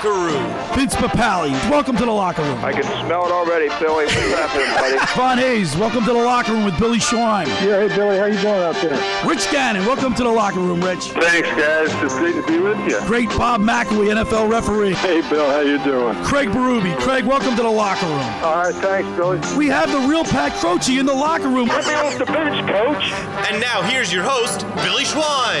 Locker 0.00 0.18
room. 0.18 0.74
Vince 0.74 0.94
Papale, 0.94 1.50
welcome 1.68 1.94
to 1.98 2.06
the 2.06 2.10
locker 2.10 2.40
room. 2.40 2.64
I 2.64 2.72
can 2.72 2.84
smell 3.04 3.26
it 3.26 3.32
already, 3.32 3.68
Billy. 3.78 4.06
What's 4.06 4.14
happening, 4.14 4.96
buddy? 4.96 5.12
Von 5.14 5.36
Hayes, 5.36 5.76
welcome 5.76 6.06
to 6.06 6.14
the 6.14 6.18
locker 6.18 6.52
room 6.52 6.64
with 6.64 6.78
Billy 6.78 6.96
Schweim. 6.98 7.46
Yeah, 7.46 7.86
hey, 7.86 7.88
Billy, 7.94 8.16
how 8.16 8.24
you 8.24 8.40
doing 8.40 8.54
out 8.54 8.76
there? 8.76 9.28
Rich 9.28 9.50
Gannon, 9.50 9.84
welcome 9.84 10.14
to 10.14 10.22
the 10.22 10.30
locker 10.30 10.60
room, 10.60 10.80
Rich. 10.80 11.10
Thanks, 11.10 11.48
guys. 11.50 11.92
It's 12.02 12.14
great 12.14 12.34
to 12.34 12.46
be 12.46 12.58
with 12.60 12.78
you. 12.88 12.98
Great 13.06 13.28
Bob 13.36 13.60
McElwee, 13.60 14.08
NFL 14.14 14.50
referee. 14.50 14.94
Hey, 14.94 15.20
Bill, 15.28 15.50
how 15.50 15.60
you 15.60 15.76
doing? 15.84 16.14
Craig 16.24 16.48
Berube. 16.48 16.96
Craig, 17.00 17.26
welcome 17.26 17.54
to 17.56 17.62
the 17.62 17.68
locker 17.68 18.06
room. 18.06 18.42
All 18.42 18.56
right, 18.56 18.74
thanks, 18.76 19.06
Billy. 19.18 19.38
We 19.58 19.66
have 19.66 19.92
the 19.92 20.08
real 20.08 20.24
Pat 20.24 20.54
Croce 20.54 20.98
in 20.98 21.04
the 21.04 21.12
locker 21.12 21.48
room. 21.48 21.68
Let 21.68 21.86
me 21.86 21.92
off 21.92 22.16
the 22.16 22.24
bench, 22.24 22.66
Coach. 22.70 23.12
And 23.52 23.60
now 23.60 23.82
here's 23.82 24.10
your 24.10 24.24
host, 24.24 24.60
Billy 24.76 25.04
Schweim. 25.04 25.60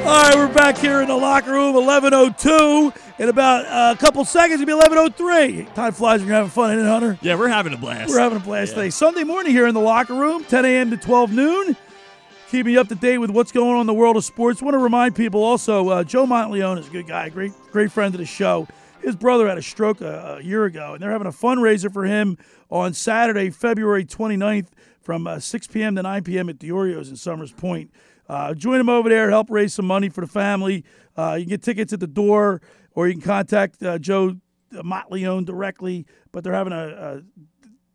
All 0.07 0.11
right, 0.11 0.35
we're 0.35 0.53
back 0.53 0.77
here 0.77 1.01
in 1.01 1.09
the 1.09 1.17
locker 1.17 1.53
room, 1.53 1.75
11:02. 1.77 2.95
In 3.19 3.31
about 3.31 3.65
uh, 3.65 3.95
a 3.97 3.99
couple 3.99 4.23
seconds, 4.27 4.61
it'll 4.61 4.79
be 4.79 4.87
11:03. 4.87 5.75
Time 5.75 5.95
flies 5.95 6.21
when 6.21 6.29
you're 6.29 6.37
having 6.37 6.51
fun, 6.51 6.73
isn't 6.73 6.85
it, 6.87 6.91
Hunter? 6.91 7.19
Yeah, 7.23 7.37
we're 7.37 7.49
having 7.49 7.73
a 7.73 7.79
blast. 7.79 8.11
We're 8.11 8.21
having 8.21 8.37
a 8.37 8.41
blast 8.41 8.75
today. 8.75 8.91
Sunday 8.91 9.25
morning 9.25 9.53
here 9.53 9.67
in 9.67 9.73
the 9.73 9.81
locker 9.81 10.13
room, 10.13 10.45
10 10.45 10.67
a.m. 10.67 10.91
to 10.91 10.99
12 10.99 11.33
noon. 11.33 11.77
Keeping 12.51 12.75
you 12.75 12.81
up 12.83 12.89
to 12.89 12.95
date 12.95 13.17
with 13.17 13.31
what's 13.31 13.51
going 13.51 13.75
on 13.77 13.81
in 13.81 13.87
the 13.87 13.95
world 13.95 14.19
of 14.19 14.25
sports. 14.27 14.61
Want 14.61 14.75
to 14.75 14.79
remind 14.79 15.17
people 15.17 15.43
also, 15.43 15.89
uh, 15.89 16.05
Joe 16.05 16.27
Monteleone 16.27 16.79
is 16.79 16.87
a 16.87 16.91
good 16.91 17.07
guy, 17.07 17.31
great, 17.31 17.53
great 17.73 17.91
friend 17.91 18.15
of 18.15 18.19
the 18.19 18.27
show. 18.27 18.69
His 19.01 19.17
brother 19.17 19.49
had 19.49 19.57
a 19.57 19.63
stroke 19.63 20.03
a, 20.03 20.37
a 20.39 20.43
year 20.43 20.67
ago, 20.67 20.93
and 20.93 21.03
they're 21.03 21.13
having 21.13 21.27
a 21.27 21.33
fundraiser 21.33 21.91
for 21.91 22.05
him 22.05 22.37
on 22.71 22.93
Saturday, 22.93 23.49
February 23.49 24.05
29th, 24.05 24.69
from 25.01 25.27
uh, 25.27 25.39
6 25.39 25.67
p.m. 25.69 25.97
to 25.97 26.03
9 26.03 26.25
p.m. 26.25 26.51
at 26.51 26.61
the 26.61 26.69
Oreos 26.69 27.09
in 27.09 27.17
Somers 27.17 27.53
Point. 27.53 27.91
Uh, 28.29 28.55
join 28.55 28.79
them 28.79 28.89
over 28.89 29.09
there, 29.09 29.31
help 29.31 29.51
raise 29.51 29.75
some 29.75 29.87
money 29.87 30.09
for 30.09 30.21
the 30.21 30.27
family. 30.27 30.85
Uh, 31.17 31.37
you 31.39 31.45
can 31.45 31.51
get 31.51 31.63
tickets 31.63 31.93
at 31.93 32.01
the 32.01 32.07
door, 32.07 32.61
or 32.93 33.07
you 33.07 33.15
can 33.15 33.23
contact 33.23 33.83
uh, 33.83 33.99
Joe 33.99 34.37
Monteleone 34.73 35.45
directly. 35.45 36.07
But 36.33 36.45
they're 36.45 36.55
having 36.55 36.73
a, 36.73 37.23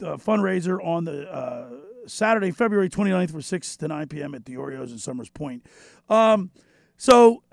a, 0.01 0.05
a 0.05 0.17
fundraiser 0.17 0.83
on 0.85 1.05
the 1.05 1.31
uh, 1.31 1.69
Saturday, 2.07 2.51
February 2.51 2.89
29th 2.89 3.31
from 3.31 3.41
6 3.41 3.77
to 3.77 3.87
9 3.87 4.07
p.m. 4.07 4.35
at 4.35 4.45
the 4.45 4.55
Oreos 4.55 4.91
in 4.91 4.97
Somers 4.97 5.29
Point. 5.29 5.65
Um, 6.09 6.51
so 6.97 7.43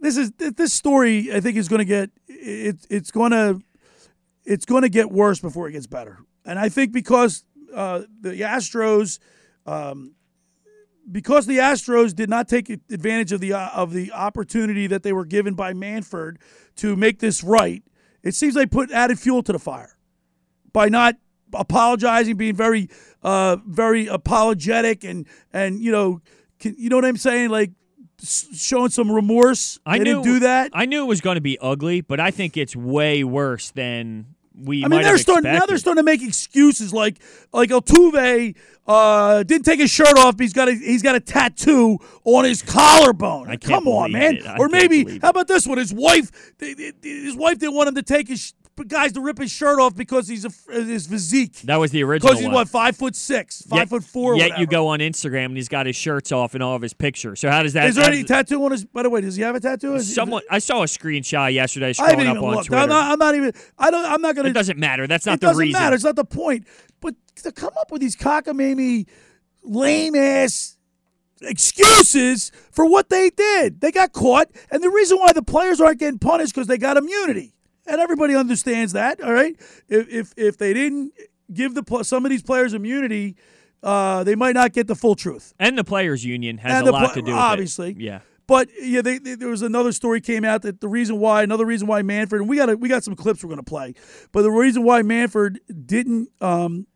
this 0.00 0.16
is 0.16 0.32
this 0.32 0.72
story 0.72 1.32
I 1.32 1.40
think 1.40 1.56
is 1.56 1.68
going 1.68 1.78
to 1.78 1.84
get 1.84 2.10
it, 2.26 2.86
it's 2.88 3.10
going 3.10 3.32
to 3.32 3.60
it's 4.44 4.64
going 4.64 4.82
to 4.82 4.88
get 4.88 5.10
worse 5.10 5.38
before 5.38 5.68
it 5.68 5.72
gets 5.72 5.86
better. 5.86 6.18
And 6.44 6.58
I 6.58 6.68
think 6.68 6.92
because 6.92 7.44
uh, 7.74 8.02
the 8.20 8.40
Astros 8.40 9.18
um, 9.66 10.14
because 11.10 11.46
the 11.46 11.58
Astros 11.58 12.14
did 12.14 12.28
not 12.28 12.48
take 12.48 12.68
advantage 12.68 13.32
of 13.32 13.40
the 13.40 13.52
uh, 13.52 13.70
of 13.74 13.92
the 13.92 14.12
opportunity 14.12 14.86
that 14.86 15.02
they 15.02 15.12
were 15.12 15.24
given 15.24 15.54
by 15.54 15.72
Manfred 15.72 16.38
to 16.76 16.96
make 16.96 17.18
this 17.18 17.42
right, 17.42 17.82
it 18.22 18.34
seems 18.34 18.54
they 18.54 18.66
put 18.66 18.90
added 18.90 19.18
fuel 19.18 19.42
to 19.42 19.52
the 19.52 19.58
fire 19.58 19.96
by 20.72 20.88
not 20.88 21.16
apologizing, 21.54 22.36
being 22.36 22.54
very 22.54 22.88
uh, 23.22 23.56
very 23.66 24.06
apologetic, 24.06 25.04
and 25.04 25.26
and 25.52 25.80
you 25.80 25.92
know 25.92 26.20
can, 26.58 26.74
you 26.78 26.88
know 26.88 26.96
what 26.96 27.04
I'm 27.04 27.16
saying, 27.16 27.50
like 27.50 27.72
showing 28.22 28.90
some 28.90 29.10
remorse. 29.10 29.78
I 29.84 29.98
they 29.98 30.04
knew 30.04 30.14
didn't 30.14 30.24
do 30.24 30.38
that. 30.40 30.70
I 30.74 30.86
knew 30.86 31.02
it 31.02 31.08
was 31.08 31.20
going 31.20 31.36
to 31.36 31.40
be 31.40 31.58
ugly, 31.60 32.00
but 32.00 32.20
I 32.20 32.30
think 32.30 32.56
it's 32.56 32.76
way 32.76 33.24
worse 33.24 33.70
than 33.70 34.34
we 34.64 34.84
I 34.84 34.88
might 34.88 34.96
mean, 34.96 35.04
they're 35.04 35.18
starting 35.18 35.52
now. 35.52 35.66
They're 35.66 35.78
starting 35.78 36.00
to 36.00 36.04
make 36.04 36.22
excuses 36.22 36.92
like 36.92 37.16
like 37.52 37.70
Altuve 37.70 38.54
uh, 38.86 39.42
didn't 39.44 39.64
take 39.64 39.80
his 39.80 39.90
shirt 39.90 40.18
off. 40.18 40.38
He's 40.38 40.52
got 40.52 40.68
a 40.68 40.74
he's 40.74 41.02
got 41.02 41.14
a 41.14 41.20
tattoo 41.20 41.98
on 42.24 42.44
his 42.44 42.62
collarbone. 42.62 43.56
Come 43.58 43.86
on, 43.86 44.12
man. 44.12 44.38
Or 44.58 44.68
maybe 44.68 45.18
how 45.20 45.30
about 45.30 45.48
this 45.48 45.66
one? 45.66 45.78
His 45.78 45.92
wife, 45.92 46.30
his 46.58 47.36
wife 47.36 47.58
didn't 47.58 47.74
want 47.74 47.88
him 47.88 47.94
to 47.96 48.02
take 48.02 48.28
his 48.28 48.52
guys 48.84 49.12
to 49.12 49.20
rip 49.20 49.38
his 49.38 49.50
shirt 49.50 49.78
off 49.80 49.94
because 49.94 50.28
he's 50.28 50.44
a 50.44 50.48
uh, 50.48 50.80
his 50.82 51.06
physique. 51.06 51.60
That 51.64 51.76
was 51.76 51.90
the 51.90 52.02
original 52.04 52.28
Because 52.28 52.38
he's 52.40 52.46
one. 52.46 52.54
what 52.54 52.68
five 52.68 52.96
foot 52.96 53.14
six, 53.16 53.62
five 53.62 53.78
Yet- 53.80 53.88
foot 53.88 54.04
four. 54.04 54.36
Yet 54.36 54.44
whatever. 54.44 54.60
you 54.60 54.66
go 54.66 54.86
on 54.88 54.98
Instagram 55.00 55.46
and 55.46 55.56
he's 55.56 55.68
got 55.68 55.86
his 55.86 55.96
shirts 55.96 56.32
off 56.32 56.54
and 56.54 56.62
all 56.62 56.74
of 56.76 56.82
his 56.82 56.92
pictures. 56.92 57.40
So 57.40 57.50
how 57.50 57.62
does 57.62 57.72
that? 57.74 57.86
Is 57.86 57.96
there 57.96 58.10
any 58.10 58.24
tattoo 58.24 58.64
on 58.64 58.72
his? 58.72 58.84
By 58.84 59.02
the 59.02 59.10
way, 59.10 59.20
does 59.20 59.36
he 59.36 59.42
have 59.42 59.54
a 59.54 59.60
tattoo? 59.60 59.94
Is- 59.94 60.14
Someone 60.14 60.42
I 60.50 60.58
saw 60.58 60.82
a 60.82 60.86
screenshot 60.86 61.52
yesterday 61.52 61.92
I 61.98 62.10
haven't 62.10 62.26
up 62.26 62.36
even 62.36 62.44
on 62.48 62.54
looked. 62.54 62.66
Twitter. 62.66 62.82
I'm 62.82 62.88
not, 62.88 63.12
I'm 63.12 63.18
not 63.18 63.34
even. 63.34 63.52
I 63.78 63.90
don't. 63.90 64.04
I'm 64.04 64.22
not 64.22 64.34
going 64.34 64.44
to. 64.44 64.50
it 64.50 64.54
doesn't 64.54 64.78
matter. 64.78 65.06
That's 65.06 65.26
not 65.26 65.40
the 65.40 65.48
reason. 65.48 65.62
it 65.62 65.72
doesn't 65.72 65.82
matter. 65.84 65.94
It's 65.96 66.04
not 66.04 66.16
the 66.16 66.24
point. 66.24 66.66
But 67.00 67.14
to 67.36 67.52
come 67.52 67.72
up 67.80 67.90
with 67.90 68.00
these 68.00 68.16
cockamamie, 68.16 69.06
lame 69.62 70.14
ass 70.14 70.76
excuses 71.42 72.52
for 72.70 72.84
what 72.86 73.08
they 73.08 73.30
did, 73.30 73.80
they 73.80 73.90
got 73.90 74.12
caught, 74.12 74.50
and 74.70 74.82
the 74.82 74.90
reason 74.90 75.18
why 75.18 75.32
the 75.32 75.42
players 75.42 75.80
aren't 75.80 75.98
getting 75.98 76.18
punished 76.18 76.54
because 76.54 76.66
they 76.66 76.78
got 76.78 76.96
immunity, 76.96 77.54
and 77.90 78.00
everybody 78.00 78.34
understands 78.34 78.92
that. 78.94 79.20
All 79.20 79.32
right, 79.32 79.56
if 79.88 80.08
if, 80.08 80.32
if 80.36 80.56
they 80.58 80.72
didn't 80.72 81.12
give 81.52 81.74
the 81.74 82.02
some 82.04 82.24
of 82.24 82.30
these 82.30 82.42
players 82.42 82.72
immunity, 82.74 83.36
uh, 83.82 84.22
they 84.24 84.34
might 84.34 84.54
not 84.54 84.72
get 84.72 84.86
the 84.86 84.94
full 84.94 85.14
truth. 85.14 85.52
And 85.58 85.76
the 85.76 85.84
players' 85.84 86.24
union 86.24 86.58
has 86.58 86.72
And 86.80 86.88
a 86.88 86.92
lot 86.92 87.14
to 87.14 87.22
do 87.22 87.26
with 87.32 87.34
obviously. 87.34 87.88
it. 87.88 87.90
Obviously, 87.92 88.04
yeah. 88.06 88.20
But 88.46 88.68
yeah, 88.82 89.00
they, 89.00 89.18
they- 89.18 89.36
there 89.36 89.48
was 89.48 89.62
another 89.62 89.92
story 89.92 90.20
came 90.20 90.44
out 90.44 90.62
that 90.62 90.80
the 90.80 90.88
reason 90.88 91.20
why 91.20 91.42
another 91.44 91.64
reason 91.66 91.86
why 91.86 92.02
Manfred 92.02 92.40
and 92.42 92.48
we 92.50 92.56
got 92.56 92.78
we 92.80 92.88
got 92.88 93.04
some 93.04 93.14
clips 93.14 93.44
we're 93.44 93.48
going 93.48 93.58
to 93.58 93.62
play, 93.62 93.94
but 94.32 94.42
the 94.42 94.50
reason 94.50 94.82
why 94.82 95.02
Manfred 95.02 95.60
didn't 95.86 96.30
um 96.40 96.86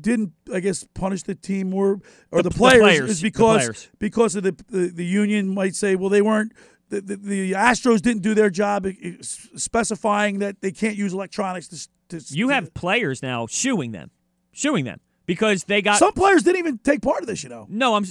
didn't 0.00 0.32
I 0.52 0.60
guess 0.60 0.84
punish 0.94 1.22
the 1.24 1.34
team 1.34 1.70
more 1.70 2.00
or 2.30 2.42
The- 2.42 2.44
the, 2.44 2.48
the 2.50 2.54
players, 2.56 2.80
players, 2.80 3.10
is 3.10 3.22
because 3.22 3.56
players. 3.62 3.88
because 3.98 4.36
of 4.36 4.42
the, 4.44 4.52
the 4.68 4.88
the 4.94 5.04
union 5.04 5.52
might 5.52 5.74
say 5.74 5.96
well 5.96 6.10
they 6.10 6.22
weren't. 6.22 6.52
The, 6.90 7.00
the, 7.00 7.16
the 7.16 7.52
Astros 7.52 8.02
didn't 8.02 8.22
do 8.22 8.34
their 8.34 8.50
job 8.50 8.86
specifying 9.22 10.38
that 10.40 10.60
they 10.60 10.70
can't 10.70 10.96
use 10.96 11.12
electronics 11.12 11.88
to, 12.08 12.20
to 12.20 12.34
You 12.34 12.50
have 12.50 12.74
players 12.74 13.22
now 13.22 13.46
suing 13.46 13.92
them, 13.92 14.10
suing 14.52 14.84
them 14.84 15.00
because 15.26 15.64
they 15.64 15.82
got 15.82 15.98
some 15.98 16.12
players 16.12 16.42
didn't 16.42 16.58
even 16.58 16.78
take 16.78 17.02
part 17.02 17.20
of 17.20 17.26
this. 17.26 17.42
You 17.42 17.48
know, 17.48 17.66
no. 17.68 17.94
I'm. 17.94 18.04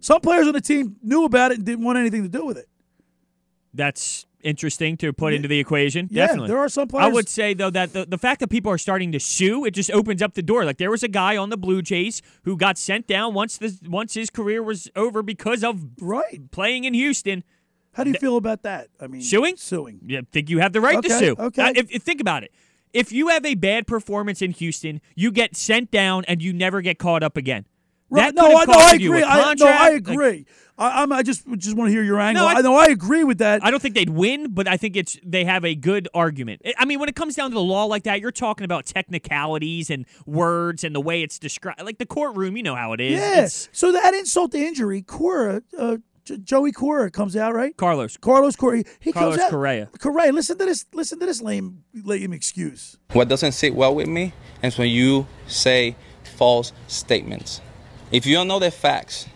some 0.00 0.20
players 0.20 0.46
on 0.46 0.52
the 0.52 0.60
team 0.60 0.96
knew 1.02 1.24
about 1.24 1.52
it 1.52 1.58
and 1.58 1.66
didn't 1.66 1.84
want 1.84 1.98
anything 1.98 2.22
to 2.22 2.28
do 2.28 2.44
with 2.44 2.58
it. 2.58 2.68
That's 3.74 4.26
interesting 4.42 4.96
to 4.98 5.12
put 5.12 5.34
into 5.34 5.48
the 5.48 5.58
equation. 5.58 6.08
Yeah, 6.10 6.26
Definitely. 6.26 6.48
there 6.48 6.58
are 6.58 6.68
some 6.68 6.88
players. 6.88 7.06
I 7.06 7.12
would 7.12 7.28
say 7.28 7.54
though 7.54 7.70
that 7.70 7.92
the, 7.92 8.06
the 8.06 8.18
fact 8.18 8.40
that 8.40 8.48
people 8.48 8.70
are 8.70 8.78
starting 8.78 9.12
to 9.12 9.20
sue, 9.20 9.64
it 9.64 9.72
just 9.72 9.90
opens 9.90 10.22
up 10.22 10.34
the 10.34 10.42
door. 10.42 10.64
Like 10.64 10.78
there 10.78 10.90
was 10.90 11.02
a 11.02 11.08
guy 11.08 11.36
on 11.36 11.50
the 11.50 11.56
Blue 11.56 11.82
Jays 11.82 12.22
who 12.44 12.56
got 12.56 12.78
sent 12.78 13.06
down 13.06 13.34
once 13.34 13.58
the 13.58 13.76
once 13.86 14.14
his 14.14 14.30
career 14.30 14.62
was 14.62 14.88
over 14.96 15.22
because 15.22 15.64
of 15.64 15.84
right 16.00 16.50
playing 16.50 16.84
in 16.84 16.94
Houston. 16.94 17.44
How 17.98 18.04
do 18.04 18.10
you 18.10 18.18
feel 18.18 18.36
about 18.36 18.62
that? 18.62 18.88
I 19.00 19.08
mean, 19.08 19.20
Suing? 19.20 19.56
Suing. 19.56 19.98
Yeah, 20.06 20.20
think 20.32 20.48
you 20.48 20.60
have 20.60 20.72
the 20.72 20.80
right 20.80 21.02
to 21.02 21.10
sue. 21.10 21.34
okay. 21.38 21.62
Uh, 21.62 21.72
if, 21.74 21.90
if- 21.90 22.02
think 22.04 22.20
about 22.20 22.44
it. 22.44 22.52
If 22.94 23.12
you 23.12 23.28
have 23.28 23.44
a 23.44 23.54
bad 23.54 23.86
performance 23.86 24.40
in 24.40 24.52
Houston, 24.52 25.02
you 25.14 25.30
get 25.30 25.54
sent 25.56 25.90
down 25.90 26.24
and 26.26 26.40
you 26.40 26.54
never 26.54 26.80
get 26.80 26.98
caught 26.98 27.22
up 27.22 27.36
again. 27.36 27.66
Right. 28.08 28.34
That 28.34 28.34
No, 28.34 28.56
I, 28.56 28.64
no, 28.64 28.72
I 28.72 28.94
costed 28.94 29.00
you 29.00 29.12
a 29.12 29.16
agree. 29.16 29.24
I, 29.24 29.36
no, 29.36 29.42
I 29.42 29.44
contract. 29.44 29.92
Like, 30.06 30.14
agree. 30.14 30.46
I, 30.78 31.02
I'm, 31.02 31.12
I 31.12 31.22
just 31.22 31.46
just 31.58 31.76
want 31.76 31.88
to 31.88 31.92
hear 31.92 32.02
your 32.02 32.18
angle. 32.18 32.46
I- 32.46 32.54
I 32.54 32.60
know 32.62 32.74
I 32.76 32.86
agree 32.86 33.24
with 33.24 33.38
that. 33.38 33.62
I 33.62 33.70
don't 33.70 33.80
think 33.82 33.94
they'd 33.94 34.08
win, 34.08 34.52
but 34.54 34.66
I 34.66 34.78
think 34.78 34.96
it's 34.96 35.18
they 35.22 35.44
have 35.44 35.64
a 35.66 35.74
good 35.74 36.08
argument. 36.14 36.62
I- 36.78 36.86
mean, 36.86 37.00
when 37.00 37.10
it 37.10 37.16
comes 37.16 37.34
down 37.34 37.50
to 37.50 37.54
the 37.54 37.60
law 37.62 37.84
like 37.84 38.04
that, 38.04 38.20
you're 38.20 38.30
talking 38.32 38.64
about 38.64 38.86
technicalities 38.86 39.90
and 39.90 40.06
words 40.24 40.84
and 40.84 40.94
the 40.94 41.00
way 41.00 41.22
it's 41.22 41.38
described. 41.38 41.82
Like 41.82 41.98
the 41.98 42.06
courtroom, 42.06 42.56
you 42.56 42.62
know 42.62 42.74
how 42.76 42.94
it 42.94 43.00
is. 43.02 43.20
Yeah. 43.20 43.46
So 43.72 43.92
that 43.92 44.14
insult 44.14 44.52
to 44.52 44.58
injury, 44.58 45.02
Cora, 45.02 45.62
uh, 45.78 45.98
J- 46.28 46.36
Joey 46.38 46.72
Cora 46.72 47.10
comes 47.10 47.36
out 47.36 47.54
right. 47.54 47.74
Carlos. 47.76 48.16
Carlos 48.18 48.54
Cora. 48.54 48.78
He, 48.78 48.84
he 49.00 49.12
Carlos 49.12 49.36
comes 49.36 49.44
out. 49.46 49.50
Correa. 49.50 49.88
Correa. 49.98 50.32
Listen 50.32 50.58
to 50.58 50.64
this. 50.66 50.84
Listen 50.92 51.18
to 51.20 51.26
this 51.26 51.40
lame 51.40 51.84
lame 52.04 52.32
excuse. 52.32 52.98
What 53.12 53.28
doesn't 53.28 53.52
sit 53.52 53.74
well 53.74 53.94
with 53.94 54.08
me 54.08 54.34
is 54.62 54.76
when 54.76 54.90
you 54.90 55.26
say 55.46 55.96
false 56.36 56.72
statements. 56.86 57.62
If 58.12 58.26
you 58.26 58.34
don't 58.34 58.48
know 58.48 58.58
the 58.58 58.70
facts, 58.70 59.26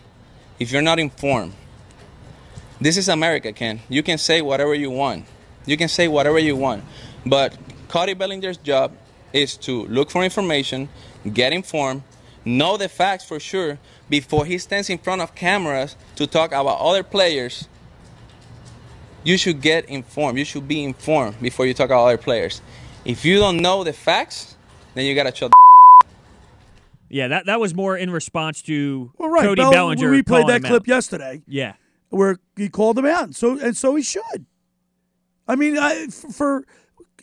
if 0.59 0.71
you're 0.71 0.81
not 0.83 0.99
informed, 0.99 1.53
this 2.79 2.97
is 2.97 3.09
America, 3.09 3.51
Ken. 3.53 3.81
You 3.89 4.03
can 4.03 4.17
say 4.17 4.41
whatever 4.41 4.75
you 4.75 4.91
want. 4.91 5.25
You 5.65 5.77
can 5.77 5.87
say 5.87 6.07
whatever 6.07 6.37
you 6.37 6.55
want. 6.55 6.83
But 7.25 7.57
Cody 7.87 8.13
Bellinger's 8.13 8.57
job 8.57 8.91
is 9.31 9.57
to 9.57 9.85
look 9.85 10.11
for 10.11 10.23
information, 10.23 10.89
get 11.31 11.53
informed, 11.53 12.03
know 12.45 12.77
the 12.77 12.89
facts 12.89 13.25
for 13.25 13.39
sure 13.39 13.79
before 14.09 14.45
he 14.45 14.57
stands 14.57 14.89
in 14.89 14.97
front 14.97 15.21
of 15.21 15.33
cameras 15.35 15.95
to 16.15 16.27
talk 16.27 16.51
about 16.51 16.79
other 16.79 17.03
players. 17.03 17.67
You 19.23 19.37
should 19.37 19.61
get 19.61 19.85
informed. 19.85 20.37
You 20.37 20.45
should 20.45 20.67
be 20.67 20.83
informed 20.83 21.39
before 21.41 21.65
you 21.65 21.73
talk 21.73 21.85
about 21.85 22.05
other 22.05 22.17
players. 22.17 22.61
If 23.05 23.23
you 23.23 23.37
don't 23.39 23.57
know 23.57 23.83
the 23.83 23.93
facts, 23.93 24.55
then 24.95 25.05
you 25.05 25.15
gotta 25.15 25.33
shut. 25.33 25.51
The 25.51 26.07
Yeah, 27.09 27.27
that, 27.29 27.45
that 27.45 27.59
was 27.59 27.73
more 27.73 27.95
in 27.97 28.09
response 28.11 28.61
to 28.63 29.11
Well, 29.17 29.29
right. 29.29 29.43
Cody 29.43 29.61
Bell- 29.61 29.71
Bellinger. 29.71 30.09
We 30.11 30.23
played 30.23 30.47
that 30.47 30.57
him 30.57 30.63
clip 30.63 30.83
out. 30.83 30.87
yesterday. 30.87 31.41
Yeah. 31.47 31.73
where 32.09 32.37
he 32.57 32.69
called 32.69 32.97
him 32.99 33.05
out. 33.05 33.33
So 33.35 33.57
and 33.59 33.75
so 33.75 33.95
he 33.95 34.03
should. 34.03 34.45
I 35.47 35.55
mean, 35.55 35.77
I, 35.77 36.05
f- 36.07 36.13
for 36.33 36.65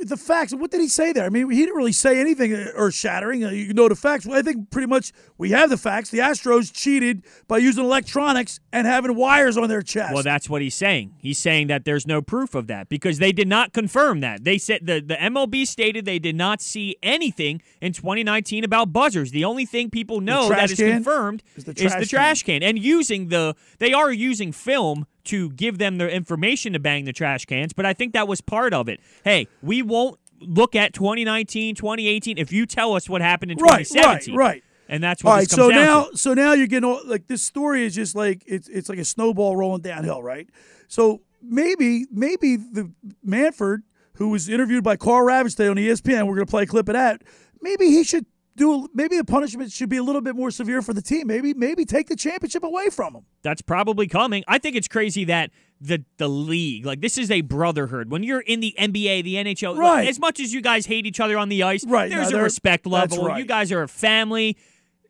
the 0.09 0.17
facts, 0.17 0.55
what 0.55 0.71
did 0.71 0.81
he 0.81 0.89
say 0.89 1.13
there? 1.13 1.25
I 1.25 1.29
mean, 1.29 1.51
he 1.51 1.59
didn't 1.59 1.77
really 1.77 1.93
say 1.93 2.21
anything 2.21 2.55
uh, 2.55 2.69
earth 2.75 2.95
shattering. 2.95 3.45
Uh, 3.45 3.51
you 3.51 3.75
know 3.75 3.89
the 3.89 3.97
facts. 3.97 4.27
Well, 4.27 4.39
I 4.39 4.43
think 4.43 4.71
pretty 4.71 4.87
much 4.87 5.13
we 5.39 5.51
have 5.51 5.71
the 5.71 5.77
facts. 5.77 6.11
The 6.11 6.19
Astros 6.19 6.73
cheated 6.73 7.25
by 7.49 7.59
using 7.59 7.85
electronics 7.85 8.61
and 8.73 8.87
having 8.87 9.15
wires 9.15 9.57
on 9.57 9.69
their 9.69 9.83
chest. 9.83 10.15
Well, 10.15 10.23
that's 10.23 10.49
what 10.49 10.63
he's 10.63 10.75
saying. 10.75 11.15
He's 11.19 11.39
saying 11.39 11.67
that 11.67 11.85
there's 11.85 12.07
no 12.07 12.23
proof 12.23 12.55
of 12.55 12.67
that 12.69 12.89
because 12.89 13.19
they 13.19 13.33
did 13.33 13.49
not 13.49 13.73
confirm 13.73 14.21
that. 14.21 14.45
They 14.45 14.59
said 14.59 14.87
the, 14.87 15.01
the 15.01 15.17
MLB 15.17 15.67
stated 15.67 16.05
they 16.05 16.19
did 16.19 16.37
not 16.37 16.61
see 16.61 16.97
anything 17.03 17.61
in 17.81 17.93
2019 17.93 18.65
about 18.65 18.93
buzzers. 18.93 19.31
The 19.31 19.45
only 19.45 19.67
thing 19.67 19.91
people 19.91 20.21
know 20.21 20.49
that 20.49 20.71
is 20.71 20.79
can? 20.79 20.93
confirmed 20.93 21.43
Is 21.57 21.65
the 21.65 21.73
is 21.73 21.95
the 21.95 22.07
trash 22.07 22.31
trash 22.31 22.43
can. 22.45 22.63
And 22.63 22.79
using 22.79 23.29
the 23.29 23.55
they 23.79 23.93
are 23.93 24.13
using 24.13 24.53
film 24.53 25.07
to 25.31 25.51
give 25.51 25.79
them 25.79 25.99
the 25.99 26.09
information 26.09 26.73
to 26.75 26.79
bang 26.79 27.05
the 27.05 27.13
trash 27.13 27.45
cans, 27.47 27.73
but 27.73 27.87
I 27.87 27.93
think 27.93 28.13
that 28.15 28.29
was 28.29 28.41
part 28.41 28.73
of 28.75 28.89
it. 28.89 29.01
Hey, 29.25 29.49
we 29.63 29.83
won't 29.83 30.19
look 30.41 30.75
at 30.75 30.93
2019, 30.95 31.75
2018 31.75 32.39
if 32.39 32.53
you 32.53 32.67
tell 32.67 32.95
us 32.95 33.09
what 33.09 33.21
happened 33.21 33.53
in 33.53 33.59
right, 33.59 33.87
2017. 33.87 34.35
right, 34.37 34.45
right. 34.47 34.65
And 34.89 35.03
that's 35.05 35.25
All 35.25 35.31
what 35.31 35.37
right. 35.37 35.41
this 35.49 35.55
comes 35.55 35.67
So 35.67 35.71
down 35.71 35.85
now, 35.85 36.05
to. 36.11 36.17
so 36.17 36.35
now 36.35 36.53
you're 36.53 36.67
getting 36.67 36.89
all, 36.89 37.01
like 37.07 37.29
this 37.29 37.43
story 37.43 37.85
is 37.85 37.95
just 37.95 38.17
like 38.17 38.43
it's 38.47 38.69
it's 38.69 38.89
like 38.89 38.99
a 38.99 39.05
snowball 39.05 39.57
rolling 39.57 39.83
downhill, 39.83 40.21
right? 40.23 40.49
So 40.89 41.21
maybe 41.43 42.07
maybe 42.11 42.57
the 42.57 42.91
Manfred, 43.23 43.83
who 44.15 44.31
was 44.31 44.49
interviewed 44.49 44.83
by 44.83 44.97
Karl 44.97 45.25
Ravech 45.25 45.55
today 45.57 45.69
on 45.69 45.77
ESPN, 45.77 46.27
we're 46.27 46.35
going 46.35 46.47
to 46.47 46.51
play 46.51 46.65
a 46.65 46.67
clip 46.67 46.89
of 46.89 46.95
that. 46.95 47.23
Maybe 47.63 47.87
he 47.87 48.03
should 48.03 48.27
do. 48.57 48.89
Maybe 48.95 49.17
the 49.17 49.25
punishment 49.25 49.73
should 49.73 49.89
be 49.89 49.97
a 49.97 50.03
little 50.03 50.21
bit 50.21 50.35
more 50.37 50.51
severe 50.51 50.83
for 50.83 50.93
the 50.93 51.03
team. 51.03 51.27
Maybe 51.27 51.55
maybe 51.55 51.85
take 51.85 52.09
the 52.09 52.17
championship 52.17 52.63
away 52.65 52.91
from 52.91 53.13
them. 53.15 53.25
That's 53.43 53.63
probably 53.63 54.07
coming. 54.07 54.45
I 54.49 54.59
think 54.59 54.77
it's 54.77 54.89
crazy 54.89 55.25
that 55.25 55.51
the 55.81 56.05
the 56.19 56.29
league, 56.29 56.85
like 56.85 57.01
this 57.01 57.17
is 57.19 57.31
a 57.31 57.41
brotherhood. 57.41 58.11
When 58.11 58.23
you're 58.23 58.41
in 58.41 58.61
the 58.61 58.75
NBA, 58.79 59.23
the 59.25 59.35
NHL, 59.37 59.77
Right. 59.79 60.07
as 60.09 60.19
much 60.19 60.41
as 60.41 60.53
you 60.53 60.61
guys 60.61 60.87
hate 60.87 61.07
each 61.07 61.21
other 61.21 61.39
on 61.39 61.49
the 61.49 61.63
ice, 61.63 61.85
Right, 61.87 62.11
there's 62.11 62.33
a 62.33 62.43
respect 62.43 62.87
level. 62.87 63.25
right. 63.27 63.39
You 63.39 63.45
guys 63.47 63.73
are 63.73 63.83
a 63.83 63.89
family. 63.89 64.57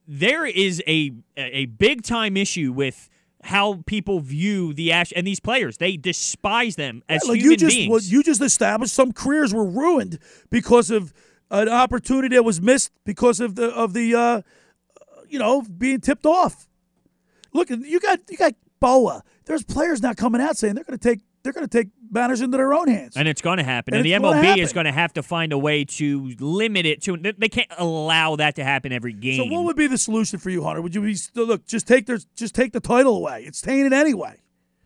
There 0.06 0.44
is 0.46 0.82
a 0.86 1.12
a 1.36 1.66
big 1.66 2.02
time 2.02 2.36
issue 2.36 2.72
with 2.72 3.08
how 3.42 3.82
people 3.86 4.20
view 4.20 4.74
the 4.74 4.92
Ash 4.92 5.12
and 5.16 5.26
these 5.26 5.40
players. 5.40 5.78
They 5.78 5.96
despise 5.96 6.76
them 6.76 7.02
as 7.08 7.22
Yeah, 7.24 7.30
like 7.30 7.38
human 7.40 7.50
you 7.52 7.56
just 7.56 7.76
beings. 7.76 7.90
well, 7.90 8.00
you 8.02 8.22
just 8.22 8.42
established 8.42 8.92
some 8.92 9.12
careers 9.12 9.54
were 9.54 9.64
ruined 9.64 10.18
because 10.50 10.90
of 10.90 11.14
an 11.50 11.68
opportunity 11.68 12.36
that 12.36 12.44
was 12.44 12.60
missed 12.60 12.90
because 13.04 13.40
of 13.40 13.54
the 13.56 13.68
of 13.68 13.92
the 13.92 14.14
uh, 14.14 14.42
you 15.28 15.38
know 15.38 15.62
being 15.62 16.00
tipped 16.00 16.26
off. 16.26 16.68
Look, 17.52 17.70
you 17.70 18.00
got 18.00 18.20
you 18.30 18.36
got 18.36 18.54
Boa. 18.80 19.22
There's 19.44 19.64
players 19.64 20.02
now 20.02 20.14
coming 20.14 20.40
out 20.40 20.56
saying 20.56 20.74
they're 20.74 20.84
going 20.84 20.98
to 20.98 21.08
take 21.08 21.20
they're 21.42 21.52
going 21.52 21.66
to 21.66 21.78
take 21.78 21.88
matters 22.10 22.40
into 22.40 22.56
their 22.56 22.74
own 22.74 22.88
hands. 22.88 23.16
And 23.16 23.26
it's 23.26 23.40
going 23.40 23.58
to 23.58 23.64
happen. 23.64 23.94
And 23.94 24.06
And, 24.06 24.22
the 24.22 24.28
MLB 24.28 24.58
is 24.58 24.72
going 24.72 24.84
to 24.86 24.92
have 24.92 25.12
to 25.14 25.22
find 25.22 25.52
a 25.52 25.58
way 25.58 25.84
to 25.84 26.30
limit 26.38 26.86
it 26.86 27.02
to. 27.02 27.16
They 27.16 27.48
can't 27.48 27.70
allow 27.78 28.36
that 28.36 28.56
to 28.56 28.64
happen 28.64 28.92
every 28.92 29.12
game. 29.12 29.36
So 29.36 29.44
what 29.44 29.64
would 29.64 29.76
be 29.76 29.86
the 29.86 29.98
solution 29.98 30.38
for 30.38 30.50
you, 30.50 30.62
Hunter? 30.64 30.82
Would 30.82 30.94
you 30.94 31.00
be 31.02 31.14
still 31.14 31.46
look 31.46 31.66
just 31.66 31.86
take 31.86 32.06
their 32.06 32.18
just 32.34 32.54
take 32.54 32.72
the 32.72 32.80
title 32.80 33.16
away? 33.16 33.44
It's 33.46 33.60
tainted 33.60 33.92
anyway. 33.92 34.40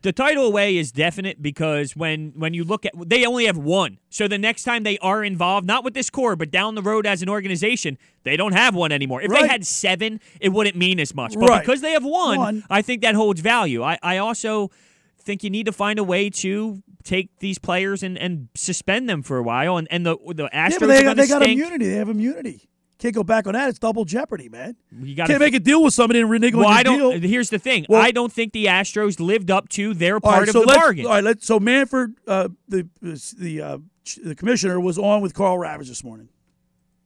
The 0.05 0.13
title 0.13 0.45
away 0.45 0.77
is 0.77 0.91
definite 0.91 1.41
because 1.41 1.95
when 1.95 2.31
when 2.35 2.53
you 2.53 2.63
look 2.63 2.85
at 2.85 2.93
they 3.09 3.25
only 3.25 3.47
have 3.47 3.57
one. 3.57 3.97
So 4.11 4.27
the 4.27 4.37
next 4.37 4.63
time 4.63 4.83
they 4.83 4.99
are 4.99 5.23
involved, 5.23 5.65
not 5.65 5.83
with 5.83 5.95
this 5.95 6.11
core, 6.11 6.35
but 6.35 6.51
down 6.51 6.75
the 6.75 6.83
road 6.83 7.07
as 7.07 7.23
an 7.23 7.29
organization, 7.29 7.97
they 8.21 8.37
don't 8.37 8.51
have 8.53 8.75
one 8.75 8.91
anymore. 8.91 9.23
If 9.23 9.31
they 9.31 9.47
had 9.47 9.65
seven, 9.65 10.19
it 10.39 10.49
wouldn't 10.49 10.75
mean 10.75 10.99
as 10.99 11.15
much. 11.15 11.33
But 11.33 11.49
Right. 11.49 11.65
because 11.65 11.81
they 11.81 11.93
have 11.93 12.03
one, 12.05 12.37
One. 12.37 12.63
I 12.69 12.83
think 12.83 13.01
that 13.01 13.15
holds 13.15 13.41
value. 13.41 13.81
I, 13.81 13.97
I 14.03 14.17
also 14.19 14.69
think 15.19 15.43
you 15.43 15.49
need 15.49 15.65
to 15.65 15.71
find 15.71 15.97
a 15.97 16.03
way 16.03 16.29
to 16.29 16.83
take 17.03 17.39
these 17.39 17.57
players 17.57 18.03
and, 18.03 18.15
and 18.15 18.49
suspend 18.53 19.09
them 19.09 19.23
for 19.23 19.37
a 19.37 19.43
while. 19.43 19.77
And, 19.77 19.87
and 19.89 20.05
the 20.05 20.17
the 20.35 20.49
Astros 20.53 20.71
yeah, 20.71 20.77
but 20.81 20.87
they 20.87 21.13
they 21.15 21.27
got 21.27 21.41
stink. 21.41 21.59
immunity. 21.59 21.89
They 21.89 21.95
have 21.95 22.09
immunity. 22.09 22.69
Can't 22.97 23.13
go 23.13 23.23
back 23.23 23.45
on 23.45 23.53
that. 23.53 23.67
It's 23.69 23.79
double 23.79 24.05
jeopardy, 24.05 24.47
man. 24.47 24.75
You 25.01 25.15
gotta 25.15 25.33
Can't 25.33 25.41
make 25.41 25.53
a 25.53 25.59
deal 25.59 25.83
with 25.83 25.93
somebody 25.93 26.21
and 26.21 26.29
renege 26.29 26.55
Well, 26.55 26.65
on 26.67 26.71
your 26.71 26.79
I 26.79 26.83
don't. 26.83 27.19
deal. 27.19 27.29
Here's 27.29 27.49
the 27.49 27.59
thing. 27.59 27.85
Well- 27.89 28.01
I 28.01 28.11
don't 28.11 28.31
think 28.31 28.53
the 28.53 28.65
Astros 28.67 29.19
lived 29.19 29.51
up 29.51 29.67
to 29.69 29.93
their 29.93 30.19
part 30.21 30.39
right, 30.39 30.47
of 30.47 30.53
the 30.53 30.61
let's, 30.61 30.79
bargain. 30.79 31.05
All 31.05 31.11
right, 31.11 31.23
let's, 31.23 31.45
so 31.45 31.59
Manfred, 31.59 32.15
uh, 32.27 32.47
the 32.69 32.87
the 33.37 33.61
uh, 33.61 33.77
the 34.23 34.35
commissioner, 34.35 34.79
was 34.79 34.97
on 34.97 35.21
with 35.21 35.33
Karl 35.33 35.57
Ravech 35.57 35.87
this 35.87 36.03
morning. 36.03 36.29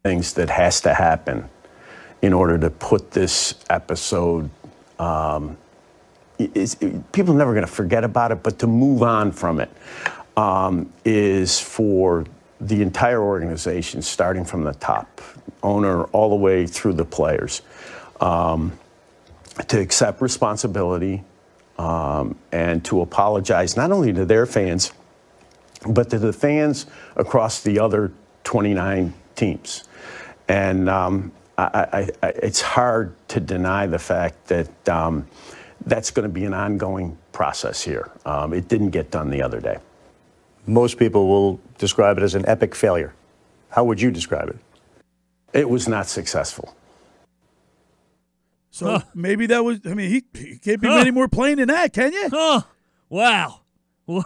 things 0.03 0.33
that 0.33 0.49
has 0.49 0.79
to 0.81 0.93
happen 0.93 1.49
in 2.21 2.33
order 2.33 2.57
to 2.59 2.69
put 2.69 3.11
this 3.11 3.55
episode. 3.69 4.49
Um, 4.99 5.57
is, 6.37 6.75
people 7.11 7.33
are 7.33 7.37
never 7.37 7.53
going 7.53 7.65
to 7.65 7.71
forget 7.71 8.03
about 8.03 8.31
it, 8.31 8.43
but 8.43 8.59
to 8.59 8.67
move 8.67 9.01
on 9.03 9.31
from 9.31 9.59
it 9.59 9.69
um, 10.37 10.91
is 11.03 11.59
for 11.59 12.25
the 12.61 12.81
entire 12.81 13.21
organization, 13.21 14.01
starting 14.01 14.43
from 14.43 14.63
the 14.63 14.73
top, 14.73 15.21
owner 15.63 16.03
all 16.05 16.29
the 16.29 16.35
way 16.35 16.67
through 16.67 16.93
the 16.93 17.05
players, 17.05 17.61
um, 18.21 18.77
to 19.67 19.79
accept 19.79 20.21
responsibility 20.21 21.23
um, 21.77 22.37
and 22.51 22.83
to 22.85 23.01
apologize 23.01 23.77
not 23.77 23.91
only 23.91 24.11
to 24.13 24.25
their 24.25 24.45
fans, 24.45 24.91
but 25.87 26.09
to 26.09 26.19
the 26.19 26.33
fans 26.33 26.85
across 27.15 27.61
the 27.61 27.79
other 27.79 28.11
29 28.43 29.13
teams. 29.35 29.87
And 30.47 30.89
um, 30.89 31.31
I, 31.57 31.63
I, 31.63 32.09
I, 32.23 32.27
it's 32.29 32.61
hard 32.61 33.15
to 33.29 33.39
deny 33.39 33.87
the 33.87 33.99
fact 33.99 34.47
that 34.47 34.89
um, 34.89 35.27
that's 35.85 36.11
going 36.11 36.23
to 36.23 36.33
be 36.33 36.43
an 36.45 36.53
ongoing 36.53 37.17
process 37.31 37.81
here. 37.81 38.11
Um, 38.25 38.53
it 38.53 38.67
didn't 38.67 38.89
get 38.89 39.11
done 39.11 39.29
the 39.29 39.41
other 39.41 39.61
day. 39.61 39.77
Most 40.69 40.97
people 40.99 41.27
will 41.27 41.59
describe 41.79 42.17
it 42.17 42.23
as 42.23 42.35
an 42.35 42.45
epic 42.47 42.75
failure. 42.75 43.13
How 43.69 43.83
would 43.83 43.99
you 43.99 44.11
describe 44.11 44.49
it? 44.49 44.57
It 45.51 45.69
was 45.69 45.87
not 45.87 46.07
successful. 46.07 46.75
So 48.71 49.01
maybe 49.15 49.47
that 49.47 49.63
was. 49.63 49.79
I 49.85 49.93
mean, 49.95 50.09
he, 50.09 50.23
he 50.37 50.57
can't 50.59 50.79
be 50.81 50.87
any 50.87 51.11
more 51.11 51.27
plain 51.27 51.57
than 51.57 51.67
that, 51.69 51.91
can 51.93 52.13
you? 52.13 52.29
Huh. 52.31 52.61
Wow. 53.09 53.61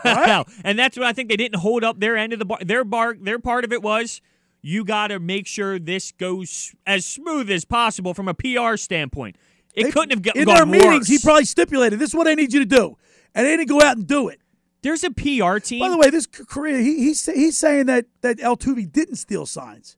Wow. 0.06 0.46
And 0.64 0.80
that's 0.80 0.96
what 0.98 1.06
I 1.06 1.12
think 1.12 1.28
they 1.28 1.36
didn't 1.36 1.60
hold 1.60 1.84
up 1.84 2.00
their 2.00 2.16
end 2.16 2.32
of 2.32 2.40
the 2.40 2.46
bar. 2.46 2.60
Their 2.64 2.86
bar, 2.86 3.18
their 3.20 3.38
part 3.38 3.66
of 3.66 3.74
it 3.74 3.82
was 3.82 4.22
you 4.62 4.86
got 4.86 5.08
to 5.08 5.20
make 5.20 5.46
sure 5.46 5.78
this 5.78 6.14
goes 6.14 6.74
as 6.88 7.06
smooth 7.06 7.52
as 7.52 7.66
possible 7.66 8.14
from 8.14 8.30
a 8.30 8.34
PR 8.34 8.78
standpoint. 8.78 9.36
It 9.76 9.84
They- 9.84 9.92
couldn't 9.92 10.12
have 10.12 10.22
go- 10.22 10.32
in 10.36 10.46
gone 10.46 10.56
their 10.56 10.66
meetings. 10.66 10.94
worse. 11.00 11.08
He 11.10 11.20
probably 11.20 11.44
stipulated 11.44 12.00
this 12.00 12.12
is 12.12 12.16
what 12.16 12.30
I 12.30 12.34
need 12.34 12.54
you 12.54 12.60
to 12.62 12.66
do, 12.66 12.98
and 13.36 13.46
they 13.46 13.58
didn't 13.58 13.68
go 13.68 13.82
out 13.82 13.98
and 13.98 14.08
do 14.08 14.30
it. 14.30 14.40
There's 14.84 15.04
a 15.04 15.10
PR 15.12 15.58
team. 15.58 15.80
By 15.80 15.90
the 15.90 15.98
way, 15.98 16.10
this 16.12 16.26
Correa, 16.28 16.78
he, 16.78 16.98
he's 16.98 17.26
he's 17.26 17.58
saying 17.58 17.88
that 17.88 18.06
that 18.22 18.38
Altuve 18.38 18.92
didn't 18.92 19.16
steal 19.16 19.46
signs. 19.48 19.98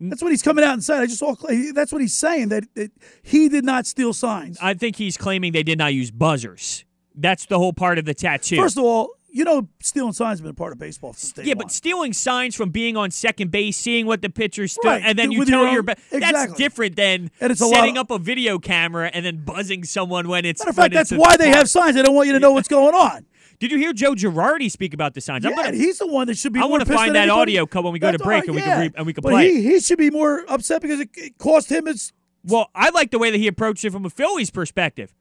Mm. 0.00 0.10
That's 0.10 0.22
what 0.22 0.30
he's 0.30 0.42
coming 0.42 0.64
out 0.64 0.74
and 0.74 0.84
saying. 0.84 1.00
I 1.00 1.06
just 1.06 1.18
saw. 1.18 1.34
That's 1.74 1.90
what 1.92 2.00
he's 2.02 2.14
saying 2.16 2.50
that, 2.50 2.64
that 2.74 2.92
he 3.22 3.48
did 3.48 3.64
not 3.64 3.86
steal 3.86 4.12
signs. 4.12 4.58
I 4.62 4.74
think 4.74 4.96
he's 4.96 5.16
claiming 5.16 5.52
they 5.52 5.62
did 5.62 5.78
not 5.78 5.94
use 5.94 6.10
buzzers. 6.10 6.84
That's 7.14 7.46
the 7.46 7.58
whole 7.58 7.72
part 7.72 7.98
of 7.98 8.04
the 8.04 8.12
tattoo. 8.12 8.56
First 8.56 8.76
of 8.76 8.84
all, 8.84 9.12
you 9.30 9.44
know, 9.44 9.68
stealing 9.82 10.12
signs 10.12 10.38
has 10.38 10.40
been 10.42 10.50
a 10.50 10.54
part 10.54 10.72
of 10.72 10.78
baseball 10.78 11.14
since 11.14 11.32
day 11.32 11.42
yeah, 11.44 11.54
one. 11.54 11.64
but 11.64 11.70
stealing 11.72 12.12
signs 12.12 12.54
from 12.54 12.68
being 12.70 12.96
on 12.98 13.10
second 13.10 13.50
base, 13.50 13.76
seeing 13.78 14.04
what 14.06 14.20
the 14.22 14.28
pitcher's 14.28 14.76
doing, 14.82 14.94
Right, 14.96 15.02
and 15.04 15.18
then 15.18 15.30
you 15.32 15.38
with 15.40 15.48
tell 15.48 15.62
your 15.62 15.72
your 15.72 15.78
own- 15.80 15.86
ba- 15.86 15.96
that's 16.10 16.52
different 16.54 16.96
than 16.96 17.30
And 17.40 17.52
it's 17.52 17.60
setting 17.66 17.96
of- 17.96 18.02
up 18.02 18.10
a 18.10 18.18
video 18.18 18.58
camera 18.58 19.10
and 19.14 19.24
then 19.24 19.38
buzzing 19.44 19.84
someone 19.84 20.28
when 20.28 20.44
it's. 20.44 20.60
Matter 20.60 20.70
of 20.70 20.76
fact, 20.76 20.92
that's 20.92 21.10
why 21.10 21.38
they 21.38 21.46
bar. 21.50 21.56
have 21.56 21.70
signs. 21.70 21.94
They 21.96 22.02
don't 22.02 22.14
want 22.14 22.26
you 22.26 22.34
to 22.34 22.40
know 22.40 22.52
what's 22.52 22.68
going 22.68 22.94
on. 22.94 23.24
Did 23.58 23.70
you 23.72 23.78
hear 23.78 23.92
Joe 23.92 24.14
Girardi 24.14 24.70
speak 24.70 24.92
about 24.94 25.14
the 25.14 25.20
signs? 25.20 25.44
I'm 25.46 25.52
Yeah, 25.52 25.64
gonna, 25.64 25.76
he's 25.76 25.98
the 25.98 26.06
one 26.06 26.26
that 26.26 26.36
should 26.36 26.52
be. 26.52 26.60
I 26.60 26.64
want 26.66 26.86
to 26.86 26.92
find 26.92 27.14
that 27.14 27.22
anybody. 27.28 27.40
audio 27.58 27.66
cut 27.66 27.84
when 27.84 27.92
we 27.92 27.98
go 27.98 28.12
to 28.12 28.18
break, 28.18 28.44
all 28.48 28.48
and 28.48 28.56
we 28.56 28.62
right, 28.62 28.68
can 28.68 28.80
re- 28.80 28.92
and 28.96 29.06
we 29.06 29.12
can 29.12 29.22
but 29.22 29.30
play. 29.30 29.50
He, 29.52 29.62
he 29.62 29.80
should 29.80 29.98
be 29.98 30.10
more 30.10 30.44
upset 30.48 30.82
because 30.82 31.00
it, 31.00 31.10
it 31.14 31.38
cost 31.38 31.70
him 31.70 31.86
his. 31.86 32.12
Well, 32.44 32.70
I 32.74 32.90
like 32.90 33.10
the 33.10 33.18
way 33.18 33.30
that 33.30 33.38
he 33.38 33.46
approached 33.48 33.84
it 33.84 33.90
from 33.92 34.04
a 34.04 34.10
Phillies 34.10 34.50
perspective. 34.50 35.12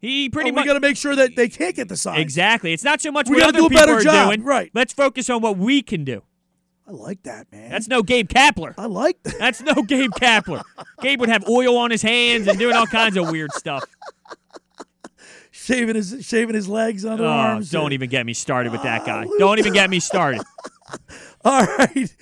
He 0.00 0.28
pretty 0.28 0.50
Oh, 0.50 0.54
we 0.54 0.64
got 0.64 0.74
to 0.74 0.80
make 0.80 0.96
sure 0.96 1.14
that 1.14 1.36
they 1.36 1.48
can't 1.48 1.76
get 1.76 1.88
the 1.88 1.96
signs. 1.96 2.18
exactly. 2.20 2.72
It's 2.72 2.82
not 2.82 3.00
so 3.00 3.12
much 3.12 3.28
We 3.28 3.36
what 3.36 3.44
other 3.48 3.58
do 3.58 3.66
a 3.66 3.68
people 3.68 3.86
better 3.86 3.98
are 3.98 4.02
job, 4.02 4.28
doing. 4.30 4.42
right. 4.42 4.70
Let's 4.74 4.92
focus 4.92 5.30
on 5.30 5.42
what 5.42 5.58
we 5.58 5.80
can 5.82 6.02
do. 6.04 6.22
I 6.88 6.90
like 6.90 7.22
that, 7.22 7.46
man. 7.52 7.70
That's 7.70 7.86
no 7.86 8.02
Gabe 8.02 8.28
Kapler. 8.28 8.74
I 8.76 8.86
like 8.86 9.22
that. 9.22 9.38
That's 9.38 9.60
no 9.60 9.74
Gabe 9.74 10.10
Kapler. 10.12 10.62
Gabe 11.02 11.20
would 11.20 11.28
have 11.28 11.48
oil 11.48 11.76
on 11.76 11.90
his 11.92 12.02
hands 12.02 12.48
and 12.48 12.58
doing 12.58 12.74
all 12.74 12.86
kinds 12.86 13.16
of 13.16 13.30
weird 13.30 13.52
stuff. 13.52 13.84
Shaving 15.62 15.94
his 15.94 16.16
shaving 16.26 16.54
his 16.56 16.68
legs, 16.68 17.04
Oh, 17.04 17.10
underarms. 17.16 17.70
don't 17.70 17.92
even 17.92 18.10
get 18.10 18.26
me 18.26 18.34
started 18.34 18.72
with 18.72 18.82
that 18.82 19.04
guy. 19.06 19.26
Don't 19.38 19.60
even 19.60 19.72
get 19.72 19.88
me 19.90 20.00
started. 20.00 20.42
All 21.44 21.64
right. 21.64 22.14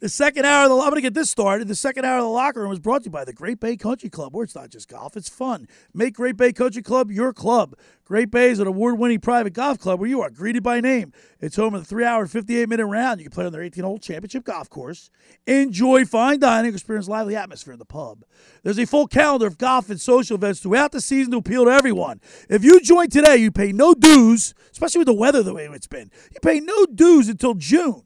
The 0.00 0.08
second 0.08 0.44
hour 0.44 0.62
of 0.62 0.70
the 0.70 0.76
I'm 0.76 0.90
going 0.90 0.94
to 0.94 1.00
get 1.00 1.14
this 1.14 1.28
started. 1.28 1.66
The 1.66 1.74
second 1.74 2.04
hour 2.04 2.18
of 2.18 2.22
the 2.22 2.28
locker 2.28 2.60
room 2.60 2.70
was 2.70 2.78
brought 2.78 3.02
to 3.02 3.06
you 3.06 3.10
by 3.10 3.24
the 3.24 3.32
Great 3.32 3.58
Bay 3.58 3.76
Country 3.76 4.08
Club, 4.08 4.32
where 4.32 4.44
it's 4.44 4.54
not 4.54 4.70
just 4.70 4.88
golf, 4.88 5.16
it's 5.16 5.28
fun. 5.28 5.66
Make 5.92 6.14
Great 6.14 6.36
Bay 6.36 6.52
Country 6.52 6.82
Club 6.82 7.10
your 7.10 7.32
club. 7.32 7.74
Great 8.04 8.30
Bay 8.30 8.50
is 8.50 8.60
an 8.60 8.68
award-winning 8.68 9.18
private 9.18 9.54
golf 9.54 9.80
club 9.80 9.98
where 9.98 10.08
you 10.08 10.22
are 10.22 10.30
greeted 10.30 10.62
by 10.62 10.80
name. 10.80 11.12
It's 11.40 11.56
home 11.56 11.74
of 11.74 11.82
the 11.82 11.88
three-hour 11.88 12.26
58-minute 12.26 12.86
round. 12.86 13.18
You 13.18 13.24
can 13.24 13.32
play 13.32 13.46
on 13.46 13.50
their 13.50 13.68
18-hole 13.68 13.98
championship 13.98 14.44
golf 14.44 14.70
course. 14.70 15.10
Enjoy 15.48 16.04
fine 16.04 16.38
dining, 16.38 16.74
experience 16.74 17.08
lively 17.08 17.34
atmosphere 17.34 17.72
in 17.72 17.80
the 17.80 17.84
pub. 17.84 18.22
There's 18.62 18.78
a 18.78 18.86
full 18.86 19.08
calendar 19.08 19.48
of 19.48 19.58
golf 19.58 19.90
and 19.90 20.00
social 20.00 20.36
events 20.36 20.60
throughout 20.60 20.92
the 20.92 21.00
season 21.00 21.32
to 21.32 21.38
appeal 21.38 21.64
to 21.64 21.72
everyone. 21.72 22.20
If 22.48 22.62
you 22.62 22.80
join 22.80 23.10
today, 23.10 23.38
you 23.38 23.50
pay 23.50 23.72
no 23.72 23.94
dues, 23.94 24.54
especially 24.70 25.00
with 25.00 25.08
the 25.08 25.14
weather 25.14 25.42
the 25.42 25.54
way 25.54 25.66
it's 25.72 25.88
been. 25.88 26.12
You 26.30 26.38
pay 26.40 26.60
no 26.60 26.86
dues 26.86 27.28
until 27.28 27.54
June. 27.54 28.04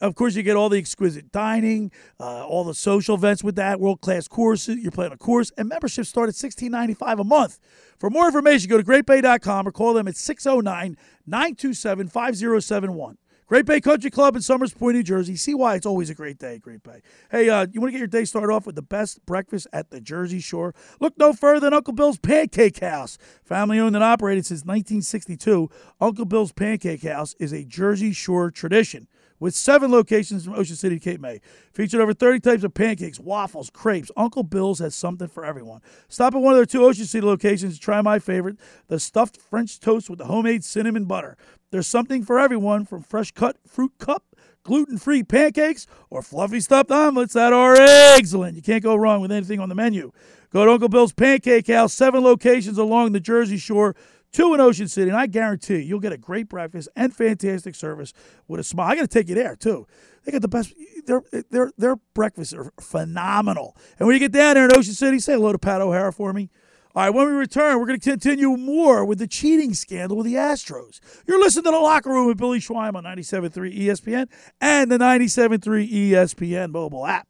Of 0.00 0.14
course, 0.14 0.34
you 0.34 0.42
get 0.42 0.56
all 0.56 0.68
the 0.68 0.78
exquisite 0.78 1.32
dining, 1.32 1.90
uh, 2.20 2.46
all 2.46 2.64
the 2.64 2.74
social 2.74 3.14
events 3.14 3.42
with 3.42 3.56
that, 3.56 3.80
world 3.80 4.00
class 4.00 4.28
courses. 4.28 4.78
You're 4.78 4.92
playing 4.92 5.12
a 5.12 5.16
course, 5.16 5.50
and 5.56 5.68
memberships 5.68 6.08
start 6.08 6.28
at 6.28 6.34
$16.95 6.34 7.20
a 7.20 7.24
month. 7.24 7.58
For 7.98 8.10
more 8.10 8.26
information, 8.26 8.68
go 8.68 8.76
to 8.76 8.84
greatbay.com 8.84 9.66
or 9.66 9.72
call 9.72 9.94
them 9.94 10.08
at 10.08 10.16
609 10.16 10.96
927 11.26 12.08
5071. 12.08 13.18
Great 13.52 13.66
Bay 13.66 13.82
Country 13.82 14.10
Club 14.10 14.34
in 14.34 14.40
Somers 14.40 14.72
Point, 14.72 14.96
New 14.96 15.02
Jersey. 15.02 15.36
See 15.36 15.52
why 15.52 15.74
it's 15.74 15.84
always 15.84 16.08
a 16.08 16.14
great 16.14 16.38
day, 16.38 16.58
Great 16.58 16.82
Bay. 16.82 17.02
Hey, 17.30 17.50
uh, 17.50 17.66
you 17.70 17.82
want 17.82 17.90
to 17.90 17.92
get 17.92 17.98
your 17.98 18.06
day 18.06 18.24
started 18.24 18.50
off 18.50 18.64
with 18.64 18.76
the 18.76 18.80
best 18.80 19.26
breakfast 19.26 19.66
at 19.74 19.90
the 19.90 20.00
Jersey 20.00 20.40
Shore? 20.40 20.74
Look 21.00 21.18
no 21.18 21.34
further 21.34 21.60
than 21.60 21.74
Uncle 21.74 21.92
Bill's 21.92 22.18
Pancake 22.18 22.80
House. 22.80 23.18
Family 23.44 23.78
owned 23.78 23.94
and 23.94 24.02
operated 24.02 24.46
since 24.46 24.60
1962, 24.60 25.68
Uncle 26.00 26.24
Bill's 26.24 26.52
Pancake 26.52 27.02
House 27.02 27.34
is 27.38 27.52
a 27.52 27.62
Jersey 27.62 28.14
Shore 28.14 28.50
tradition 28.50 29.06
with 29.38 29.54
seven 29.54 29.90
locations 29.90 30.44
from 30.44 30.54
Ocean 30.54 30.76
City 30.76 30.98
to 30.98 31.04
Cape 31.04 31.20
May. 31.20 31.40
Featured 31.72 32.00
over 32.00 32.14
30 32.14 32.40
types 32.40 32.64
of 32.64 32.72
pancakes, 32.72 33.20
waffles, 33.20 33.68
crepes. 33.68 34.10
Uncle 34.16 34.44
Bill's 34.44 34.78
has 34.78 34.94
something 34.94 35.28
for 35.28 35.44
everyone. 35.44 35.82
Stop 36.08 36.34
at 36.34 36.40
one 36.40 36.54
of 36.54 36.58
their 36.58 36.64
two 36.64 36.84
Ocean 36.84 37.04
City 37.04 37.26
locations. 37.26 37.74
To 37.74 37.80
try 37.80 38.00
my 38.00 38.18
favorite, 38.18 38.56
the 38.86 38.98
stuffed 39.00 39.36
French 39.36 39.78
toast 39.78 40.08
with 40.08 40.20
the 40.20 40.26
homemade 40.26 40.64
cinnamon 40.64 41.06
butter. 41.06 41.36
There's 41.72 41.88
something 41.88 42.22
for 42.22 42.38
everyone 42.38 42.84
from 42.84 43.02
fresh 43.02 43.32
cut 43.32 43.56
fruit 43.66 43.92
cup, 43.98 44.36
gluten 44.62 44.98
free 44.98 45.24
pancakes, 45.24 45.86
or 46.10 46.22
fluffy 46.22 46.60
stuffed 46.60 46.92
omelets 46.92 47.32
that 47.32 47.52
are 47.52 47.74
excellent. 47.74 48.54
You 48.54 48.62
can't 48.62 48.82
go 48.82 48.94
wrong 48.94 49.20
with 49.20 49.32
anything 49.32 49.58
on 49.58 49.68
the 49.68 49.74
menu. 49.74 50.12
Go 50.50 50.66
to 50.66 50.70
Uncle 50.70 50.90
Bill's 50.90 51.14
Pancake 51.14 51.66
House, 51.66 51.94
seven 51.94 52.22
locations 52.22 52.76
along 52.76 53.12
the 53.12 53.20
Jersey 53.20 53.56
Shore 53.56 53.96
two 54.32 54.54
in 54.54 54.60
Ocean 54.60 54.88
City, 54.88 55.10
and 55.10 55.18
I 55.18 55.26
guarantee 55.26 55.80
you'll 55.80 56.00
get 56.00 56.12
a 56.12 56.18
great 56.18 56.48
breakfast 56.48 56.88
and 56.96 57.14
fantastic 57.14 57.74
service 57.74 58.12
with 58.48 58.60
a 58.60 58.64
smile. 58.64 58.90
I 58.90 58.96
got 58.96 59.02
to 59.02 59.08
take 59.08 59.28
you 59.28 59.34
there 59.34 59.54
too. 59.56 59.86
They 60.24 60.32
got 60.32 60.42
the 60.42 60.48
best. 60.48 60.74
Their 61.06 61.22
their 61.50 61.70
their 61.76 61.96
breakfasts 62.14 62.54
are 62.54 62.72
phenomenal. 62.80 63.76
And 63.98 64.06
when 64.06 64.14
you 64.14 64.20
get 64.20 64.32
down 64.32 64.54
there 64.54 64.64
in 64.64 64.70
Ocean 64.76 64.94
City, 64.94 65.18
say 65.18 65.34
hello 65.34 65.52
to 65.52 65.58
Pat 65.58 65.80
O'Hara 65.80 66.12
for 66.12 66.32
me. 66.32 66.50
All 66.94 67.04
right, 67.04 67.10
when 67.10 67.26
we 67.26 67.32
return, 67.32 67.78
we're 67.78 67.86
going 67.86 67.98
to 67.98 68.10
continue 68.10 68.54
more 68.54 69.02
with 69.06 69.18
the 69.18 69.26
cheating 69.26 69.72
scandal 69.72 70.18
with 70.18 70.26
the 70.26 70.34
Astros. 70.34 71.00
You're 71.26 71.40
listening 71.40 71.64
to 71.64 71.70
the 71.70 71.78
Locker 71.78 72.10
Room 72.10 72.26
with 72.26 72.36
Billy 72.36 72.58
Schweim 72.58 72.94
on 72.96 73.04
97.3 73.04 73.78
ESPN 73.78 74.28
and 74.60 74.92
the 74.92 74.98
97.3 74.98 75.90
ESPN 75.90 76.70
mobile 76.70 77.06
app. 77.06 77.26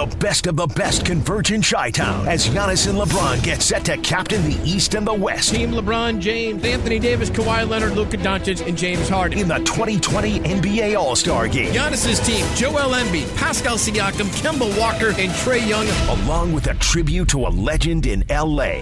The 0.00 0.16
best 0.16 0.46
of 0.46 0.56
the 0.56 0.66
best 0.66 1.04
converge 1.04 1.52
in 1.52 1.60
Chi 1.60 1.90
Town 1.90 2.26
as 2.26 2.48
Giannis 2.48 2.88
and 2.88 2.98
LeBron 2.98 3.42
get 3.42 3.60
set 3.60 3.84
to 3.84 3.98
captain 3.98 4.42
the 4.48 4.58
East 4.64 4.94
and 4.94 5.06
the 5.06 5.12
West. 5.12 5.50
Team 5.50 5.72
LeBron 5.72 6.20
James, 6.20 6.64
Anthony 6.64 6.98
Davis, 6.98 7.28
Kawhi 7.28 7.68
Leonard, 7.68 7.92
Luka 7.92 8.16
Doncic, 8.16 8.66
and 8.66 8.78
James 8.78 9.10
Harden. 9.10 9.38
In 9.38 9.46
the 9.46 9.58
2020 9.58 10.40
NBA 10.40 10.98
All 10.98 11.14
Star 11.16 11.48
Game. 11.48 11.70
Giannis's 11.74 12.18
team, 12.26 12.46
Joel 12.54 12.94
Embiid, 12.94 13.36
Pascal 13.36 13.76
Siakam, 13.76 14.28
Kemba 14.40 14.74
Walker, 14.78 15.08
and 15.08 15.30
Trae 15.32 15.68
Young. 15.68 15.86
Along 16.18 16.54
with 16.54 16.68
a 16.68 16.74
tribute 16.76 17.28
to 17.28 17.46
a 17.46 17.50
legend 17.50 18.06
in 18.06 18.24
LA. 18.30 18.80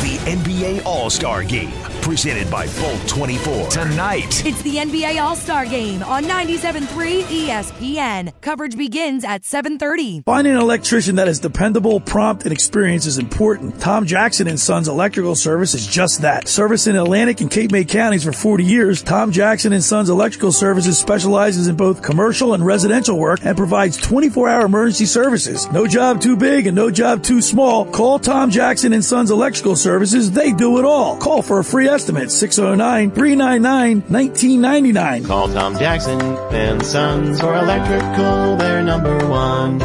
The 0.00 0.16
NBA 0.26 0.86
All 0.86 1.10
Star 1.10 1.42
Game. 1.42 1.72
Presented 2.02 2.50
by 2.50 2.66
Bolt 2.80 3.06
24. 3.06 3.68
Tonight. 3.68 4.44
It's 4.44 4.62
the 4.62 4.76
NBA 4.76 5.22
All-Star 5.22 5.66
Game 5.66 6.02
on 6.02 6.24
97.3 6.24 7.22
ESPN. 7.22 8.32
Coverage 8.40 8.76
begins 8.76 9.24
at 9.24 9.42
7.30. 9.42 10.24
Finding 10.24 10.54
an 10.54 10.60
electrician 10.60 11.16
that 11.16 11.28
is 11.28 11.38
dependable, 11.38 12.00
prompt, 12.00 12.42
and 12.44 12.52
experienced 12.52 13.06
is 13.06 13.18
important. 13.18 13.80
Tom 13.80 14.06
Jackson 14.06 14.48
and 14.48 14.58
Sons 14.58 14.88
Electrical 14.88 15.36
Service 15.36 15.74
is 15.74 15.86
just 15.86 16.22
that. 16.22 16.48
Service 16.48 16.86
in 16.86 16.96
Atlantic 16.96 17.42
and 17.42 17.50
Cape 17.50 17.70
May 17.70 17.84
counties 17.84 18.24
for 18.24 18.32
40 18.32 18.64
years, 18.64 19.02
Tom 19.02 19.30
Jackson 19.30 19.72
and 19.72 19.84
Sons 19.84 20.08
Electrical 20.08 20.52
Services 20.52 20.98
specializes 20.98 21.68
in 21.68 21.76
both 21.76 22.02
commercial 22.02 22.54
and 22.54 22.66
residential 22.66 23.18
work 23.18 23.40
and 23.44 23.56
provides 23.56 23.98
24-hour 23.98 24.64
emergency 24.64 25.06
services. 25.06 25.70
No 25.70 25.86
job 25.86 26.20
too 26.20 26.36
big 26.36 26.66
and 26.66 26.74
no 26.74 26.90
job 26.90 27.22
too 27.22 27.40
small. 27.40 27.84
Call 27.84 28.18
Tom 28.18 28.50
Jackson 28.50 28.92
and 28.94 29.04
Sons 29.04 29.30
Electrical 29.30 29.76
Services. 29.76 30.32
They 30.32 30.52
do 30.52 30.78
it 30.78 30.84
all. 30.84 31.16
Call 31.18 31.42
for 31.42 31.60
a 31.60 31.64
free 31.64 31.89
estimate 31.90 32.28
609-399-1999. 32.28 35.26
Call 35.26 35.48
Tom 35.48 35.76
Jackson 35.76 36.20
and 36.54 36.86
Sons 36.86 37.40
for 37.40 37.54
electrical. 37.54 38.56
They're 38.56 38.82
number 38.82 39.18
one. 39.28 39.78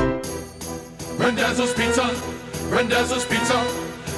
Rendezvous 1.17 1.73
Pizza, 1.73 2.13
Rendezvous 2.69 3.25
Pizza, 3.25 3.65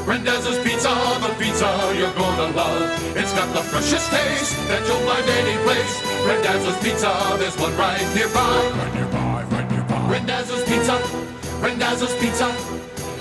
Rendezvous 0.06 0.62
Pizza, 0.64 0.90
the 1.22 1.30
pizza 1.40 1.94
you're 1.98 2.14
gonna 2.14 2.52
love. 2.56 3.16
It's 3.16 3.34
got 3.34 3.54
the 3.54 3.62
freshest 3.62 4.10
taste 4.12 4.56
that 4.68 4.86
you'll 4.88 5.00
find 5.08 5.30
any 5.42 5.58
place. 5.64 6.02
Rendezvous 6.28 6.76
Pizza, 6.84 7.12
there's 7.40 7.56
one 7.58 7.76
right 7.78 8.06
nearby. 8.14 8.72
Right 8.76 8.94
nearby, 8.96 9.44
right 9.52 9.70
nearby. 9.72 10.08
Rendezvous 10.12 10.64
Pizza, 10.66 11.00
Rendezvous 11.62 12.14
Pizza. 12.20 12.52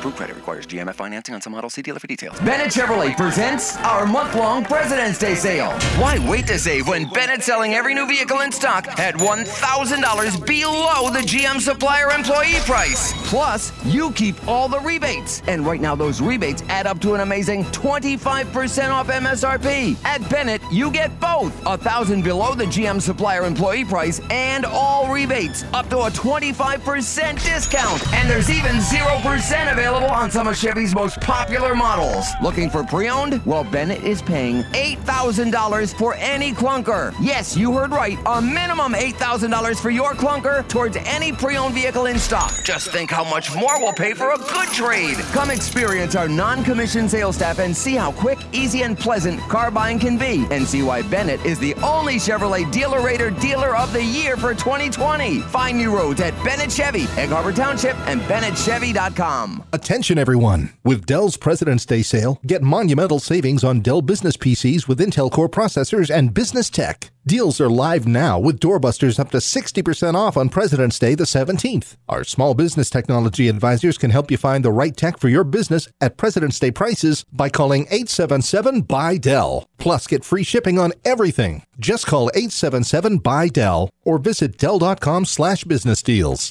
approved 0.00 0.16
credit 0.16 0.34
requires 0.34 0.66
GMF 0.66 0.94
financing 0.94 1.34
on 1.34 1.42
some 1.42 1.52
models. 1.52 1.74
See 1.74 1.82
dealer 1.82 1.98
for 1.98 2.06
details. 2.06 2.40
Bennett 2.40 2.68
Chevrolet 2.68 3.14
presents 3.16 3.76
our 3.78 4.06
month-long 4.06 4.64
President's 4.64 5.18
Day 5.18 5.34
sale. 5.34 5.70
Why 6.00 6.18
wait 6.26 6.46
to 6.46 6.58
save 6.58 6.88
when 6.88 7.08
Bennett's 7.10 7.44
selling 7.44 7.74
every 7.74 7.94
new 7.94 8.08
vehicle 8.08 8.40
in 8.40 8.50
stock 8.50 8.86
at 8.98 9.14
$1,000 9.16 10.46
below 10.46 11.10
the 11.10 11.20
GM 11.20 11.60
supplier 11.60 12.10
employee 12.10 12.60
price? 12.64 13.12
Plus, 13.28 13.72
you 13.84 14.10
keep 14.12 14.48
all 14.48 14.68
the 14.68 14.80
rebates. 14.80 15.42
And 15.46 15.66
right 15.66 15.80
now, 15.80 15.94
those 15.94 16.22
rebates 16.22 16.62
add 16.68 16.86
up 16.86 16.98
to 17.00 17.14
an 17.14 17.20
amazing 17.20 17.64
25% 17.64 18.90
off 18.90 19.08
MSRP. 19.08 20.02
At 20.04 20.28
Bennett, 20.30 20.62
you 20.72 20.90
get 20.90 21.20
both 21.20 21.54
a 21.66 21.76
thousand 21.76 22.24
below 22.24 22.54
the 22.54 22.64
GM 22.64 23.02
supplier 23.02 23.44
employee 23.44 23.84
price 23.84 24.20
and 24.30 24.64
all 24.64 25.12
rebates 25.12 25.64
up 25.74 25.90
to 25.90 25.98
a 25.98 26.10
25% 26.10 27.44
discount. 27.44 28.14
And 28.14 28.30
there's 28.30 28.48
even 28.48 28.76
0% 28.76 29.72
available 29.72 29.89
on 29.96 30.30
some 30.30 30.46
of 30.46 30.56
Chevy's 30.56 30.94
most 30.94 31.20
popular 31.20 31.74
models. 31.74 32.26
Looking 32.42 32.70
for 32.70 32.84
pre-owned? 32.84 33.44
Well, 33.44 33.64
Bennett 33.64 34.02
is 34.02 34.22
paying 34.22 34.62
$8,000 34.72 35.94
for 35.98 36.14
any 36.14 36.52
clunker. 36.52 37.14
Yes, 37.20 37.56
you 37.56 37.72
heard 37.72 37.90
right. 37.90 38.18
A 38.26 38.40
minimum 38.40 38.92
$8,000 38.92 39.80
for 39.80 39.90
your 39.90 40.12
clunker 40.12 40.66
towards 40.68 40.96
any 41.04 41.32
pre-owned 41.32 41.74
vehicle 41.74 42.06
in 42.06 42.18
stock. 42.18 42.52
Just 42.64 42.90
think 42.90 43.10
how 43.10 43.24
much 43.24 43.54
more 43.54 43.78
we'll 43.80 43.92
pay 43.92 44.14
for 44.14 44.32
a 44.32 44.38
good 44.38 44.68
trade. 44.68 45.16
Come 45.32 45.50
experience 45.50 46.14
our 46.14 46.28
non-commissioned 46.28 47.10
sales 47.10 47.36
staff 47.36 47.58
and 47.58 47.76
see 47.76 47.94
how 47.94 48.12
quick, 48.12 48.38
easy, 48.52 48.82
and 48.82 48.98
pleasant 48.98 49.40
car 49.48 49.70
buying 49.70 49.98
can 49.98 50.16
be. 50.16 50.46
And 50.50 50.66
see 50.66 50.82
why 50.82 51.02
Bennett 51.02 51.44
is 51.44 51.58
the 51.58 51.74
only 51.76 52.16
Chevrolet 52.16 52.70
Dealer 52.70 53.00
Rater 53.02 53.30
Dealer 53.30 53.76
of 53.76 53.92
the 53.92 54.04
Year 54.04 54.36
for 54.36 54.54
2020. 54.54 55.40
Find 55.40 55.76
new 55.78 55.96
roads 55.96 56.20
at 56.20 56.34
Bennett 56.44 56.70
Chevy, 56.70 57.02
Egg 57.16 57.30
Harbor 57.30 57.52
Township, 57.52 57.96
and 58.06 58.20
BennettChevy.com. 58.22 59.64
Attention 59.80 60.18
everyone! 60.18 60.74
With 60.84 61.06
Dell's 61.06 61.38
President's 61.38 61.86
Day 61.86 62.02
sale, 62.02 62.38
get 62.46 62.60
monumental 62.60 63.18
savings 63.18 63.64
on 63.64 63.80
Dell 63.80 64.02
business 64.02 64.36
PCs 64.36 64.86
with 64.86 65.00
Intel 65.00 65.32
Core 65.32 65.48
processors 65.48 66.14
and 66.14 66.34
business 66.34 66.68
tech. 66.68 67.10
Deals 67.26 67.62
are 67.62 67.70
live 67.70 68.06
now 68.06 68.38
with 68.38 68.60
doorbusters 68.60 69.18
up 69.18 69.30
to 69.30 69.38
60% 69.38 70.14
off 70.14 70.36
on 70.36 70.50
President's 70.50 70.98
Day 70.98 71.14
the 71.14 71.24
17th. 71.24 71.96
Our 72.10 72.24
small 72.24 72.52
business 72.52 72.90
technology 72.90 73.48
advisors 73.48 73.96
can 73.96 74.10
help 74.10 74.30
you 74.30 74.36
find 74.36 74.62
the 74.62 74.70
right 74.70 74.94
tech 74.94 75.18
for 75.18 75.30
your 75.30 75.44
business 75.44 75.88
at 75.98 76.18
President's 76.18 76.58
Day 76.58 76.70
prices 76.70 77.24
by 77.32 77.48
calling 77.48 77.84
877 77.84 78.82
by 78.82 79.16
Dell. 79.16 79.66
Plus, 79.78 80.06
get 80.06 80.26
free 80.26 80.42
shipping 80.44 80.78
on 80.78 80.92
everything. 81.06 81.62
Just 81.78 82.06
call 82.06 82.30
877 82.34 83.16
by 83.16 83.48
Dell 83.48 83.88
or 84.04 84.18
visit 84.18 84.58
Dell.com 84.58 85.24
slash 85.24 85.64
business 85.64 86.02
deals. 86.02 86.50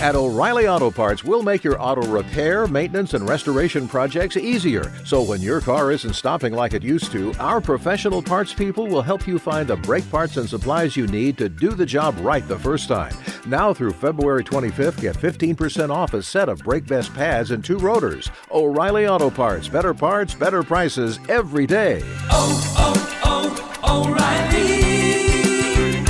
At 0.00 0.14
O'Reilly 0.14 0.68
Auto 0.68 0.92
Parts, 0.92 1.24
we'll 1.24 1.42
make 1.42 1.64
your 1.64 1.82
auto 1.82 2.06
repair, 2.06 2.68
maintenance, 2.68 3.14
and 3.14 3.28
restoration 3.28 3.88
projects 3.88 4.36
easier. 4.36 4.92
So 5.04 5.22
when 5.22 5.40
your 5.40 5.60
car 5.60 5.90
isn't 5.90 6.14
stopping 6.14 6.52
like 6.52 6.72
it 6.72 6.84
used 6.84 7.10
to, 7.10 7.34
our 7.40 7.60
professional 7.60 8.22
parts 8.22 8.54
people 8.54 8.86
will 8.86 9.02
help 9.02 9.26
you 9.26 9.40
find 9.40 9.66
the 9.66 9.74
brake 9.74 10.08
parts 10.08 10.36
and 10.36 10.48
supplies 10.48 10.96
you 10.96 11.08
need 11.08 11.36
to 11.38 11.48
do 11.48 11.70
the 11.70 11.84
job 11.84 12.16
right 12.20 12.46
the 12.46 12.60
first 12.60 12.86
time. 12.86 13.12
Now 13.44 13.74
through 13.74 13.90
February 13.90 14.44
25th, 14.44 15.00
get 15.00 15.16
15% 15.16 15.90
off 15.90 16.14
a 16.14 16.22
set 16.22 16.48
of 16.48 16.62
Brake 16.62 16.86
Best 16.86 17.12
pads 17.12 17.50
and 17.50 17.64
two 17.64 17.78
rotors. 17.78 18.30
O'Reilly 18.52 19.08
Auto 19.08 19.30
Parts, 19.30 19.66
better 19.66 19.94
parts, 19.94 20.32
better 20.32 20.62
prices 20.62 21.18
every 21.28 21.66
day. 21.66 22.02
Oh, 22.30 22.62
oh, 22.78 23.74
oh, 23.82 24.06
O'Reilly 24.06 26.04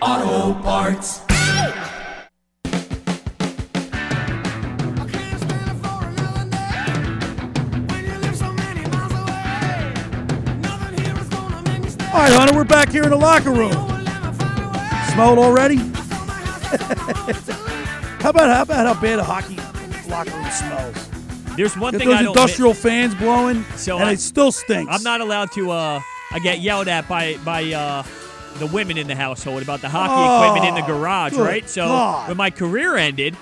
Auto 0.00 0.62
Parts. 0.62 1.33
All 12.14 12.20
right, 12.20 12.32
Hunter, 12.32 12.54
we're 12.54 12.62
back 12.62 12.90
here 12.90 13.02
in 13.02 13.10
the 13.10 13.16
locker 13.16 13.50
room. 13.50 13.72
Smell 15.12 15.32
it 15.32 15.38
already? 15.38 15.76
how 18.22 18.30
about 18.30 18.48
how 18.54 18.62
about 18.62 18.86
how 18.86 19.00
bad 19.00 19.18
a 19.18 19.24
hockey 19.24 19.56
locker 20.08 20.30
room 20.30 20.48
smells? 20.50 21.08
There's 21.56 21.76
one 21.76 21.90
Get 21.92 21.98
thing 21.98 22.08
those 22.10 22.18
I 22.18 22.22
don't 22.22 22.36
industrial 22.36 22.72
fans 22.74 23.16
blowing, 23.16 23.64
So 23.76 23.96
and 23.98 24.08
I- 24.08 24.12
it 24.12 24.20
still 24.20 24.52
stinks. 24.52 24.94
I'm 24.94 25.02
not 25.02 25.22
allowed 25.22 25.50
to. 25.52 25.72
Uh, 25.72 26.00
I 26.30 26.38
get 26.38 26.60
yelled 26.60 26.86
at 26.86 27.08
by 27.08 27.36
by 27.38 27.72
uh, 27.72 28.04
the 28.60 28.66
women 28.68 28.96
in 28.96 29.08
the 29.08 29.16
household 29.16 29.62
about 29.64 29.80
the 29.80 29.88
hockey 29.88 30.12
Oh, 30.14 30.36
equipment 30.52 30.68
in 30.68 30.74
the 30.84 30.86
garage, 30.86 31.32
right? 31.32 31.68
So 31.68 31.84
God. 31.88 32.28
when 32.28 32.36
my 32.36 32.50
career 32.50 32.96
ended, 32.96 33.36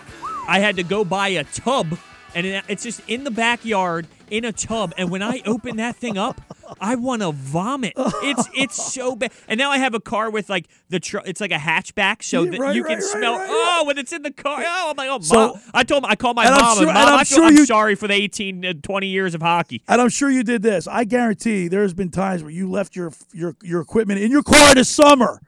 I 0.48 0.60
had 0.60 0.76
to 0.76 0.82
go 0.82 1.04
buy 1.04 1.28
a 1.28 1.44
tub, 1.44 1.98
and 2.34 2.46
it's 2.68 2.84
just 2.84 3.02
in 3.06 3.24
the 3.24 3.30
backyard 3.30 4.06
in 4.30 4.46
a 4.46 4.52
tub. 4.52 4.94
And 4.96 5.10
when 5.10 5.22
I 5.22 5.42
open 5.44 5.76
that 5.76 5.96
thing 5.96 6.16
up, 6.16 6.40
I 6.80 6.94
want 6.96 7.22
to 7.22 7.32
vomit. 7.32 7.92
It's 7.96 8.48
it's 8.54 8.92
so 8.94 9.16
bad. 9.16 9.32
And 9.48 9.58
now 9.58 9.70
I 9.70 9.78
have 9.78 9.94
a 9.94 10.00
car 10.00 10.30
with 10.30 10.48
like 10.50 10.66
the 10.88 11.00
tr- 11.00 11.18
it's 11.24 11.40
like 11.40 11.50
a 11.52 11.56
hatchback, 11.56 12.22
so 12.22 12.44
that 12.44 12.58
right, 12.58 12.74
you 12.74 12.84
can 12.84 12.94
right, 12.94 13.02
smell. 13.02 13.36
right, 13.38 13.48
Oh, 13.50 13.84
when 13.86 13.98
it's 13.98 14.12
in 14.12 14.22
the 14.22 14.30
car. 14.32 14.62
Oh, 14.66 14.90
I'm 14.90 14.96
like, 14.96 15.08
oh, 15.10 15.20
So- 15.20 15.34
mom. 15.54 15.60
I 15.74 15.84
told 15.84 16.04
I 16.06 16.16
called 16.16 16.36
my 16.36 16.46
And 16.46 16.54
I'm 16.54 16.60
mom. 16.62 16.78
sure- 16.78 16.88
and 16.88 16.96
and 16.98 17.08
I'm 17.10 17.18
I 17.20 17.24
feel, 17.24 17.38
sure 17.38 17.44
I'm 17.46 17.66
sorry 17.66 17.94
for 17.94 18.08
the 18.08 18.14
18, 18.14 18.64
uh, 18.64 18.72
20 18.82 19.06
years 19.06 19.34
of 19.34 19.42
hockey. 19.42 19.82
And 19.88 20.00
I'm 20.00 20.08
sure 20.08 20.30
you 20.30 20.42
did 20.42 20.62
this. 20.62 20.86
I 20.86 21.04
guarantee 21.04 21.68
there's 21.68 21.94
been 21.94 22.10
times 22.10 22.42
where 22.42 22.52
you 22.52 22.70
left 22.70 22.96
your 22.96 23.12
your 23.32 23.56
your 23.62 23.80
equipment 23.80 24.20
in 24.20 24.30
your 24.30 24.42
car 24.42 24.74
this 24.74 24.88
summer. 24.88 25.40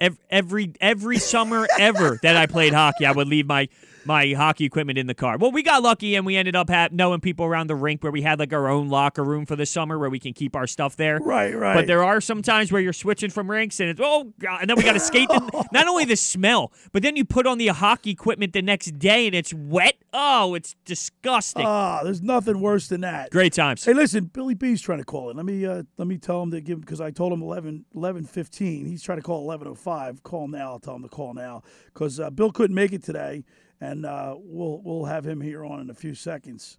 Ev- 0.00 0.16
every 0.30 0.72
every 0.80 1.18
summer 1.18 1.66
ever 1.78 2.20
that 2.22 2.36
I 2.36 2.46
played 2.46 2.72
hockey, 2.72 3.04
I 3.04 3.10
would 3.10 3.26
leave 3.26 3.46
my 3.46 3.68
my 4.08 4.32
hockey 4.32 4.64
equipment 4.64 4.98
in 4.98 5.06
the 5.06 5.14
car. 5.14 5.36
Well, 5.36 5.52
we 5.52 5.62
got 5.62 5.82
lucky 5.82 6.16
and 6.16 6.24
we 6.24 6.36
ended 6.36 6.56
up 6.56 6.70
ha- 6.70 6.88
knowing 6.90 7.20
people 7.20 7.44
around 7.44 7.66
the 7.66 7.76
rink 7.76 8.02
where 8.02 8.10
we 8.10 8.22
had 8.22 8.38
like 8.38 8.52
our 8.54 8.66
own 8.68 8.88
locker 8.88 9.22
room 9.22 9.44
for 9.44 9.54
the 9.54 9.66
summer 9.66 9.98
where 9.98 10.08
we 10.08 10.18
can 10.18 10.32
keep 10.32 10.56
our 10.56 10.66
stuff 10.66 10.96
there. 10.96 11.18
Right, 11.18 11.54
right. 11.54 11.74
But 11.74 11.86
there 11.86 12.02
are 12.02 12.20
some 12.20 12.40
times 12.40 12.72
where 12.72 12.80
you're 12.80 12.94
switching 12.94 13.28
from 13.28 13.50
rinks 13.50 13.78
and 13.80 13.90
it's 13.90 14.00
oh 14.02 14.32
god, 14.40 14.62
and 14.62 14.70
then 14.70 14.78
we 14.78 14.82
got 14.82 14.94
to 14.94 15.00
skate. 15.00 15.28
The, 15.28 15.68
not 15.72 15.86
only 15.86 16.06
the 16.06 16.16
smell, 16.16 16.72
but 16.92 17.02
then 17.02 17.16
you 17.16 17.24
put 17.24 17.46
on 17.46 17.58
the 17.58 17.68
hockey 17.68 18.10
equipment 18.10 18.54
the 18.54 18.62
next 18.62 18.98
day 18.98 19.26
and 19.26 19.34
it's 19.36 19.52
wet. 19.52 19.96
Oh, 20.14 20.54
it's 20.54 20.74
disgusting. 20.86 21.66
Ah, 21.66 22.00
there's 22.02 22.22
nothing 22.22 22.60
worse 22.60 22.88
than 22.88 23.02
that. 23.02 23.30
Great 23.30 23.52
times. 23.52 23.84
Hey, 23.84 23.92
listen, 23.92 24.24
Billy 24.24 24.54
B's 24.54 24.80
trying 24.80 24.98
to 24.98 25.04
call 25.04 25.28
in. 25.28 25.36
Let 25.36 25.44
me 25.44 25.66
uh, 25.66 25.82
let 25.98 26.08
me 26.08 26.16
tell 26.16 26.42
him 26.42 26.50
to 26.52 26.62
give 26.62 26.78
him 26.78 26.80
because 26.80 27.02
I 27.02 27.10
told 27.10 27.32
him 27.32 27.42
11, 27.42 27.84
11 27.94 28.24
15. 28.24 28.86
He's 28.86 29.02
trying 29.02 29.18
to 29.18 29.22
call 29.22 29.42
eleven 29.42 29.68
oh 29.68 29.74
five. 29.74 30.22
Call 30.22 30.48
now. 30.48 30.72
I'll 30.72 30.78
tell 30.78 30.96
him 30.96 31.02
to 31.02 31.08
call 31.08 31.34
now 31.34 31.62
because 31.92 32.18
uh, 32.18 32.30
Bill 32.30 32.50
couldn't 32.50 32.74
make 32.74 32.92
it 32.92 33.02
today, 33.02 33.44
and 33.80 34.04
uh, 34.06 34.34
we'll 34.38 34.80
we'll 34.84 35.04
have 35.04 35.26
him 35.26 35.40
here 35.40 35.64
on 35.64 35.80
in 35.80 35.90
a 35.90 35.94
few 35.94 36.14
seconds. 36.14 36.78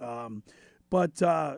Um, 0.00 0.42
but 0.90 1.20
uh, 1.22 1.56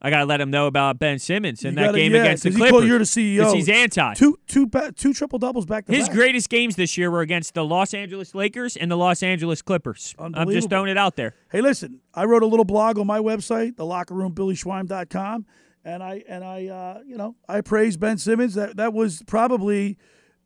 I 0.00 0.10
gotta 0.10 0.24
let 0.24 0.40
him 0.40 0.50
know 0.50 0.66
about 0.66 0.98
Ben 0.98 1.18
Simmons 1.20 1.64
in 1.64 1.74
that 1.76 1.86
gotta- 1.86 1.98
game 1.98 2.12
yeah, 2.12 2.22
against 2.22 2.42
the 2.42 2.50
Clippers. 2.50 2.84
You're 2.86 2.98
the 2.98 3.04
CEO. 3.04 3.54
he's 3.54 3.68
anti. 3.68 4.14
Two 4.14 4.38
two 4.46 4.68
two 4.96 5.12
triple 5.12 5.38
doubles 5.38 5.66
back 5.66 5.86
to 5.86 5.92
His 5.92 6.08
back. 6.08 6.16
greatest 6.16 6.48
games 6.48 6.74
this 6.76 6.98
year 6.98 7.10
were 7.10 7.20
against 7.20 7.54
the 7.54 7.64
Los 7.64 7.94
Angeles 7.94 8.34
Lakers 8.34 8.76
and 8.76 8.90
the 8.90 8.96
Los 8.96 9.22
Angeles 9.22 9.62
Clippers. 9.62 10.14
I'm 10.18 10.50
just 10.50 10.68
throwing 10.70 10.90
it 10.90 10.98
out 10.98 11.16
there. 11.16 11.34
Hey, 11.50 11.60
listen, 11.60 12.00
I 12.14 12.24
wrote 12.24 12.42
a 12.42 12.46
little 12.46 12.64
blog 12.64 12.98
on 12.98 13.06
my 13.06 13.20
website, 13.20 13.76
thelockerroombillyschweim.com, 13.76 15.46
and 15.84 16.02
I 16.02 16.22
and 16.28 16.44
I 16.44 16.66
uh, 16.66 17.00
you 17.06 17.16
know 17.16 17.36
I 17.48 17.60
praise 17.60 17.96
Ben 17.96 18.18
Simmons. 18.18 18.54
That 18.54 18.76
that 18.76 18.92
was 18.92 19.22
probably 19.26 19.98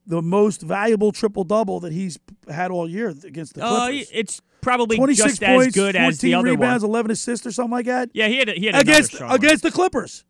the 0.06 0.22
most 0.22 0.62
valuable 0.62 1.10
triple 1.12 1.44
double 1.44 1.80
that 1.80 1.92
he's 1.92 2.18
had 2.48 2.70
all 2.70 2.88
year 2.88 3.08
against 3.08 3.54
the 3.54 3.64
Uh, 3.64 3.86
Clippers. 3.88 4.10
it's 4.12 4.40
probably 4.60 4.96
26 4.96 5.30
just 5.32 5.42
as 5.42 5.56
points, 5.56 5.74
good 5.74 5.94
14 5.94 6.08
as 6.08 6.18
the 6.18 6.34
other 6.34 6.44
rebounds, 6.50 6.82
one. 6.84 6.90
11 6.90 7.10
assists 7.10 7.46
or 7.46 7.52
something 7.52 7.72
like 7.72 7.86
that. 7.86 8.10
Yeah, 8.12 8.28
he 8.28 8.38
had 8.38 8.48
a, 8.48 8.52
he 8.52 8.66
had 8.66 8.76
against 8.76 9.20
one. 9.20 9.30
against 9.32 9.62
the 9.62 9.70
Clippers. 9.70 10.24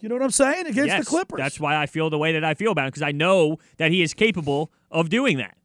You 0.00 0.08
know 0.08 0.16
what 0.16 0.24
I'm 0.24 0.30
saying? 0.30 0.66
Against 0.66 0.88
Yes, 0.88 1.04
the 1.04 1.08
Clippers. 1.10 1.38
That's 1.38 1.60
why 1.60 1.76
I 1.76 1.86
feel 1.86 2.10
the 2.10 2.18
way 2.18 2.32
that 2.32 2.42
I 2.42 2.54
feel 2.54 2.72
about 2.72 2.88
it 2.88 2.92
because 2.92 3.02
I 3.02 3.12
know 3.12 3.58
that 3.76 3.92
he 3.92 4.02
is 4.02 4.14
capable 4.14 4.72
of 4.90 5.08
doing 5.10 5.36
that. 5.38 5.56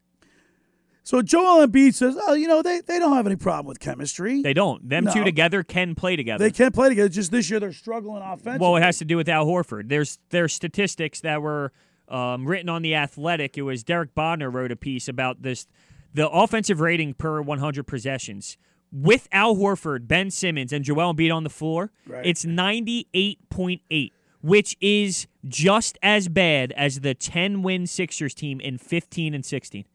So 1.03 1.21
Joel 1.21 1.65
Embiid 1.65 1.93
says, 1.93 2.17
"Oh, 2.27 2.33
you 2.33 2.47
know 2.49 2.61
they, 2.61 2.81
they 2.81 2.99
don't 2.99 3.15
have 3.15 3.25
any 3.25 3.37
problem 3.37 3.65
with 3.65 3.79
chemistry. 3.79 4.41
They 4.41 4.53
don't. 4.53 4.87
Them 4.89 5.07
two 5.11 5.23
together 5.23 5.63
can 5.63 5.95
play 5.95 6.17
together. 6.17 6.43
They 6.43 6.51
can't 6.51 6.75
play 6.75 6.89
together. 6.89 7.07
Just 7.07 7.31
this 7.31 7.49
year 7.49 7.61
they're 7.61 7.71
struggling 7.71 8.21
offensively. 8.21 8.59
Well, 8.59 8.75
it 8.75 8.83
has 8.83 8.97
to 8.97 9.05
do 9.05 9.15
with 9.15 9.29
Al 9.29 9.45
Horford. 9.45 9.87
There's 9.87 10.19
there's 10.31 10.53
statistics 10.53 11.21
that 11.21 11.41
were 11.41 11.71
um, 12.07 12.45
written 12.45 12.69
on 12.69 12.81
the 12.81 12.95
Athletic. 12.95 13.57
It 13.57 13.63
was 13.63 13.83
Derek 13.83 14.13
Bodner 14.15 14.51
wrote 14.53 14.71
a 14.71 14.75
piece 14.75 15.07
about 15.07 15.41
this, 15.41 15.67
the 16.13 16.29
offensive 16.29 16.79
rating 16.79 17.13
per 17.13 17.41
100 17.41 17.83
possessions 17.85 18.57
with 18.91 19.27
Al 19.31 19.55
Horford, 19.55 20.07
Ben 20.07 20.31
Simmons, 20.31 20.71
and 20.71 20.83
Joel 20.85 21.13
Embiid 21.13 21.33
on 21.33 21.43
the 21.43 21.49
floor. 21.49 21.91
Right. 22.07 22.25
It's 22.25 22.45
98.8, 22.45 24.11
which 24.41 24.77
is 24.79 25.27
just 25.45 25.97
as 26.01 26.27
bad 26.27 26.71
as 26.73 27.01
the 27.01 27.13
10 27.13 27.63
win 27.63 27.87
Sixers 27.87 28.33
team 28.33 28.59
in 28.59 28.77
15 28.77 29.33
and 29.33 29.45
16. 29.45 29.85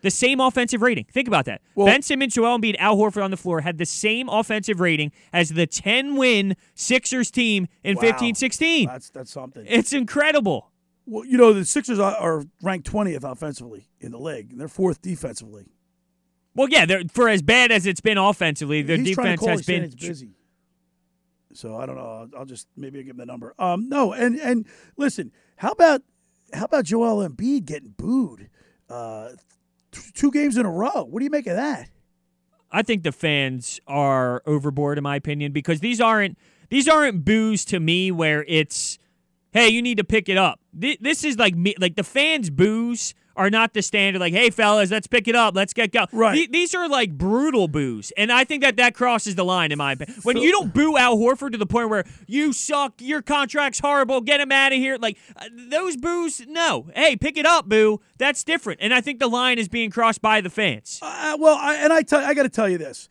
The 0.00 0.10
same 0.10 0.40
offensive 0.40 0.82
rating. 0.82 1.04
Think 1.04 1.28
about 1.28 1.44
that. 1.44 1.62
ben 1.76 2.02
Simmons, 2.02 2.34
Joel 2.34 2.58
Embiid, 2.58 2.74
Al 2.80 2.96
Horford 2.96 3.22
on 3.22 3.30
the 3.30 3.36
floor 3.36 3.60
had 3.60 3.78
the 3.78 3.86
same 3.86 4.28
offensive 4.28 4.80
rating 4.80 5.12
as 5.32 5.50
the 5.50 5.64
10 5.68 6.16
win 6.16 6.56
Sixers 6.74 7.30
team 7.30 7.68
in 7.84 7.94
Wow. 7.94 8.00
15 8.02 8.34
16. 8.34 8.86
That's 8.88 9.10
that's 9.10 9.30
something. 9.30 9.64
It's 9.68 9.92
incredible. 9.92 10.71
Well, 11.06 11.24
you 11.24 11.36
know 11.36 11.52
the 11.52 11.64
Sixers 11.64 11.98
are, 11.98 12.14
are 12.16 12.44
ranked 12.62 12.90
20th 12.90 13.24
offensively 13.30 13.88
in 14.00 14.12
the 14.12 14.18
league. 14.18 14.50
and 14.52 14.60
They're 14.60 14.68
fourth 14.68 15.02
defensively. 15.02 15.66
Well, 16.54 16.68
yeah, 16.68 16.86
they're, 16.86 17.02
for 17.12 17.28
as 17.28 17.42
bad 17.42 17.72
as 17.72 17.86
it's 17.86 18.00
been 18.00 18.18
offensively, 18.18 18.82
their 18.82 18.98
He's 18.98 19.16
defense 19.16 19.44
has 19.44 19.62
been. 19.64 19.90
busy. 19.98 20.36
So 21.54 21.76
I 21.76 21.86
don't 21.86 21.96
know. 21.96 22.02
I'll, 22.34 22.40
I'll 22.40 22.44
just 22.44 22.66
maybe 22.76 22.98
I'll 22.98 23.04
give 23.04 23.12
him 23.12 23.18
the 23.18 23.26
number. 23.26 23.54
Um, 23.58 23.88
no, 23.88 24.12
and 24.12 24.38
and 24.38 24.66
listen, 24.96 25.32
how 25.56 25.70
about 25.72 26.02
how 26.52 26.64
about 26.64 26.84
Joel 26.84 27.26
Embiid 27.28 27.64
getting 27.66 27.94
booed 27.96 28.48
uh, 28.88 29.30
t- 29.90 30.00
two 30.14 30.30
games 30.30 30.56
in 30.56 30.64
a 30.66 30.70
row? 30.70 31.04
What 31.04 31.20
do 31.20 31.24
you 31.24 31.30
make 31.30 31.46
of 31.46 31.56
that? 31.56 31.88
I 32.70 32.82
think 32.82 33.02
the 33.02 33.12
fans 33.12 33.80
are 33.86 34.42
overboard, 34.46 34.96
in 34.96 35.04
my 35.04 35.16
opinion, 35.16 35.52
because 35.52 35.80
these 35.80 36.00
aren't 36.00 36.38
these 36.70 36.88
aren't 36.88 37.22
boos 37.24 37.66
to 37.66 37.80
me 37.80 38.10
where 38.10 38.46
it's, 38.48 38.98
hey, 39.52 39.68
you 39.68 39.82
need 39.82 39.98
to 39.98 40.04
pick 40.04 40.28
it 40.28 40.36
up. 40.36 40.60
This 40.72 41.24
is 41.24 41.38
like 41.38 41.54
me, 41.54 41.74
like 41.78 41.96
the 41.96 42.04
fans' 42.04 42.50
boos 42.50 43.14
are 43.36 43.50
not 43.50 43.74
the 43.74 43.82
standard. 43.82 44.20
Like, 44.20 44.32
hey, 44.32 44.50
fellas, 44.50 44.90
let's 44.90 45.06
pick 45.06 45.28
it 45.28 45.34
up, 45.34 45.54
let's 45.54 45.72
get 45.72 45.92
go. 45.92 46.06
Right. 46.12 46.50
these 46.50 46.74
are 46.74 46.88
like 46.88 47.12
brutal 47.16 47.68
boos, 47.68 48.12
and 48.16 48.32
I 48.32 48.44
think 48.44 48.62
that 48.62 48.76
that 48.76 48.94
crosses 48.94 49.34
the 49.34 49.44
line, 49.44 49.72
in 49.72 49.78
my 49.78 49.92
opinion. 49.92 50.20
When 50.22 50.36
you 50.36 50.50
don't 50.50 50.72
boo 50.72 50.96
Al 50.96 51.16
Horford 51.16 51.52
to 51.52 51.58
the 51.58 51.66
point 51.66 51.88
where 51.88 52.04
you 52.26 52.52
suck, 52.52 52.94
your 52.98 53.22
contract's 53.22 53.80
horrible, 53.80 54.20
get 54.20 54.40
him 54.40 54.52
out 54.52 54.72
of 54.72 54.78
here. 54.78 54.96
Like 54.96 55.18
uh, 55.36 55.48
those 55.68 55.96
boos, 55.96 56.42
no. 56.46 56.90
Hey, 56.94 57.16
pick 57.16 57.36
it 57.36 57.46
up, 57.46 57.68
boo. 57.68 58.00
That's 58.18 58.44
different, 58.44 58.80
and 58.82 58.92
I 58.94 59.00
think 59.00 59.18
the 59.18 59.28
line 59.28 59.58
is 59.58 59.68
being 59.68 59.90
crossed 59.90 60.22
by 60.22 60.40
the 60.40 60.50
fans. 60.50 60.98
Uh, 61.02 61.36
well, 61.38 61.56
I, 61.58 61.76
and 61.76 61.92
I 61.92 62.02
tell 62.02 62.24
I 62.24 62.34
got 62.34 62.44
to 62.44 62.48
tell 62.48 62.68
you 62.68 62.78
this, 62.78 63.08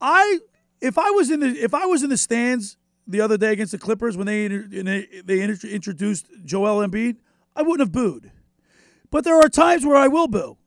I 0.00 0.38
if 0.80 0.98
I 0.98 1.10
was 1.10 1.30
in 1.30 1.40
the 1.40 1.48
if 1.48 1.74
I 1.74 1.86
was 1.86 2.02
in 2.02 2.10
the 2.10 2.16
stands 2.16 2.77
the 3.08 3.20
other 3.20 3.36
day 3.36 3.52
against 3.52 3.72
the 3.72 3.78
Clippers 3.78 4.16
when 4.16 4.26
they 4.26 4.46
they, 4.48 5.06
they 5.24 5.42
introduced 5.42 6.26
Joel 6.44 6.86
Embiid, 6.86 7.16
I 7.56 7.62
wouldn't 7.62 7.80
have 7.80 7.92
booed. 7.92 8.30
But 9.10 9.24
there 9.24 9.36
are 9.36 9.48
times 9.48 9.84
where 9.84 9.96
I 9.96 10.06
will 10.06 10.28
boo. 10.28 10.58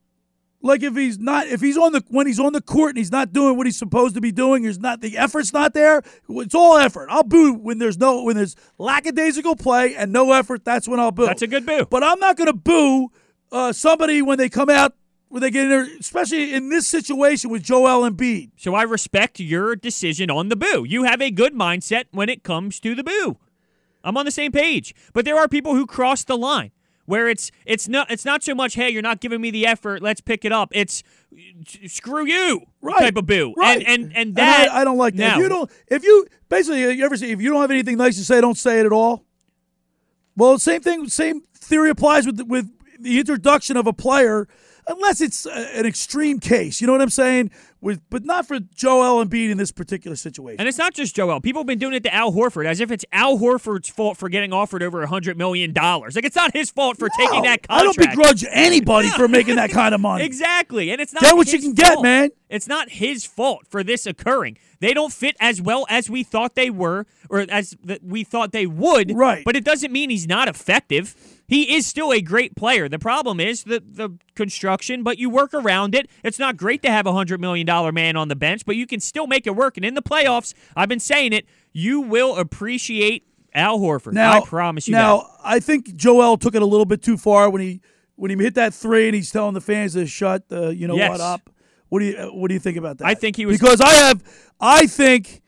Like 0.63 0.83
if 0.83 0.95
he's 0.95 1.17
not 1.17 1.47
if 1.47 1.61
he's 1.61 1.77
on 1.77 1.91
the 1.91 2.03
when 2.09 2.27
he's 2.27 2.39
on 2.39 2.53
the 2.53 2.61
court 2.61 2.89
and 2.89 2.97
he's 2.97 3.11
not 3.11 3.33
doing 3.33 3.57
what 3.57 3.65
he's 3.65 3.77
supposed 3.77 4.13
to 4.15 4.21
be 4.21 4.31
doing, 4.31 4.63
there's 4.63 4.79
not 4.79 5.01
the 5.01 5.17
effort's 5.17 5.53
not 5.53 5.73
there. 5.73 6.03
It's 6.29 6.53
all 6.53 6.77
effort. 6.77 7.07
I'll 7.09 7.23
boo 7.23 7.53
when 7.53 7.79
there's 7.79 7.97
no 7.97 8.23
when 8.23 8.35
there's 8.35 8.55
lackadaisical 8.77 9.55
play 9.55 9.95
and 9.95 10.11
no 10.11 10.33
effort. 10.33 10.63
That's 10.63 10.87
when 10.87 10.99
I'll 10.99 11.11
boo. 11.11 11.25
That's 11.25 11.41
a 11.41 11.47
good 11.47 11.65
boo. 11.65 11.87
But 11.89 12.03
I'm 12.03 12.19
not 12.19 12.37
going 12.37 12.47
to 12.47 12.53
boo 12.53 13.11
uh, 13.51 13.73
somebody 13.73 14.21
when 14.21 14.37
they 14.37 14.49
come 14.49 14.69
out 14.69 14.93
when 15.31 15.41
they 15.41 15.49
get 15.49 15.63
in 15.63 15.69
there, 15.69 15.87
especially 15.99 16.53
in 16.53 16.69
this 16.69 16.87
situation 16.87 17.49
with 17.49 17.63
Joel 17.63 18.09
Embiid. 18.09 18.51
So 18.57 18.75
I 18.75 18.83
respect 18.83 19.39
your 19.39 19.75
decision 19.75 20.29
on 20.29 20.49
the 20.49 20.55
boo. 20.55 20.83
You 20.83 21.03
have 21.03 21.21
a 21.21 21.31
good 21.31 21.53
mindset 21.53 22.05
when 22.11 22.29
it 22.29 22.43
comes 22.43 22.79
to 22.81 22.93
the 22.95 23.03
boo. 23.03 23.37
I'm 24.03 24.17
on 24.17 24.25
the 24.25 24.31
same 24.31 24.51
page. 24.51 24.93
But 25.13 25.25
there 25.25 25.37
are 25.37 25.47
people 25.47 25.75
who 25.75 25.85
cross 25.87 26.23
the 26.23 26.37
line 26.37 26.71
where 27.05 27.27
it's 27.29 27.51
it's 27.65 27.87
not 27.87 28.09
it's 28.11 28.23
not 28.25 28.43
so 28.43 28.53
much 28.53 28.75
hey 28.75 28.89
you're 28.89 29.01
not 29.01 29.19
giving 29.19 29.41
me 29.41 29.49
the 29.51 29.65
effort 29.65 30.01
let's 30.03 30.21
pick 30.21 30.45
it 30.45 30.51
up 30.51 30.69
it's 30.71 31.01
screw 31.87 32.25
you 32.25 32.61
Right. 32.79 32.99
type 32.99 33.17
of 33.17 33.25
boo 33.25 33.53
Right. 33.57 33.79
and 33.79 33.87
and 33.87 34.03
and 34.05 34.15
And 34.29 34.35
that 34.37 34.69
I, 34.71 34.81
I 34.81 34.83
don't 34.83 34.97
like 34.97 35.15
that. 35.15 35.37
If 35.37 35.43
you 35.43 35.49
don't, 35.49 35.71
if 35.87 36.03
you 36.03 36.27
basically, 36.47 36.81
you 36.93 37.03
ever 37.03 37.17
say 37.17 37.31
if 37.31 37.41
you 37.41 37.49
don't 37.49 37.59
have 37.61 37.71
anything 37.71 37.97
nice 37.97 38.17
to 38.17 38.23
say, 38.23 38.39
don't 38.39 38.57
say 38.57 38.79
it 38.81 38.85
at 38.85 38.91
all. 38.93 39.25
Well, 40.37 40.57
same 40.59 40.81
thing, 40.81 41.09
same 41.09 41.41
theory 41.55 41.89
applies 41.89 42.25
with 42.25 42.39
with 42.41 42.69
the 42.99 43.19
introduction 43.19 43.77
of 43.77 43.87
a 43.87 43.93
player, 43.93 44.47
unless 44.87 45.21
it's 45.21 45.45
a, 45.45 45.77
an 45.77 45.85
extreme 45.85 46.39
case. 46.39 46.81
You 46.81 46.87
know 46.87 46.93
what 46.93 47.01
I'm 47.01 47.09
saying? 47.09 47.51
With, 47.79 48.01
but 48.11 48.23
not 48.23 48.47
for 48.47 48.59
Joel 48.59 49.25
Embiid 49.25 49.49
in 49.49 49.57
this 49.57 49.71
particular 49.71 50.15
situation. 50.15 50.59
And 50.59 50.67
it's 50.69 50.77
not 50.77 50.93
just 50.93 51.15
Joel. 51.15 51.41
People 51.41 51.61
have 51.61 51.67
been 51.67 51.79
doing 51.79 51.93
it 51.93 52.03
to 52.03 52.13
Al 52.13 52.31
Horford 52.31 52.65
as 52.67 52.79
if 52.79 52.91
it's 52.91 53.03
Al 53.11 53.39
Horford's 53.39 53.89
fault 53.89 54.17
for 54.17 54.29
getting 54.29 54.53
offered 54.53 54.83
over 54.83 55.05
$100 55.05 55.35
million. 55.35 55.73
Like, 55.73 56.25
it's 56.25 56.35
not 56.35 56.53
his 56.53 56.69
fault 56.69 56.99
for 56.99 57.09
taking 57.09 57.41
that 57.43 57.67
contract. 57.67 57.69
I 57.69 57.83
don't 57.83 57.97
begrudge 57.97 58.45
anybody 58.51 59.09
for 59.09 59.27
making 59.29 59.55
that 59.55 59.71
kind 59.71 59.95
of 59.95 60.01
money. 60.01 60.23
Exactly. 60.23 60.91
And 60.91 61.01
it's 61.01 61.13
not 61.13 61.23
Get 61.23 61.35
what 61.35 61.51
you 61.51 61.59
can 61.59 61.73
get, 61.73 62.01
man. 62.01 62.29
It's 62.49 62.67
not 62.67 62.89
his 62.89 63.25
fault 63.25 63.65
for 63.67 63.83
this 63.83 64.05
occurring. 64.05 64.57
They 64.79 64.93
don't 64.93 65.13
fit 65.13 65.35
as 65.39 65.61
well 65.61 65.85
as 65.89 66.09
we 66.09 66.23
thought 66.23 66.55
they 66.55 66.69
were 66.69 67.05
or 67.29 67.45
as 67.49 67.77
we 68.03 68.23
thought 68.23 68.51
they 68.51 68.65
would. 68.67 69.15
Right. 69.15 69.43
But 69.45 69.55
it 69.55 69.63
doesn't 69.63 69.91
mean 69.91 70.09
he's 70.09 70.27
not 70.27 70.47
effective. 70.47 71.15
He 71.51 71.75
is 71.75 71.85
still 71.85 72.13
a 72.13 72.21
great 72.21 72.55
player. 72.55 72.87
The 72.87 72.97
problem 72.97 73.41
is 73.41 73.65
the 73.65 73.83
the 73.85 74.11
construction, 74.35 75.03
but 75.03 75.17
you 75.17 75.29
work 75.29 75.53
around 75.53 75.93
it. 75.93 76.09
It's 76.23 76.39
not 76.39 76.55
great 76.55 76.81
to 76.83 76.89
have 76.89 77.05
a 77.05 77.11
$100 77.11 77.39
million 77.39 77.67
man 77.93 78.15
on 78.15 78.29
the 78.29 78.37
bench, 78.37 78.65
but 78.65 78.77
you 78.77 78.87
can 78.87 79.01
still 79.01 79.27
make 79.27 79.45
it 79.45 79.53
work. 79.55 79.75
And 79.75 79.85
in 79.85 79.93
the 79.93 80.01
playoffs, 80.01 80.53
I've 80.77 80.87
been 80.87 81.01
saying 81.01 81.33
it, 81.33 81.45
you 81.73 81.99
will 81.99 82.37
appreciate 82.37 83.25
Al 83.53 83.79
Horford. 83.79 84.13
Now, 84.13 84.37
I 84.41 84.45
promise 84.45 84.87
you 84.87 84.93
Now, 84.93 85.17
that. 85.17 85.27
I 85.43 85.59
think 85.59 85.93
Joel 85.97 86.37
took 86.37 86.55
it 86.55 86.61
a 86.61 86.65
little 86.65 86.85
bit 86.85 87.01
too 87.03 87.17
far 87.17 87.49
when 87.49 87.61
he 87.61 87.81
when 88.15 88.31
he 88.31 88.37
hit 88.41 88.55
that 88.55 88.73
three 88.73 89.07
and 89.09 89.15
he's 89.15 89.29
telling 89.29 89.53
the 89.53 89.59
fans 89.61 89.91
to 89.93 90.05
shut 90.07 90.47
the 90.47 90.73
you 90.73 90.87
know 90.87 90.95
Yes. 90.95 91.09
what 91.11 91.19
up. 91.21 91.49
What 91.89 91.99
do 91.99 92.05
you 92.05 92.15
what 92.33 92.47
do 92.47 92.53
you 92.53 92.61
think 92.61 92.77
about 92.77 92.99
that? 92.99 93.07
I 93.07 93.13
think 93.13 93.35
he 93.35 93.45
was- 93.45 93.59
because 93.59 93.81
I 93.81 93.93
have 93.95 94.23
I 94.61 94.85
think 94.87 95.41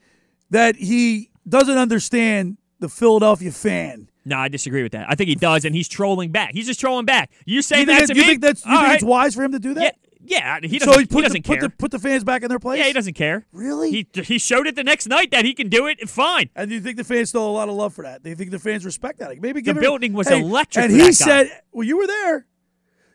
that 0.50 0.76
he 0.76 1.30
doesn't 1.48 1.78
understand 1.78 2.58
the 2.80 2.90
Philadelphia 2.90 3.52
fan. 3.54 4.10
No, 4.26 4.38
I 4.38 4.48
disagree 4.48 4.84
with 4.84 4.94
that. 4.94 5.06
I 5.10 5.16
think 5.16 5.28
he 5.28 5.36
does, 5.36 5.66
and 5.66 5.76
he's 5.76 5.88
trolling 5.90 6.32
back. 6.32 6.52
He's 6.54 6.66
just 6.66 6.80
trolling 6.80 7.06
back. 7.06 7.30
You 7.45 7.62
say 7.62 7.82
you 7.82 7.86
that 7.88 8.00
that- 8.00 8.08
to 8.08 8.16
you 8.16 8.22
me? 8.22 8.28
think 8.28 8.41
that's 8.41 8.66
you 8.66 8.72
All 8.72 8.78
think 8.78 8.88
right. 8.88 8.95
it's 8.95 9.04
wise 9.04 9.36
for 9.36 9.44
him 9.44 9.52
to 9.52 9.60
do 9.60 9.74
that? 9.76 9.98
Yeah, 10.26 10.60
he 10.64 10.80
so 10.80 10.86
doesn't. 10.86 11.00
he 11.02 11.06
put 11.08 11.16
he 11.18 11.22
doesn't 11.24 11.44
the, 11.44 11.48
put 11.50 11.60
care. 11.60 11.68
the 11.68 11.76
put 11.76 11.91
the 11.91 12.00
fans 12.00 12.24
back 12.24 12.44
in 12.44 12.48
their 12.50 12.58
place. 12.60 12.80
Yeah, 12.80 12.86
he 12.86 12.94
doesn't 12.94 13.16
care. 13.16 13.45
Really? 13.52 13.91
He 13.91 14.08
he 14.24 14.38
showed 14.40 14.68
it 14.68 14.76
the 14.78 14.84
next 14.84 15.08
night 15.08 15.32
that 15.32 15.44
he 15.44 15.54
can 15.54 15.68
do 15.68 15.86
it. 15.88 16.00
And 16.00 16.10
fine. 16.10 16.50
And 16.56 16.70
do 16.70 16.76
you 16.76 16.80
think 16.80 16.95
the 16.95 17.04
fans 17.04 17.28
still 17.28 17.41
have 17.41 17.50
a 17.50 17.54
lot 17.54 17.68
of 17.68 17.76
love 17.76 17.94
for 17.94 18.04
that? 18.06 18.24
Do 18.24 18.30
you 18.30 18.36
think 18.38 18.52
the 18.52 18.60
fans 18.60 18.86
respect 18.86 19.20
that? 19.20 19.28
Like, 19.28 19.41
maybe 19.41 19.62
give 19.62 19.76
him- 19.76 19.82
building 19.84 20.14
was 20.14 20.30
Hey, 20.30 20.40
electric 20.40 20.86
And 20.86 20.94
he 20.94 21.12
said, 21.12 21.52
"Well, 21.74 21.86
you 21.86 21.98
were 21.98 22.08
there. 22.08 22.45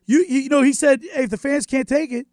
You 0.05 0.23
you 0.29 0.51
know," 0.51 0.61
he 0.61 0.75
said, 0.75 1.01
"Hey, 1.15 1.25
if 1.25 1.31
the 1.31 1.39
fans 1.39 1.65
can't 1.65 1.89
take 1.89 2.13
it, 2.13 2.27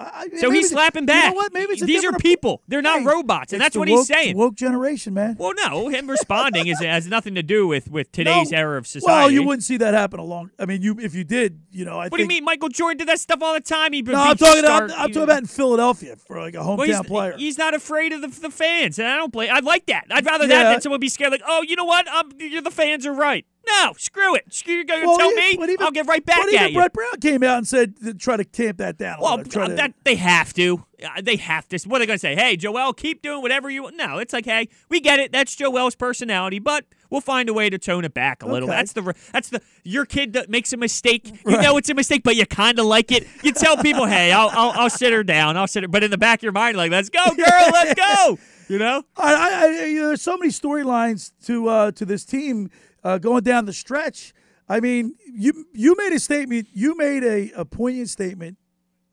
I, 0.00 0.28
So 0.38 0.50
he's 0.50 0.70
slapping 0.70 1.02
you 1.02 1.06
back. 1.08 1.30
know 1.30 1.36
what? 1.36 1.52
Maybe 1.52 1.72
it's 1.74 1.82
a 1.82 1.84
These 1.84 2.04
are 2.04 2.12
people. 2.14 2.62
They're 2.68 2.80
not 2.80 3.00
Hey, 3.00 3.06
robots, 3.06 3.52
and 3.52 3.60
that's 3.60 3.76
what 3.76 3.88
woke, 3.88 3.98
he's 3.98 4.06
saying. 4.06 4.36
Woke 4.36 4.54
generation, 4.54 5.12
man. 5.12 5.36
Well, 5.38 5.52
no, 5.56 5.88
him 5.88 6.08
responding 6.08 6.66
is 6.68 6.80
has 6.80 7.06
nothing 7.06 7.34
to 7.34 7.42
do 7.42 7.66
with 7.66 7.90
with 7.90 8.10
today's 8.12 8.50
No. 8.50 8.58
era 8.58 8.78
of 8.78 8.86
society. 8.86 9.06
Well, 9.12 9.30
you 9.30 9.42
wouldn't 9.42 9.62
see 9.64 9.76
that 9.76 9.92
happen 9.94 10.18
along. 10.18 10.50
I 10.58 10.64
mean, 10.64 10.80
you 10.82 10.96
if 10.98 11.14
you 11.14 11.24
did, 11.24 11.60
you 11.70 11.84
know, 11.84 11.98
I 11.98 12.08
What 12.08 12.16
do 12.16 12.22
you 12.22 12.28
mean? 12.28 12.44
Michael 12.44 12.70
Jordan 12.70 12.96
did 12.98 13.08
that 13.08 13.20
stuff 13.20 13.42
all 13.42 13.52
the 13.54 13.60
time. 13.60 13.92
He 13.92 14.00
No, 14.02 14.14
I'm 14.14 14.36
talking. 14.36 14.64
I'm, 14.64 14.82
I'm 14.84 14.88
talking 15.12 15.22
about 15.22 15.38
in 15.40 15.46
Philadelphia 15.46 16.16
for 16.16 16.40
like 16.40 16.54
a 16.54 16.58
hometown 16.58 16.76
Well, 16.78 16.86
he's, 16.86 17.00
player. 17.02 17.34
he's 17.36 17.58
not 17.58 17.74
afraid 17.74 18.12
of 18.12 18.22
the, 18.22 18.28
the 18.40 18.50
fans, 18.50 18.98
and 18.98 19.06
I 19.06 19.16
don't 19.16 19.32
play. 19.32 19.48
I'd 19.50 19.64
like 19.64 19.86
that. 19.86 20.06
I'd 20.10 20.24
rather 20.24 20.46
Yeah. 20.46 20.62
that 20.64 20.72
than 20.72 20.80
someone 20.80 21.00
be 21.00 21.08
scared. 21.10 21.30
Like, 21.32 21.42
oh, 21.46 21.62
you 21.62 21.76
know 21.76 21.84
what? 21.84 22.08
Um, 22.08 22.30
you're 22.38 22.62
the 22.62 22.70
fans 22.70 23.04
are 23.06 23.12
right. 23.12 23.44
No, 23.82 23.92
screw 23.96 24.34
it. 24.34 24.52
Screw 24.52 24.74
you're 24.74 24.84
gonna 24.84 25.06
Well, 25.06 25.18
tell 25.18 25.30
he- 25.30 25.36
me. 25.36 25.50
even- 25.64 25.76
I'll 25.80 25.90
get 25.90 26.06
right 26.06 26.24
back 26.24 26.38
at 26.38 26.48
even 26.52 26.68
you. 26.68 26.74
Brett 26.74 26.92
Brown 26.92 27.20
came 27.20 27.42
out 27.42 27.58
and 27.58 27.66
said 27.68 27.94
try 28.18 28.36
to 28.36 28.44
tamp 28.44 28.78
that 28.78 28.98
down. 28.98 29.18
Well, 29.20 29.36
little, 29.36 29.62
uh, 29.62 29.68
to- 29.68 29.74
that 29.74 29.94
they 30.04 30.16
have 30.16 30.52
to. 30.54 30.84
Uh, 31.02 31.20
They 31.22 31.36
have 31.36 31.66
to. 31.68 31.78
What 31.88 31.96
are 31.96 31.98
they 32.00 32.06
going 32.06 32.18
to 32.18 32.20
say? 32.20 32.34
Hey, 32.34 32.56
Joel, 32.56 32.92
keep 32.92 33.22
doing 33.22 33.40
whatever 33.40 33.70
you 33.70 33.84
want. 33.84 33.96
No, 33.96 34.18
it's 34.18 34.34
like, 34.34 34.44
hey, 34.44 34.68
we 34.90 35.00
get 35.00 35.18
it. 35.18 35.32
That's 35.32 35.56
Joel's 35.56 35.94
personality, 35.94 36.58
but 36.58 36.84
we'll 37.08 37.22
find 37.22 37.48
a 37.48 37.54
way 37.54 37.70
to 37.70 37.78
tone 37.78 38.04
it 38.04 38.12
back 38.12 38.42
a 38.42 38.46
little. 38.46 38.68
Okay. 38.68 38.76
That's 38.76 38.92
the 38.92 39.14
that's 39.32 39.48
the 39.48 39.62
your 39.82 40.04
kid 40.04 40.34
that 40.34 40.50
makes 40.50 40.74
a 40.74 40.76
mistake. 40.76 41.32
You 41.46 41.56
know 41.62 41.78
it's 41.78 41.88
a 41.88 41.94
mistake, 41.94 42.22
but 42.22 42.36
you 42.36 42.44
kind 42.44 42.78
of 42.78 42.84
like 42.84 43.10
it. 43.12 43.26
You 43.42 43.52
tell 43.52 43.78
people, 43.78 44.04
hey, 44.06 44.30
I'll, 44.30 44.50
I'll 44.52 44.72
I'll 44.72 44.90
sit 44.90 45.12
her 45.14 45.24
down. 45.24 45.56
I'll 45.56 45.66
sit 45.66 45.84
her. 45.84 45.88
But 45.88 46.04
in 46.04 46.10
the 46.10 46.18
back 46.18 46.40
of 46.40 46.42
your 46.42 46.52
mind, 46.52 46.76
like, 46.76 46.90
let's 46.90 47.08
go, 47.08 47.24
girl, 47.34 47.70
let's 47.72 47.94
go. 47.94 48.38
You 48.68 48.78
know. 48.78 49.02
I, 49.16 49.34
I, 49.34 49.64
I, 49.82 49.84
you 49.86 50.00
know, 50.00 50.08
there's 50.08 50.20
so 50.22 50.36
many 50.36 50.50
storylines 50.52 51.32
to 51.46 51.68
uh, 51.68 51.92
to 51.92 52.04
this 52.04 52.26
team 52.26 52.70
uh, 53.04 53.18
going 53.18 53.42
down 53.42 53.66
the 53.66 53.72
stretch. 53.72 54.32
I 54.68 54.80
mean, 54.80 55.14
you 55.26 55.66
you 55.72 55.96
made 55.96 56.12
a 56.12 56.20
statement. 56.20 56.68
You 56.72 56.96
made 56.96 57.24
a, 57.24 57.50
a 57.60 57.64
poignant 57.64 58.08
statement 58.08 58.56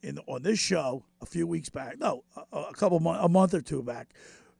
in 0.02 0.20
on 0.28 0.44
this 0.44 0.60
show 0.60 1.04
a 1.22 1.26
few 1.26 1.48
weeks 1.48 1.70
back. 1.70 1.98
No, 2.00 2.24
a, 2.52 2.60
a 2.60 2.74
couple 2.74 3.00
month, 3.00 3.24
a 3.24 3.28
month 3.28 3.54
or 3.54 3.62
two 3.62 3.82
back, 3.82 4.10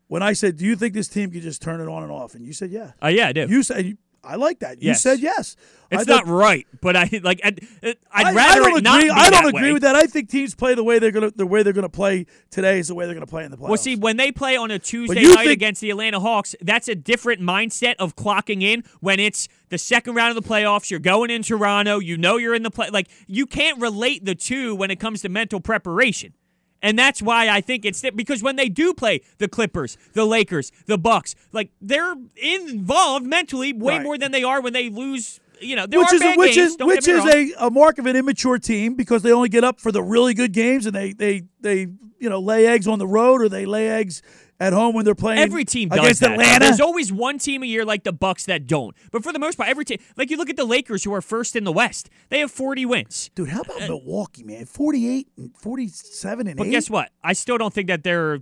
when 0.08 0.24
I 0.24 0.34
said, 0.34 0.58
"Do 0.58 0.66
you 0.66 0.76
think 0.76 0.94
this 0.94 1.08
team 1.08 1.30
could 1.32 1.44
just 1.44 1.62
turn 1.62 1.82
it 1.82 1.88
on 1.88 2.04
and 2.04 2.12
off?" 2.12 2.34
And 2.34 2.46
you 2.46 2.54
said, 2.54 2.72
"Yeah." 2.72 2.94
Oh 3.02 3.10
yeah, 3.10 3.28
I 3.28 3.34
do. 3.34 3.46
You 3.48 3.62
said, 3.64 3.86
you, 3.86 3.98
"I 4.24 4.36
like 4.36 4.60
that." 4.60 4.82
You 4.82 4.88
Yes. 4.90 5.02
said, 5.02 5.20
"Yes." 5.20 5.56
It's 5.90 6.04
thought- 6.04 6.26
not 6.26 6.28
right, 6.28 6.68
but 6.82 6.98
I 6.98 7.10
like. 7.24 7.40
I'd, 7.46 7.66
I'd 8.12 8.36
rather 8.36 8.62
I 8.62 8.66
don't 8.66 8.78
it 8.80 8.84
not 8.84 9.00
agree. 9.00 9.10
I 9.10 9.30
don't 9.30 9.46
agree 9.48 9.62
way. 9.70 9.74
with 9.74 9.84
that. 9.84 9.96
I 9.96 10.06
think 10.06 10.30
teams 10.30 10.54
play 10.54 10.76
the 10.76 10.84
way 10.84 11.00
they're 11.00 11.12
gonna 11.12 11.32
the 11.32 11.46
way 11.46 11.64
they're 11.64 11.72
gonna 11.72 11.88
play 11.88 12.26
today 12.50 12.80
is 12.80 12.90
the 12.90 12.96
way 12.96 13.06
they're 13.06 13.14
gonna 13.14 13.26
play 13.26 13.46
in 13.46 13.52
the 13.52 13.58
playoffs. 13.58 13.70
Well, 13.70 13.78
see, 13.78 13.96
when 13.96 14.18
they 14.18 14.32
play 14.34 14.58
on 14.58 14.70
a 14.70 14.80
Tuesday 14.80 15.24
night 15.24 15.38
think- 15.38 15.52
against 15.52 15.80
the 15.80 15.90
Atlanta 15.92 16.20
Hawks, 16.20 16.56
that's 16.62 16.90
a 16.90 16.96
different 16.96 17.42
mindset 17.42 17.96
of 18.00 18.18
clocking 18.18 18.62
in 18.64 18.84
when 19.00 19.20
it's 19.22 19.48
the 19.70 19.78
second 19.78 20.16
round 20.16 20.38
of 20.38 20.44
the 20.44 20.48
playoffs. 20.50 20.92
You're 20.92 21.00
going 21.00 21.30
in 21.30 21.42
Toronto. 21.42 22.00
You 22.00 22.18
know 22.18 22.36
you're 22.36 22.56
in 22.56 22.64
the 22.64 22.72
play. 22.72 22.90
Like, 22.90 23.08
you 23.28 23.46
can't 23.46 23.80
relate 23.80 24.26
the 24.26 24.36
two 24.36 24.76
when 24.76 24.92
it 24.92 25.00
comes 25.00 25.22
to 25.22 25.30
mental 25.30 25.62
preparation. 25.62 26.34
And 26.82 26.98
that's 26.98 27.22
why 27.22 27.50
I 27.50 27.62
think 27.62 27.86
it's 27.86 28.04
because 28.16 28.44
when 28.44 28.56
they 28.56 28.70
do 28.70 28.94
play 28.94 29.22
the 29.40 29.48
Clippers, 29.48 29.98
the 30.14 30.26
Lakers, 30.26 30.72
the 30.86 30.98
Bucks, 30.98 31.34
like 31.52 31.72
they're 31.82 32.14
involved 32.36 33.26
mentally 33.26 33.74
way 33.74 33.96
Right. 33.96 34.04
more 34.04 34.18
than 34.18 34.32
they 34.32 34.44
are 34.44 34.62
when 34.62 34.74
they 34.74 34.90
lose. 34.90 35.40
You 35.62 35.76
know, 35.76 35.86
which 35.90 36.14
is 36.14 36.22
which 36.36 36.56
games, 36.56 36.72
is 36.74 36.78
which 36.80 37.08
is 37.08 37.26
a, 37.26 37.54
a 37.60 37.70
mark 37.72 37.98
of 37.98 38.06
an 38.06 38.16
immature 38.16 38.60
team 38.60 38.96
because 38.96 39.22
they 39.24 39.32
only 39.32 39.50
get 39.50 39.64
up 39.64 39.80
for 39.80 39.92
the 39.92 40.04
really 40.04 40.34
good 40.34 40.54
games 40.54 40.86
and 40.86 40.96
they 40.96 41.14
they 41.14 41.44
they 41.62 41.88
you 42.20 42.30
know 42.30 42.40
lay 42.40 42.68
eggs 42.68 42.88
on 42.88 43.00
the 43.00 43.08
road 43.08 43.42
or 43.42 43.50
they 43.50 43.66
lay 43.66 43.90
eggs 43.90 44.22
at 44.60 44.74
home 44.74 44.96
when 44.96 45.06
they're 45.06 45.16
playing 45.16 45.40
Every 45.40 45.66
team 45.66 45.90
does 45.90 46.00
against 46.00 46.22
that. 46.22 46.32
Atlanta. 46.32 46.66
There's 46.66 46.80
always 46.80 47.12
one 47.12 47.38
team 47.38 47.64
a 47.64 47.66
year 47.66 47.86
like 47.86 48.04
the 48.04 48.12
Bucks 48.12 48.46
that 48.46 48.66
don't. 48.66 48.96
But 49.12 49.24
for 49.24 49.32
the 49.32 49.40
most 49.40 49.56
part, 49.56 49.70
every 49.70 49.86
team, 49.86 50.00
like 50.16 50.32
you 50.32 50.38
look 50.38 50.50
at 50.50 50.58
the 50.58 50.66
Lakers, 50.66 51.04
who 51.04 51.14
are 51.14 51.22
first 51.22 51.56
in 51.56 51.64
the 51.64 51.72
West, 51.72 52.10
they 52.30 52.40
have 52.40 52.52
40 52.52 52.86
wins. 52.88 53.30
Dude, 53.36 53.50
how 53.50 53.62
about 53.62 53.84
uh, 53.84 53.88
Milwaukee, 53.88 54.44
man? 54.44 54.66
48 54.66 55.28
and 55.38 55.56
47 55.56 56.48
and 56.48 56.58
But 56.58 56.68
8. 56.68 56.72
guess 56.72 56.90
what? 56.90 57.12
I 57.24 57.34
still 57.34 57.58
don't 57.58 57.74
think 57.74 57.88
that 57.88 58.04
they're 58.04 58.40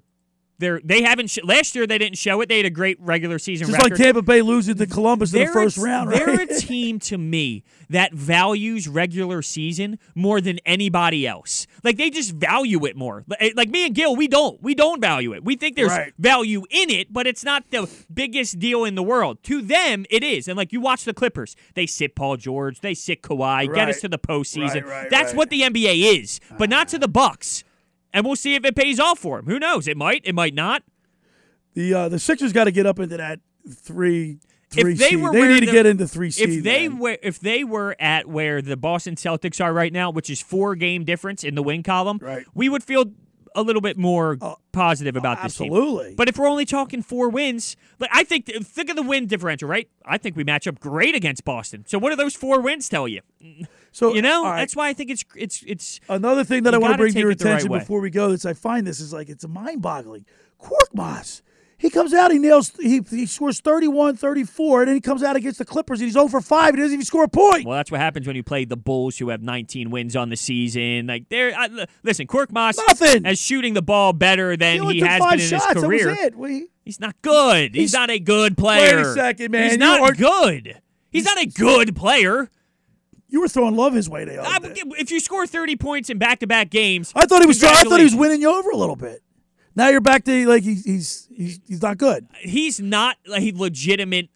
they're 0.58 0.80
they 0.84 1.04
haven't 1.04 1.30
sh- 1.30 1.40
last 1.44 1.76
year 1.76 1.86
they 1.88 1.98
didn't 1.98 2.18
show 2.18 2.42
it. 2.42 2.50
They 2.50 2.58
had 2.58 2.66
a 2.66 2.70
great 2.70 2.98
regular 3.02 3.40
season 3.40 3.68
Just 3.68 3.78
record. 3.78 3.92
like 3.94 4.02
Tampa 4.02 4.22
Bay 4.22 4.42
losing 4.42 4.76
to 4.76 4.86
Columbus 4.88 5.34
in 5.34 5.40
the 5.40 5.46
They're 5.46 5.54
first 5.54 5.78
a- 5.78 5.82
round, 5.82 6.12
They're 6.12 6.42
a 6.42 6.48
team 6.60 7.00
to 7.02 7.18
me 7.18 7.64
that 7.90 8.14
values 8.14 8.88
regular 8.88 9.42
season 9.42 10.00
more 10.16 10.42
than 10.42 10.60
anybody 10.66 11.28
else. 11.28 11.68
Like 11.84 11.98
they 11.98 12.10
just 12.10 12.32
value 12.32 12.86
it 12.86 12.96
more. 12.96 13.24
Like, 13.28 13.42
eh, 13.42 13.50
like 13.56 13.70
me 13.70 13.86
and 13.86 13.94
Gil, 13.96 14.16
we 14.16 14.28
don't. 14.28 14.62
We 14.64 14.76
don't 14.76 15.02
value 15.02 15.34
it. 15.34 15.44
We 15.44 15.56
think 15.56 15.76
there's 15.76 15.90
Right. 15.92 16.14
value 16.18 16.64
in 16.70 16.90
it, 16.90 17.12
but 17.14 17.28
it's 17.28 17.44
not 17.44 17.70
the 17.72 17.90
biggest 18.14 18.58
deal 18.60 18.84
in 18.86 18.96
the 18.96 19.04
world. 19.04 19.44
To 19.44 19.62
them, 19.62 20.06
it 20.10 20.24
is. 20.24 20.48
And 20.48 20.58
like 20.58 20.72
you 20.74 20.82
watch 20.82 21.04
the 21.04 21.14
Clippers, 21.14 21.56
they 21.76 21.86
sit 21.86 22.16
Paul 22.16 22.38
George, 22.38 22.80
they 22.82 22.94
sit 22.94 23.22
Kawhi, 23.22 23.74
get 23.74 23.90
us 23.90 24.02
to 24.02 24.10
the 24.10 24.18
postseason. 24.20 24.84
Right, 24.84 24.86
right, 24.86 25.10
That's 25.10 25.28
right. 25.32 25.36
what 25.38 25.50
the 25.50 25.62
NBA 25.62 26.20
is, 26.22 26.40
but 26.58 26.70
not 26.70 26.88
to 26.90 26.98
the 26.98 27.08
Bucks. 27.08 27.64
And 28.16 28.26
we'll 28.26 28.36
see 28.38 28.56
if 28.56 28.64
it 28.66 28.76
pays 28.76 29.00
off 29.00 29.20
for 29.20 29.38
him. 29.40 29.46
Who 29.46 29.60
knows? 29.60 29.88
It 29.88 29.98
might. 29.98 30.22
It 30.24 30.34
might 30.34 30.54
not. 30.56 30.82
the 31.74 31.94
uh, 31.94 32.10
the 32.10 32.18
Sixers 32.18 32.54
got 32.54 32.64
to 32.64 32.72
get 32.72 32.86
up 32.86 32.98
into 33.00 33.18
that 33.18 33.42
three 33.70 34.40
three 34.70 34.94
if 34.94 35.00
they 35.00 35.10
seed. 35.10 35.22
were 35.22 35.32
they 35.34 35.48
need 35.48 35.60
to 35.60 35.66
get 35.68 35.86
into 35.86 36.08
three 36.08 36.32
seed. 36.32 36.50
If 36.50 36.64
they 36.64 36.88
man. 36.88 36.98
were 37.00 37.18
if 37.22 37.40
they 37.40 37.64
were 37.64 37.96
at 38.00 38.26
where 38.28 38.62
the 38.62 38.78
Boston 38.78 39.16
Celtics 39.16 39.64
are 39.64 39.74
right 39.74 39.92
now, 39.94 40.10
which 40.10 40.30
is 40.30 40.42
four 40.42 40.76
game 40.76 41.04
difference 41.04 41.44
in 41.44 41.56
the 41.56 41.62
win 41.64 41.84
column, 41.84 42.20
Right. 42.22 42.46
we 42.54 42.70
would 42.70 42.84
feel 42.84 43.06
a 43.58 43.62
little 43.62 43.82
bit 43.82 43.98
more 43.98 44.38
positive 44.74 45.16
about 45.16 45.42
this 45.42 45.56
team. 45.58 45.68
absolutely. 45.72 46.14
But 46.16 46.28
if 46.28 46.38
we're 46.38 46.48
only 46.48 46.66
talking 46.66 47.02
four 47.02 47.30
wins, 47.30 47.78
like 48.00 48.10
I 48.14 48.24
think 48.26 48.46
think 48.48 48.90
of 48.90 48.96
the 48.98 49.02
win 49.04 49.28
differential, 49.28 49.70
right? 49.70 49.88
I 50.06 50.18
think 50.18 50.36
we 50.36 50.44
match 50.44 50.68
up 50.68 50.80
great 50.80 51.16
against 51.16 51.44
Boston. 51.46 51.86
So 51.88 51.98
what 52.00 52.10
do 52.10 52.16
those 52.18 52.36
four 52.36 52.60
wins 52.62 52.90
tell 52.90 53.08
you? 53.08 53.22
So 53.96 54.14
you 54.14 54.22
know, 54.22 54.44
right. 54.44 54.58
that's 54.60 54.76
why 54.76 54.90
I 54.90 54.94
think 54.94 55.10
it's 55.10 55.24
it's 55.38 55.64
it's 55.66 56.02
Another 56.10 56.44
thing 56.44 56.64
that 56.64 56.74
I 56.76 56.78
want 56.78 56.96
to 56.96 56.98
bring 56.98 57.14
to 57.14 57.20
your 57.20 57.34
the 57.34 57.46
right 57.46 57.54
attention 57.54 57.72
before 57.80 58.02
we 58.02 58.10
go, 58.10 58.32
is 58.32 58.46
I 58.46 58.52
find 58.52 58.86
this 58.86 59.00
is 59.00 59.14
like 59.14 59.30
it's 59.30 59.48
mind 59.48 59.82
boggling. 59.82 60.26
Korkmaz. 60.62 61.42
He 61.78 61.90
comes 61.90 62.14
out, 62.14 62.30
he 62.32 62.38
nails, 62.38 62.72
he, 62.78 63.02
he 63.10 63.26
scores 63.26 63.60
31, 63.62 64.16
34, 64.18 64.82
and 64.82 64.88
then 64.90 64.96
he 64.96 65.02
comes 65.02 65.24
out 65.24 65.36
against 65.38 65.60
the 65.60 65.66
Clippers 65.66 66.00
and 66.02 66.08
he's 66.08 66.16
over 66.18 66.40
for 66.40 66.42
5. 66.42 66.74
He 66.74 66.80
doesn't 66.82 66.94
even 66.94 67.06
score 67.06 67.24
a 67.24 67.28
point. 67.30 67.66
Well, 67.66 67.76
that's 67.78 67.92
what 67.92 68.00
happens 68.02 68.28
when 68.28 68.36
you 68.36 68.44
play 68.44 68.64
the 68.66 68.78
Bulls, 68.78 69.18
who 69.18 69.30
have 69.30 69.42
19 69.42 69.90
wins 69.92 70.16
on 70.16 70.30
the 70.30 70.38
season. 70.38 71.08
Like, 71.08 71.28
they're 71.30 71.54
I, 71.58 71.66
l- 71.68 71.86
listen, 72.04 72.28
Korkmaz 72.28 72.78
Nothing. 72.88 73.26
as 73.26 73.40
shooting 73.40 73.74
the 73.76 73.82
ball 73.82 74.12
better 74.14 74.56
than 74.58 74.80
only 74.82 74.96
he 74.96 75.00
has 75.02 75.22
been 75.22 75.34
in 75.34 75.40
shots. 75.40 75.74
his 75.74 75.84
career. 75.84 76.32
We- 76.36 76.68
He's 76.84 77.00
not 77.00 77.22
good. 77.22 77.74
He's, 77.76 77.92
He's- 77.92 77.94
not 77.94 78.10
a 78.10 78.20
good 78.20 78.58
player. 78.58 78.98
Wait 78.98 79.06
a 79.06 79.14
second, 79.14 79.52
man. 79.52 79.64
He's 79.64 79.72
You 79.74 79.78
not 79.80 80.00
are- 80.02 80.14
good. 80.14 80.82
He's 81.12 81.26
not 81.26 81.38
a 81.42 81.46
good 81.46 81.96
player. 81.96 82.50
You 83.28 83.42
were 83.42 83.48
throwing 83.48 83.76
love 83.76 83.94
his 83.94 84.10
way 84.10 84.24
the 84.26 84.42
I- 84.42 84.60
if 84.98 85.12
you 85.12 85.20
score 85.20 85.48
30 85.48 85.76
points 85.76 86.10
in 86.10 86.18
back-to-back 86.18 86.70
games, 86.70 87.12
I 87.16 87.26
thought 87.26 87.42
he 87.42 87.48
was. 87.48 87.64
I 87.64 87.84
thought 87.84 88.00
he 88.00 88.04
was 88.04 88.16
winning 88.16 88.42
you 88.42 88.54
over 88.54 88.70
a 88.70 88.78
little 88.78 88.96
bit. 88.96 89.22
Now 89.76 89.90
you're 89.90 90.02
back 90.02 90.24
to 90.26 90.48
like 90.48 90.64
he's 90.64 90.86
he's 90.86 91.28
he's, 91.36 91.60
he's 91.68 91.82
not 91.82 91.98
good. 91.98 92.28
He's 92.40 92.80
not 92.80 93.18
a 93.34 93.52
legitimate 93.54 94.30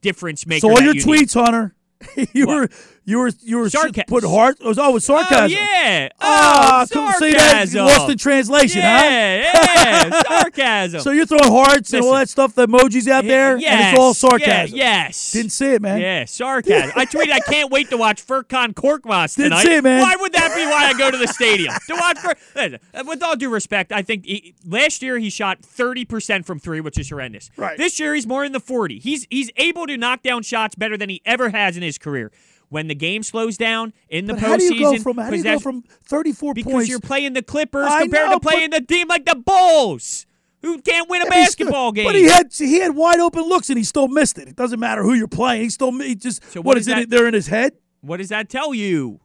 difference 0.00 0.46
maker. 0.46 0.60
So 0.60 0.70
all 0.70 0.80
your 0.82 0.94
you 0.94 1.02
tweets, 1.04 1.34
Hunter, 1.34 1.74
you 2.34 2.46
were 2.46 2.68
you 3.04 3.18
were 3.18 3.30
you 3.42 3.58
were 3.58 3.66
Sarca- 3.68 4.06
put 4.06 4.24
heart. 4.24 4.58
Oh, 4.62 4.72
oh, 4.76 4.92
with 4.92 5.02
sarcasm. 5.02 5.56
Oh, 5.58 5.60
yeah. 5.60 6.08
Ah, 6.20 6.82
Oh, 6.82 6.86
couldn't 6.86 7.12
say 7.14 7.32
that. 7.32 7.50
sarcasm. 7.68 7.84
Lost 7.86 8.10
in 8.10 8.18
translation, 8.18 8.80
yeah, 8.80 9.42
huh? 9.52 10.10
Yeah, 10.10 10.22
sarcasm. 10.40 11.00
So 11.00 11.10
you're 11.10 11.26
throwing 11.26 11.50
hearts 11.52 11.92
and 11.92 12.04
all 12.04 12.14
that 12.14 12.28
stuff, 12.28 12.54
the 12.54 12.66
emojis 12.68 13.08
out 13.08 13.24
there, 13.24 13.56
Yes, 13.58 13.72
and 13.72 13.80
it's 13.96 13.98
all 14.00 14.14
sarcasm. 14.14 14.76
yeah, 14.76 15.06
yes. 15.06 15.32
Didn't 15.32 15.50
see 15.50 15.72
it, 15.74 15.82
man. 15.82 16.00
Yeah, 16.00 16.24
sarcasm. 16.26 16.92
I 16.96 17.04
tweeted, 17.06 17.32
I 17.32 17.40
can't 17.40 17.70
wait 17.70 17.90
to 17.90 17.96
watch 17.96 18.24
Furkan 18.26 18.72
Korkmaz 18.74 19.34
tonight. 19.34 19.48
Didn't 19.48 19.58
see 19.66 19.74
it, 19.76 19.84
man. 19.84 20.00
Why 20.00 20.16
would 20.20 20.32
that 20.34 20.54
be 20.54 20.64
why 20.66 20.86
I 20.86 20.92
go 20.98 21.10
to 21.10 21.18
the 21.18 21.28
stadium? 21.28 21.74
to 21.88 21.94
watch 21.94 22.18
Fur- 22.18 22.78
With 23.04 23.22
all 23.22 23.36
due 23.36 23.50
respect, 23.50 23.92
I 23.92 24.02
think 24.02 24.24
he, 24.24 24.54
last 24.66 25.02
year 25.02 25.18
he 25.18 25.28
shot 25.30 25.62
30% 25.62 26.44
from 26.44 26.58
three, 26.58 26.80
which 26.80 26.98
is 26.98 27.10
horrendous. 27.10 27.50
Right. 27.56 27.76
This 27.76 27.98
year 27.98 28.14
he's 28.14 28.26
more 28.26 28.44
in 28.44 28.52
the 28.52 28.60
40. 28.60 28.98
He's 29.00 29.26
he's 29.30 29.50
able 29.56 29.86
to 29.86 29.96
knock 29.96 30.22
down 30.22 30.42
shots 30.42 30.74
better 30.74 30.96
than 30.96 31.08
he 31.08 31.20
ever 31.26 31.50
has 31.50 31.76
in 31.76 31.82
his 31.82 31.98
career. 31.98 32.30
When 32.72 32.88
the 32.88 32.94
game 32.94 33.22
slows 33.22 33.58
down 33.58 33.92
in 34.08 34.24
the 34.24 34.32
But 34.32 34.40
how 34.42 34.56
do 34.56 34.64
you 34.64 34.78
go 34.80 34.92
postseason, 34.94 35.02
from 35.02 35.16
how 35.18 35.28
do 35.30 35.36
you 35.36 35.42
go 35.44 35.58
from 35.58 35.82
34 36.04 36.54
because 36.54 36.72
points? 36.72 36.88
you're 36.88 37.00
playing 37.00 37.34
the 37.34 37.42
Clippers 37.42 37.86
I 37.86 38.00
compared 38.04 38.30
know, 38.30 38.38
to 38.38 38.40
playing 38.40 38.70
the 38.70 38.80
team 38.80 39.08
like 39.08 39.26
the 39.26 39.34
Bulls, 39.36 40.24
who 40.62 40.80
can't 40.80 41.06
win 41.10 41.20
a 41.20 41.24
Yeah, 41.26 41.28
but 41.28 41.34
still- 41.34 41.66
basketball 41.66 41.92
game. 41.92 42.06
But 42.06 42.14
he 42.14 42.24
had 42.24 42.50
he 42.50 42.78
had 42.80 42.94
wide 42.96 43.20
open 43.20 43.42
looks 43.42 43.68
and 43.68 43.76
he 43.76 43.84
still 43.84 44.08
missed 44.08 44.38
it. 44.38 44.48
It 44.48 44.56
doesn't 44.56 44.80
matter 44.80 45.02
who 45.02 45.12
you're 45.12 45.28
playing. 45.28 45.64
He 45.64 45.68
still 45.68 45.92
he 45.98 46.14
just 46.14 46.42
So 46.50 46.60
what 46.60 46.66
what 46.68 46.78
is 46.78 46.88
is 46.88 46.92
it? 46.94 46.96
that- 46.96 47.10
They're 47.10 47.26
in 47.28 47.34
his 47.34 47.48
head. 47.48 47.74
what 48.00 48.16
does 48.16 48.30
that 48.30 48.48
tell 48.48 48.72
you? 48.72 49.20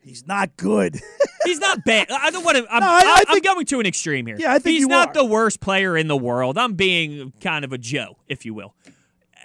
He's 0.00 0.24
not 0.26 0.56
good. 0.56 1.00
He's 1.44 1.58
not 1.58 1.84
bad. 1.84 2.10
I 2.12 2.30
don't 2.30 2.44
want 2.44 2.56
to. 2.58 2.66
I'm, 2.72 2.80
No, 2.80 2.86
I- 2.86 3.24
I 3.28 3.34
I'm 3.34 3.40
going 3.40 3.66
to 3.66 3.80
an 3.80 3.86
extreme 3.86 4.26
here. 4.26 4.36
Yeah, 4.38 4.52
I 4.52 4.60
think 4.60 4.78
he's 4.78 4.86
not 4.86 5.08
are. 5.08 5.14
the 5.14 5.24
worst 5.24 5.58
player 5.60 5.96
in 5.96 6.06
the 6.06 6.16
world. 6.16 6.56
I'm 6.58 6.74
being 6.74 7.32
kind 7.40 7.64
of 7.64 7.72
a 7.72 7.78
Joe, 7.78 8.18
if 8.28 8.44
you 8.46 8.54
will. 8.54 8.74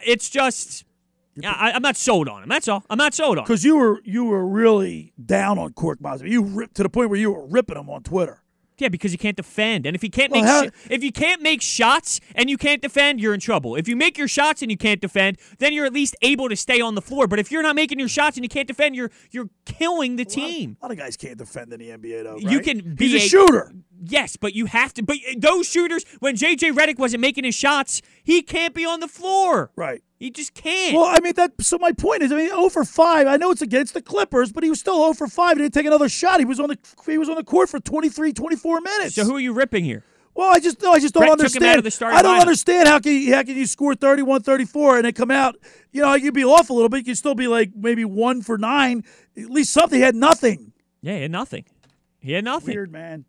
It's 0.05 0.29
just, 0.29 0.83
I, 1.43 1.71
I'm 1.71 1.81
not 1.81 1.97
sold 1.97 2.27
on 2.29 2.43
him. 2.43 2.49
That's 2.49 2.67
all. 2.67 2.83
I'm 2.89 2.97
not 2.97 3.13
sold 3.13 3.37
on. 3.37 3.43
him. 3.43 3.45
Because 3.45 3.63
you 3.63 3.77
were 3.77 3.99
you 4.03 4.25
were 4.25 4.45
really 4.47 5.13
down 5.23 5.57
on 5.59 5.73
Cork 5.73 6.01
Mosby. 6.01 6.29
You 6.29 6.43
ripped 6.43 6.75
to 6.75 6.83
the 6.83 6.89
point 6.89 7.09
where 7.09 7.19
you 7.19 7.31
were 7.31 7.45
ripping 7.45 7.77
him 7.77 7.89
on 7.89 8.03
Twitter. 8.03 8.43
Yeah, 8.79 8.89
because 8.89 9.11
you 9.11 9.17
can't 9.17 9.35
defend, 9.35 9.87
and 9.87 9.95
if 9.95 10.03
you 10.03 10.11
can't 10.11 10.31
Well, 10.31 10.41
make 10.43 10.47
how- 10.47 10.67
sh- 10.67 10.87
if 10.91 11.03
you 11.03 11.11
can't 11.11 11.41
make 11.41 11.63
shots 11.63 12.19
and 12.35 12.47
you 12.47 12.59
can't 12.59 12.79
defend, 12.79 13.19
you're 13.19 13.33
in 13.33 13.39
trouble. 13.39 13.75
If 13.75 13.87
you 13.87 13.95
make 13.95 14.19
your 14.19 14.27
shots 14.27 14.61
and 14.61 14.69
you 14.69 14.77
can't 14.77 15.01
defend, 15.01 15.39
then 15.57 15.73
you're 15.73 15.87
at 15.87 15.93
least 15.93 16.15
able 16.21 16.47
to 16.47 16.55
stay 16.55 16.79
on 16.79 16.93
the 16.93 17.01
floor. 17.01 17.25
But 17.25 17.39
if 17.39 17.51
you're 17.51 17.63
not 17.63 17.75
making 17.75 17.97
your 17.97 18.07
shots 18.07 18.37
and 18.37 18.45
you 18.45 18.49
can't 18.49 18.67
defend, 18.67 18.95
you're 18.95 19.09
you're 19.31 19.49
killing 19.65 20.15
the 20.15 20.25
team. 20.25 20.77
A 20.79 20.85
lot 20.85 20.91
of 20.91 20.97
guys 20.99 21.17
can't 21.17 21.39
defend 21.39 21.73
in 21.73 21.79
the 21.79 21.89
NBA 21.89 22.23
though. 22.23 22.37
You 22.37 22.59
can 22.59 22.93
be 22.93 23.07
He's 23.07 23.25
a 23.25 23.27
shooter. 23.27 23.73
Yes, 23.99 24.37
but 24.37 24.53
you 24.53 24.67
have 24.67 24.93
to. 24.93 25.01
But 25.01 25.17
those 25.35 25.67
shooters, 25.67 26.05
when 26.19 26.35
JJ 26.35 26.71
Redick 26.73 26.99
wasn't 26.99 27.21
making 27.21 27.45
his 27.45 27.55
shots, 27.55 28.03
he 28.23 28.43
can't 28.43 28.75
be 28.75 28.85
on 28.85 28.99
the 28.99 29.07
floor. 29.07 29.71
Right. 29.75 30.03
He 30.19 30.31
just 30.31 30.55
can't. 30.55 30.95
Well, 30.95 31.05
I 31.05 31.19
mean 31.19 31.33
that. 31.35 31.53
So 31.61 31.77
my 31.77 31.91
point 31.91 32.23
is, 32.23 32.31
I 32.31 32.37
mean, 32.37 32.47
0 32.49 32.69
for 32.69 32.83
five. 32.83 33.27
I 33.27 33.37
know 33.37 33.51
it's 33.51 33.61
against 33.61 33.93
the 33.93 34.01
Clippers, 34.01 34.51
but 34.51 34.63
he 34.63 34.69
was 34.69 34.79
still 34.79 34.95
0 35.03 35.13
for 35.13 35.27
five. 35.27 35.57
He 35.57 35.63
didn't 35.63 35.75
take 35.75 35.85
another 35.85 36.09
shot. 36.09 36.39
He 36.39 36.45
was 36.45 36.59
on 36.59 36.69
the 36.69 36.77
he 37.05 37.17
was 37.19 37.29
on 37.29 37.35
the 37.35 37.43
court 37.43 37.69
for 37.69 37.79
23, 37.79 38.33
24 38.33 38.81
minutes. 38.81 39.15
so 39.15 39.23
who 39.25 39.35
are 39.35 39.39
you 39.39 39.53
ripping 39.53 39.85
here? 39.85 40.03
Well, 40.33 40.51
I 40.53 40.59
just 40.59 40.81
no, 40.81 40.91
I 40.91 40.99
just 40.99 41.13
don't 41.13 41.21
Brett 41.21 41.31
took 41.31 41.55
him 41.55 41.63
understand. 41.63 41.65
out 41.79 41.85
of 41.85 41.99
the 41.99 42.05
I 42.05 42.21
don't 42.21 42.37
lineup. 42.37 42.41
understand 42.41 42.87
how 42.87 42.99
can 42.99 43.11
you, 43.13 43.33
how 43.33 43.43
can 43.43 43.55
you 43.55 43.65
score 43.65 43.95
31, 43.95 44.41
34 44.43 44.97
and 44.97 45.05
then 45.05 45.13
come 45.13 45.31
out, 45.31 45.55
you 45.91 46.01
know, 46.01 46.13
you'd 46.13 46.33
be 46.33 46.43
off 46.43 46.69
a 46.69 46.73
little 46.73 46.89
bit. 46.89 47.07
You'd 47.07 47.17
still 47.17 47.33
be 47.35 47.47
like 47.47 47.71
maybe 47.75 48.05
one 48.05 48.41
for 48.43 48.57
nine. 48.57 49.03
At 49.35 49.49
least 49.49 49.71
something. 49.73 49.97
He 49.97 50.03
had 50.03 50.15
nothing. 50.15 50.73
Yeah, 51.01 51.15
he 51.15 51.21
had 51.23 51.31
nothing. 51.31 51.65
He 52.19 52.33
had 52.33 52.43
nothing. 52.43 52.73
Weird 52.75 52.91
man. 52.91 53.25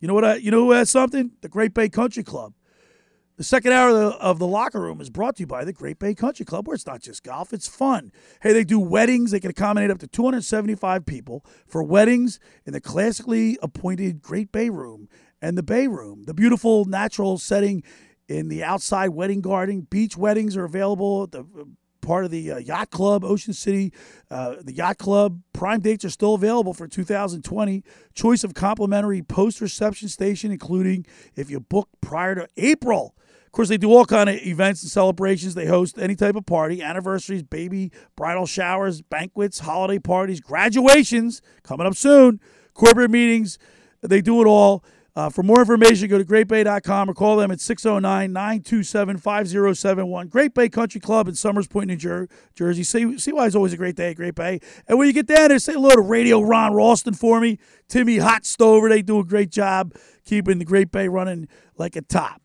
You 0.00 0.08
know 0.08 0.14
what? 0.14 0.24
I, 0.24 0.34
you 0.36 0.50
know 0.50 0.64
who 0.64 0.70
has 0.72 0.88
something? 0.90 1.32
The 1.40 1.48
Great 1.48 1.74
Bay 1.74 1.88
Country 1.88 2.22
Club. 2.22 2.52
The 3.40 3.44
second 3.44 3.72
hour 3.72 3.88
of 3.88 3.94
the, 3.94 4.18
of 4.18 4.38
the 4.38 4.46
locker 4.46 4.78
room 4.78 5.00
is 5.00 5.08
brought 5.08 5.36
to 5.36 5.40
you 5.40 5.46
by 5.46 5.64
the 5.64 5.72
Great 5.72 5.98
Bay 5.98 6.14
Country 6.14 6.44
Club, 6.44 6.68
where 6.68 6.74
it's 6.74 6.84
not 6.84 7.00
just 7.00 7.22
golf, 7.22 7.54
it's 7.54 7.66
fun. 7.66 8.12
Hey, 8.42 8.52
they 8.52 8.64
do 8.64 8.78
weddings. 8.78 9.30
They 9.30 9.40
can 9.40 9.50
accommodate 9.50 9.90
up 9.90 9.98
to 10.00 10.06
275 10.06 11.06
people 11.06 11.42
for 11.66 11.82
weddings 11.82 12.38
in 12.66 12.74
the 12.74 12.82
classically 12.82 13.56
appointed 13.62 14.20
Great 14.20 14.52
Bay 14.52 14.68
Room 14.68 15.08
and 15.40 15.56
the 15.56 15.62
Bay 15.62 15.86
Room. 15.86 16.24
The 16.26 16.34
beautiful 16.34 16.84
natural 16.84 17.38
setting 17.38 17.82
in 18.28 18.48
the 18.48 18.62
outside 18.62 19.08
wedding 19.08 19.40
garden. 19.40 19.86
Beach 19.88 20.18
weddings 20.18 20.54
are 20.54 20.64
available 20.64 21.22
at 21.22 21.32
the 21.32 21.46
part 22.02 22.26
of 22.26 22.30
the 22.30 22.52
uh, 22.52 22.58
yacht 22.58 22.90
club 22.90 23.24
ocean 23.24 23.52
city 23.52 23.92
uh, 24.30 24.54
the 24.62 24.72
yacht 24.72 24.96
club 24.96 25.42
prime 25.52 25.80
dates 25.80 26.02
are 26.02 26.10
still 26.10 26.32
available 26.32 26.72
for 26.72 26.88
2020 26.88 27.84
choice 28.14 28.42
of 28.42 28.54
complimentary 28.54 29.20
post 29.20 29.60
reception 29.60 30.08
station 30.08 30.50
including 30.50 31.04
if 31.36 31.50
you 31.50 31.60
book 31.60 31.90
prior 32.00 32.34
to 32.34 32.48
april 32.56 33.14
of 33.50 33.52
course 33.52 33.68
they 33.68 33.76
do 33.76 33.92
all 33.92 34.04
kind 34.04 34.30
of 34.30 34.36
events 34.36 34.82
and 34.82 34.90
celebrations 34.90 35.54
they 35.54 35.66
host 35.66 35.98
any 35.98 36.14
type 36.14 36.36
of 36.36 36.46
party 36.46 36.80
anniversaries 36.80 37.42
baby 37.42 37.90
bridal 38.14 38.46
showers 38.46 39.02
banquets 39.02 39.58
holiday 39.58 39.98
parties 39.98 40.40
graduations 40.40 41.42
coming 41.64 41.86
up 41.86 41.94
soon 41.94 42.40
corporate 42.74 43.10
meetings 43.10 43.58
they 44.02 44.20
do 44.20 44.40
it 44.40 44.46
all 44.46 44.84
uh, 45.16 45.28
for 45.28 45.42
more 45.42 45.60
information, 45.60 46.08
go 46.08 46.18
to 46.18 46.24
greatbay.com 46.24 47.10
or 47.10 47.14
call 47.14 47.36
them 47.36 47.50
at 47.50 47.60
609 47.60 48.32
927 48.32 49.16
5071. 49.16 50.28
Great 50.28 50.54
Bay 50.54 50.68
Country 50.68 51.00
Club 51.00 51.26
in 51.26 51.34
Somers 51.34 51.66
Point, 51.66 51.88
New 51.88 51.96
Jer- 51.96 52.28
Jersey. 52.54 52.84
See, 52.84 53.18
see 53.18 53.32
why 53.32 53.46
it's 53.46 53.56
always 53.56 53.72
a 53.72 53.76
great 53.76 53.96
day 53.96 54.10
at 54.10 54.16
Great 54.16 54.36
Bay. 54.36 54.60
And 54.86 54.98
when 54.98 55.08
you 55.08 55.12
get 55.12 55.26
down 55.26 55.48
there, 55.48 55.58
say 55.58 55.72
hello 55.72 55.90
to 55.90 56.00
Radio 56.00 56.40
Ron 56.40 56.74
Ralston 56.74 57.14
for 57.14 57.40
me. 57.40 57.58
Timmy 57.88 58.18
Hot 58.18 58.46
Stover, 58.46 58.88
they 58.88 59.02
do 59.02 59.18
a 59.18 59.24
great 59.24 59.50
job 59.50 59.94
keeping 60.24 60.58
the 60.58 60.64
Great 60.64 60.92
Bay 60.92 61.08
running 61.08 61.48
like 61.76 61.96
a 61.96 62.02
top. 62.02 62.40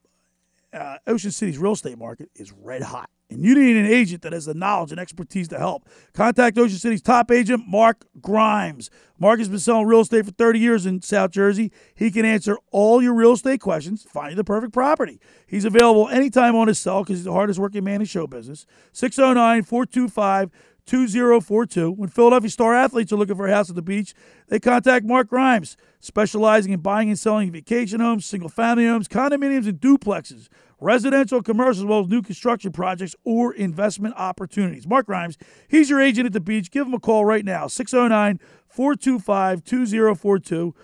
Uh, 0.75 0.97
Ocean 1.07 1.31
City's 1.31 1.57
real 1.57 1.71
estate 1.71 1.97
market 1.97 2.29
is 2.35 2.51
red 2.51 2.81
hot. 2.81 3.09
And 3.29 3.43
you 3.43 3.55
need 3.55 3.77
an 3.77 3.85
agent 3.85 4.21
that 4.21 4.33
has 4.33 4.45
the 4.45 4.53
knowledge 4.53 4.91
and 4.91 4.99
expertise 4.99 5.47
to 5.47 5.57
help. 5.57 5.87
Contact 6.13 6.57
Ocean 6.57 6.77
City's 6.77 7.01
top 7.01 7.31
agent, 7.31 7.63
Mark 7.65 8.05
Grimes. 8.21 8.91
Mark 9.17 9.39
has 9.39 9.47
been 9.47 9.59
selling 9.59 9.87
real 9.87 10.01
estate 10.01 10.25
for 10.25 10.31
30 10.31 10.59
years 10.59 10.85
in 10.85 11.01
South 11.01 11.31
Jersey. 11.31 11.71
He 11.95 12.11
can 12.11 12.25
answer 12.25 12.57
all 12.71 13.01
your 13.01 13.13
real 13.13 13.31
estate 13.31 13.61
questions, 13.61 14.03
find 14.03 14.31
you 14.31 14.35
the 14.35 14.43
perfect 14.43 14.73
property. 14.73 15.19
He's 15.47 15.65
available 15.65 16.09
anytime 16.09 16.55
on 16.55 16.67
his 16.67 16.77
cell 16.77 17.03
because 17.03 17.19
he's 17.19 17.25
the 17.25 17.31
hardest 17.31 17.57
working 17.57 17.83
man 17.83 18.01
in 18.01 18.05
show 18.05 18.27
business. 18.27 18.65
609 18.91 19.63
425 19.63 20.51
2042. 20.85 21.91
When 21.91 22.09
Philadelphia 22.09 22.49
star 22.49 22.75
athletes 22.75 23.11
are 23.11 23.15
looking 23.15 23.35
for 23.35 23.47
a 23.47 23.51
house 23.51 23.69
at 23.69 23.75
the 23.75 23.81
beach, 23.81 24.13
they 24.49 24.59
contact 24.59 25.05
Mark 25.05 25.29
Grimes, 25.29 25.77
specializing 25.99 26.73
in 26.73 26.79
buying 26.79 27.09
and 27.09 27.17
selling 27.17 27.51
vacation 27.51 27.99
homes, 27.99 28.25
single 28.25 28.49
family 28.49 28.85
homes, 28.85 29.07
condominiums, 29.07 29.67
and 29.67 29.79
duplexes 29.79 30.47
residential, 30.79 31.41
commercial, 31.41 31.83
as 31.83 31.85
well 31.85 32.01
as 32.01 32.07
new 32.07 32.21
construction 32.21 32.71
projects 32.71 33.15
or 33.23 33.53
investment 33.53 34.13
opportunities. 34.17 34.87
Mark 34.87 35.05
Grimes, 35.05 35.37
he's 35.67 35.89
your 35.89 36.01
agent 36.01 36.25
at 36.25 36.33
the 36.33 36.39
beach. 36.39 36.71
Give 36.71 36.87
him 36.87 36.93
a 36.93 36.99
call 36.99 37.25
right 37.25 37.45
now, 37.45 37.67
609 37.67 38.39
425 38.67 39.63
2042, 39.63 40.75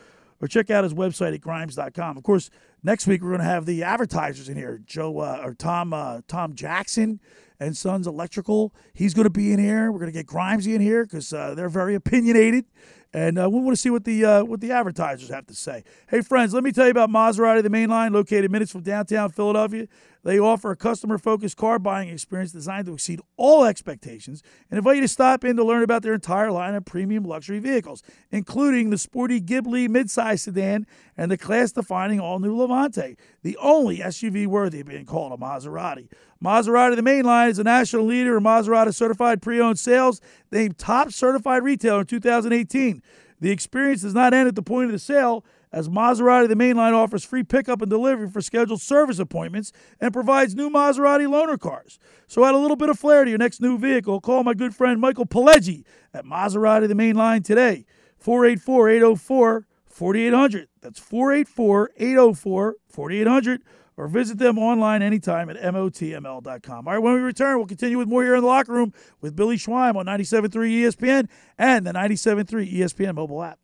or 0.42 0.48
check 0.48 0.70
out 0.70 0.84
his 0.84 0.94
website 0.94 1.34
at 1.34 1.42
grimes.com. 1.42 2.18
Of 2.18 2.24
course, 2.24 2.50
next 2.84 3.08
week 3.08 3.22
we're 3.22 3.30
going 3.30 3.42
to 3.42 3.46
have 3.46 3.66
the 3.66 3.84
advertisers 3.84 4.50
in 4.50 4.58
here 4.58 4.82
Joe 4.86 5.20
uh, 5.20 5.42
or 5.44 5.54
Tom, 5.54 5.94
uh, 5.94 6.22
Tom 6.28 6.56
Jackson 6.56 7.20
and 7.60 7.78
Sons 7.78 8.08
Electrical. 8.08 8.74
He's 8.94 9.14
going 9.14 9.26
to 9.26 9.30
be 9.30 9.54
in 9.54 9.60
here. 9.60 9.92
We're 9.92 10.00
going 10.00 10.12
to 10.12 10.18
get 10.18 10.26
Grimesy 10.26 10.74
in 10.74 10.82
here 10.82 11.04
because 11.04 11.32
uh, 11.32 11.54
they're 11.54 11.70
very 11.70 11.96
opinionated. 11.96 12.66
And 13.14 13.38
uh, 13.38 13.50
we 13.50 13.60
want 13.60 13.76
to 13.76 13.82
see 13.82 13.90
what 13.90 14.06
the 14.06 14.24
uh, 14.24 14.44
what 14.44 14.62
the 14.62 14.72
advertisers 14.72 15.30
have 15.30 15.46
to 15.48 15.56
say. 15.56 15.84
Hey, 16.10 16.22
friends, 16.22 16.54
let 16.54 16.64
me 16.64 16.72
tell 16.72 16.86
you 16.86 16.92
about 16.92 17.10
Maserati, 17.10 17.62
the 17.62 17.70
main 17.70 17.90
line, 17.90 18.14
located 18.14 18.50
minutes 18.52 18.72
from 18.72 18.82
downtown 18.82 19.30
Philadelphia. 19.32 19.88
They 20.24 20.38
offer 20.40 20.72
a 20.72 20.76
customer 20.76 21.18
focused 21.18 21.58
car 21.58 21.80
buying 21.80 22.10
experience 22.10 22.52
designed 22.52 22.86
to 22.86 22.94
exceed 22.94 23.22
all 23.38 23.66
expectations 23.66 24.44
and 24.70 24.78
invite 24.78 24.98
you 24.98 25.02
to 25.02 25.08
stop 25.08 25.44
in 25.44 25.56
to 25.56 25.64
learn 25.64 25.82
about 25.82 26.04
their 26.04 26.14
entire 26.14 26.52
line 26.52 26.76
of 26.76 26.86
premium 26.86 27.24
luxury 27.24 27.60
vehicles, 27.60 28.04
including 28.30 28.92
the 28.92 28.98
sporty 28.98 29.42
Ghibli 29.42 29.88
midsize 29.88 30.42
sedan 30.42 30.86
and 31.18 31.32
the 31.32 31.38
class 31.38 31.72
defining 31.72 32.20
all 32.20 32.40
new 32.40 32.56
Levante, 32.56 33.16
the 33.42 33.58
only 33.58 33.98
SUV 33.98 34.46
worthy 34.46 34.82
of 34.82 34.88
being 34.88 35.06
called 35.06 35.32
a 35.32 35.38
Maserati. 35.38 36.08
Maserati, 36.44 36.96
the 36.96 37.02
main 37.02 37.26
line, 37.26 37.50
is 37.50 37.60
a 37.60 37.64
national 37.64 38.06
leader 38.06 38.38
in 38.38 38.44
Maserati 38.44 38.94
certified 38.94 39.42
pre 39.42 39.60
owned 39.60 39.80
sales, 39.80 40.22
named 40.52 40.78
top 40.78 41.12
certified 41.12 41.64
retailer 41.64 42.02
in 42.02 42.06
2018. 42.06 43.02
The 43.40 43.50
experience 43.50 44.04
does 44.04 44.14
not 44.14 44.34
end 44.36 44.48
at 44.48 44.56
the 44.56 44.62
point 44.62 44.86
of 44.86 44.92
the 44.92 45.00
sale, 45.00 45.44
as 45.72 45.90
Maserati, 45.90 46.48
the 46.48 46.56
main 46.56 46.76
line, 46.76 46.94
offers 46.94 47.24
free 47.24 47.44
pickup 47.44 47.82
and 47.82 47.90
delivery 47.90 48.30
for 48.30 48.42
scheduled 48.42 48.82
service 48.82 49.20
appointments 49.20 49.72
and 50.00 50.14
provides 50.14 50.56
new 50.56 50.70
Maserati 50.70 51.28
loaner 51.28 51.60
cars. 51.60 51.98
So 52.28 52.46
add 52.46 52.56
a 52.56 52.58
little 52.58 52.76
bit 52.76 52.90
of 52.90 53.00
flair 53.00 53.24
to 53.24 53.30
your 53.30 53.40
next 53.40 53.62
new 53.62 53.78
vehicle. 53.78 54.20
Call 54.22 54.44
my 54.44 54.54
good 54.54 54.76
friend 54.76 55.00
Michael 55.00 55.26
Pileggi 55.26 55.84
at 56.14 56.26
Maserati, 56.26 56.88
the 56.88 56.96
main 56.96 57.16
line 57.16 57.44
today, 57.44 57.86
484 58.18 58.90
804 58.90 59.68
4800. 59.86 60.68
That's 60.82 61.00
484 61.00 61.92
804 61.98 62.76
4800 62.90 63.64
or 63.98 64.08
visit 64.08 64.40
them 64.40 64.58
online 64.58 65.02
anytime 65.02 65.50
at 65.50 65.58
motml.com. 65.58 66.88
All 66.88 66.94
right, 66.94 67.00
when 67.00 67.14
we 67.14 67.20
return, 67.20 67.58
we'll 67.58 67.68
continue 67.68 67.98
with 67.98 68.08
more 68.08 68.24
here 68.24 68.36
in 68.36 68.42
the 68.42 68.48
locker 68.48 68.74
room 68.74 68.94
with 69.20 69.36
Billy 69.36 69.58
Schweim 69.58 69.96
on 69.96 70.06
97.3 70.06 70.50
ESPN 70.50 71.30
and 71.58 71.86
the 71.86 71.92
97.3 71.92 72.74
ESPN 72.74 73.16
mobile 73.16 73.44
app. 73.44 73.60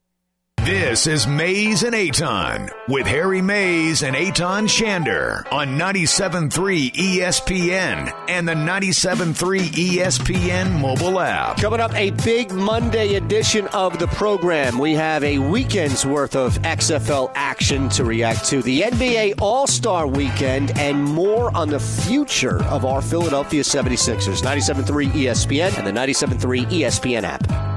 This 0.67 1.07
is 1.07 1.25
Mayes 1.25 1.83
and 1.83 1.95
Eytan 1.95 2.69
with 2.89 3.07
Harry 3.07 3.41
Mayes 3.41 4.03
and 4.03 4.13
Eytan 4.13 4.67
Shander 4.67 5.49
on 5.49 5.77
97.3 5.77 6.91
ESPN 6.91 8.13
and 8.27 8.45
the 8.45 8.53
97.3 8.53 9.61
ESPN 9.61 10.77
mobile 10.77 11.21
app. 11.21 11.55
Coming 11.55 11.79
up, 11.79 11.95
a 11.95 12.11
big 12.11 12.51
Monday 12.51 13.15
edition 13.15 13.67
of 13.67 13.97
the 13.97 14.07
program. 14.07 14.77
We 14.77 14.91
have 14.95 15.23
a 15.23 15.39
weekend's 15.39 16.05
worth 16.05 16.35
of 16.35 16.59
XFL 16.63 17.31
action 17.33 17.87
to 17.91 18.03
react 18.03 18.43
to, 18.47 18.61
the 18.61 18.81
NBA 18.81 19.35
All 19.39 19.67
Star 19.67 20.05
weekend, 20.05 20.77
and 20.77 21.01
more 21.01 21.55
on 21.55 21.69
the 21.69 21.79
future 21.79 22.61
of 22.65 22.83
our 22.83 23.01
Philadelphia 23.01 23.63
76ers. 23.63 24.41
97.3 24.41 25.11
ESPN 25.11 25.77
and 25.77 25.87
the 25.87 25.93
97.3 25.93 26.65
ESPN 26.65 27.23
app. 27.23 27.76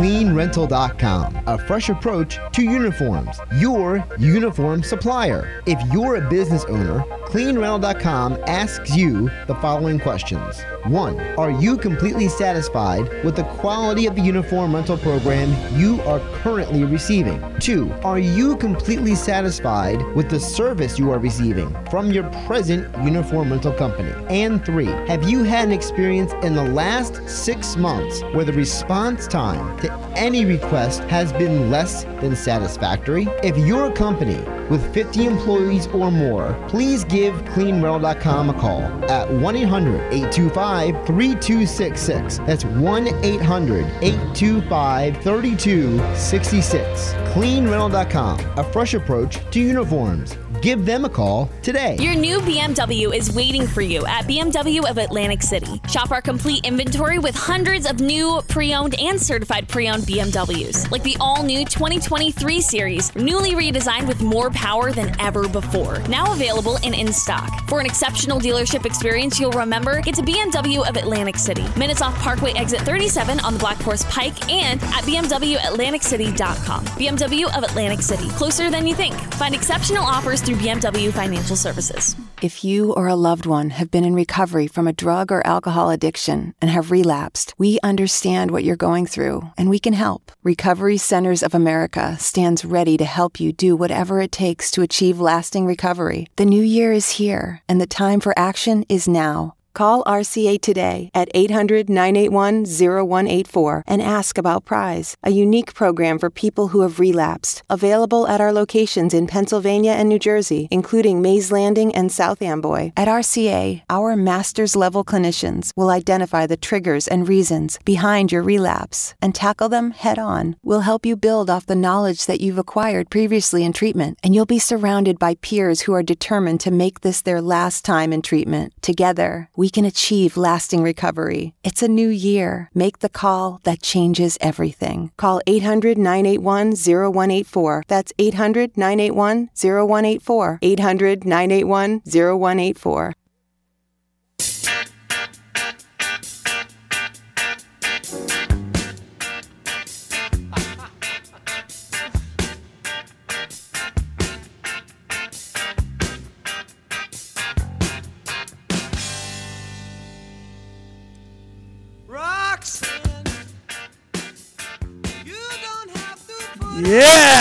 cleanrental.com. 0.00 1.42
A 1.46 1.58
fresh 1.58 1.90
approach 1.90 2.38
to 2.52 2.62
uniforms. 2.62 3.38
Your 3.56 4.02
uniform 4.18 4.82
supplier. 4.82 5.62
If 5.66 5.78
you're 5.92 6.16
a 6.16 6.30
business 6.30 6.64
owner, 6.64 7.00
cleanrental.com 7.26 8.38
asks 8.46 8.96
you 8.96 9.30
the 9.46 9.54
following 9.56 10.00
questions. 10.00 10.62
1. 10.86 11.20
Are 11.36 11.50
you 11.50 11.76
completely 11.76 12.28
satisfied 12.28 13.22
with 13.22 13.36
the 13.36 13.44
quality 13.60 14.06
of 14.06 14.16
the 14.16 14.22
uniform 14.22 14.74
rental 14.74 14.96
program 14.96 15.54
you 15.78 16.00
are 16.02 16.20
currently 16.36 16.84
receiving? 16.84 17.38
2. 17.58 17.92
Are 18.02 18.18
you 18.18 18.56
completely 18.56 19.14
satisfied 19.14 20.02
with 20.16 20.30
the 20.30 20.40
service 20.40 20.98
you 20.98 21.10
are 21.10 21.18
receiving 21.18 21.76
from 21.90 22.10
your 22.10 22.24
present 22.46 22.88
uniform 23.04 23.50
rental 23.50 23.74
company? 23.74 24.12
And 24.30 24.64
3. 24.64 24.86
Have 24.86 25.28
you 25.28 25.44
had 25.44 25.66
an 25.66 25.72
experience 25.72 26.32
in 26.42 26.54
the 26.54 26.64
last 26.64 27.20
6 27.28 27.76
months 27.76 28.22
where 28.32 28.46
the 28.46 28.54
response 28.54 29.26
time 29.26 29.78
to 29.80 29.89
any 30.16 30.44
request 30.44 31.00
has 31.04 31.32
been 31.32 31.70
less 31.70 32.04
than 32.20 32.36
satisfactory? 32.36 33.26
If 33.42 33.56
you're 33.58 33.86
a 33.86 33.92
company 33.92 34.38
with 34.68 34.92
50 34.92 35.26
employees 35.26 35.86
or 35.88 36.10
more, 36.10 36.56
please 36.68 37.04
give 37.04 37.34
cleanrental.com 37.46 38.50
a 38.50 38.54
call 38.54 38.82
at 39.10 39.30
1 39.32 39.56
800 39.56 40.00
825 40.12 41.06
3266. 41.06 42.38
That's 42.38 42.64
1 42.64 43.08
800 43.24 43.86
825 44.02 45.22
3266. 45.22 47.12
Cleanrental.com, 47.32 48.40
a 48.58 48.72
fresh 48.72 48.94
approach 48.94 49.38
to 49.50 49.60
uniforms. 49.60 50.36
Give 50.60 50.84
them 50.84 51.06
a 51.06 51.08
call 51.08 51.48
today. 51.62 51.96
Your 51.98 52.14
new 52.14 52.38
BMW 52.40 53.16
is 53.16 53.32
waiting 53.32 53.66
for 53.66 53.80
you 53.80 54.04
at 54.04 54.26
BMW 54.26 54.88
of 54.88 54.98
Atlantic 54.98 55.40
City. 55.42 55.80
Shop 55.88 56.10
our 56.10 56.20
complete 56.20 56.66
inventory 56.66 57.18
with 57.18 57.34
hundreds 57.34 57.88
of 57.88 58.00
new, 58.00 58.42
pre 58.46 58.74
owned, 58.74 58.94
and 59.00 59.20
certified 59.20 59.68
pre 59.68 59.88
owned 59.88 60.02
BMWs, 60.02 60.90
like 60.90 61.02
the 61.02 61.16
all 61.18 61.42
new 61.42 61.64
2023 61.64 62.60
series, 62.60 63.14
newly 63.16 63.52
redesigned 63.52 64.06
with 64.06 64.20
more 64.20 64.50
power 64.50 64.92
than 64.92 65.18
ever 65.18 65.48
before. 65.48 66.00
Now 66.10 66.32
available 66.34 66.76
and 66.84 66.94
in 66.94 67.10
stock. 67.10 67.66
For 67.68 67.80
an 67.80 67.86
exceptional 67.86 68.38
dealership 68.38 68.84
experience 68.84 69.40
you'll 69.40 69.52
remember, 69.52 70.02
it's 70.06 70.18
a 70.18 70.22
BMW 70.22 70.86
of 70.86 70.96
Atlantic 70.96 71.38
City. 71.38 71.64
Minutes 71.78 72.02
off 72.02 72.14
Parkway 72.18 72.52
Exit 72.52 72.82
37 72.82 73.40
on 73.40 73.54
the 73.54 73.60
Black 73.60 73.78
Horse 73.78 74.04
Pike 74.10 74.50
and 74.50 74.82
at 74.82 75.04
BMWAtlanticCity.com. 75.04 76.84
BMW 76.84 77.56
of 77.56 77.64
Atlantic 77.64 78.02
City, 78.02 78.28
closer 78.30 78.70
than 78.70 78.86
you 78.86 78.94
think. 78.94 79.14
Find 79.34 79.54
exceptional 79.54 80.04
offers 80.04 80.42
through 80.50 80.68
BMW 80.68 81.12
Financial 81.12 81.54
Services. 81.54 82.16
If 82.42 82.64
you 82.64 82.92
or 82.94 83.06
a 83.06 83.14
loved 83.14 83.46
one 83.46 83.70
have 83.70 83.88
been 83.88 84.02
in 84.02 84.16
recovery 84.16 84.66
from 84.66 84.88
a 84.88 84.92
drug 84.92 85.30
or 85.30 85.46
alcohol 85.46 85.90
addiction 85.90 86.54
and 86.60 86.68
have 86.68 86.90
relapsed, 86.90 87.54
we 87.56 87.78
understand 87.84 88.50
what 88.50 88.64
you're 88.64 88.74
going 88.74 89.06
through 89.06 89.42
and 89.56 89.70
we 89.70 89.78
can 89.78 89.92
help. 89.92 90.32
Recovery 90.42 90.96
Centers 90.96 91.44
of 91.44 91.54
America 91.54 92.16
stands 92.18 92.64
ready 92.64 92.96
to 92.96 93.04
help 93.04 93.38
you 93.38 93.52
do 93.52 93.76
whatever 93.76 94.20
it 94.20 94.32
takes 94.32 94.72
to 94.72 94.82
achieve 94.82 95.20
lasting 95.20 95.66
recovery. 95.66 96.26
The 96.34 96.46
new 96.46 96.62
year 96.62 96.90
is 96.90 97.12
here 97.12 97.62
and 97.68 97.80
the 97.80 97.86
time 97.86 98.18
for 98.18 98.36
action 98.36 98.84
is 98.88 99.06
now. 99.06 99.54
Call 99.72 100.02
RCA 100.04 100.60
today 100.60 101.10
at 101.14 101.30
800 101.32 101.88
981 101.88 102.64
0184 102.64 103.84
and 103.86 104.02
ask 104.02 104.36
about 104.36 104.64
Prize, 104.64 105.16
a 105.22 105.30
unique 105.30 105.74
program 105.74 106.18
for 106.18 106.28
people 106.28 106.68
who 106.68 106.80
have 106.80 106.98
relapsed. 106.98 107.62
Available 107.70 108.26
at 108.26 108.40
our 108.40 108.52
locations 108.52 109.14
in 109.14 109.28
Pennsylvania 109.28 109.92
and 109.92 110.08
New 110.08 110.18
Jersey, 110.18 110.66
including 110.70 111.22
Mays 111.22 111.52
Landing 111.52 111.94
and 111.94 112.10
South 112.10 112.42
Amboy. 112.42 112.90
At 112.96 113.06
RCA, 113.06 113.82
our 113.88 114.16
master's 114.16 114.74
level 114.74 115.04
clinicians 115.04 115.70
will 115.76 115.90
identify 115.90 116.46
the 116.46 116.56
triggers 116.56 117.06
and 117.06 117.28
reasons 117.28 117.78
behind 117.84 118.32
your 118.32 118.42
relapse 118.42 119.14
and 119.22 119.34
tackle 119.34 119.68
them 119.68 119.92
head 119.92 120.18
on. 120.18 120.56
We'll 120.64 120.80
help 120.80 121.06
you 121.06 121.16
build 121.16 121.48
off 121.48 121.66
the 121.66 121.76
knowledge 121.76 122.26
that 122.26 122.40
you've 122.40 122.58
acquired 122.58 123.08
previously 123.08 123.64
in 123.64 123.72
treatment, 123.72 124.18
and 124.24 124.34
you'll 124.34 124.46
be 124.46 124.58
surrounded 124.58 125.18
by 125.18 125.36
peers 125.36 125.82
who 125.82 125.94
are 125.94 126.02
determined 126.02 126.60
to 126.60 126.70
make 126.70 127.00
this 127.00 127.22
their 127.22 127.40
last 127.40 127.84
time 127.84 128.12
in 128.12 128.20
treatment. 128.20 128.72
Together, 128.82 129.48
we 129.60 129.68
can 129.68 129.84
achieve 129.84 130.38
lasting 130.38 130.82
recovery. 130.82 131.52
It's 131.62 131.82
a 131.82 131.94
new 132.00 132.08
year. 132.08 132.70
Make 132.72 133.00
the 133.00 133.10
call 133.10 133.60
that 133.64 133.82
changes 133.82 134.38
everything. 134.40 135.10
Call 135.18 135.42
800 135.46 135.98
981 135.98 136.72
0184. 136.76 137.82
That's 137.86 138.10
800 138.18 138.78
981 138.78 139.50
0184. 139.54 140.58
800 140.62 141.26
981 141.26 142.00
0184. 142.06 143.12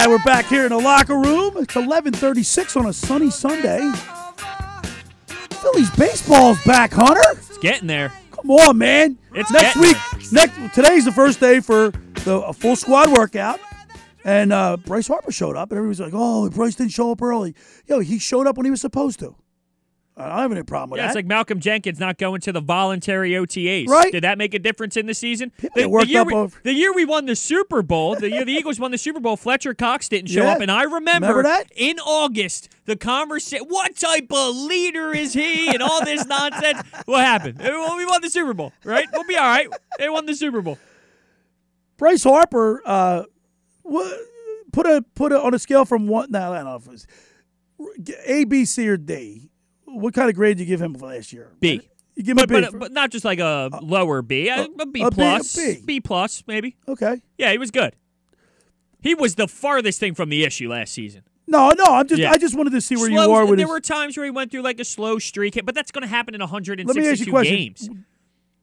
We're 0.09 0.17
back 0.19 0.45
here 0.45 0.63
in 0.63 0.69
the 0.69 0.77
locker 0.77 1.15
room. 1.15 1.55
It's 1.57 1.75
11:36 1.75 2.75
on 2.75 2.87
a 2.87 2.93
sunny 2.93 3.29
Sunday. 3.29 3.79
Phillies 5.61 5.91
baseball's 5.91 6.63
back, 6.63 6.91
Hunter. 6.91 7.21
It's 7.33 7.59
getting 7.59 7.87
there. 7.87 8.11
Come 8.31 8.49
on, 8.49 8.77
man. 8.79 9.19
It's 9.35 9.51
next 9.51 9.75
week. 9.75 9.95
Next 10.31 10.73
today's 10.73 11.05
the 11.05 11.11
first 11.11 11.39
day 11.39 11.59
for 11.59 11.91
the 12.23 12.41
a 12.41 12.53
full 12.53 12.75
squad 12.75 13.11
workout, 13.11 13.59
and 14.25 14.51
uh, 14.51 14.77
Bryce 14.77 15.07
Harper 15.07 15.31
showed 15.31 15.55
up, 15.55 15.69
and 15.69 15.77
everybody's 15.77 15.99
like, 15.99 16.13
"Oh, 16.15 16.49
Bryce 16.49 16.73
didn't 16.73 16.91
show 16.91 17.11
up 17.11 17.21
early." 17.21 17.53
Yo, 17.85 17.99
he 17.99 18.17
showed 18.17 18.47
up 18.47 18.57
when 18.57 18.65
he 18.65 18.71
was 18.71 18.81
supposed 18.81 19.19
to. 19.19 19.35
I 20.19 20.27
don't 20.27 20.37
have 20.39 20.51
any 20.51 20.63
problem 20.63 20.89
with 20.89 20.97
Yeah, 20.97 21.03
that. 21.03 21.09
it's 21.11 21.15
like 21.15 21.25
Malcolm 21.25 21.59
Jenkins 21.61 21.99
not 21.99 22.17
going 22.17 22.41
to 22.41 22.51
the 22.51 22.59
voluntary 22.59 23.31
OTAs. 23.31 23.87
Right. 23.87 24.11
Did 24.11 24.23
that 24.25 24.37
make 24.37 24.53
a 24.53 24.59
difference 24.59 24.97
in 24.97 25.05
the 25.05 25.13
season? 25.13 25.51
The, 25.59 25.69
the 25.75 25.89
worked 25.89 26.07
year 26.07 26.21
up 26.21 26.27
we, 26.27 26.33
over- 26.33 26.59
the 26.63 26.73
year 26.73 26.93
we 26.93 27.05
won 27.05 27.25
the 27.25 27.35
Super 27.37 27.81
Bowl, 27.81 28.15
the 28.15 28.29
year 28.29 28.43
the 28.43 28.51
Eagles 28.59 28.79
won 28.79 28.91
the 28.91 28.97
Super 28.97 29.19
Bowl, 29.21 29.37
Fletcher 29.37 29.73
Cox 29.73 30.09
didn't 30.09 30.29
show 30.29 30.43
Yeah. 30.43 30.51
up, 30.53 30.59
and 30.61 30.69
I 30.69 30.83
remember, 30.83 31.27
Remember 31.29 31.43
that? 31.43 31.71
in 31.75 31.99
August 31.99 32.67
the 32.85 32.97
conversation. 32.97 33.65
What 33.69 33.95
type 33.95 34.27
of 34.31 34.55
leader 34.55 35.13
is 35.15 35.31
he? 35.33 35.69
And 35.69 35.81
all 35.81 36.03
this 36.03 36.25
nonsense. 36.27 36.81
What 37.05 37.23
happened? 37.23 37.59
Well, 37.59 37.95
we 37.95 38.05
won 38.05 38.21
the 38.21 38.29
Super 38.29 38.53
Bowl, 38.53 38.73
right? 38.83 39.07
We'll 39.13 39.23
be 39.23 39.37
all 39.37 39.45
right. 39.47 39.67
They 39.99 40.09
won 40.09 40.25
the 40.25 40.35
Super 40.35 40.61
Bowl. 40.61 40.77
Bryce 41.97 42.23
Harper, 42.23 42.81
uh, 42.85 43.23
put 44.71 44.85
a 44.85 45.03
put 45.15 45.31
a 45.31 45.41
on 45.41 45.53
a 45.53 45.59
scale 45.59 45.85
from 45.85 46.07
one. 46.07 46.31
No, 46.31 46.51
I 46.53 46.57
don't 46.57 46.65
know 46.65 46.75
if 46.75 46.85
it 46.87 46.91
was 46.91 47.07
A, 48.25 48.43
B, 48.45 48.65
C, 48.65 48.87
or 48.89 48.97
D. 48.97 49.49
What 49.93 50.13
kind 50.13 50.29
of 50.29 50.35
grade 50.35 50.57
do 50.57 50.63
you 50.63 50.67
give 50.67 50.81
him 50.81 50.93
for 50.95 51.07
last 51.07 51.31
year? 51.33 51.51
B. 51.59 51.89
You 52.15 52.23
give 52.23 52.37
him 52.37 52.45
But, 52.47 52.63
a 52.63 52.67
B. 52.67 52.67
but, 52.71 52.79
but 52.79 52.91
not 52.91 53.11
just 53.11 53.23
like 53.25 53.39
a 53.39 53.69
lower 53.81 54.21
B, 54.21 54.49
a, 54.49 54.63
a 54.65 54.85
B 54.85 55.01
a 55.01 55.09
B, 55.09 55.15
plus, 55.15 55.55
B. 55.55 55.81
B 55.85 55.99
plus 56.01 56.43
maybe. 56.47 56.75
Okay. 56.87 57.21
Yeah, 57.37 57.51
he 57.51 57.57
was 57.57 57.71
good. 57.71 57.95
He 59.01 59.15
was 59.15 59.35
the 59.35 59.47
farthest 59.47 59.99
thing 59.99 60.13
from 60.15 60.29
the 60.29 60.43
issue 60.43 60.69
last 60.69 60.93
season. 60.93 61.23
no, 61.47 61.71
no. 61.71 61.85
I'm 61.85 62.07
just. 62.07 62.19
Yeah. 62.21 62.31
I 62.31 62.37
just 62.37 62.55
wanted 62.57 62.71
to 62.71 62.81
see 62.81 62.97
where 62.97 63.09
you 63.09 63.17
are 63.19 63.45
with 63.45 63.57
There 63.57 63.65
his, 63.65 63.71
were 63.71 63.79
times 63.79 64.17
where 64.17 64.25
he 64.25 64.31
went 64.31 64.51
through 64.51 64.61
like 64.63 64.79
a 64.79 64.85
slow 64.85 65.17
streak, 65.19 65.57
but 65.65 65.73
that's 65.73 65.91
going 65.91 66.01
to 66.01 66.07
happen 66.09 66.35
in 66.35 66.41
Let 66.41 66.51
me 66.51 66.57
ask 66.57 67.25
162 67.25 67.25
you 67.25 67.31
a 67.31 67.31
question. 67.31 67.55
games. 67.55 67.89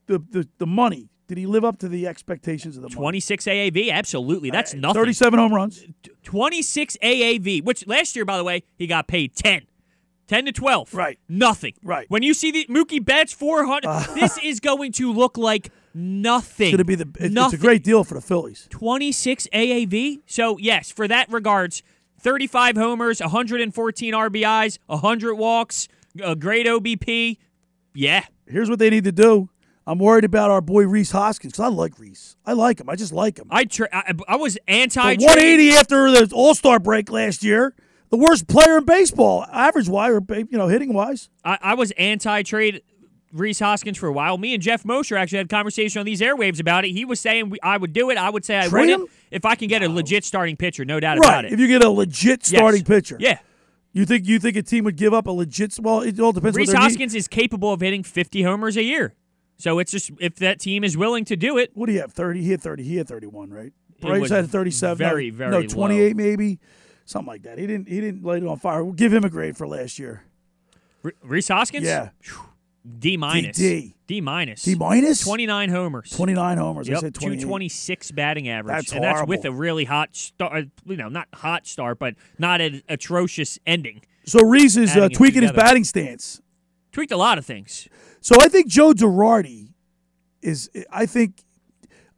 the, 0.06 0.18
the 0.18 0.48
the 0.58 0.66
money. 0.66 1.08
Did 1.28 1.38
he 1.38 1.46
live 1.46 1.64
up 1.64 1.78
to 1.78 1.88
the 1.88 2.06
expectations 2.06 2.76
of 2.76 2.82
the 2.82 2.88
money? 2.90 2.94
26 2.94 3.46
AAV, 3.46 3.90
absolutely. 3.90 4.50
That's 4.50 4.74
nothing. 4.74 4.94
37 5.02 5.38
home 5.40 5.52
runs. 5.52 5.82
26 6.22 6.96
AAV, 7.02 7.64
which 7.64 7.84
last 7.88 8.14
year, 8.14 8.24
by 8.24 8.36
the 8.36 8.44
way, 8.44 8.62
he 8.76 8.86
got 8.86 9.08
paid 9.08 9.34
10. 9.34 9.62
10 10.28 10.46
to 10.46 10.52
12. 10.52 10.94
Right. 10.94 11.18
Nothing. 11.28 11.74
Right. 11.82 12.06
When 12.10 12.22
you 12.22 12.34
see 12.34 12.50
the 12.50 12.66
Mookie 12.68 13.04
Betts 13.04 13.32
400, 13.32 13.86
uh, 13.88 14.04
this 14.14 14.38
is 14.42 14.60
going 14.60 14.92
to 14.92 15.12
look 15.12 15.36
like 15.38 15.70
nothing. 15.94 16.68
It's 16.68 16.76
going 16.76 16.78
to 16.78 16.84
be 16.84 16.94
the. 16.94 17.08
it- 17.24 17.32
it's 17.36 17.52
a 17.54 17.58
great 17.58 17.84
deal 17.84 18.04
for 18.04 18.14
the 18.14 18.20
Phillies. 18.20 18.66
26 18.70 19.48
AAV. 19.52 20.20
So, 20.26 20.58
yes, 20.58 20.90
for 20.90 21.06
that 21.08 21.30
regards, 21.30 21.82
35 22.20 22.76
homers, 22.76 23.20
114 23.20 24.14
RBIs, 24.14 24.78
100 24.86 25.34
walks, 25.36 25.88
a 26.22 26.34
great 26.34 26.66
OBP. 26.66 27.38
Yeah. 27.94 28.24
Here's 28.46 28.68
what 28.70 28.78
they 28.78 28.90
need 28.90 29.04
to 29.04 29.12
do. 29.12 29.48
I'm 29.88 30.00
worried 30.00 30.24
about 30.24 30.50
our 30.50 30.60
boy 30.60 30.84
Rhys 30.88 31.12
Hoskins 31.12 31.52
because 31.52 31.64
I 31.64 31.68
like 31.68 31.98
Rhys. 32.00 32.36
I 32.44 32.54
like 32.54 32.80
him. 32.80 32.90
I 32.90 32.96
just 32.96 33.12
like 33.12 33.38
him. 33.38 33.46
I 33.50 33.64
tra- 33.64 33.88
I, 33.92 34.12
I 34.26 34.34
was 34.36 34.58
anti 34.66 35.14
The 35.14 35.24
180 35.24 35.70
after 35.76 36.10
the 36.10 36.32
All 36.34 36.56
Star 36.56 36.80
break 36.80 37.10
last 37.12 37.44
year. 37.44 37.72
The 38.10 38.16
worst 38.16 38.46
player 38.48 38.78
in 38.78 38.84
baseball, 38.84 39.44
average 39.52 39.88
wise 39.88 40.12
or 40.12 40.22
you 40.36 40.46
know 40.58 40.68
hitting 40.68 40.92
wise. 40.92 41.28
I, 41.44 41.58
I 41.60 41.74
was 41.74 41.90
anti-trade 41.92 42.82
Rhys 43.32 43.58
Hoskins 43.58 43.98
for 43.98 44.06
a 44.06 44.12
while. 44.12 44.38
Me 44.38 44.54
and 44.54 44.62
Jeff 44.62 44.84
Mosher 44.84 45.16
actually 45.16 45.38
had 45.38 45.46
a 45.46 45.48
conversation 45.48 45.98
on 46.00 46.06
these 46.06 46.20
airwaves 46.20 46.60
about 46.60 46.84
it. 46.84 46.92
He 46.92 47.04
was 47.04 47.18
saying 47.20 47.50
we, 47.50 47.58
I 47.62 47.76
would 47.76 47.92
do 47.92 48.10
it. 48.10 48.16
I 48.16 48.30
would 48.30 48.44
say 48.44 48.58
I 48.58 48.68
Trade 48.68 48.80
wouldn't 48.88 49.02
him? 49.02 49.08
if 49.30 49.44
I 49.44 49.54
can 49.56 49.68
get 49.68 49.82
a 49.82 49.88
legit 49.88 50.24
starting 50.24 50.56
pitcher. 50.56 50.84
No 50.84 51.00
doubt 51.00 51.18
about 51.18 51.44
it. 51.44 51.52
If 51.52 51.58
you 51.60 51.66
get 51.66 51.82
a 51.84 51.90
legit 51.90 52.50
Yes. 52.50 52.58
starting 52.60 52.84
pitcher. 52.84 53.16
Yeah. 53.18 53.38
You 53.92 54.04
think 54.04 54.26
you 54.26 54.38
think 54.38 54.56
a 54.56 54.62
team 54.62 54.84
would 54.84 54.96
give 54.96 55.12
up 55.14 55.26
a 55.26 55.30
legit? 55.32 55.76
Well, 55.80 56.02
it 56.02 56.20
all 56.20 56.32
depends. 56.32 56.56
Rhys 56.56 56.68
what 56.68 56.72
their 56.74 56.80
need- 56.82 56.84
Hoskins 56.90 57.14
is 57.14 57.26
capable 57.28 57.72
of 57.72 57.80
hitting 57.80 58.02
50 58.02 58.42
homers 58.42 58.76
a 58.76 58.82
year. 58.82 59.14
So 59.58 59.78
it's 59.78 59.90
just 59.90 60.10
if 60.20 60.36
that 60.36 60.60
team 60.60 60.84
is 60.84 60.96
willing 60.96 61.24
to 61.24 61.34
do 61.36 61.56
it. 61.58 61.70
What 61.74 61.86
do 61.86 61.92
you 61.92 62.00
have? 62.00 62.12
Thirty. 62.12 62.42
He 62.42 62.50
had 62.50 62.60
thirty. 62.60 62.82
He 62.82 62.96
had 62.96 63.08
thirty-one, 63.08 63.50
right? 63.50 63.72
Bryce 64.02 64.28
had 64.28 64.50
37. 64.50 65.02
no, 65.02 65.08
very, 65.10 65.30
very 65.30 65.50
no, 65.50 65.60
low. 65.60 65.66
28 65.66 66.14
maybe, 66.14 66.58
something 67.06 67.26
like 67.28 67.42
that. 67.44 67.58
He 67.58 67.66
didn't 67.66 67.88
he 67.88 68.00
didn't 68.00 68.22
light 68.22 68.42
it 68.42 68.48
on 68.48 68.58
fire. 68.58 68.84
We'll 68.84 68.92
give 68.92 69.12
him 69.12 69.24
a 69.24 69.30
grade 69.30 69.56
for 69.56 69.66
last 69.66 69.98
year. 69.98 70.24
Re- 71.02 71.12
Rhys 71.22 71.48
Hoskins? 71.48 71.86
Yeah. 71.86 72.10
D 72.98 73.16
minus. 73.16 73.56
D. 73.56 73.96
D 74.06 74.20
minus. 74.20 74.62
D 74.62 74.74
minus? 74.74 75.24
29 75.24 75.70
homers. 75.70 76.10
29 76.10 76.58
homers. 76.58 76.88
I 76.88 76.94
said 76.94 77.14
28. 77.14 77.40
226 77.40 78.10
batting 78.12 78.48
average. 78.48 78.76
That's 78.76 78.92
and 78.92 79.02
that's 79.02 79.26
with 79.26 79.44
a 79.44 79.50
really 79.50 79.84
hot 79.84 80.14
start. 80.14 80.66
You 80.84 80.96
know, 80.96 81.08
not 81.08 81.28
hot 81.34 81.66
start, 81.66 81.98
but 81.98 82.14
not 82.38 82.60
an 82.60 82.82
atrocious 82.88 83.58
ending. 83.66 84.02
So 84.24 84.40
Rhys 84.44 84.76
is 84.76 84.96
uh, 84.96 85.08
tweaking 85.08 85.42
his 85.42 85.52
batting 85.52 85.84
stance. 85.84 86.40
Tweaked 86.92 87.12
a 87.12 87.16
lot 87.16 87.38
of 87.38 87.46
things. 87.46 87.88
So 88.20 88.36
I 88.40 88.48
think 88.48 88.68
Joe 88.68 88.92
Girardi 88.92 89.72
is. 90.42 90.70
I 90.90 91.06
think. 91.06 91.42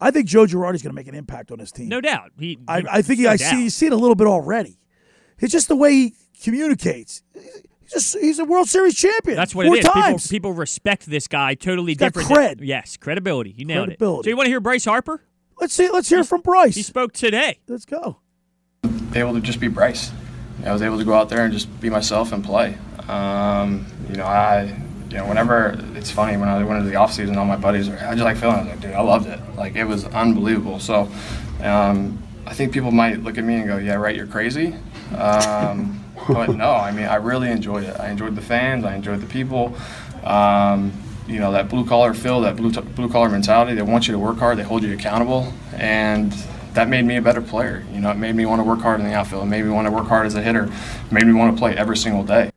I 0.01 0.13
think 0.13 0.27
Joe 0.27 0.45
Girardi's 0.45 0.83
going 0.83 0.93
to 0.93 0.95
make 0.95 1.09
an 1.09 1.17
impact 1.17 1.51
on 1.51 1.59
his 1.59 1.73
team. 1.73 1.89
No 1.89 2.01
doubt. 2.01 2.31
He, 2.39 2.57
I, 2.69 2.85
I 2.89 3.03
think 3.03 3.19
he, 3.19 3.25
no 3.25 3.31
I 3.31 3.37
doubt. 3.37 3.51
see 3.51 3.65
you 3.65 3.71
see 3.71 3.87
it 3.87 3.93
a 3.93 3.97
little 3.97 4.15
bit 4.15 4.29
already. 4.29 4.78
It's 5.41 5.53
just 5.53 5.69
the 5.69 5.77
way 5.77 5.93
he 5.93 6.15
communicates. 6.43 7.23
He's 7.35 7.93
just 7.93 8.19
he's 8.19 8.39
a 8.39 8.45
World 8.45 8.69
Series 8.69 8.95
champion. 8.95 9.37
That's 9.37 9.55
what 9.55 9.67
four 9.67 9.77
it 9.77 9.81
is. 9.81 9.85
People, 9.87 10.03
Times. 10.03 10.27
people 10.29 10.53
respect 10.53 11.07
this 11.07 11.29
guy 11.29 11.55
totally 11.55 11.95
got 11.95 12.13
different. 12.13 12.29
cred. 12.29 12.59
Than, 12.59 12.67
yes, 12.67 12.97
credibility. 12.97 13.51
You 13.57 13.65
nailed 13.65 13.85
it. 13.91 13.99
Credibility. 13.99 14.27
So 14.27 14.31
you 14.31 14.37
want 14.37 14.47
to 14.47 14.51
hear 14.51 14.61
Bryce 14.61 14.85
Harper? 14.85 15.23
Let's 15.61 15.75
see. 15.75 15.89
Let's 15.91 16.09
hear 16.09 16.25
from 16.25 16.41
Bryce. 16.43 16.75
He 16.75 16.83
spoke 16.83 17.13
today. 17.13 17.59
Let's 17.67 17.85
go. 17.85 18.19
able 19.15 19.35
to 19.35 19.41
just 19.41 19.61
be 19.61 19.69
Bryce. 19.69 20.13
I 20.65 20.73
was 20.73 20.83
able 20.83 20.99
to 20.99 21.05
go 21.05 21.15
out 21.15 21.29
there 21.29 21.45
and 21.45 21.53
just 21.53 21.81
be 21.81 21.89
myself 21.89 22.33
and 22.33 22.45
play. 22.45 22.77
Um, 23.09 23.87
you 24.09 24.17
know, 24.17 24.25
I, 24.25 24.77
you 25.09 25.17
know, 25.17 25.27
whenever 25.27 25.79
it's 25.95 26.11
funny 26.11 26.37
when 26.37 26.49
I 26.49 26.63
went 26.63 26.79
into 26.81 26.91
the 26.91 26.97
off 26.97 27.13
season, 27.13 27.37
all 27.39 27.45
my 27.45 27.57
buddies, 27.57 27.89
were, 27.89 27.97
I 27.97 28.13
just 28.13 28.25
like 28.25 28.37
feeling. 28.37 28.57
I 28.57 28.61
was 28.61 28.69
like, 28.69 28.81
dude, 28.81 28.93
I 28.93 29.01
loved 29.01 29.29
it. 29.29 29.41
Like 29.57 29.77
it 29.77 29.85
was 29.85 30.05
unbelievable. 30.05 30.79
So, 30.81 31.11
um, 31.63 32.23
I 32.49 32.55
think 32.55 32.73
people 32.73 32.91
might 32.91 33.23
look 33.23 33.37
at 33.37 33.45
me 33.45 33.57
and 33.57 33.67
go, 33.67 33.77
yeah, 33.77 33.97
right, 33.97 34.17
you're 34.17 34.27
crazy. 34.27 34.75
Um, 35.15 36.03
but 36.29 36.57
no, 36.57 36.71
I 36.71 36.93
mean, 36.93 37.05
I 37.05 37.17
really 37.17 37.51
enjoyed 37.51 37.85
it. 37.85 38.01
I 38.01 38.09
enjoyed 38.09 38.35
the 38.37 38.41
fans. 38.41 38.87
I 38.87 38.95
enjoyed 38.95 39.21
the 39.21 39.27
people. 39.27 39.77
Um, 40.25 40.93
you 41.27 41.41
know, 41.41 41.53
that 41.53 41.69
blue 41.69 41.85
collar 41.85 42.15
feel, 42.15 42.41
that 42.41 42.57
blue, 42.57 42.71
blue 42.71 43.11
collar 43.11 43.29
mentality. 43.29 43.75
They 43.75 43.83
want 43.83 44.09
you 44.09 44.13
to 44.13 44.19
work 44.19 44.39
hard. 44.39 44.57
They 44.57 44.63
hold 44.63 44.83
you 44.83 44.95
accountable, 44.95 45.53
and 45.75 46.33
that 46.73 46.89
made 46.89 47.05
me 47.05 47.17
a 47.17 47.23
better 47.23 47.43
player. 47.43 47.85
You 47.93 48.01
know, 48.01 48.11
it 48.11 48.17
made 48.17 48.35
me 48.35 48.47
want 48.47 48.61
to 48.61 48.65
work 48.65 48.81
hard 48.81 48.99
in 49.01 49.07
the 49.07 49.13
outfield. 49.13 49.43
It 49.43 49.51
made 49.51 49.63
me 49.63 49.71
want 49.71 49.87
to 49.87 49.93
work 49.93 50.07
hard 50.07 50.27
as 50.27 50.35
a 50.35 50.43
hitter. 50.43 50.65
It 50.65 51.13
made 51.13 51.27
me 51.27 51.35
want 51.35 51.55
to 51.55 51.61
play 51.61 51.77
every 51.77 51.99
single 51.99 52.25
day. 52.25 52.51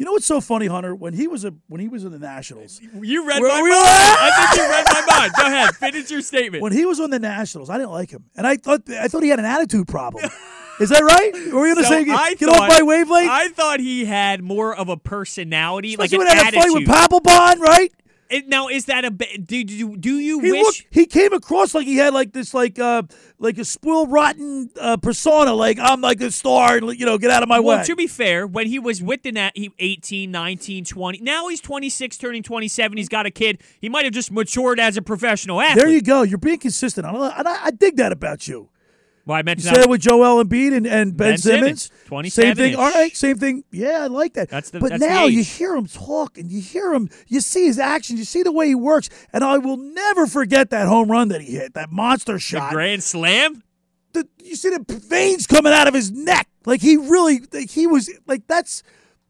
You 0.00 0.06
know 0.06 0.12
what's 0.12 0.24
so 0.24 0.40
funny, 0.40 0.66
Hunter? 0.66 0.94
When 0.94 1.12
he 1.12 1.28
was 1.28 1.44
a 1.44 1.52
when 1.68 1.78
he 1.78 1.86
was 1.86 2.04
in 2.04 2.10
the 2.10 2.18
Nationals, 2.18 2.80
You 2.80 3.28
read 3.28 3.42
my 3.42 3.48
mind. 3.60 3.74
I 3.74 4.48
think 4.50 4.62
you 4.62 4.66
read 4.70 4.86
my 4.90 5.14
mind. 5.14 5.32
Go 5.36 5.42
ahead. 5.44 5.76
Finish 5.76 6.10
your 6.10 6.22
statement. 6.22 6.62
when 6.62 6.72
he 6.72 6.86
was 6.86 6.98
on 7.00 7.10
the 7.10 7.18
Nationals, 7.18 7.68
I 7.68 7.76
didn't 7.76 7.90
like 7.90 8.08
him, 8.08 8.24
and 8.34 8.46
I 8.46 8.56
thought 8.56 8.88
I 8.88 9.08
thought 9.08 9.22
he 9.22 9.28
had 9.28 9.40
an 9.40 9.44
attitude 9.44 9.88
problem. 9.88 10.24
Is 10.80 10.88
that 10.88 11.02
right? 11.02 11.34
Were 11.52 11.60
we 11.60 11.74
going 11.74 11.76
to 11.76 11.82
So 11.82 11.90
say 11.90 12.04
get, 12.06 12.38
get 12.38 12.48
off 12.48 12.66
my 12.70 12.80
wavelength? 12.80 13.28
I 13.30 13.48
thought 13.50 13.80
he 13.80 14.06
had 14.06 14.42
more 14.42 14.74
of 14.74 14.88
a 14.88 14.96
personality, 14.96 15.92
Especially 15.92 16.16
like 16.16 16.28
when 16.28 16.32
an 16.32 16.38
he 16.38 16.44
had 16.46 16.54
a 16.54 16.56
fight 16.56 16.72
with 16.72 16.88
attitude. 16.88 17.22
Papelbon, 17.22 17.58
right? 17.58 17.92
It- 18.30 18.48
now, 18.48 18.68
is 18.68 18.84
that 18.86 19.04
a 19.04 19.10
do 19.10 19.56
you 19.58 19.96
do 19.96 20.18
you 20.18 20.38
He 20.40 20.52
wish? 20.52 20.62
looked, 20.62 20.84
he 20.90 21.06
came 21.06 21.32
across 21.32 21.74
like 21.74 21.86
he 21.86 21.96
had 21.96 22.14
like 22.14 22.32
this 22.32 22.54
like 22.54 22.78
uh 22.78 23.02
like 23.38 23.58
a 23.58 23.64
spoiled 23.64 24.10
rotten 24.12 24.70
uh, 24.80 24.96
persona, 24.98 25.52
like 25.52 25.78
I'm 25.80 26.00
like 26.00 26.20
a 26.20 26.30
star, 26.30 26.76
and 26.76 26.98
you 26.98 27.06
know, 27.06 27.18
get 27.18 27.30
out 27.30 27.42
of 27.42 27.48
my 27.48 27.58
well, 27.60 27.78
way. 27.78 27.84
to 27.84 27.96
be 27.96 28.06
fair, 28.06 28.46
when 28.46 28.66
he 28.66 28.78
was 28.78 29.02
with 29.02 29.22
the 29.22 29.32
Nat, 29.32 29.52
he 29.54 29.72
18, 29.78 30.30
19, 30.30 30.84
20. 30.84 31.20
Now 31.22 31.48
he's 31.48 31.60
26, 31.60 32.16
turning 32.18 32.42
27. 32.42 32.96
He's 32.98 33.08
got 33.08 33.26
a 33.26 33.30
kid. 33.30 33.60
He 33.80 33.88
might 33.88 34.04
have 34.04 34.14
just 34.14 34.30
matured 34.30 34.78
as 34.78 34.96
a 34.96 35.02
professional 35.02 35.60
athlete. 35.60 35.84
there 35.84 35.92
you 35.92 36.02
go. 36.02 36.22
You're 36.22 36.38
being 36.38 36.58
consistent. 36.58 37.06
I, 37.06 37.10
I, 37.12 37.42
I 37.64 37.70
dig 37.72 37.96
that 37.96 38.12
about 38.12 38.46
you. 38.46 38.68
Well, 39.26 39.36
I 39.36 39.40
You 39.40 39.44
mentioned 39.44 39.64
said 39.74 39.76
that- 39.76 39.84
it 39.84 39.90
with 39.90 40.00
Joel 40.00 40.42
Embiid 40.44 40.74
and, 40.76 40.86
and 40.86 41.16
Ben, 41.16 41.32
Ben 41.32 41.38
Simmons, 41.38 41.82
Simmons. 41.84 41.90
Same 42.30 42.54
thing. 42.56 42.76
All 42.76 42.90
right, 42.90 43.16
same 43.16 43.38
thing. 43.38 43.64
Yeah, 43.70 44.02
I 44.02 44.06
like 44.08 44.34
that. 44.34 44.48
That's 44.48 44.70
the- 44.70 44.80
but 44.80 44.90
that's 44.90 45.02
the 45.02 45.08
now 45.08 45.26
you 45.26 45.42
hear 45.42 45.74
him 45.74 45.86
talk 45.86 46.36
and 46.38 46.50
you 46.50 46.60
hear 46.60 46.92
him, 46.92 47.08
you 47.28 47.40
see 47.40 47.66
his 47.66 47.78
actions, 47.78 48.18
you 48.18 48.24
see 48.24 48.42
the 48.42 48.52
way 48.52 48.68
he 48.68 48.74
works. 48.74 49.08
And 49.32 49.42
I 49.44 49.58
will 49.58 49.76
never 49.76 50.26
forget 50.26 50.70
that 50.70 50.86
home 50.88 51.10
run 51.10 51.28
that 51.28 51.40
he 51.40 51.52
hit, 51.54 51.74
that 51.74 51.90
monster 51.90 52.34
the 52.34 52.38
shot. 52.38 52.72
grand 52.72 53.02
slam. 53.02 53.62
the, 54.12 54.28
you 54.42 54.56
see 54.56 54.70
the 54.70 54.84
veins 54.88 55.46
coming 55.46 55.72
out 55.72 55.86
of 55.88 55.94
his 55.94 56.10
neck. 56.10 56.48
Like 56.66 56.80
he 56.82 56.96
really, 56.96 57.40
like 57.52 57.70
he 57.70 57.86
was 57.86 58.10
like 58.26 58.46
that's 58.46 58.82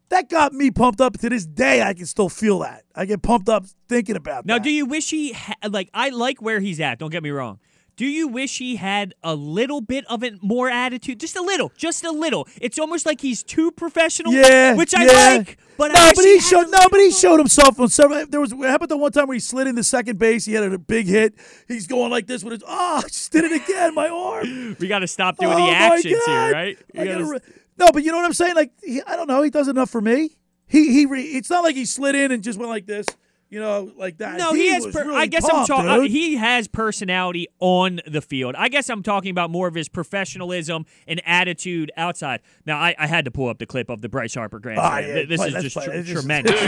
that 0.09 0.29
got 0.29 0.53
me 0.53 0.71
pumped 0.73 1.01
up. 1.01 1.17
To 1.19 1.29
this 1.29 1.47
day, 1.47 1.83
I 1.83 1.95
can 1.95 2.07
still 2.07 2.29
feel 2.29 2.59
that. 2.61 2.83
I 2.97 3.05
get 3.05 3.23
pumped 3.23 3.49
up 3.49 3.65
thinking 3.89 4.17
about 4.17 4.45
Now, 4.45 4.55
that. 4.55 4.59
Now, 4.61 4.65
do 4.65 4.71
you 4.71 4.87
wish 4.87 5.11
he 5.11 5.33
ha- 5.33 5.55
like? 5.69 5.89
I 5.95 6.09
like 6.09 6.43
where 6.43 6.59
he's 6.59 6.81
at. 6.81 6.99
Don't 6.99 7.11
get 7.11 7.23
me 7.23 7.31
wrong. 7.31 7.61
Do 8.01 8.07
you 8.07 8.29
wish 8.29 8.57
he 8.57 8.77
had 8.77 9.15
a 9.23 9.35
little 9.35 9.83
bit 9.83 10.07
of 10.07 10.25
it 10.25 10.43
more 10.43 10.71
attitude? 10.71 11.21
Just 11.21 11.37
a 11.37 11.43
little, 11.43 11.71
just 11.77 12.03
a 12.03 12.11
little. 12.11 12.49
It's 12.59 12.79
almost 12.79 13.05
like 13.05 13.21
he's 13.21 13.43
too 13.43 13.71
professional. 13.71 14.33
yeah, 14.33 14.75
which 14.75 14.95
I 14.95 15.05
yeah. 15.05 15.37
like. 15.37 15.59
But 15.77 15.93
no, 15.93 16.11
but 16.17 16.25
he 16.25 16.41
showed 16.41 16.69
no, 16.71 16.89
but 16.91 16.99
he 16.99 17.11
showed 17.11 17.37
himself 17.37 17.79
on 17.79 17.91
several. 17.91 18.25
There 18.25 18.41
was 18.41 18.53
how 18.53 18.77
about 18.77 18.89
the 18.89 18.97
one 18.97 19.13
time 19.13 19.27
where 19.27 19.35
he 19.35 19.39
slid 19.39 19.67
into 19.67 19.85
second 19.85 20.19
base? 20.19 20.47
He 20.47 20.55
had 20.55 20.65
a 20.65 20.79
big 20.79 21.09
hit. 21.09 21.35
He's 21.69 21.87
going 21.87 22.11
like 22.11 22.27
this 22.27 22.43
with 22.43 22.55
his. 22.55 22.63
Oh, 22.67 23.03
I 23.05 23.07
just 23.07 23.31
did 23.33 23.45
it 23.45 23.53
again. 23.53 23.95
My 23.95 24.09
arm. 24.09 24.77
We 24.81 24.89
got 24.89 25.01
to 25.01 25.07
stop 25.07 25.37
doing 25.37 25.53
Oh, 25.53 25.67
the 25.67 25.71
actions 25.71 26.25
here, 26.25 26.53
right? 26.53 26.79
Gotta 26.95 27.07
gotta 27.07 27.25
re- 27.27 27.41
no, 27.77 27.93
but 27.93 28.03
you 28.03 28.13
know 28.13 28.17
what 28.17 28.25
I'm 28.25 28.33
saying? 28.33 28.55
Like 28.55 28.73
he, 28.83 29.03
I 29.03 29.15
don't 29.15 29.29
know. 29.29 29.43
He 29.43 29.51
does 29.51 29.69
enough 29.69 29.91
for 29.91 30.01
me. 30.01 30.39
He 30.67 30.91
he. 30.95 31.05
Re, 31.05 31.21
it's 31.23 31.51
not 31.51 31.65
like 31.65 31.77
he 31.77 31.85
slid 31.85 32.15
in 32.15 32.33
and 32.33 32.43
just 32.43 32.59
went 32.59 32.71
like 32.71 32.87
this. 32.87 33.05
You 33.51 33.59
know, 33.59 33.91
like 33.97 34.19
that. 34.19 34.39
No, 34.39 34.53
he, 34.55 34.69
has. 34.69 34.87
Per- 34.87 35.05
really 35.05 35.17
I 35.17 35.27
guess 35.27 35.43
pumped, 35.49 35.71
I'm 35.73 35.85
talking. 35.89 36.09
He 36.11 36.37
has 36.37 36.69
personality 36.69 37.49
on 37.59 38.01
the 38.07 38.21
field. 38.23 38.55
I 38.57 38.69
guess 38.69 38.89
I'm 38.89 39.03
talking 39.03 39.33
about 39.33 39.51
more 39.51 39.67
of 39.67 39.75
his 39.75 39.89
professionalism 39.89 40.87
and 41.09 41.21
attitude 41.27 41.91
outside. 41.97 42.43
Now, 42.65 42.79
I, 42.79 42.95
I 42.97 43.09
had 43.09 43.25
to 43.25 43.33
pull 43.33 43.49
up 43.49 43.59
the 43.59 43.67
clip 43.67 43.91
of 43.91 44.03
the 44.03 44.09
Bryce 44.09 44.35
Harper 44.35 44.61
grand 44.61 44.79
Ah, 44.79 44.99
slam. 45.01 45.03
yeah, 45.17 45.25
This 45.25 45.41
play- 45.41 45.49
is 45.49 45.63
just 45.65 45.77
play 45.77 45.85
tr- 45.87 45.91
it. 45.91 45.97
This 46.03 46.09
is- 46.11 46.13
tremendous. 46.21 46.61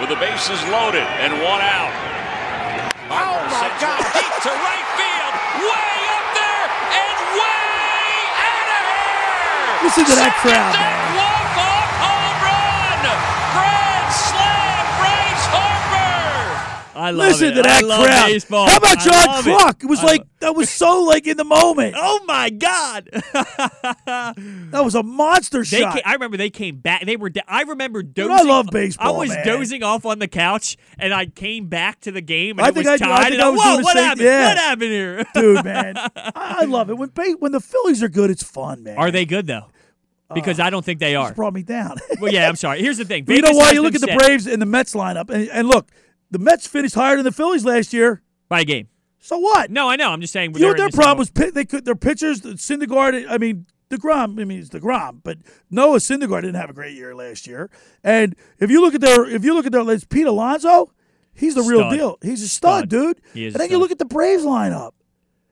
with 0.00 0.08
the 0.10 0.16
bases 0.18 0.60
loaded 0.74 1.06
and 1.22 1.34
one 1.34 1.62
out. 1.62 1.94
oh 3.14 3.38
my 3.54 3.70
God! 3.78 4.02
Deep 4.12 4.34
to 4.42 4.50
right 4.58 4.86
field, 4.98 5.34
way 5.70 5.98
up 6.18 6.26
there 6.34 6.66
and 6.98 7.16
way 7.38 8.10
out 8.42 8.68
of 8.74 8.82
here. 8.90 9.86
Listen 9.86 10.02
to 10.10 10.14
that 10.18 10.34
crowd, 10.42 10.74
man. 10.74 10.98
walk-off 11.14 11.90
home 12.02 12.38
run, 12.42 13.06
grand 13.54 14.10
slam, 14.12 14.82
Bryce 14.98 15.46
Harper. 15.54 16.42
I 16.98 17.10
love 17.10 17.28
Listen 17.28 17.48
it. 17.48 17.54
to 17.54 17.62
that 17.62 17.82
I 17.84 17.86
love 17.86 18.04
crowd. 18.04 18.26
baseball. 18.26 18.66
How 18.68 18.76
about 18.76 18.98
I 18.98 19.04
John 19.04 19.26
love 19.26 19.46
it. 19.46 19.50
Kruk? 19.58 19.84
It, 19.84 19.86
was 19.88 20.00
I 20.00 20.04
like 20.04 20.22
that 20.40 20.54
was 20.56 20.68
so 20.70 21.02
like 21.04 21.26
in 21.26 21.36
the 21.36 21.44
moment. 21.44 21.94
Oh 21.98 22.20
my 22.26 22.50
God! 22.50 23.08
That 24.70 24.84
was 24.84 24.94
a 24.94 25.02
monster 25.02 25.58
They 25.64 25.80
shot. 25.80 25.94
ca- 25.94 26.02
I 26.04 26.12
remember 26.14 26.36
they 26.36 26.50
came 26.50 26.76
back. 26.76 27.04
They 27.06 27.16
were. 27.16 27.30
I 27.46 27.62
remember 27.62 28.02
Dude, 28.02 28.28
dozing. 28.28 28.46
I 28.46 28.50
love 28.50 28.66
baseball, 28.70 29.14
I 29.14 29.18
was 29.18 29.30
man. 29.30 29.46
dozing 29.46 29.82
off 29.82 30.04
on 30.06 30.18
the 30.18 30.28
couch, 30.28 30.76
and 30.98 31.12
I 31.14 31.26
came 31.26 31.66
back 31.68 32.00
to 32.00 32.12
the 32.12 32.20
game, 32.20 32.58
and 32.58 32.66
I 32.66 32.68
it 32.68 32.74
think 32.74 32.86
was 32.86 33.00
I- 33.00 33.06
I 33.06 33.08
tied. 33.08 33.22
think 33.24 33.34
and 33.34 33.42
I 33.42 33.48
was 33.50 33.60
whoa, 33.60 33.72
doing 33.74 33.84
what 33.84 33.96
happened? 33.96 34.20
yeah. 34.24 34.48
What 34.48 34.58
happened 34.58 34.90
here, 34.90 35.24
Dude, 35.34 35.64
man, 35.64 35.96
I, 35.96 36.10
I 36.60 36.64
love 36.64 36.90
it 36.90 36.98
when 36.98 37.10
when 37.38 37.52
the 37.52 37.60
Phillies 37.60 38.02
are 38.02 38.08
good. 38.08 38.30
It's 38.30 38.42
fun, 38.42 38.82
man. 38.82 38.98
Are 38.98 39.10
they 39.10 39.24
good 39.24 39.46
though? 39.46 39.66
Because 40.34 40.60
uh, 40.60 40.64
I 40.64 40.70
don't 40.70 40.84
think 40.84 41.00
they 41.00 41.16
are. 41.16 41.28
Just 41.28 41.36
brought 41.36 41.54
me 41.54 41.62
down. 41.62 41.96
well, 42.20 42.30
yeah, 42.32 42.48
I'm 42.48 42.56
sorry. 42.56 42.80
Here's 42.82 42.98
the 42.98 43.06
thing. 43.06 43.24
you 43.28 43.40
know 43.40 43.52
why? 43.52 43.72
You 43.72 43.80
look 43.82 43.94
at 43.94 44.00
the 44.02 44.08
set 44.08 44.18
Braves 44.18 44.46
and 44.46 44.60
the 44.60 44.66
Mets 44.66 44.94
lineup, 44.94 45.30
and, 45.30 45.48
and 45.48 45.66
look, 45.68 45.88
the 46.30 46.38
Mets 46.38 46.66
finished 46.66 46.94
higher 46.94 47.16
than 47.16 47.24
the 47.24 47.32
Phillies 47.32 47.64
last 47.64 47.92
year. 47.92 48.22
by 48.48 48.60
a 48.60 48.64
game. 48.64 48.88
So 49.20 49.38
what? 49.38 49.70
No, 49.70 49.88
I 49.88 49.96
know. 49.96 50.10
I'm 50.10 50.20
just 50.20 50.32
saying. 50.32 50.54
You 50.54 50.60
know 50.60 50.68
what 50.68 50.76
their 50.76 50.90
problem 50.90 51.18
was? 51.18 51.30
They 51.30 51.64
could 51.64 51.84
their 51.84 51.96
pitchers, 51.96 52.40
Syndergaard. 52.40 53.26
I 53.28 53.36
mean, 53.38 53.66
Degrom. 53.90 54.40
I 54.40 54.44
mean, 54.44 54.60
it's 54.60 54.70
Degrom, 54.70 55.20
but 55.22 55.38
Noah 55.70 55.98
Syndergaard 55.98 56.42
didn't 56.42 56.54
have 56.56 56.70
a 56.70 56.74
great 56.74 56.94
year 56.94 57.14
last 57.14 57.46
year. 57.46 57.68
And 58.04 58.36
if 58.58 58.70
you 58.70 58.80
look 58.80 58.94
at 58.94 59.00
their, 59.00 59.28
if 59.28 59.44
you 59.44 59.54
look 59.54 59.66
at 59.66 59.72
their, 59.72 59.88
it's 59.90 60.04
Pete 60.04 60.26
Alonso. 60.26 60.92
He's 61.34 61.54
the 61.54 61.62
real 61.62 61.88
deal. 61.90 62.18
He's 62.22 62.42
a 62.42 62.48
stud, 62.48 62.88
Stud. 62.88 62.88
dude. 62.88 63.20
And 63.34 63.54
then 63.54 63.70
you 63.70 63.78
look 63.78 63.90
at 63.92 63.98
the 63.98 64.04
Braves 64.04 64.44
lineup. 64.44 64.92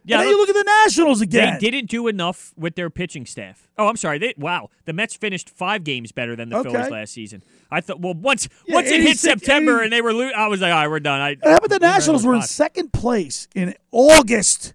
Yeah, 0.06 0.16
and 0.18 0.22
then 0.24 0.30
you 0.30 0.38
look 0.38 0.48
at 0.48 0.54
the 0.54 0.64
Nationals 0.84 1.20
again. 1.20 1.58
They 1.60 1.70
didn't 1.70 1.90
do 1.90 2.06
enough 2.08 2.54
with 2.56 2.76
their 2.76 2.88
pitching 2.90 3.26
staff. 3.26 3.68
Oh, 3.76 3.88
I'm 3.88 3.96
sorry. 3.96 4.18
They, 4.18 4.34
wow, 4.38 4.70
the 4.84 4.92
Mets 4.92 5.14
finished 5.16 5.50
five 5.50 5.82
games 5.84 6.12
better 6.12 6.36
than 6.36 6.48
the 6.48 6.58
Okay. 6.58 6.70
Phillies 6.70 6.90
last 6.90 7.12
season. 7.12 7.42
I 7.70 7.80
thought. 7.80 8.00
Well, 8.00 8.14
once 8.14 8.48
Yeah, 8.66 8.76
once 8.76 8.88
it 8.90 9.00
hit 9.00 9.18
September 9.18 9.78
80. 9.80 9.84
and 9.84 9.92
they 9.92 10.00
were, 10.00 10.12
lo- 10.14 10.30
I 10.36 10.46
was 10.46 10.60
like, 10.60 10.72
all 10.72 10.78
right, 10.78 10.88
we're 10.88 11.00
done. 11.00 11.20
I, 11.20 11.36
how 11.42 11.56
about 11.56 11.70
the 11.70 11.78
Nationals 11.80 12.24
were 12.24 12.34
in 12.34 12.42
second 12.42 12.92
place 12.92 13.48
in 13.54 13.74
August 13.90 14.74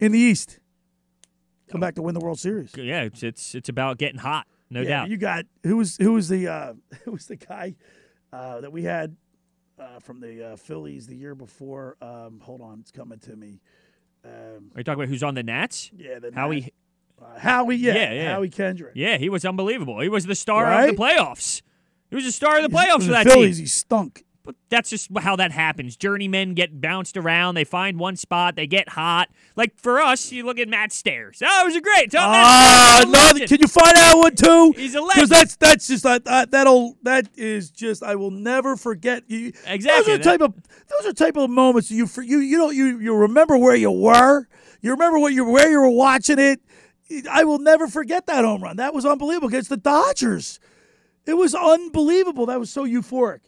in 0.00 0.12
the 0.12 0.18
East. 0.18 0.58
Come 1.68 1.80
back 1.80 1.94
to 1.96 2.02
win 2.02 2.14
the 2.14 2.20
World 2.20 2.38
Series. 2.38 2.72
Yeah, 2.76 3.02
it's 3.02 3.22
it's 3.22 3.54
it's 3.54 3.68
about 3.68 3.98
getting 3.98 4.20
hot, 4.20 4.46
no 4.70 4.80
Yeah, 4.80 4.88
doubt. 4.88 5.10
You 5.10 5.16
got 5.16 5.44
who 5.64 5.76
was 5.76 5.96
who 5.96 6.12
was 6.12 6.28
the 6.28 6.46
uh, 6.48 6.72
who 7.04 7.12
was 7.12 7.26
the 7.26 7.36
guy 7.36 7.74
uh, 8.32 8.60
that 8.60 8.72
we 8.72 8.84
had 8.84 9.16
uh, 9.78 9.98
from 9.98 10.20
the 10.20 10.52
uh, 10.52 10.56
Phillies 10.56 11.06
the 11.06 11.16
year 11.16 11.34
before? 11.34 11.96
Um, 12.00 12.40
hold 12.42 12.60
on, 12.60 12.78
it's 12.80 12.92
coming 12.92 13.18
to 13.20 13.34
me. 13.36 13.60
Um, 14.24 14.70
Are 14.74 14.80
you 14.80 14.84
talking 14.84 15.00
about 15.00 15.08
who's 15.08 15.22
on 15.22 15.34
the 15.34 15.42
Nats? 15.42 15.90
Yeah, 15.96 16.18
the 16.18 16.32
Howie. 16.34 16.60
Nats. 16.60 16.72
uh, 17.22 17.38
Howie, 17.40 17.76
yeah, 17.76 17.94
Yeah, 17.94 18.12
yeah. 18.12 18.32
Howie 18.32 18.48
Kendrick. 18.48 18.92
Yeah, 18.94 19.18
he 19.18 19.28
was 19.28 19.44
unbelievable. 19.44 20.00
He 20.00 20.08
was 20.08 20.24
the 20.26 20.34
star 20.34 20.64
Right? 20.64 20.90
of 20.90 20.96
the 20.96 21.02
playoffs. 21.02 21.62
He 22.10 22.16
was 22.16 22.24
the 22.24 22.32
star 22.32 22.56
of 22.58 22.62
the 22.62 22.68
playoffs 22.76 23.00
For 23.00 23.06
for 23.06 23.10
that 23.12 23.26
Phillies, 23.26 23.56
team. 23.56 23.64
he 23.64 23.68
stunk. 23.68 24.24
But 24.44 24.56
that's 24.68 24.90
just 24.90 25.08
how 25.18 25.36
that 25.36 25.52
happens. 25.52 25.96
Journeymen 25.96 26.52
get 26.52 26.78
bounced 26.78 27.16
around. 27.16 27.54
They 27.54 27.64
find 27.64 27.98
one 27.98 28.16
spot. 28.16 28.56
They 28.56 28.66
get 28.66 28.90
hot. 28.90 29.30
Like 29.56 29.78
for 29.78 29.98
us, 30.00 30.30
you 30.32 30.44
look 30.44 30.58
at 30.58 30.68
Matt 30.68 30.92
Stairs. 30.92 31.42
Oh, 31.42 31.62
it 31.62 31.64
was 31.64 31.76
a 31.76 31.80
great. 31.80 32.14
Ah, 32.14 32.98
Stairs 33.00 33.06
is 33.06 33.40
no, 33.40 33.46
can 33.46 33.60
you 33.62 33.68
find 33.68 33.96
that 33.96 34.14
one 34.16 34.36
too? 34.36 34.74
He's 34.76 34.94
a 34.94 35.00
legend. 35.00 35.14
Because 35.14 35.28
that's 35.30 35.56
that's 35.56 35.86
just 35.86 36.02
that 36.02 36.26
that 36.26 36.50
that'll 36.50 36.98
that 37.04 37.28
is 37.36 37.70
just 37.70 38.02
I 38.02 38.16
will 38.16 38.30
never 38.30 38.76
forget 38.76 39.22
you. 39.28 39.54
Exactly. 39.66 39.88
Those 39.88 40.08
are 40.08 40.18
the 40.18 40.24
type 40.24 40.40
of 40.42 40.54
those 40.88 41.10
are 41.10 41.14
type 41.14 41.36
of 41.38 41.48
moments 41.48 41.90
you 41.90 42.06
for 42.06 42.20
you 42.20 42.38
you 42.40 42.58
know 42.58 42.68
you 42.68 42.98
you 42.98 43.16
remember 43.16 43.56
where 43.56 43.76
you 43.76 43.90
were. 43.90 44.46
You 44.82 44.90
remember 44.90 45.18
what 45.18 45.32
you 45.32 45.46
where 45.46 45.70
you 45.70 45.80
were 45.80 45.88
watching 45.88 46.38
it. 46.38 46.60
I 47.30 47.44
will 47.44 47.58
never 47.58 47.86
forget 47.86 48.26
that 48.26 48.44
home 48.44 48.62
run. 48.62 48.76
That 48.76 48.92
was 48.92 49.06
unbelievable 49.06 49.48
against 49.48 49.70
the 49.70 49.78
Dodgers. 49.78 50.60
It 51.24 51.34
was 51.34 51.54
unbelievable. 51.54 52.44
That 52.46 52.60
was 52.60 52.68
so 52.68 52.84
euphoric. 52.84 53.40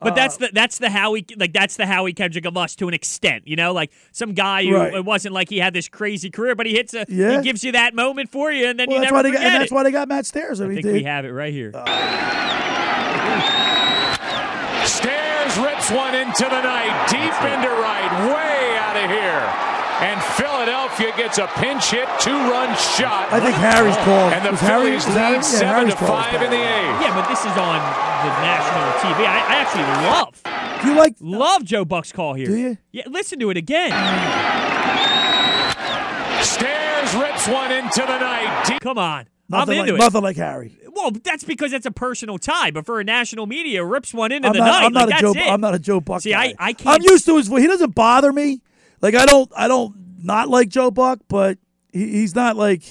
But 0.00 0.12
Uh, 0.12 0.16
that's 0.16 0.36
the 0.36 0.50
that's 0.52 0.78
the 0.78 0.90
Howie 0.90 1.24
like 1.36 1.52
that's 1.52 1.76
the 1.76 1.86
Howie 1.86 2.12
Kendrick 2.12 2.44
of 2.44 2.56
us 2.56 2.74
to 2.76 2.88
an 2.88 2.94
extent, 2.94 3.46
you 3.48 3.56
know, 3.56 3.72
like 3.72 3.90
some 4.12 4.32
guy 4.34 4.64
who 4.64 4.74
Right. 4.74 4.92
it 4.94 5.04
wasn't 5.04 5.32
like 5.34 5.48
he 5.48 5.58
had 5.58 5.72
this 5.72 5.88
crazy 5.88 6.30
career, 6.30 6.54
but 6.54 6.66
he 6.66 6.74
hits 6.74 6.92
a 6.94 7.06
Yeah. 7.08 7.38
he 7.38 7.42
gives 7.44 7.64
you 7.64 7.72
that 7.72 7.94
moment 7.94 8.30
for 8.30 8.52
you, 8.52 8.66
and 8.66 8.78
then 8.78 8.88
well, 8.88 8.96
you 8.98 9.00
that's 9.02 9.12
never 9.12 9.16
why 9.18 9.22
they 9.22 9.30
got, 9.30 9.36
forget 9.38 9.52
and 9.52 9.62
that's 9.62 9.72
why 9.72 9.82
they 9.82 9.90
got 9.92 10.08
Matt 10.08 10.26
Stairs. 10.26 10.60
I, 10.60 10.64
I 10.64 10.68
mean, 10.68 10.74
think 10.76 10.86
they- 10.86 10.92
we 10.94 11.02
have 11.04 11.24
it 11.24 11.30
right 11.30 11.52
here. 11.52 11.70
Stairs 14.84 15.56
rips 15.58 15.90
one 15.90 16.14
into 16.14 16.44
the 16.44 16.60
night, 16.60 17.06
deep 17.08 17.20
into 17.40 17.70
right, 17.80 18.10
way 18.28 18.76
out 18.76 18.96
of 18.96 19.10
here. 19.10 19.73
And 20.00 20.20
Philadelphia 20.34 21.14
gets 21.16 21.38
a 21.38 21.46
pinch 21.54 21.90
hit, 21.90 22.08
two-run 22.18 22.74
shot. 22.76 23.32
I 23.32 23.38
think 23.40 23.54
Harry's 23.54 23.94
oh, 23.96 24.04
call. 24.04 24.28
And 24.30 24.44
the 24.44 24.50
Was 24.50 24.60
Harry- 24.60 24.84
Phillies 24.98 25.04
Harry- 25.04 25.16
lead 25.16 25.34
yeah, 25.34 25.40
seven 25.40 25.68
Harry's 25.68 25.94
to 25.94 26.06
five 26.06 26.42
in 26.42 26.50
the 26.50 26.56
eighth. 26.56 27.00
Yeah, 27.00 27.14
but 27.14 27.28
this 27.28 27.40
is 27.40 27.54
on 27.56 27.78
the 27.78 28.30
national 28.42 28.84
TV. 29.00 29.24
I, 29.24 29.38
I 29.38 29.54
actually 29.62 29.84
love. 30.10 30.82
Do 30.82 30.90
you 30.90 30.98
like 30.98 31.14
love 31.20 31.64
Joe 31.64 31.84
Buck's 31.84 32.12
call 32.12 32.34
here? 32.34 32.46
Do 32.48 32.56
you? 32.56 32.78
Yeah, 32.92 33.04
listen 33.08 33.38
to 33.38 33.50
it 33.50 33.56
again. 33.56 33.90
Stairs 36.42 37.14
rips 37.14 37.48
one 37.48 37.72
into 37.72 38.00
the 38.00 38.18
night. 38.18 38.64
Deep. 38.66 38.80
Come 38.80 38.98
on. 38.98 39.26
Nothing 39.48 39.74
I'm 39.74 39.80
into 39.80 39.92
like, 39.92 40.00
it. 40.00 40.04
Nothing 40.04 40.22
like 40.22 40.36
Harry. 40.36 40.76
Well, 40.92 41.12
that's 41.22 41.44
because 41.44 41.72
it's 41.72 41.86
a 41.86 41.90
personal 41.90 42.38
tie. 42.38 42.70
But 42.70 42.86
for 42.86 43.00
a 43.00 43.04
national 43.04 43.46
media, 43.46 43.84
rips 43.84 44.12
one 44.12 44.32
into 44.32 44.48
I'm 44.48 44.54
the 44.54 44.58
not, 44.60 44.66
night. 44.66 44.84
I'm 44.84 44.92
not 44.92 45.08
like, 45.08 45.20
a 45.20 45.22
that's 45.22 45.34
Joe. 45.34 45.40
it. 45.40 45.52
I'm 45.52 45.60
not 45.60 45.74
a 45.74 45.78
Joe 45.78 46.00
Buck. 46.00 46.22
See, 46.22 46.30
guy. 46.30 46.46
I, 46.46 46.54
I 46.58 46.72
can't. 46.72 47.00
I'm 47.00 47.02
used 47.02 47.26
to 47.26 47.36
his 47.36 47.48
voice. 47.48 47.62
He 47.62 47.66
doesn't 47.66 47.94
bother 47.94 48.32
me. 48.32 48.60
Like 49.04 49.14
I 49.14 49.26
don't. 49.26 49.52
I 49.54 49.68
don't 49.68 49.94
not 50.24 50.48
like 50.48 50.70
Joe 50.70 50.90
Buck, 50.90 51.18
but 51.28 51.58
he, 51.92 52.08
he's 52.08 52.34
not 52.34 52.56
like 52.56 52.82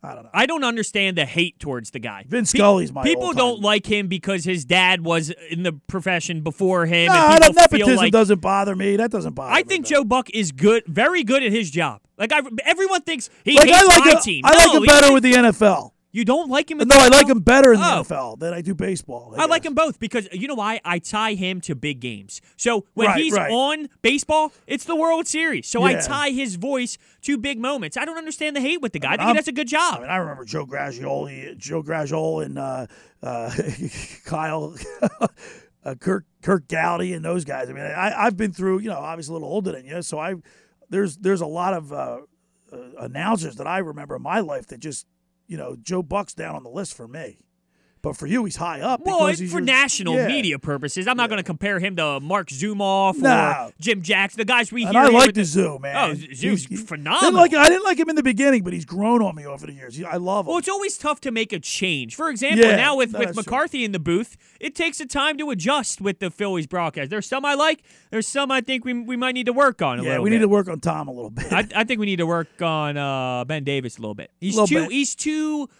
I 0.00 0.14
don't 0.14 0.22
know. 0.22 0.30
I 0.32 0.46
don't 0.46 0.62
understand 0.62 1.18
the 1.18 1.24
hate 1.24 1.58
towards 1.58 1.90
the 1.90 1.98
guy. 1.98 2.24
Vince 2.28 2.52
Pe- 2.52 2.58
Scully's 2.58 2.92
my 2.92 3.02
People 3.02 3.32
don't 3.32 3.60
like 3.60 3.84
him 3.84 4.06
because 4.06 4.44
his 4.44 4.64
dad 4.64 5.04
was 5.04 5.32
in 5.50 5.64
the 5.64 5.72
profession 5.88 6.42
before 6.42 6.86
him. 6.86 7.08
No, 7.08 7.14
and 7.14 7.42
I 7.42 7.48
people 7.48 7.52
don't, 7.54 7.54
feel 7.54 7.78
nepotism 7.78 7.96
like 7.96 8.12
doesn't 8.12 8.40
bother 8.42 8.76
me. 8.76 8.94
That 8.94 9.10
doesn't 9.10 9.32
bother 9.32 9.52
I 9.52 9.64
think 9.64 9.86
Joe 9.86 10.04
Buck 10.04 10.30
is 10.30 10.52
good, 10.52 10.84
very 10.86 11.24
good 11.24 11.42
at 11.42 11.50
his 11.50 11.68
job. 11.68 12.00
Like 12.16 12.30
I, 12.32 12.40
everyone 12.64 13.02
thinks 13.02 13.28
he 13.44 13.56
Like, 13.56 13.68
hates 13.68 13.76
I 13.76 13.86
like 13.86 14.04
my 14.04 14.10
him, 14.12 14.20
team. 14.20 14.42
I 14.44 14.54
like 14.54 14.72
him 14.72 14.84
better 14.84 15.12
with 15.12 15.24
the 15.24 15.32
NFL. 15.32 15.93
You 16.14 16.24
don't 16.24 16.48
like 16.48 16.70
him? 16.70 16.80
in 16.80 16.86
No, 16.86 16.94
the 16.94 17.02
I 17.02 17.08
like 17.08 17.28
him 17.28 17.40
better 17.40 17.72
in 17.72 17.80
the 17.80 17.86
Oh. 17.86 18.02
NFL 18.04 18.38
than 18.38 18.54
I 18.54 18.60
do 18.60 18.72
baseball. 18.74 19.34
I 19.36 19.46
like 19.46 19.64
him 19.64 19.74
both 19.74 19.98
because 19.98 20.28
you 20.32 20.46
know 20.46 20.54
why? 20.54 20.80
I 20.84 21.00
tie 21.00 21.34
him 21.34 21.60
to 21.62 21.74
big 21.74 21.98
games. 21.98 22.40
So 22.56 22.86
when 22.94 23.08
Right, 23.08 23.16
he's 23.20 23.32
right. 23.32 23.50
on 23.50 23.88
baseball, 24.00 24.52
it's 24.68 24.84
the 24.84 24.94
World 24.94 25.26
Series. 25.26 25.66
So 25.66 25.82
I 25.82 25.94
tie 25.94 26.30
his 26.30 26.54
voice 26.54 26.98
to 27.22 27.36
big 27.36 27.58
moments. 27.58 27.96
I 27.96 28.04
don't 28.04 28.16
understand 28.16 28.54
the 28.54 28.60
hate 28.60 28.80
with 28.80 28.92
the 28.92 29.00
guy. 29.00 29.08
I 29.08 29.16
think 29.16 29.22
I'm- 29.22 29.34
he 29.34 29.40
does 29.40 29.48
a 29.48 29.52
good 29.52 29.66
job. 29.68 29.96
I 29.96 30.00
mean, 30.02 30.08
I 30.10 30.16
remember 30.18 30.44
Joe 30.44 30.64
Garagiola, 30.66 31.58
Joe 31.58 31.82
Garagiola, 31.82 32.44
and 32.46 32.58
uh, 32.60 32.86
uh, 33.20 33.50
Kyle, 34.24 34.76
uh, 35.84 35.94
Kirk, 35.96 36.26
Kirk 36.42 36.68
Gowdy, 36.68 37.12
and 37.12 37.24
those 37.24 37.44
guys. 37.44 37.68
I 37.68 37.72
mean, 37.72 37.84
I, 37.84 38.26
I've 38.26 38.36
been 38.36 38.52
through, 38.52 38.78
you 38.78 38.88
know, 38.88 38.98
obviously 38.98 39.32
a 39.32 39.34
little 39.34 39.48
older 39.48 39.72
than 39.72 39.84
you, 39.84 40.00
so 40.02 40.18
I 40.18 40.34
there's 40.90 41.16
there's 41.16 41.40
a 41.40 41.46
lot 41.46 41.74
of 41.74 41.92
uh, 41.92 42.18
uh, 42.72 42.76
announcers 43.00 43.56
that 43.56 43.66
I 43.66 43.78
remember 43.78 44.14
in 44.16 44.22
my 44.22 44.40
life 44.40 44.66
that 44.68 44.78
just, 44.78 45.06
you 45.46 45.56
know, 45.56 45.76
Joe 45.76 46.02
Buck's 46.02 46.34
down 46.34 46.54
on 46.54 46.62
the 46.62 46.70
list 46.70 46.94
for 46.94 47.08
me. 47.08 47.38
But 48.04 48.18
for 48.18 48.26
you, 48.26 48.44
he's 48.44 48.56
high 48.56 48.82
up. 48.82 49.00
Well, 49.04 49.32
for 49.34 49.42
your- 49.42 49.60
national 49.62 50.14
yeah. 50.16 50.26
media 50.28 50.58
purposes, 50.58 51.08
I'm 51.08 51.16
not 51.16 51.30
going 51.30 51.38
to 51.38 51.42
compare 51.42 51.78
him 51.80 51.96
to 51.96 52.20
Marc 52.20 52.48
Zumoff 52.50 53.16
No. 53.16 53.30
or 53.68 53.72
Jim 53.80 54.02
Jackson, 54.02 54.36
the 54.38 54.44
guys 54.44 54.70
we 54.70 54.84
And 54.84 54.92
hear. 54.92 55.00
I 55.04 55.06
like 55.08 55.26
with 55.28 55.36
the 55.36 55.44
Zoo, 55.44 55.78
man. 55.80 55.96
Oh, 55.96 56.14
Zoo's 56.34 56.66
He's- 56.66 56.82
phenomenal. 56.82 57.22
Didn't 57.22 57.36
like, 57.36 57.54
I 57.54 57.68
didn't 57.70 57.84
like 57.84 57.98
him 57.98 58.10
in 58.10 58.16
the 58.16 58.22
beginning, 58.22 58.62
but 58.62 58.74
he's 58.74 58.84
grown 58.84 59.22
on 59.22 59.34
me 59.34 59.46
over 59.46 59.66
the 59.66 59.72
years. 59.72 59.98
I 60.02 60.18
love 60.18 60.44
him. 60.44 60.50
Well, 60.50 60.58
it's 60.58 60.68
always 60.68 60.98
tough 60.98 61.20
to 61.22 61.30
make 61.30 61.54
a 61.54 61.58
change. 61.58 62.14
For 62.14 62.28
example, 62.28 62.60
Yeah, 62.66 62.76
now 62.76 62.94
with, 62.96 63.12
with 63.14 63.22
that's 63.22 63.32
true. 63.34 63.42
McCarthy 63.42 63.84
in 63.84 63.92
the 63.92 63.98
booth, 63.98 64.36
it 64.60 64.74
takes 64.74 65.00
a 65.00 65.06
time 65.06 65.38
to 65.38 65.48
adjust 65.48 66.02
with 66.02 66.18
the 66.18 66.30
Phillies 66.30 66.66
broadcast. 66.66 67.08
There's 67.08 67.26
some 67.26 67.44
I 67.46 67.54
like. 67.54 67.82
There's 68.10 68.28
some 68.28 68.50
I 68.50 68.60
think 68.60 68.84
we, 68.84 68.92
we 68.92 69.16
might 69.16 69.32
need 69.32 69.46
to 69.46 69.52
work 69.54 69.80
on 69.80 69.98
a 69.98 70.02
little. 70.02 70.04
yeah, 70.04 70.10
little 70.12 70.24
we 70.24 70.30
bit. 70.30 70.34
need 70.36 70.40
to 70.42 70.48
work 70.48 70.68
on 70.68 70.80
Tom 70.80 71.08
a 71.08 71.12
little 71.12 71.30
bit. 71.30 71.50
I, 71.50 71.66
I 71.74 71.84
think 71.84 72.00
we 72.00 72.06
need 72.06 72.16
to 72.16 72.26
work 72.26 72.60
on 72.60 72.98
uh, 72.98 73.46
Ben 73.46 73.64
Davis 73.64 73.96
a 73.96 74.02
little 74.02 74.14
bit. 74.14 74.30
He's 74.42 74.54
Little 74.56 74.66
too. 74.66 74.82
bit. 74.82 74.92
He's 74.92 75.14
too. 75.14 75.70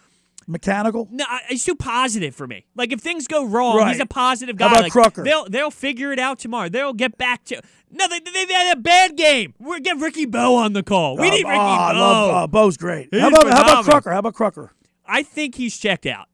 Mechanical. 0.47 1.07
No, 1.11 1.25
he's 1.49 1.65
too 1.65 1.75
positive 1.75 2.35
for 2.35 2.45
me. 2.45 2.65
Like 2.75 2.91
if 2.91 2.99
things 2.99 3.27
go 3.27 3.43
wrong, 3.45 3.77
Right. 3.77 3.91
he's 3.93 3.99
a 3.99 4.05
positive 4.05 4.55
How 4.59 4.67
guy. 4.67 4.71
about 4.73 4.83
like, 4.83 4.91
Crocker? 4.91 5.23
They'll 5.23 5.49
they'll 5.49 5.71
figure 5.71 6.11
it 6.11 6.19
out 6.19 6.37
tomorrow. 6.37 6.69
They'll 6.69 6.93
get 6.93 7.17
back 7.17 7.45
to. 7.45 7.61
No, 7.91 8.07
they, 8.07 8.19
they, 8.19 8.45
they 8.45 8.53
had 8.53 8.77
a 8.77 8.79
bad 8.81 9.15
game. 9.17 9.53
We're 9.59 9.79
get 9.79 9.97
Ricky 9.97 10.25
Bo 10.25 10.55
on 10.55 10.73
the 10.73 10.83
call. 10.83 11.17
We 11.17 11.29
Uh, 11.29 11.31
need 11.31 11.45
Ricky 11.45 11.57
oh, 11.57 11.59
I 11.61 11.93
Bo. 11.93 11.99
love 11.99 12.35
uh, 12.43 12.47
Bo's 12.47 12.77
great. 12.77 13.07
He's 13.11 13.21
how 13.21 13.29
about 13.29 13.47
how 13.47 13.63
about. 13.63 13.85
Crocker? 13.85 14.11
How 14.11 14.19
about 14.19 14.33
Crocker? 14.35 14.71
I 15.07 15.23
think 15.23 15.55
he's 15.55 15.77
checked 15.77 16.05
out. 16.05 16.27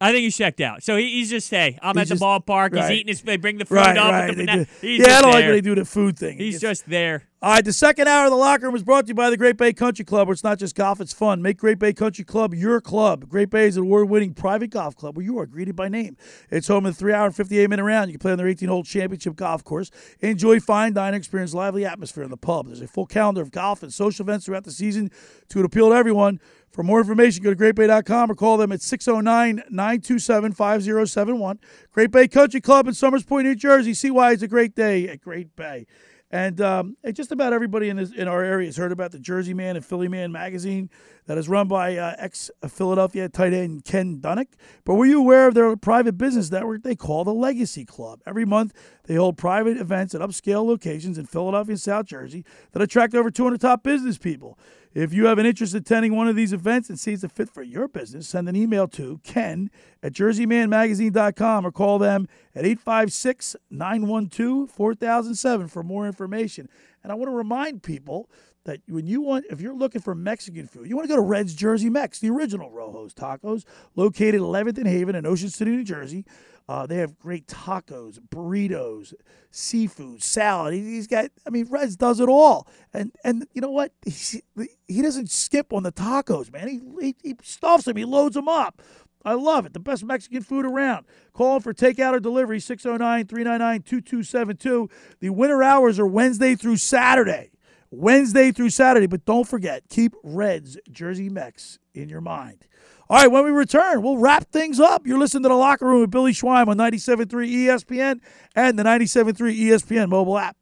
I 0.00 0.12
think 0.12 0.22
he's 0.22 0.36
checked 0.36 0.60
out. 0.60 0.82
So 0.82 0.96
he, 0.96 1.08
he's 1.10 1.28
just 1.30 1.50
hey, 1.50 1.78
I'm 1.82 1.94
He's 1.96 2.02
at 2.02 2.08
the 2.08 2.14
just- 2.14 2.22
ballpark. 2.22 2.72
right. 2.74 2.82
He's 2.90 2.90
eating 3.00 3.08
his. 3.08 3.22
They 3.22 3.36
bring 3.36 3.58
the 3.58 3.64
food 3.64 3.74
Right, 3.76 3.96
up. 3.98 4.10
right. 4.12 4.36
The 4.36 4.46
do- 4.46 4.66
he's 4.80 5.00
yeah, 5.06 5.18
I 5.18 5.20
don't 5.22 5.32
like 5.32 5.44
when 5.44 5.52
they 5.52 5.60
do 5.60 5.74
the 5.74 5.84
food 5.84 6.18
thing. 6.18 6.38
He's 6.38 6.60
just 6.60 6.88
there. 6.88 7.24
All 7.42 7.52
right, 7.52 7.64
the 7.64 7.72
second 7.72 8.06
hour 8.06 8.26
of 8.26 8.30
the 8.30 8.36
locker 8.36 8.66
room 8.66 8.74
is 8.74 8.82
brought 8.82 9.06
to 9.06 9.08
you 9.08 9.14
by 9.14 9.30
the 9.30 9.36
Great 9.38 9.56
Bay 9.56 9.72
Country 9.72 10.04
Club, 10.04 10.28
where 10.28 10.34
it's 10.34 10.44
not 10.44 10.58
just 10.58 10.74
golf, 10.74 11.00
it's 11.00 11.14
fun. 11.14 11.40
Make 11.40 11.56
Great 11.56 11.78
Bay 11.78 11.94
Country 11.94 12.22
Club 12.22 12.52
your 12.52 12.82
club. 12.82 13.30
Great 13.30 13.48
Bay 13.48 13.66
is 13.66 13.78
an 13.78 13.84
award 13.84 14.10
winning 14.10 14.34
private 14.34 14.68
golf 14.68 14.94
club 14.94 15.16
where 15.16 15.24
you 15.24 15.38
are 15.38 15.46
greeted 15.46 15.74
by 15.74 15.88
name. 15.88 16.18
It's 16.50 16.68
home 16.68 16.84
of 16.84 16.92
the 16.92 16.98
three 16.98 17.14
hour 17.14 17.24
and 17.24 17.34
58 17.34 17.70
minute 17.70 17.82
round. 17.82 18.10
You 18.10 18.18
can 18.18 18.20
play 18.20 18.32
on 18.32 18.36
their 18.36 18.46
18 18.46 18.68
hole 18.68 18.82
championship 18.82 19.36
golf 19.36 19.64
course. 19.64 19.90
Enjoy 20.20 20.60
fine 20.60 20.92
dining, 20.92 21.16
experience 21.16 21.54
lively 21.54 21.86
atmosphere 21.86 22.24
in 22.24 22.30
the 22.30 22.36
pub. 22.36 22.66
There's 22.66 22.82
a 22.82 22.86
full 22.86 23.06
calendar 23.06 23.40
of 23.40 23.50
golf 23.50 23.82
and 23.82 23.90
social 23.90 24.22
events 24.22 24.44
throughout 24.44 24.64
the 24.64 24.70
season 24.70 25.10
to 25.48 25.64
appeal 25.64 25.88
to 25.88 25.94
everyone. 25.94 26.40
For 26.70 26.82
more 26.82 27.00
information, 27.00 27.42
go 27.42 27.54
to 27.54 27.56
greatbay.com 27.56 28.30
or 28.30 28.34
call 28.34 28.58
them 28.58 28.70
at 28.70 28.82
609 28.82 29.62
927 29.70 30.52
5071. 30.52 31.58
Great 31.90 32.10
Bay 32.10 32.28
Country 32.28 32.60
Club 32.60 32.86
in 32.86 32.92
Somers 32.92 33.24
Point, 33.24 33.46
New 33.46 33.54
Jersey. 33.54 33.94
See 33.94 34.10
why 34.10 34.32
it's 34.32 34.42
a 34.42 34.46
great 34.46 34.74
day 34.74 35.08
at 35.08 35.22
Great 35.22 35.56
Bay. 35.56 35.86
And 36.30 36.60
um, 36.60 36.96
just 37.12 37.32
about 37.32 37.52
everybody 37.52 37.88
in 37.88 37.96
this, 37.96 38.12
in 38.12 38.28
our 38.28 38.44
area 38.44 38.66
has 38.66 38.76
heard 38.76 38.92
about 38.92 39.10
the 39.10 39.18
Jersey 39.18 39.52
Man 39.52 39.76
and 39.76 39.84
Philly 39.84 40.08
Man 40.08 40.30
magazine 40.30 40.88
that 41.30 41.38
is 41.38 41.48
run 41.48 41.68
by 41.68 41.96
uh, 41.96 42.16
ex 42.18 42.50
Philadelphia 42.66 43.28
tight 43.28 43.52
end 43.52 43.84
Ken 43.84 44.18
Dunek. 44.20 44.48
But 44.84 44.94
were 44.94 45.06
you 45.06 45.20
aware 45.20 45.46
of 45.46 45.54
their 45.54 45.76
private 45.76 46.18
business 46.18 46.50
network 46.50 46.82
they 46.82 46.96
call 46.96 47.22
the 47.22 47.32
Legacy 47.32 47.84
Club? 47.84 48.20
Every 48.26 48.44
month, 48.44 48.74
they 49.04 49.14
hold 49.14 49.38
private 49.38 49.76
events 49.76 50.12
at 50.12 50.22
upscale 50.22 50.66
locations 50.66 51.18
in 51.18 51.26
Philadelphia 51.26 51.74
and 51.74 51.80
South 51.80 52.06
Jersey 52.06 52.44
that 52.72 52.82
attract 52.82 53.14
over 53.14 53.30
200 53.30 53.60
top 53.60 53.84
business 53.84 54.18
people. 54.18 54.58
If 54.92 55.12
you 55.12 55.26
have 55.26 55.38
an 55.38 55.46
interest 55.46 55.72
in 55.72 55.82
attending 55.82 56.16
one 56.16 56.26
of 56.26 56.34
these 56.34 56.52
events 56.52 56.88
and 56.88 56.98
see 56.98 57.12
it's 57.12 57.22
a 57.22 57.28
fit 57.28 57.48
for 57.48 57.62
your 57.62 57.86
business, 57.86 58.26
send 58.26 58.48
an 58.48 58.56
email 58.56 58.88
to 58.88 59.20
ken 59.22 59.70
at 60.02 60.12
jerseymanmagazine.com 60.12 61.64
or 61.64 61.70
call 61.70 62.00
them 62.00 62.26
at 62.56 62.64
856 62.64 63.54
912 63.70 64.68
4007 64.68 65.68
for 65.68 65.84
more 65.84 66.08
information. 66.08 66.68
And 67.04 67.12
I 67.12 67.14
want 67.14 67.30
to 67.30 67.36
remind 67.36 67.84
people 67.84 68.28
that 68.64 68.80
when 68.88 69.06
you 69.06 69.20
want, 69.22 69.46
if 69.50 69.60
you're 69.60 69.74
looking 69.74 70.00
for 70.00 70.14
Mexican 70.14 70.66
food, 70.66 70.88
you 70.88 70.96
want 70.96 71.08
to 71.08 71.14
go 71.14 71.16
to 71.16 71.26
Red's 71.26 71.54
Jersey 71.54 71.88
Mex, 71.90 72.18
the 72.18 72.30
original 72.30 72.70
Rojo's 72.70 73.14
Tacos, 73.14 73.64
located 73.96 74.40
11th 74.40 74.78
and 74.78 74.86
Haven 74.86 75.14
in 75.14 75.24
Ocean 75.26 75.48
City, 75.48 75.70
New 75.70 75.84
Jersey. 75.84 76.24
Uh, 76.68 76.86
they 76.86 76.96
have 76.98 77.18
great 77.18 77.46
tacos, 77.48 78.20
burritos, 78.20 79.12
seafood, 79.50 80.22
salad. 80.22 80.74
He- 80.74 80.80
He's 80.94 81.06
got, 81.08 81.30
I 81.46 81.50
mean, 81.50 81.66
Reds 81.68 81.96
does 81.96 82.20
it 82.20 82.28
all. 82.28 82.68
And 82.92 83.10
and 83.24 83.46
you 83.54 83.60
know 83.60 83.70
what? 83.70 83.92
He, 84.04 84.40
he 84.86 85.02
doesn't 85.02 85.30
skip 85.30 85.72
on 85.72 85.82
the 85.82 85.90
tacos, 85.92 86.52
man. 86.52 86.68
He, 86.68 86.80
he, 87.00 87.16
he 87.22 87.36
stuffs 87.42 87.84
them, 87.86 87.96
he 87.96 88.04
loads 88.04 88.34
them 88.34 88.48
up. 88.48 88.82
I 89.24 89.34
love 89.34 89.66
it. 89.66 89.74
The 89.74 89.80
best 89.80 90.02
Mexican 90.04 90.42
food 90.42 90.64
around. 90.64 91.04
Call 91.34 91.60
for 91.60 91.74
takeout 91.74 92.14
or 92.14 92.20
delivery, 92.20 92.58
609 92.60 93.26
399 93.26 93.82
2272. 93.82 94.88
The 95.20 95.28
winter 95.30 95.62
hours 95.62 95.98
are 95.98 96.06
Wednesday 96.06 96.54
through 96.54 96.76
Saturday. 96.78 97.50
Wednesday 97.90 98.52
through 98.52 98.70
Saturday. 98.70 99.06
But 99.06 99.24
don't 99.24 99.48
forget, 99.48 99.84
keep 99.88 100.14
Reds 100.22 100.78
Jersey 100.90 101.28
Mex 101.28 101.78
in 101.94 102.08
your 102.08 102.20
mind. 102.20 102.66
All 103.08 103.16
right, 103.16 103.30
when 103.30 103.44
we 103.44 103.50
return, 103.50 104.02
we'll 104.02 104.18
wrap 104.18 104.52
things 104.52 104.78
up. 104.78 105.06
You're 105.06 105.18
listening 105.18 105.42
to 105.42 105.48
The 105.48 105.56
Locker 105.56 105.86
Room 105.86 106.02
with 106.02 106.10
Billy 106.12 106.32
Schweim 106.32 106.68
on 106.68 106.76
97.3 106.76 107.26
ESPN 107.28 108.20
and 108.54 108.78
the 108.78 108.84
97.3 108.84 109.34
ESPN 109.58 110.08
mobile 110.08 110.38
app. 110.38 110.56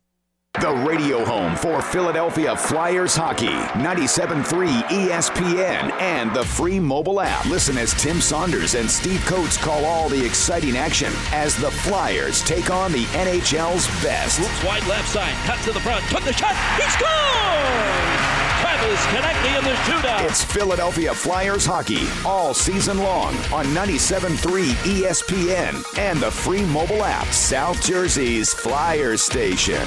The 0.61 0.75
radio 0.75 1.25
home 1.25 1.55
for 1.55 1.81
Philadelphia 1.81 2.57
Flyers 2.57 3.15
hockey. 3.15 3.47
97.3 3.47 4.69
ESPN 4.89 5.93
and 6.01 6.35
the 6.35 6.45
free 6.45 6.81
mobile 6.81 7.21
app. 7.21 7.45
Listen 7.45 7.79
as 7.79 7.95
Tim 7.95 8.21
Saunders 8.21 8.75
and 8.75 8.91
Steve 8.91 9.25
Coates 9.25 9.57
call 9.57 9.85
all 9.85 10.09
the 10.09 10.27
exciting 10.27 10.77
action 10.77 11.13
as 11.31 11.55
the 11.57 11.71
Flyers 11.71 12.43
take 12.43 12.71
on 12.71 12.91
the 12.91 13.05
NHL's 13.05 13.87
best. 14.03 14.41
Looks 14.41 14.65
wide 14.65 14.85
left 14.89 15.09
side, 15.09 15.33
cut 15.47 15.61
to 15.61 15.71
the 15.71 15.79
front, 15.79 16.05
took 16.07 16.25
the 16.25 16.33
shot, 16.33 16.57
he 16.77 16.91
scores! 16.91 18.19
Travis 18.61 19.07
Konecny 19.07 19.59
in 19.59 19.65
the 19.65 19.75
shootout. 19.87 20.29
It's 20.29 20.43
Philadelphia 20.43 21.15
Flyers 21.15 21.65
hockey 21.65 22.09
all 22.27 22.53
season 22.53 22.99
long 22.99 23.37
on 23.53 23.67
97.3 23.67 24.73
ESPN 24.73 25.99
and 25.99 26.19
the 26.19 26.33
free 26.33 26.65
mobile 26.67 27.05
app. 27.05 27.29
South 27.29 27.81
Jersey's 27.81 28.53
Flyers 28.53 29.23
station. 29.23 29.87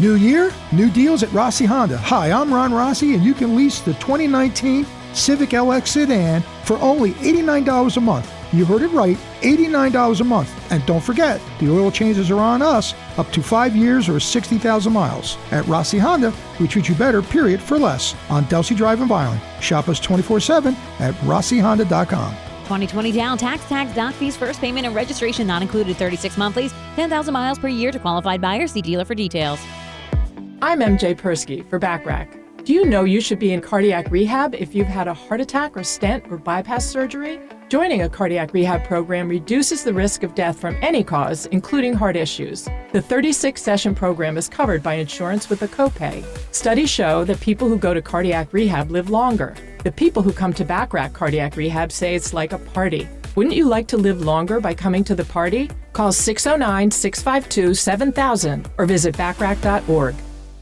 New 0.00 0.14
year, 0.14 0.50
new 0.72 0.88
deals 0.88 1.22
at 1.22 1.30
Rossi 1.30 1.66
Honda. 1.66 1.98
Hi, 1.98 2.32
I'm 2.32 2.50
Ron 2.50 2.72
Rossi, 2.72 3.12
and 3.12 3.22
you 3.22 3.34
can 3.34 3.54
lease 3.54 3.80
the 3.80 3.92
2019 3.94 4.86
Civic 5.12 5.50
LX 5.50 5.88
sedan 5.88 6.40
for 6.64 6.78
only 6.78 7.10
$89 7.12 7.98
a 7.98 8.00
month. 8.00 8.32
You 8.50 8.64
heard 8.64 8.80
it 8.80 8.88
right, 8.92 9.18
$89 9.42 10.22
a 10.22 10.24
month. 10.24 10.72
And 10.72 10.84
don't 10.86 11.04
forget, 11.04 11.38
the 11.58 11.70
oil 11.70 11.90
changes 11.90 12.30
are 12.30 12.40
on 12.40 12.62
us 12.62 12.94
up 13.18 13.30
to 13.32 13.42
five 13.42 13.76
years 13.76 14.08
or 14.08 14.18
60,000 14.18 14.90
miles. 14.90 15.36
At 15.50 15.66
Rossi 15.66 15.98
Honda, 15.98 16.32
we 16.58 16.66
treat 16.66 16.88
you 16.88 16.94
better, 16.94 17.20
period, 17.20 17.60
for 17.60 17.78
less 17.78 18.14
on 18.30 18.44
Delsea 18.46 18.74
Drive 18.74 19.02
in 19.02 19.08
Vineland. 19.08 19.42
Shop 19.60 19.86
us 19.86 20.00
24 20.00 20.40
7 20.40 20.74
at 21.00 21.14
RossiHonda.com. 21.16 22.34
2020 22.70 23.12
down, 23.12 23.36
tax, 23.36 23.68
tax, 23.68 23.92
doc 23.94 24.14
fees, 24.14 24.34
first 24.34 24.60
payment, 24.60 24.86
and 24.86 24.94
registration 24.94 25.46
not 25.46 25.60
included. 25.60 25.96
36 25.98 26.38
monthlies, 26.38 26.72
10,000 26.96 27.34
miles 27.34 27.58
per 27.58 27.68
year 27.68 27.92
to 27.92 27.98
qualified 27.98 28.40
buyers. 28.40 28.72
See 28.72 28.80
dealer 28.80 29.04
for 29.04 29.14
details. 29.14 29.60
I'm 30.62 30.80
MJ 30.80 31.16
Persky 31.16 31.66
for 31.70 31.80
Backrack. 31.80 32.64
Do 32.66 32.74
you 32.74 32.84
know 32.84 33.04
you 33.04 33.22
should 33.22 33.38
be 33.38 33.54
in 33.54 33.62
cardiac 33.62 34.10
rehab 34.10 34.54
if 34.54 34.74
you've 34.74 34.86
had 34.86 35.08
a 35.08 35.14
heart 35.14 35.40
attack 35.40 35.74
or 35.74 35.82
stent 35.82 36.30
or 36.30 36.36
bypass 36.36 36.84
surgery? 36.84 37.40
Joining 37.70 38.02
a 38.02 38.10
cardiac 38.10 38.52
rehab 38.52 38.84
program 38.84 39.26
reduces 39.26 39.84
the 39.84 39.94
risk 39.94 40.22
of 40.22 40.34
death 40.34 40.60
from 40.60 40.76
any 40.82 41.02
cause, 41.02 41.46
including 41.46 41.94
heart 41.94 42.14
issues. 42.14 42.68
The 42.92 43.00
36 43.00 43.62
session 43.62 43.94
program 43.94 44.36
is 44.36 44.50
covered 44.50 44.82
by 44.82 44.94
insurance 44.94 45.48
with 45.48 45.62
a 45.62 45.68
copay. 45.68 46.22
Studies 46.54 46.90
show 46.90 47.24
that 47.24 47.40
people 47.40 47.66
who 47.66 47.78
go 47.78 47.94
to 47.94 48.02
cardiac 48.02 48.52
rehab 48.52 48.90
live 48.90 49.08
longer. 49.08 49.56
The 49.82 49.92
people 49.92 50.22
who 50.22 50.32
come 50.32 50.52
to 50.52 50.64
Backrack 50.66 51.14
Cardiac 51.14 51.56
Rehab 51.56 51.90
say 51.90 52.14
it's 52.14 52.34
like 52.34 52.52
a 52.52 52.58
party. 52.58 53.08
Wouldn't 53.34 53.56
you 53.56 53.66
like 53.66 53.86
to 53.88 53.96
live 53.96 54.20
longer 54.20 54.60
by 54.60 54.74
coming 54.74 55.04
to 55.04 55.14
the 55.14 55.24
party? 55.24 55.70
Call 55.94 56.12
609 56.12 56.90
652 56.90 57.72
7000 57.72 58.68
or 58.76 58.84
visit 58.84 59.16
backrack.org. 59.16 60.14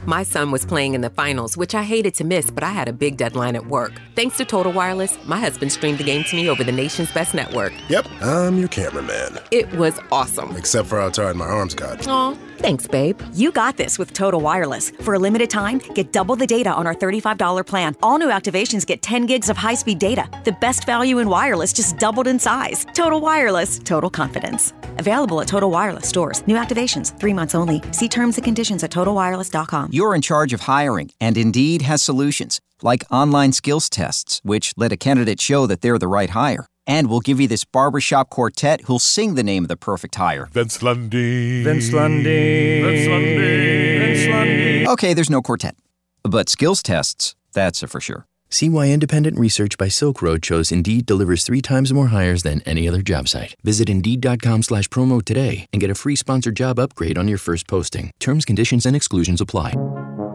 My 0.08 0.22
son 0.22 0.50
was 0.50 0.64
playing 0.64 0.94
in 0.94 1.02
the 1.02 1.10
finals, 1.10 1.54
which 1.54 1.74
I 1.74 1.82
hated 1.82 2.14
to 2.14 2.24
miss, 2.24 2.50
but 2.50 2.64
I 2.64 2.70
had 2.70 2.88
a 2.88 2.94
big 2.94 3.18
deadline 3.18 3.54
at 3.54 3.66
work. 3.66 3.92
Thanks 4.14 4.38
to 4.38 4.46
Total 4.46 4.72
Wireless, 4.72 5.18
my 5.26 5.38
husband 5.38 5.70
streamed 5.70 5.98
the 5.98 6.04
game 6.04 6.24
to 6.24 6.34
me 6.34 6.48
over 6.48 6.64
the 6.64 6.72
nation's 6.72 7.12
best 7.12 7.34
network. 7.34 7.74
Yep, 7.90 8.06
I'm 8.22 8.58
your 8.58 8.68
cameraman. 8.68 9.38
It 9.50 9.70
was 9.74 10.00
awesome. 10.10 10.56
Except 10.56 10.88
for 10.88 10.98
how 10.98 11.10
tired 11.10 11.36
my 11.36 11.44
arms 11.44 11.74
got. 11.74 12.08
Aw, 12.08 12.34
thanks, 12.58 12.86
babe. 12.86 13.18
You 13.32 13.50
got 13.50 13.78
this 13.78 13.98
with 13.98 14.12
Total 14.12 14.40
Wireless. 14.40 14.90
For 15.00 15.14
a 15.14 15.18
limited 15.18 15.48
time, 15.48 15.78
get 15.94 16.12
double 16.12 16.36
the 16.36 16.46
data 16.46 16.72
on 16.72 16.86
our 16.86 16.94
$35 16.94 17.66
plan. 17.66 17.96
All 18.02 18.18
new 18.18 18.28
activations 18.28 18.84
get 18.84 19.00
10 19.00 19.26
gigs 19.26 19.48
of 19.48 19.56
high 19.56 19.74
speed 19.74 19.98
data. 19.98 20.28
The 20.44 20.56
best 20.60 20.84
value 20.84 21.18
in 21.18 21.28
wireless 21.28 21.72
just 21.72 21.96
doubled 21.96 22.26
in 22.26 22.38
size. 22.38 22.84
Total 22.92 23.20
Wireless, 23.20 23.78
total 23.78 24.10
confidence. 24.10 24.72
Available 24.98 25.40
at 25.40 25.48
Total 25.48 25.70
Wireless 25.70 26.08
stores. 26.08 26.46
New 26.46 26.56
activations, 26.56 27.18
three 27.18 27.34
months 27.34 27.54
only. 27.54 27.80
See 27.92 28.08
terms 28.08 28.36
and 28.36 28.44
conditions 28.44 28.84
at 28.84 28.90
totalwireless.com. 28.90 29.90
You're 29.92 30.14
in 30.14 30.22
charge 30.22 30.52
of 30.52 30.62
hiring, 30.62 31.10
and 31.20 31.38
Indeed 31.38 31.82
has 31.82 32.02
solutions 32.02 32.60
like 32.82 33.04
online 33.10 33.52
skills 33.52 33.88
tests, 33.88 34.40
which 34.42 34.72
let 34.76 34.92
a 34.92 34.96
candidate 34.96 35.40
show 35.40 35.66
that 35.66 35.80
they're 35.80 35.98
the 35.98 36.08
right 36.08 36.30
hire. 36.30 36.66
And 36.88 37.08
we'll 37.08 37.20
give 37.20 37.38
you 37.38 37.46
this 37.46 37.64
barbershop 37.64 38.30
quartet 38.30 38.80
who'll 38.82 38.98
sing 38.98 39.34
the 39.36 39.44
name 39.44 39.64
of 39.64 39.68
the 39.68 39.76
perfect 39.76 40.16
hire. 40.16 40.48
Vince 40.52 40.82
Lundy. 40.82 41.62
Vince 41.62 41.92
Lundy. 41.92 42.82
Vince 42.82 43.06
Lundy. 43.06 43.98
Vince 43.98 44.28
Lundy. 44.28 44.88
Okay, 44.88 45.14
there's 45.14 45.30
no 45.30 45.42
quartet. 45.42 45.76
But 46.22 46.48
skills 46.48 46.82
tests, 46.82 47.36
that's 47.52 47.82
a 47.82 47.86
for 47.86 48.00
sure. 48.00 48.26
See 48.50 48.70
why 48.70 48.88
independent 48.88 49.38
research 49.38 49.76
by 49.76 49.88
Silk 49.88 50.22
Road 50.22 50.44
shows 50.44 50.72
Indeed 50.72 51.04
delivers 51.04 51.44
three 51.44 51.60
times 51.60 51.92
more 51.92 52.06
hires 52.06 52.42
than 52.42 52.62
any 52.62 52.88
other 52.88 53.02
job 53.02 53.28
site. 53.28 53.54
Visit 53.62 53.90
Indeed.com 53.90 54.62
slash 54.62 54.88
promo 54.88 55.22
today 55.22 55.66
and 55.72 55.80
get 55.80 55.90
a 55.90 55.94
free 55.94 56.16
sponsored 56.16 56.56
job 56.56 56.78
upgrade 56.78 57.18
on 57.18 57.28
your 57.28 57.38
first 57.38 57.66
posting. 57.68 58.10
Terms, 58.18 58.46
conditions, 58.46 58.86
and 58.86 58.96
exclusions 58.96 59.42
apply. 59.42 59.74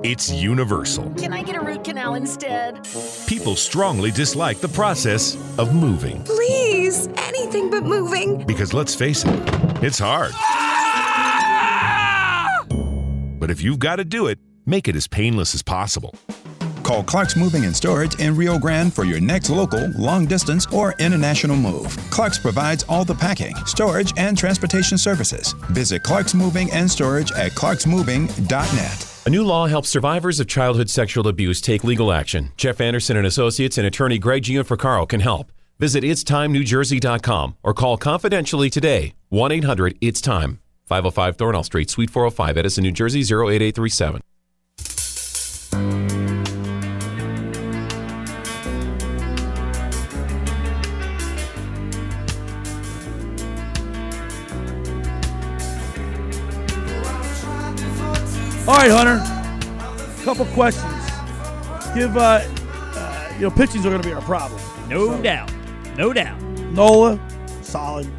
It's 0.03 0.29
universal. 0.29 1.09
Can 1.11 1.31
I 1.31 1.43
get 1.43 1.55
a 1.55 1.61
root 1.61 1.85
canal 1.85 2.15
instead? 2.15 2.85
People 3.25 3.55
strongly 3.55 4.11
dislike 4.11 4.59
the 4.59 4.67
process 4.67 5.35
of 5.57 5.73
moving. 5.73 6.21
Please, 6.25 7.07
anything 7.19 7.69
but 7.69 7.83
moving. 7.83 8.45
Because 8.45 8.73
let's 8.73 8.93
face 8.93 9.23
it, 9.25 9.39
it's 9.81 9.99
hard. 9.99 10.33
But 13.39 13.49
if 13.49 13.61
you've 13.61 13.79
got 13.79 13.95
to 13.95 14.03
do 14.03 14.27
it, 14.27 14.39
make 14.65 14.89
it 14.89 14.97
as 14.97 15.07
painless 15.07 15.55
as 15.55 15.61
possible. 15.61 16.13
Call 16.83 17.01
Clark's 17.03 17.37
Moving 17.37 17.63
and 17.63 17.73
Storage 17.73 18.19
in 18.19 18.35
Rio 18.35 18.59
Grande 18.59 18.93
for 18.93 19.05
your 19.05 19.21
next 19.21 19.49
local, 19.49 19.89
long 19.97 20.25
distance, 20.25 20.65
or 20.73 20.95
international 20.99 21.55
move. 21.55 21.95
Clark's 22.09 22.37
provides 22.37 22.83
all 22.89 23.05
the 23.05 23.15
packing, 23.15 23.55
storage, 23.65 24.11
and 24.17 24.37
transportation 24.37 24.97
services. 24.97 25.53
Visit 25.69 26.03
Clark's 26.03 26.33
Moving 26.33 26.69
and 26.71 26.91
Storage 26.91 27.31
at 27.31 27.53
clarksmoving.net. 27.53 29.12
A 29.25 29.29
new 29.29 29.43
law 29.45 29.67
helps 29.67 29.87
survivors 29.87 30.41
of 30.41 30.47
childhood 30.47 30.89
sexual 30.89 31.29
abuse 31.29 31.61
take 31.61 31.85
legal 31.85 32.11
action. 32.11 32.51
Jeff 32.57 32.81
Anderson 32.81 33.15
and 33.15 33.25
Associates 33.25 33.77
and 33.77 33.87
attorney 33.87 34.17
Greg 34.17 34.43
Gianforcaro 34.43 35.07
can 35.07 35.21
help. 35.21 35.49
Visit 35.79 36.03
itstimenewjersey.com 36.03 37.55
or 37.63 37.73
call 37.73 37.97
confidentially 37.97 38.69
today 38.69 39.15
1 39.29 39.53
800 39.53 39.97
It's 40.01 40.19
Time, 40.19 40.59
505 40.87 41.37
Thornall 41.37 41.63
Street, 41.63 41.89
Suite 41.89 42.09
405, 42.09 42.57
Edison, 42.57 42.83
New 42.83 42.91
Jersey 42.91 43.21
08837. 43.21 44.21
All 58.65 58.75
right, 58.75 58.89
Hunter. 58.89 59.19
Couple 60.23 60.45
questions. 60.53 60.85
Give 61.93 62.15
uh, 62.15 62.39
uh 62.95 63.33
you 63.35 63.41
know 63.41 63.51
pitchings 63.51 63.81
are 63.81 63.89
going 63.89 64.01
to 64.01 64.07
be 64.07 64.13
our 64.13 64.21
problem. 64.21 64.61
No 64.87 65.21
doubt. 65.21 65.51
No 65.97 66.13
doubt. 66.13 66.41
Nola, 66.71 67.19
solid. 67.61 68.09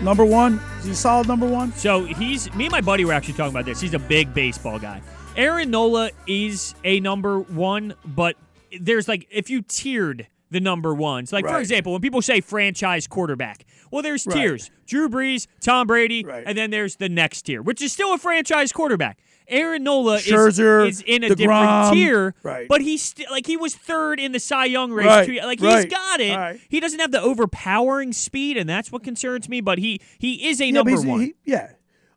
Number 0.00 0.24
one. 0.24 0.58
Is 0.78 0.86
he 0.86 0.92
a 0.92 0.94
solid 0.94 1.28
number 1.28 1.46
one? 1.46 1.72
So 1.74 2.04
he's 2.04 2.50
me 2.54 2.64
and 2.64 2.72
my 2.72 2.80
buddy 2.80 3.04
were 3.04 3.12
actually 3.12 3.34
talking 3.34 3.52
about 3.52 3.66
this. 3.66 3.78
He's 3.78 3.92
a 3.92 3.98
big 3.98 4.32
baseball 4.32 4.78
guy. 4.78 5.02
Aaron 5.36 5.70
Nola 5.70 6.12
is 6.26 6.74
a 6.82 6.98
number 7.00 7.40
one, 7.40 7.92
but 8.02 8.36
there's 8.80 9.06
like 9.06 9.28
if 9.30 9.50
you 9.50 9.60
tiered 9.60 10.28
the 10.50 10.60
number 10.60 10.94
ones, 10.94 11.30
like 11.30 11.46
for 11.46 11.60
example, 11.60 11.92
when 11.92 12.00
people 12.00 12.22
say 12.22 12.40
franchise 12.40 13.06
quarterback, 13.06 13.66
well, 13.90 14.02
there's 14.02 14.26
Right. 14.26 14.36
tiers: 14.36 14.70
Drew 14.86 15.10
Brees, 15.10 15.46
Tom 15.60 15.86
Brady, 15.86 16.24
and 16.46 16.56
then 16.56 16.70
there's 16.70 16.96
the 16.96 17.10
next 17.10 17.42
tier, 17.42 17.60
which 17.60 17.82
is 17.82 17.92
still 17.92 18.14
a 18.14 18.18
franchise 18.18 18.72
quarterback. 18.72 19.18
Aaron 19.50 19.82
Nola 19.82 20.14
is, 20.16 20.26
Scherzer, 20.26 20.88
is 20.88 21.02
in 21.02 21.24
a 21.24 21.28
DeGrom, 21.28 21.36
different 21.36 21.92
tier, 21.94 22.34
right. 22.42 22.68
but 22.68 22.80
he's 22.80 23.02
still 23.02 23.26
like 23.30 23.46
he 23.46 23.56
was 23.56 23.74
third 23.74 24.18
in 24.20 24.32
the 24.32 24.40
Cy 24.40 24.66
Young 24.66 24.92
race. 24.92 25.06
Right, 25.06 25.26
two- 25.26 25.40
Like 25.46 25.60
right. 25.60 25.84
he's 25.84 25.92
got 25.92 26.20
it. 26.20 26.36
Right. 26.36 26.60
He 26.68 26.80
doesn't 26.80 27.00
have 27.00 27.10
the 27.12 27.20
overpowering 27.20 28.12
speed, 28.12 28.56
and 28.56 28.68
that's 28.68 28.90
what 28.92 29.02
concerns 29.02 29.48
me. 29.48 29.60
But 29.60 29.78
he 29.78 30.00
he 30.18 30.48
is 30.48 30.60
a 30.60 30.66
Yeah, 30.66 30.72
number 30.72 31.00
one. 31.00 31.20
he- 31.20 31.34
yeah. 31.44 31.72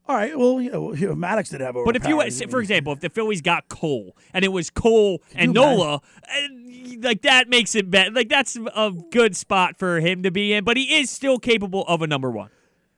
All 0.05 0.17
right. 0.17 0.37
Well, 0.37 0.59
you 0.61 0.69
know, 0.69 0.93
you 0.93 1.07
know, 1.07 1.15
Maddox 1.15 1.49
did 1.49 1.61
have 1.61 1.75
But 1.85 1.95
if 1.95 2.05
you, 2.05 2.21
for 2.49 2.59
example, 2.59 2.91
if 2.91 2.99
the 2.99 3.09
Phillies 3.09 3.41
got 3.41 3.69
Cole 3.69 4.17
and 4.33 4.43
it 4.43 4.49
was 4.49 4.69
Cole 4.69 5.21
and? 5.33 5.53
Nola, 5.53 6.01
and, 6.29 7.01
like 7.03 7.21
that 7.21 7.47
makes 7.49 7.73
it 7.73 7.89
better. 7.89 8.11
Like 8.11 8.27
that's 8.29 8.57
a 8.75 8.91
good 9.11 9.35
spot 9.37 9.79
for 9.79 9.99
him 10.01 10.23
to 10.23 10.31
be 10.31 10.53
in. 10.53 10.65
But 10.65 10.75
he 10.77 10.99
is 10.99 11.09
still 11.09 11.39
capable 11.39 11.83
of 11.87 12.01
a 12.01 12.07
number 12.07 12.29
one. 12.29 12.49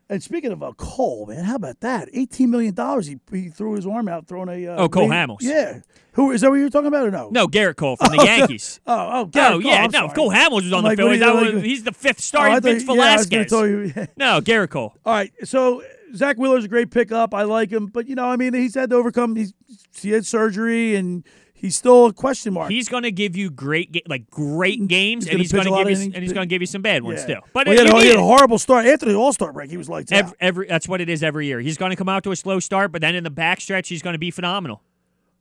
And 0.07 0.21
speaking 0.21 0.51
of 0.51 0.61
uh, 0.61 0.71
Cole, 0.77 1.25
man, 1.25 1.43
how 1.45 1.55
about 1.55 1.79
that? 1.79 2.09
Eighteen 2.13 2.51
million 2.51 2.73
dollars. 2.75 3.07
He, 3.07 3.17
he 3.31 3.49
threw 3.49 3.73
his 3.73 3.87
arm 3.87 4.07
out, 4.07 4.27
throwing 4.27 4.49
a. 4.49 4.67
Uh, 4.67 4.83
Oh, 4.83 4.89
Cole 4.89 5.09
Hamels. 5.09 5.37
Yeah. 5.41 5.79
Who 6.13 6.31
is 6.31 6.41
that? 6.41 6.49
What 6.51 6.57
you 6.57 6.63
were 6.63 6.69
talking 6.69 6.87
about 6.87 7.07
or 7.07 7.11
no? 7.11 7.29
No, 7.31 7.47
Gerrit 7.47 7.75
Cole 7.75 7.95
from 7.97 8.11
the 8.15 8.17
Oh, 8.21 8.23
Yankees. 8.23 8.79
oh, 8.87 8.93
oh, 8.93 9.19
Oh, 9.21 9.25
Gerrit 9.25 9.51
Cole, 9.53 9.61
yeah, 9.63 9.83
I'm 9.83 9.91
no. 9.91 9.99
sorry. 9.99 10.13
Cole 10.13 10.31
Hamels 10.31 10.51
was 10.63 10.73
on 10.73 10.77
I'm 10.77 10.83
the 10.83 10.87
like, 10.89 10.97
Phillies, 10.97 11.19
that 11.21 11.35
was- 11.35 11.53
like- 11.55 11.63
he's 11.63 11.83
the 11.83 11.91
fifth 11.91 12.19
Oh, 12.19 12.21
starting 12.21 12.53
I 12.53 12.59
thought- 12.59 12.63
Vince 12.69 12.83
yeah, 12.83 12.91
I 12.93 13.15
was 13.17 13.25
gonna 13.25 13.43
Velasquez. 13.45 13.49
tell 13.49 13.67
you- 13.67 14.07
no, 14.15 14.41
Gerrit 14.41 14.69
Cole. 14.69 14.93
All 15.05 15.13
right, 15.13 15.33
so 15.43 15.83
Zach 16.13 16.37
Wheeler's 16.37 16.63
a 16.65 16.67
great 16.69 16.91
pickup. 16.91 17.33
I 17.33 17.41
like 17.43 17.71
him, 17.71 17.87
but 17.87 18.07
you 18.07 18.15
know, 18.15 18.25
I 18.25 18.37
mean, 18.37 18.53
he's 18.53 18.75
had 18.75 18.91
to 18.91 18.95
overcome. 18.95 19.35
He's 19.35 19.53
he 19.99 20.11
had 20.11 20.25
surgery, 20.25 20.95
and 20.95 21.25
he's 21.55 21.75
still 21.75 22.05
a 22.05 22.13
question 22.13 22.53
mark. 22.53 22.69
He's 22.69 22.87
going 22.89 23.03
to 23.03 23.11
give 23.11 23.35
you 23.35 23.49
great, 23.49 23.91
ga- 23.91 24.03
like 24.07 24.29
great 24.29 24.87
games, 24.87 25.27
and 25.27 25.39
he's 25.39 25.51
going 25.51 25.65
to 25.65 25.71
give 25.71 25.79
you, 25.79 25.85
of 25.85 25.91
s- 25.91 25.99
innings. 26.01 26.13
and 26.15 26.23
he's 26.23 26.33
going 26.33 26.47
to 26.47 26.53
give 26.53 26.61
you 26.61 26.67
some 26.67 26.81
bad 26.83 27.01
ones 27.03 27.21
still. 27.21 27.41
But 27.53 27.67
Well, 27.67 27.75
he, 27.75 27.81
you 27.81 27.87
had, 27.87 27.95
a, 27.95 28.01
he 28.03 28.07
had 28.09 28.17
a 28.17 28.21
horrible 28.23 28.59
start 28.59 28.85
after 28.85 29.05
the 29.07 29.15
All 29.15 29.33
Star 29.33 29.51
break. 29.51 29.69
He 29.71 29.77
was 29.77 29.89
like, 29.89 30.11
Every, 30.11 30.35
every 30.39 30.67
that's 30.67 30.87
what 30.87 31.01
it 31.01 31.09
is 31.09 31.23
every 31.23 31.47
year. 31.47 31.59
He's 31.59 31.77
going 31.77 31.89
to 31.89 31.95
come 31.95 32.09
out 32.09 32.23
to 32.25 32.31
a 32.31 32.35
slow 32.35 32.59
start, 32.59 32.91
but 32.91 33.01
then 33.01 33.15
in 33.15 33.23
the 33.23 33.31
backstretch, 33.31 33.87
he's 33.87 34.01
going 34.03 34.13
to 34.13 34.19
be 34.19 34.29
phenomenal. 34.31 34.81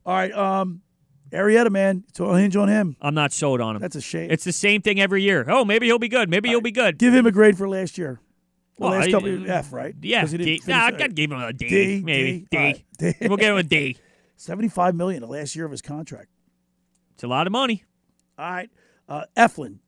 all 0.05 0.13
right, 0.15 0.31
um, 0.33 0.81
Arrieta, 1.31 1.69
man, 1.71 2.03
it's 2.07 2.19
all 2.19 2.33
hinge 2.35 2.55
on 2.55 2.69
him. 2.69 2.95
I'm 3.01 3.13
not 3.15 3.33
sold 3.33 3.59
on 3.59 3.75
him. 3.75 3.81
That's 3.81 3.95
a 3.95 4.01
shame. 4.01 4.29
It's 4.31 4.43
the 4.45 4.51
same 4.53 4.81
thing 4.81 5.01
every 5.01 5.21
year. 5.23 5.43
Oh, 5.49 5.65
maybe 5.65 5.85
he'll 5.87 5.99
be 5.99 6.07
good. 6.07 6.29
Maybe 6.29 6.49
he'll 6.49 6.61
be 6.61 6.71
good. 6.71 6.97
Give 6.97 7.13
him 7.13 7.25
a 7.25 7.31
grade 7.31 7.57
for 7.57 7.67
last 7.67 7.97
year. 7.97 8.19
The 8.77 8.83
Well, 8.83 8.91
last 8.91 9.07
I- 9.07 9.11
couple 9.11 9.49
F, 9.51 9.73
right? 9.73 9.95
Yeah, 10.01 10.25
he 10.25 10.37
didn't 10.37 10.45
D. 10.45 10.61
Nah, 10.67 10.89
it. 10.89 11.01
I'd 11.01 11.15
give 11.15 11.31
him 11.31 11.39
a 11.39 11.51
D, 11.51 11.67
D, 11.67 12.01
maybe 12.05 12.31
D, 12.41 12.47
D. 12.51 12.57
right, 12.57 12.85
D. 12.97 13.13
We'll 13.27 13.37
give 13.37 13.51
him 13.51 13.57
a 13.57 13.63
D. 13.63 13.97
Seventy-five 14.37 14.95
million 14.95 15.21
the 15.21 15.27
last 15.27 15.55
year 15.55 15.65
of 15.65 15.71
his 15.71 15.81
contract. 15.81 16.29
It's 17.13 17.23
a 17.23 17.27
lot 17.27 17.47
of 17.47 17.51
money. 17.51 17.83
All 18.37 18.51
right, 18.51 18.69
uh, 19.07 19.25
Eflin. 19.37 19.79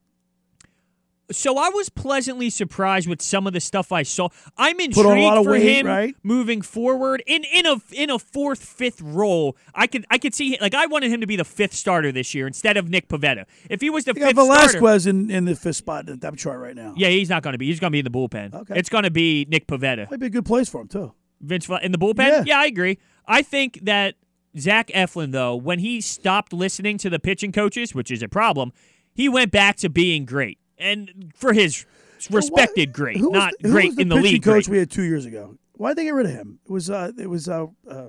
So 1.30 1.58
I 1.58 1.68
was 1.68 1.90
pleasantly 1.90 2.50
surprised 2.50 3.06
with 3.06 3.22
some 3.22 3.48
of 3.48 3.52
the 3.52 3.60
stuff 3.60 3.92
I 3.92 4.04
saw. 4.04 4.30
I'm 4.58 4.80
intrigued 4.80 4.96
Put 5.06 5.18
a 5.18 5.22
lot 5.22 5.38
of 5.38 5.44
for 5.44 5.52
weight, 5.52 5.80
him 5.80 5.86
right? 5.86 6.16
moving 6.24 6.62
forward 6.62 7.22
in 7.28 7.44
in 7.44 7.66
a 7.66 7.82
in 7.92 8.10
a 8.10 8.18
fourth 8.18 8.64
fifth 8.64 9.02
role. 9.02 9.58
I 9.76 9.88
could 9.88 10.06
I 10.10 10.20
could 10.20 10.34
see 10.34 10.58
like 10.62 10.74
I 10.74 10.86
wanted 10.86 11.12
him 11.12 11.20
to 11.20 11.28
be 11.28 11.36
the 11.36 11.44
fifth 11.44 11.74
starter 11.74 12.14
this 12.14 12.34
year 12.34 12.48
instead 12.48 12.78
of 12.78 12.88
Nick 12.90 13.10
Pivetta. 13.10 13.44
If 13.70 13.82
he 13.82 13.90
was 13.90 14.06
the 14.06 14.14
You 14.16 14.24
fifth 14.26 14.38
starter, 14.40 14.54
Velasquez 14.80 15.06
in, 15.06 15.30
in 15.30 15.44
the 15.44 15.56
fifth 15.58 15.76
spot 15.76 16.06
in 16.08 16.14
the 16.14 16.16
depth 16.18 16.38
chart 16.38 16.62
right 16.62 16.76
now. 16.76 16.94
yeah, 16.96 17.10
he's 17.10 17.30
not 17.30 17.44
going 17.44 17.52
to 17.52 17.58
be. 17.58 17.66
He's 17.66 17.82
going 17.82 17.92
to 17.92 17.96
be 17.96 18.00
in 18.00 18.06
the 18.06 18.10
bullpen. 18.12 18.54
Okay. 18.54 18.80
It's 18.80 18.88
going 18.88 19.04
to 19.04 19.12
be 19.12 19.46
Nick 19.50 19.68
Pivetta. 19.68 20.10
Might 20.10 20.22
be 20.22 20.28
a 20.28 20.30
good 20.30 20.46
place 20.46 20.70
for 20.70 20.80
him 20.80 20.88
too. 20.88 21.12
Vince 21.42 21.68
in 21.84 21.92
the 21.92 21.98
bullpen? 21.98 22.46
Yeah. 22.48 22.58
I 22.58 22.68
agree. 22.68 23.00
I 23.28 23.42
think 23.42 23.82
that 23.84 24.16
Zach 24.60 24.88
Eflin, 24.90 25.32
though, 25.32 25.56
when 25.56 25.80
he 25.80 26.02
stopped 26.02 26.54
listening 26.54 26.98
to 27.00 27.10
the 27.10 27.20
pitching 27.20 27.52
coaches, 27.52 27.94
which 27.96 28.12
is 28.12 28.22
a 28.24 28.28
problem, 28.28 28.72
he 29.14 29.28
went 29.30 29.52
back 29.52 29.76
to 29.78 29.90
being 29.90 30.26
great. 30.26 30.58
And 30.78 31.32
for 31.36 31.54
his 31.54 31.86
respected 32.30 32.94
great, 32.94 33.18
Who 33.18 33.30
was 33.32 33.38
not 33.40 33.54
the- 33.60 33.70
great 33.70 33.96
the 33.96 34.02
in 34.04 34.10
the 34.10 34.16
pitching 34.16 34.32
league. 34.34 34.44
coach 34.44 34.66
great. 34.66 34.70
we 34.70 34.78
had 34.80 34.92
two 34.92 35.04
years 35.04 35.26
ago. 35.26 35.58
Why 35.74 35.92
did 35.92 35.98
they 36.00 36.04
get 36.06 36.14
rid 36.14 36.26
of 36.26 36.32
him? 36.32 36.60
It 36.66 36.72
was 36.72 36.90
uh, 36.90 37.12
it 37.18 37.28
was 37.28 37.48
uh, 37.48 37.68
uh, 37.90 38.08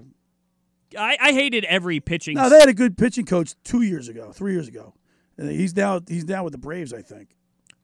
I, 0.99 1.17
I 1.21 1.33
hated 1.33 1.65
every 1.67 2.01
pitching. 2.01 2.37
no, 2.37 2.49
they 2.49 2.59
had 2.59 2.69
a 2.69 2.75
good 2.75 2.97
pitching 2.97 3.27
coach 3.27 3.55
two 3.65 3.83
years 3.83 4.09
ago, 4.09 4.33
three 4.33 4.53
years 4.55 4.69
ago, 4.69 4.95
and 5.37 5.51
he's 5.51 5.77
now 5.77 6.01
he's 6.09 6.25
now 6.27 6.45
with 6.45 6.53
the 6.53 6.59
Braves, 6.59 6.95
I 6.95 7.03
think. 7.03 7.37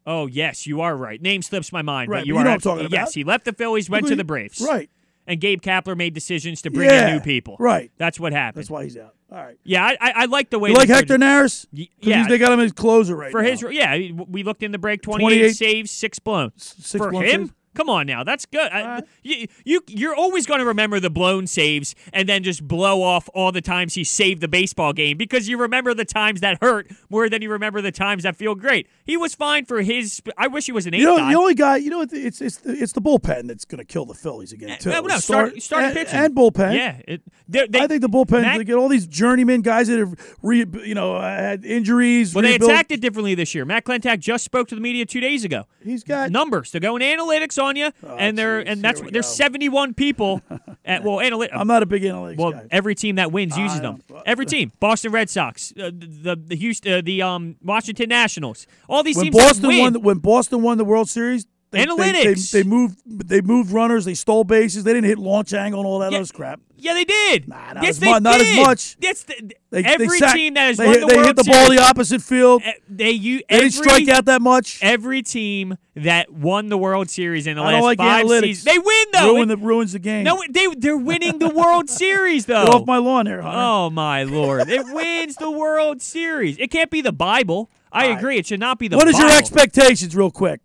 oh 0.06 0.26
yes, 0.26 0.66
you 0.66 0.80
are 0.80 0.96
right. 0.96 1.20
Name 1.20 1.42
slips 1.42 1.70
my 1.70 1.82
mind, 1.82 2.10
Right, 2.10 2.20
but 2.20 2.26
you 2.26 2.32
but 2.34 2.40
are 2.40 2.44
know 2.44 2.50
what 2.50 2.54
I'm 2.54 2.60
talking 2.60 2.86
about. 2.86 2.96
Yes, 2.98 3.12
he 3.14 3.24
left 3.24 3.44
the 3.44 3.52
Phillies, 3.52 3.90
went 3.90 4.06
to 4.08 4.16
the 4.16 4.24
Braves. 4.24 4.60
Right. 4.66 4.88
And 5.26 5.40
Gabe 5.40 5.62
Kapler 5.62 5.96
made 5.96 6.12
decisions 6.14 6.60
to 6.62 6.70
bring 6.70 6.90
Yeah, 6.90 7.08
in 7.08 7.14
new 7.14 7.20
people. 7.20 7.56
right. 7.58 7.90
That's 7.96 8.20
what 8.20 8.32
happened. 8.32 8.62
That's 8.62 8.70
why 8.70 8.84
he's 8.84 8.96
out. 8.96 9.14
All 9.32 9.38
right. 9.38 9.58
Yeah, 9.64 9.82
I, 9.84 9.96
I, 10.00 10.12
I 10.16 10.24
like 10.26 10.50
the 10.50 10.58
way 10.58 10.70
You 10.70 10.76
like 10.76 10.88
Hector 10.88 11.16
Neris? 11.16 11.66
Yeah, 11.72 12.28
they 12.28 12.38
got 12.38 12.52
him 12.52 12.60
as 12.60 12.72
closer 12.72 13.16
right 13.16 13.32
for 13.32 13.42
now. 13.42 13.48
his 13.50 13.62
yeah. 13.70 13.96
We 14.28 14.42
looked 14.42 14.62
in 14.62 14.70
the 14.70 14.78
break. 14.78 15.02
Twenty-eight, 15.02 15.38
28 15.38 15.56
saves, 15.56 15.90
six 15.90 16.18
blown. 16.18 16.52
six 16.56 16.90
for 16.92 17.10
blown 17.10 17.24
him. 17.24 17.40
saves? 17.46 17.52
Come 17.74 17.88
on 17.90 18.06
now, 18.06 18.24
that's 18.24 18.46
good. 18.46 18.70
I- 18.72 19.02
you, 19.22 19.46
you 19.64 19.80
you're 19.88 20.14
always 20.14 20.46
going 20.46 20.60
to 20.60 20.66
remember 20.66 21.00
the 21.00 21.10
blown 21.10 21.46
saves 21.46 21.94
and 22.12 22.28
then 22.28 22.42
just 22.42 22.66
blow 22.66 23.02
off 23.02 23.28
all 23.34 23.52
the 23.52 23.60
times 23.60 23.94
he 23.94 24.04
saved 24.04 24.40
the 24.40 24.48
baseball 24.48 24.92
game 24.92 25.16
because 25.16 25.48
you 25.48 25.58
remember 25.58 25.94
the 25.94 26.04
times 26.04 26.40
that 26.40 26.58
hurt 26.62 26.90
more 27.10 27.28
than 27.28 27.42
you 27.42 27.50
remember 27.50 27.80
the 27.80 27.92
times 27.92 28.22
that 28.22 28.36
feel 28.36 28.54
great. 28.54 28.86
He 29.04 29.16
was 29.16 29.34
fine 29.34 29.64
for 29.64 29.82
his. 29.82 30.22
I 30.38 30.46
wish 30.46 30.66
he 30.66 30.72
was 30.72 30.86
an 30.86 30.94
eight 30.94 30.98
You 31.00 31.06
know, 31.06 31.16
the 31.28 31.34
only 31.36 31.54
guy, 31.54 31.76
you 31.76 31.90
know, 31.90 32.02
it's 32.02 32.40
it's 32.40 32.58
the, 32.58 32.72
it's 32.72 32.92
the 32.92 33.00
bullpen 33.02 33.48
that's 33.48 33.64
going 33.64 33.78
to 33.78 33.84
kill 33.84 34.04
the 34.06 34.14
Phillies 34.14 34.52
again 34.52 34.70
eh, 34.70 34.76
too. 34.76 34.90
no, 34.90 35.00
no, 35.00 35.18
start- 35.18 35.60
starting 35.62 35.88
and, 35.88 35.96
pitching. 35.96 36.18
and 36.18 36.34
bullpen. 36.34 36.74
Yeah, 36.74 37.00
it- 37.06 37.22
they- 37.48 37.66
I 37.80 37.86
think 37.86 38.00
the 38.00 38.08
bullpen. 38.08 38.42
Mac- 38.42 38.58
they 38.58 38.64
get 38.64 38.76
all 38.76 38.88
these 38.88 39.06
journeyman 39.06 39.60
guys 39.62 39.88
that 39.88 39.98
have, 39.98 40.14
re, 40.42 40.64
you 40.84 40.94
know, 40.94 41.20
had 41.20 41.64
injuries. 41.64 42.34
well, 42.34 42.42
they 42.42 42.54
attacked 42.54 42.92
it 42.92 43.00
differently 43.00 43.34
this 43.34 43.54
year. 43.54 43.64
Matt 43.64 43.84
Klentak 43.84 44.18
just 44.20 44.44
spoke 44.44 44.68
to 44.68 44.74
the 44.74 44.80
media 44.80 45.04
two 45.06 45.20
days 45.20 45.44
ago. 45.44 45.64
He's 45.82 46.04
got 46.04 46.30
numbers. 46.30 46.70
They're 46.70 46.80
going 46.80 47.02
analytics 47.02 47.62
on 47.64 47.76
you, 47.76 47.90
and 48.06 48.38
they're 48.38 48.60
and 48.60 48.80
that's 48.82 49.00
there's 49.10 49.26
71 49.26 49.94
people. 49.94 50.40
At 50.86 51.02
well, 51.02 51.16
analytics. 51.16 51.48
I'm 51.54 51.66
not 51.66 51.82
a 51.82 51.86
big 51.86 52.02
analytics 52.02 52.36
Well, 52.36 52.52
guy. 52.52 52.66
every 52.70 52.94
team 52.94 53.16
that 53.16 53.32
wins 53.32 53.54
I 53.56 53.62
uses 53.62 53.80
know. 53.80 53.98
them. 54.08 54.22
Every 54.26 54.44
team. 54.44 54.70
Boston 54.80 55.12
Red 55.12 55.30
Sox, 55.30 55.72
uh, 55.80 55.90
the 55.94 56.36
the 56.36 56.56
Houston, 56.56 56.92
uh, 56.92 57.00
the 57.02 57.22
um 57.22 57.56
Washington 57.62 58.10
Nationals. 58.10 58.66
All 58.88 59.02
these 59.02 59.16
when 59.16 59.24
teams 59.26 59.36
Boston 59.36 59.68
win. 59.68 59.80
won, 59.94 60.02
when 60.02 60.18
Boston 60.18 60.60
won 60.62 60.76
the 60.78 60.84
World 60.84 61.08
Series, 61.08 61.46
they, 61.74 61.84
they- 61.84 61.86
Analytics. 61.86 62.50
They, 62.50 62.62
they, 62.62 62.68
moved. 62.68 62.98
They 63.28 63.40
moved 63.40 63.70
runners. 63.70 64.04
They 64.04 64.14
stole 64.14 64.44
bases. 64.44 64.84
They 64.84 64.92
didn't 64.92 65.06
hit 65.08 65.18
launch 65.18 65.52
angle 65.54 65.80
and 65.80 65.86
all 65.86 65.98
that 66.00 66.12
other 66.14 66.26
crap. 66.32 66.60
yeah, 66.76 66.94
they 66.94 67.04
did. 67.04 67.48
not 67.48 67.76
yes, 67.82 67.90
as 67.90 68.00
they 68.00 68.12
mu- 68.12 68.20
not 68.20 68.40
as 68.40 68.56
much. 68.56 68.96
That's 69.00 69.22
the, 69.24 69.34
They, 69.70 69.82
they 69.82 69.88
every 69.88 70.18
sacked- 70.18 70.34
team 70.36 70.54
that 70.54 70.66
has 70.68 70.76
they, 70.78 70.84
won 70.86 70.94
hit- 70.94 71.00
the 71.00 71.06
they 71.06 71.16
World 71.16 71.26
hit 71.26 71.36
the 71.36 71.44
Series, 71.44 71.58
ball 71.66 71.70
the 71.76 71.82
opposite 71.82 72.22
field. 72.22 72.62
eh, 72.64 72.72
They 72.88 73.10
you 73.10 73.38
They 73.38 73.44
every, 73.50 73.68
didn't 73.70 73.84
strike 73.84 74.08
out 74.08 74.24
that 74.26 74.42
much. 74.42 74.78
Every 74.82 75.22
team 75.22 75.76
that 75.96 76.32
won 76.32 76.68
the 76.68 76.78
World 76.78 77.08
Series 77.10 77.46
in 77.46 77.56
the 77.56 77.62
I 77.62 77.74
last 77.74 77.82
like 77.82 77.98
five 77.98 78.26
analytics. 78.26 78.40
seasons, 78.42 78.64
they 78.64 78.78
win 78.78 79.04
though. 79.12 79.34
Ruin 79.34 79.50
It- 79.50 79.56
the, 79.60 79.64
ruins 79.64 79.92
the 79.92 79.98
game. 79.98 80.24
no, 80.24 80.42
they 80.50 80.66
they're 80.76 80.96
winning 80.96 81.38
the 81.38 81.48
World 81.50 81.88
Series 82.04 82.46
though. 82.46 82.64
Get 82.64 82.74
off 82.74 82.86
my 82.86 82.98
lawn 82.98 83.26
there, 83.26 83.42
Hunter. 83.42 83.58
Oh 83.60 83.90
my 83.90 84.22
lord! 84.24 84.68
It 84.68 84.84
wins 84.92 85.36
the 85.36 85.50
World 85.50 86.02
Series. 86.02 86.58
It 86.58 86.70
can't 86.70 86.90
be 86.90 87.00
the 87.00 87.12
Bible. 87.12 87.70
I 87.92 88.06
agree. 88.06 88.38
It 88.38 88.46
should 88.46 88.58
not 88.58 88.80
be 88.80 88.88
the. 88.88 88.96
Bible. 88.96 89.06
What 89.06 89.14
is 89.14 89.20
your 89.20 89.30
expectations, 89.30 90.16
real 90.16 90.32
quick? 90.32 90.60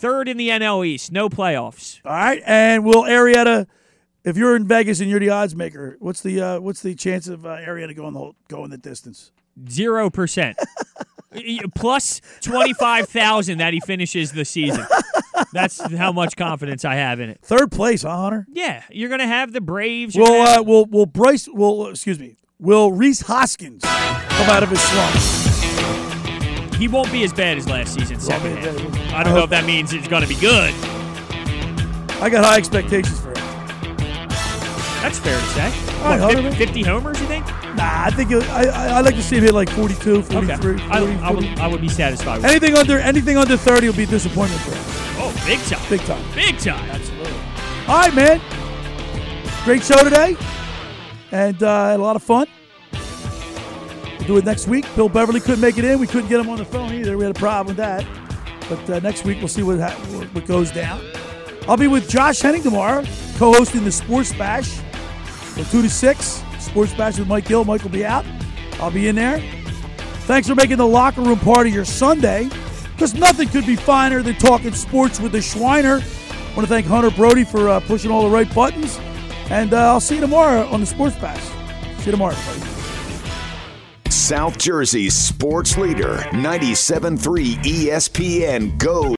Third 0.00 0.30
in 0.30 0.38
the 0.38 0.48
NL 0.48 0.86
East, 0.86 1.12
no 1.12 1.28
playoffs. 1.28 2.00
All 2.06 2.12
right, 2.14 2.42
and 2.46 2.86
will 2.86 3.02
Arrieta, 3.02 3.66
if 4.24 4.34
you're 4.34 4.56
in 4.56 4.66
Vegas 4.66 5.00
and 5.00 5.10
you're 5.10 5.20
the 5.20 5.28
odds 5.28 5.54
maker, 5.54 5.98
what's 6.00 6.22
the 6.22 6.40
uh, 6.40 6.58
what's 6.58 6.80
the 6.80 6.94
chance 6.94 7.28
of 7.28 7.44
uh, 7.44 7.58
Arrieta 7.58 7.94
going 7.94 8.14
the 8.14 8.18
whole, 8.18 8.34
going 8.48 8.70
the 8.70 8.78
distance? 8.78 9.30
Zero 9.68 10.08
percent. 10.08 10.56
Plus 11.74 12.22
twenty 12.40 12.72
five 12.72 13.10
thousand 13.10 13.58
that 13.58 13.74
he 13.74 13.80
finishes 13.80 14.32
the 14.32 14.46
season. 14.46 14.86
That's 15.52 15.78
how 15.92 16.12
much 16.12 16.34
confidence 16.34 16.86
I 16.86 16.94
have 16.94 17.20
in 17.20 17.28
it. 17.28 17.40
Third 17.42 17.70
place, 17.70 18.00
huh, 18.00 18.16
Hunter? 18.16 18.46
Yeah, 18.50 18.82
you're 18.90 19.10
gonna 19.10 19.26
have 19.26 19.52
the 19.52 19.60
Braves. 19.60 20.16
Will 20.16 20.40
uh, 20.40 20.62
will 20.62 20.86
will 20.86 21.04
Bryce 21.04 21.46
will 21.46 21.88
excuse 21.88 22.18
me? 22.18 22.36
Will 22.58 22.90
Rhys 22.90 23.20
Hoskins 23.20 23.82
come 23.82 24.48
out 24.48 24.62
of 24.62 24.70
his 24.70 24.80
slump? 24.80 25.49
He 26.80 26.88
won't 26.88 27.12
be 27.12 27.22
as 27.24 27.32
bad 27.32 27.58
as 27.58 27.68
last 27.68 27.94
season. 27.94 28.18
Second 28.18 28.56
half. 28.56 29.12
I 29.14 29.22
don't 29.22 29.34
know 29.34 29.44
if 29.44 29.50
that 29.50 29.64
means 29.66 29.92
it's 29.92 30.08
gonna 30.08 30.26
be 30.26 30.34
good. 30.36 30.72
I 32.22 32.28
got 32.30 32.44
high 32.44 32.56
expectations 32.56 33.20
for 33.20 33.28
him. 33.28 33.34
That's 35.02 35.18
fair 35.18 35.38
to 35.38 35.46
say. 35.46 35.64
All 35.64 35.70
right, 36.04 36.20
What, 36.20 36.34
Hunter. 36.34 36.42
50, 36.50 36.64
50 36.66 36.82
homers, 36.82 37.20
you 37.20 37.26
think? 37.26 37.46
Nah, 37.76 38.04
I 38.06 38.10
think 38.10 38.30
he'll- 38.30 38.42
I 38.50 38.64
I 38.66 38.86
I 38.98 39.00
like 39.00 39.14
to 39.14 39.22
see 39.22 39.36
him 39.36 39.44
hit 39.44 39.54
like 39.54 39.68
42, 39.70 40.22
43, 40.22 40.74
Okay. 40.74 40.82
I, 40.90 40.98
40, 41.00 41.18
I, 41.22 41.30
would, 41.30 41.44
I 41.60 41.66
would 41.68 41.80
be 41.80 41.88
satisfied 41.88 42.36
with 42.38 42.46
Anything 42.46 42.74
under 42.76 42.98
anything 42.98 43.36
under 43.36 43.56
30 43.56 43.86
will 43.88 43.94
be 43.96 44.02
a 44.04 44.06
disappointment 44.06 44.60
for 44.62 44.72
him. 44.74 44.84
Oh, 45.22 45.32
big 45.46 45.58
time. 45.60 45.80
Big 45.90 46.00
time. 46.02 46.24
Big 46.34 46.58
time. 46.58 46.90
Absolutely. 46.90 47.32
All 47.88 48.00
right, 48.00 48.14
man. 48.14 48.40
Great 49.64 49.82
show 49.84 50.02
today, 50.02 50.36
and 51.32 51.62
uh, 51.62 51.92
a 51.94 51.98
lot 51.98 52.16
of 52.16 52.22
fun. 52.22 52.46
Do 54.30 54.36
it 54.36 54.44
next 54.44 54.68
week. 54.68 54.86
Bill 54.94 55.08
Beverly 55.08 55.40
couldn't 55.40 55.60
make 55.60 55.76
it 55.76 55.84
in. 55.84 55.98
We 55.98 56.06
couldn't 56.06 56.28
get 56.28 56.38
him 56.38 56.48
on 56.48 56.58
the 56.58 56.64
phone 56.64 56.94
either. 56.94 57.18
We 57.18 57.24
had 57.24 57.34
a 57.34 57.38
problem 57.38 57.66
with 57.66 57.78
that. 57.78 58.06
But 58.68 58.88
uh, 58.88 59.00
next 59.00 59.24
week 59.24 59.38
we'll 59.38 59.48
see 59.48 59.64
what, 59.64 59.80
ha- 59.80 59.90
what 60.30 60.46
goes 60.46 60.70
down. 60.70 61.04
I'll 61.66 61.76
be 61.76 61.88
with 61.88 62.08
Josh 62.08 62.38
Henning 62.38 62.62
tomorrow, 62.62 63.02
co-hosting 63.38 63.82
the 63.82 63.90
Sports 63.90 64.32
Bash 64.32 64.68
from 65.24 65.64
two 65.64 65.82
to 65.82 65.90
six. 65.90 66.44
Sports 66.60 66.94
Bash 66.94 67.18
with 67.18 67.26
Mike 67.26 67.46
Gill. 67.46 67.64
Mike 67.64 67.82
will 67.82 67.90
be 67.90 68.06
out. 68.06 68.24
I'll 68.74 68.92
be 68.92 69.08
in 69.08 69.16
there. 69.16 69.40
Thanks 70.28 70.46
for 70.46 70.54
making 70.54 70.76
the 70.76 70.86
locker 70.86 71.22
room 71.22 71.40
part 71.40 71.66
of 71.66 71.74
your 71.74 71.84
Sunday, 71.84 72.48
because 72.92 73.14
nothing 73.14 73.48
could 73.48 73.66
be 73.66 73.74
finer 73.74 74.22
than 74.22 74.36
talking 74.36 74.74
sports 74.74 75.18
with 75.18 75.32
the 75.32 75.38
Schweiner. 75.38 76.00
I 76.00 76.54
want 76.54 76.68
to 76.68 76.72
thank 76.72 76.86
Hunter 76.86 77.10
Brody 77.10 77.42
for 77.42 77.68
uh, 77.68 77.80
pushing 77.80 78.12
all 78.12 78.22
the 78.22 78.30
right 78.30 78.54
buttons. 78.54 78.96
And 79.50 79.74
uh, 79.74 79.88
I'll 79.88 79.98
see 79.98 80.14
you 80.14 80.20
tomorrow 80.20 80.68
on 80.68 80.78
the 80.78 80.86
Sports 80.86 81.16
Bash. 81.16 81.42
See 81.98 82.06
you 82.06 82.12
tomorrow. 82.12 82.36
South 84.12 84.58
Jersey's 84.58 85.14
sports 85.14 85.78
leader, 85.78 86.16
97.3 86.32 87.62
ESPN 87.62 88.76
Go. 88.76 89.02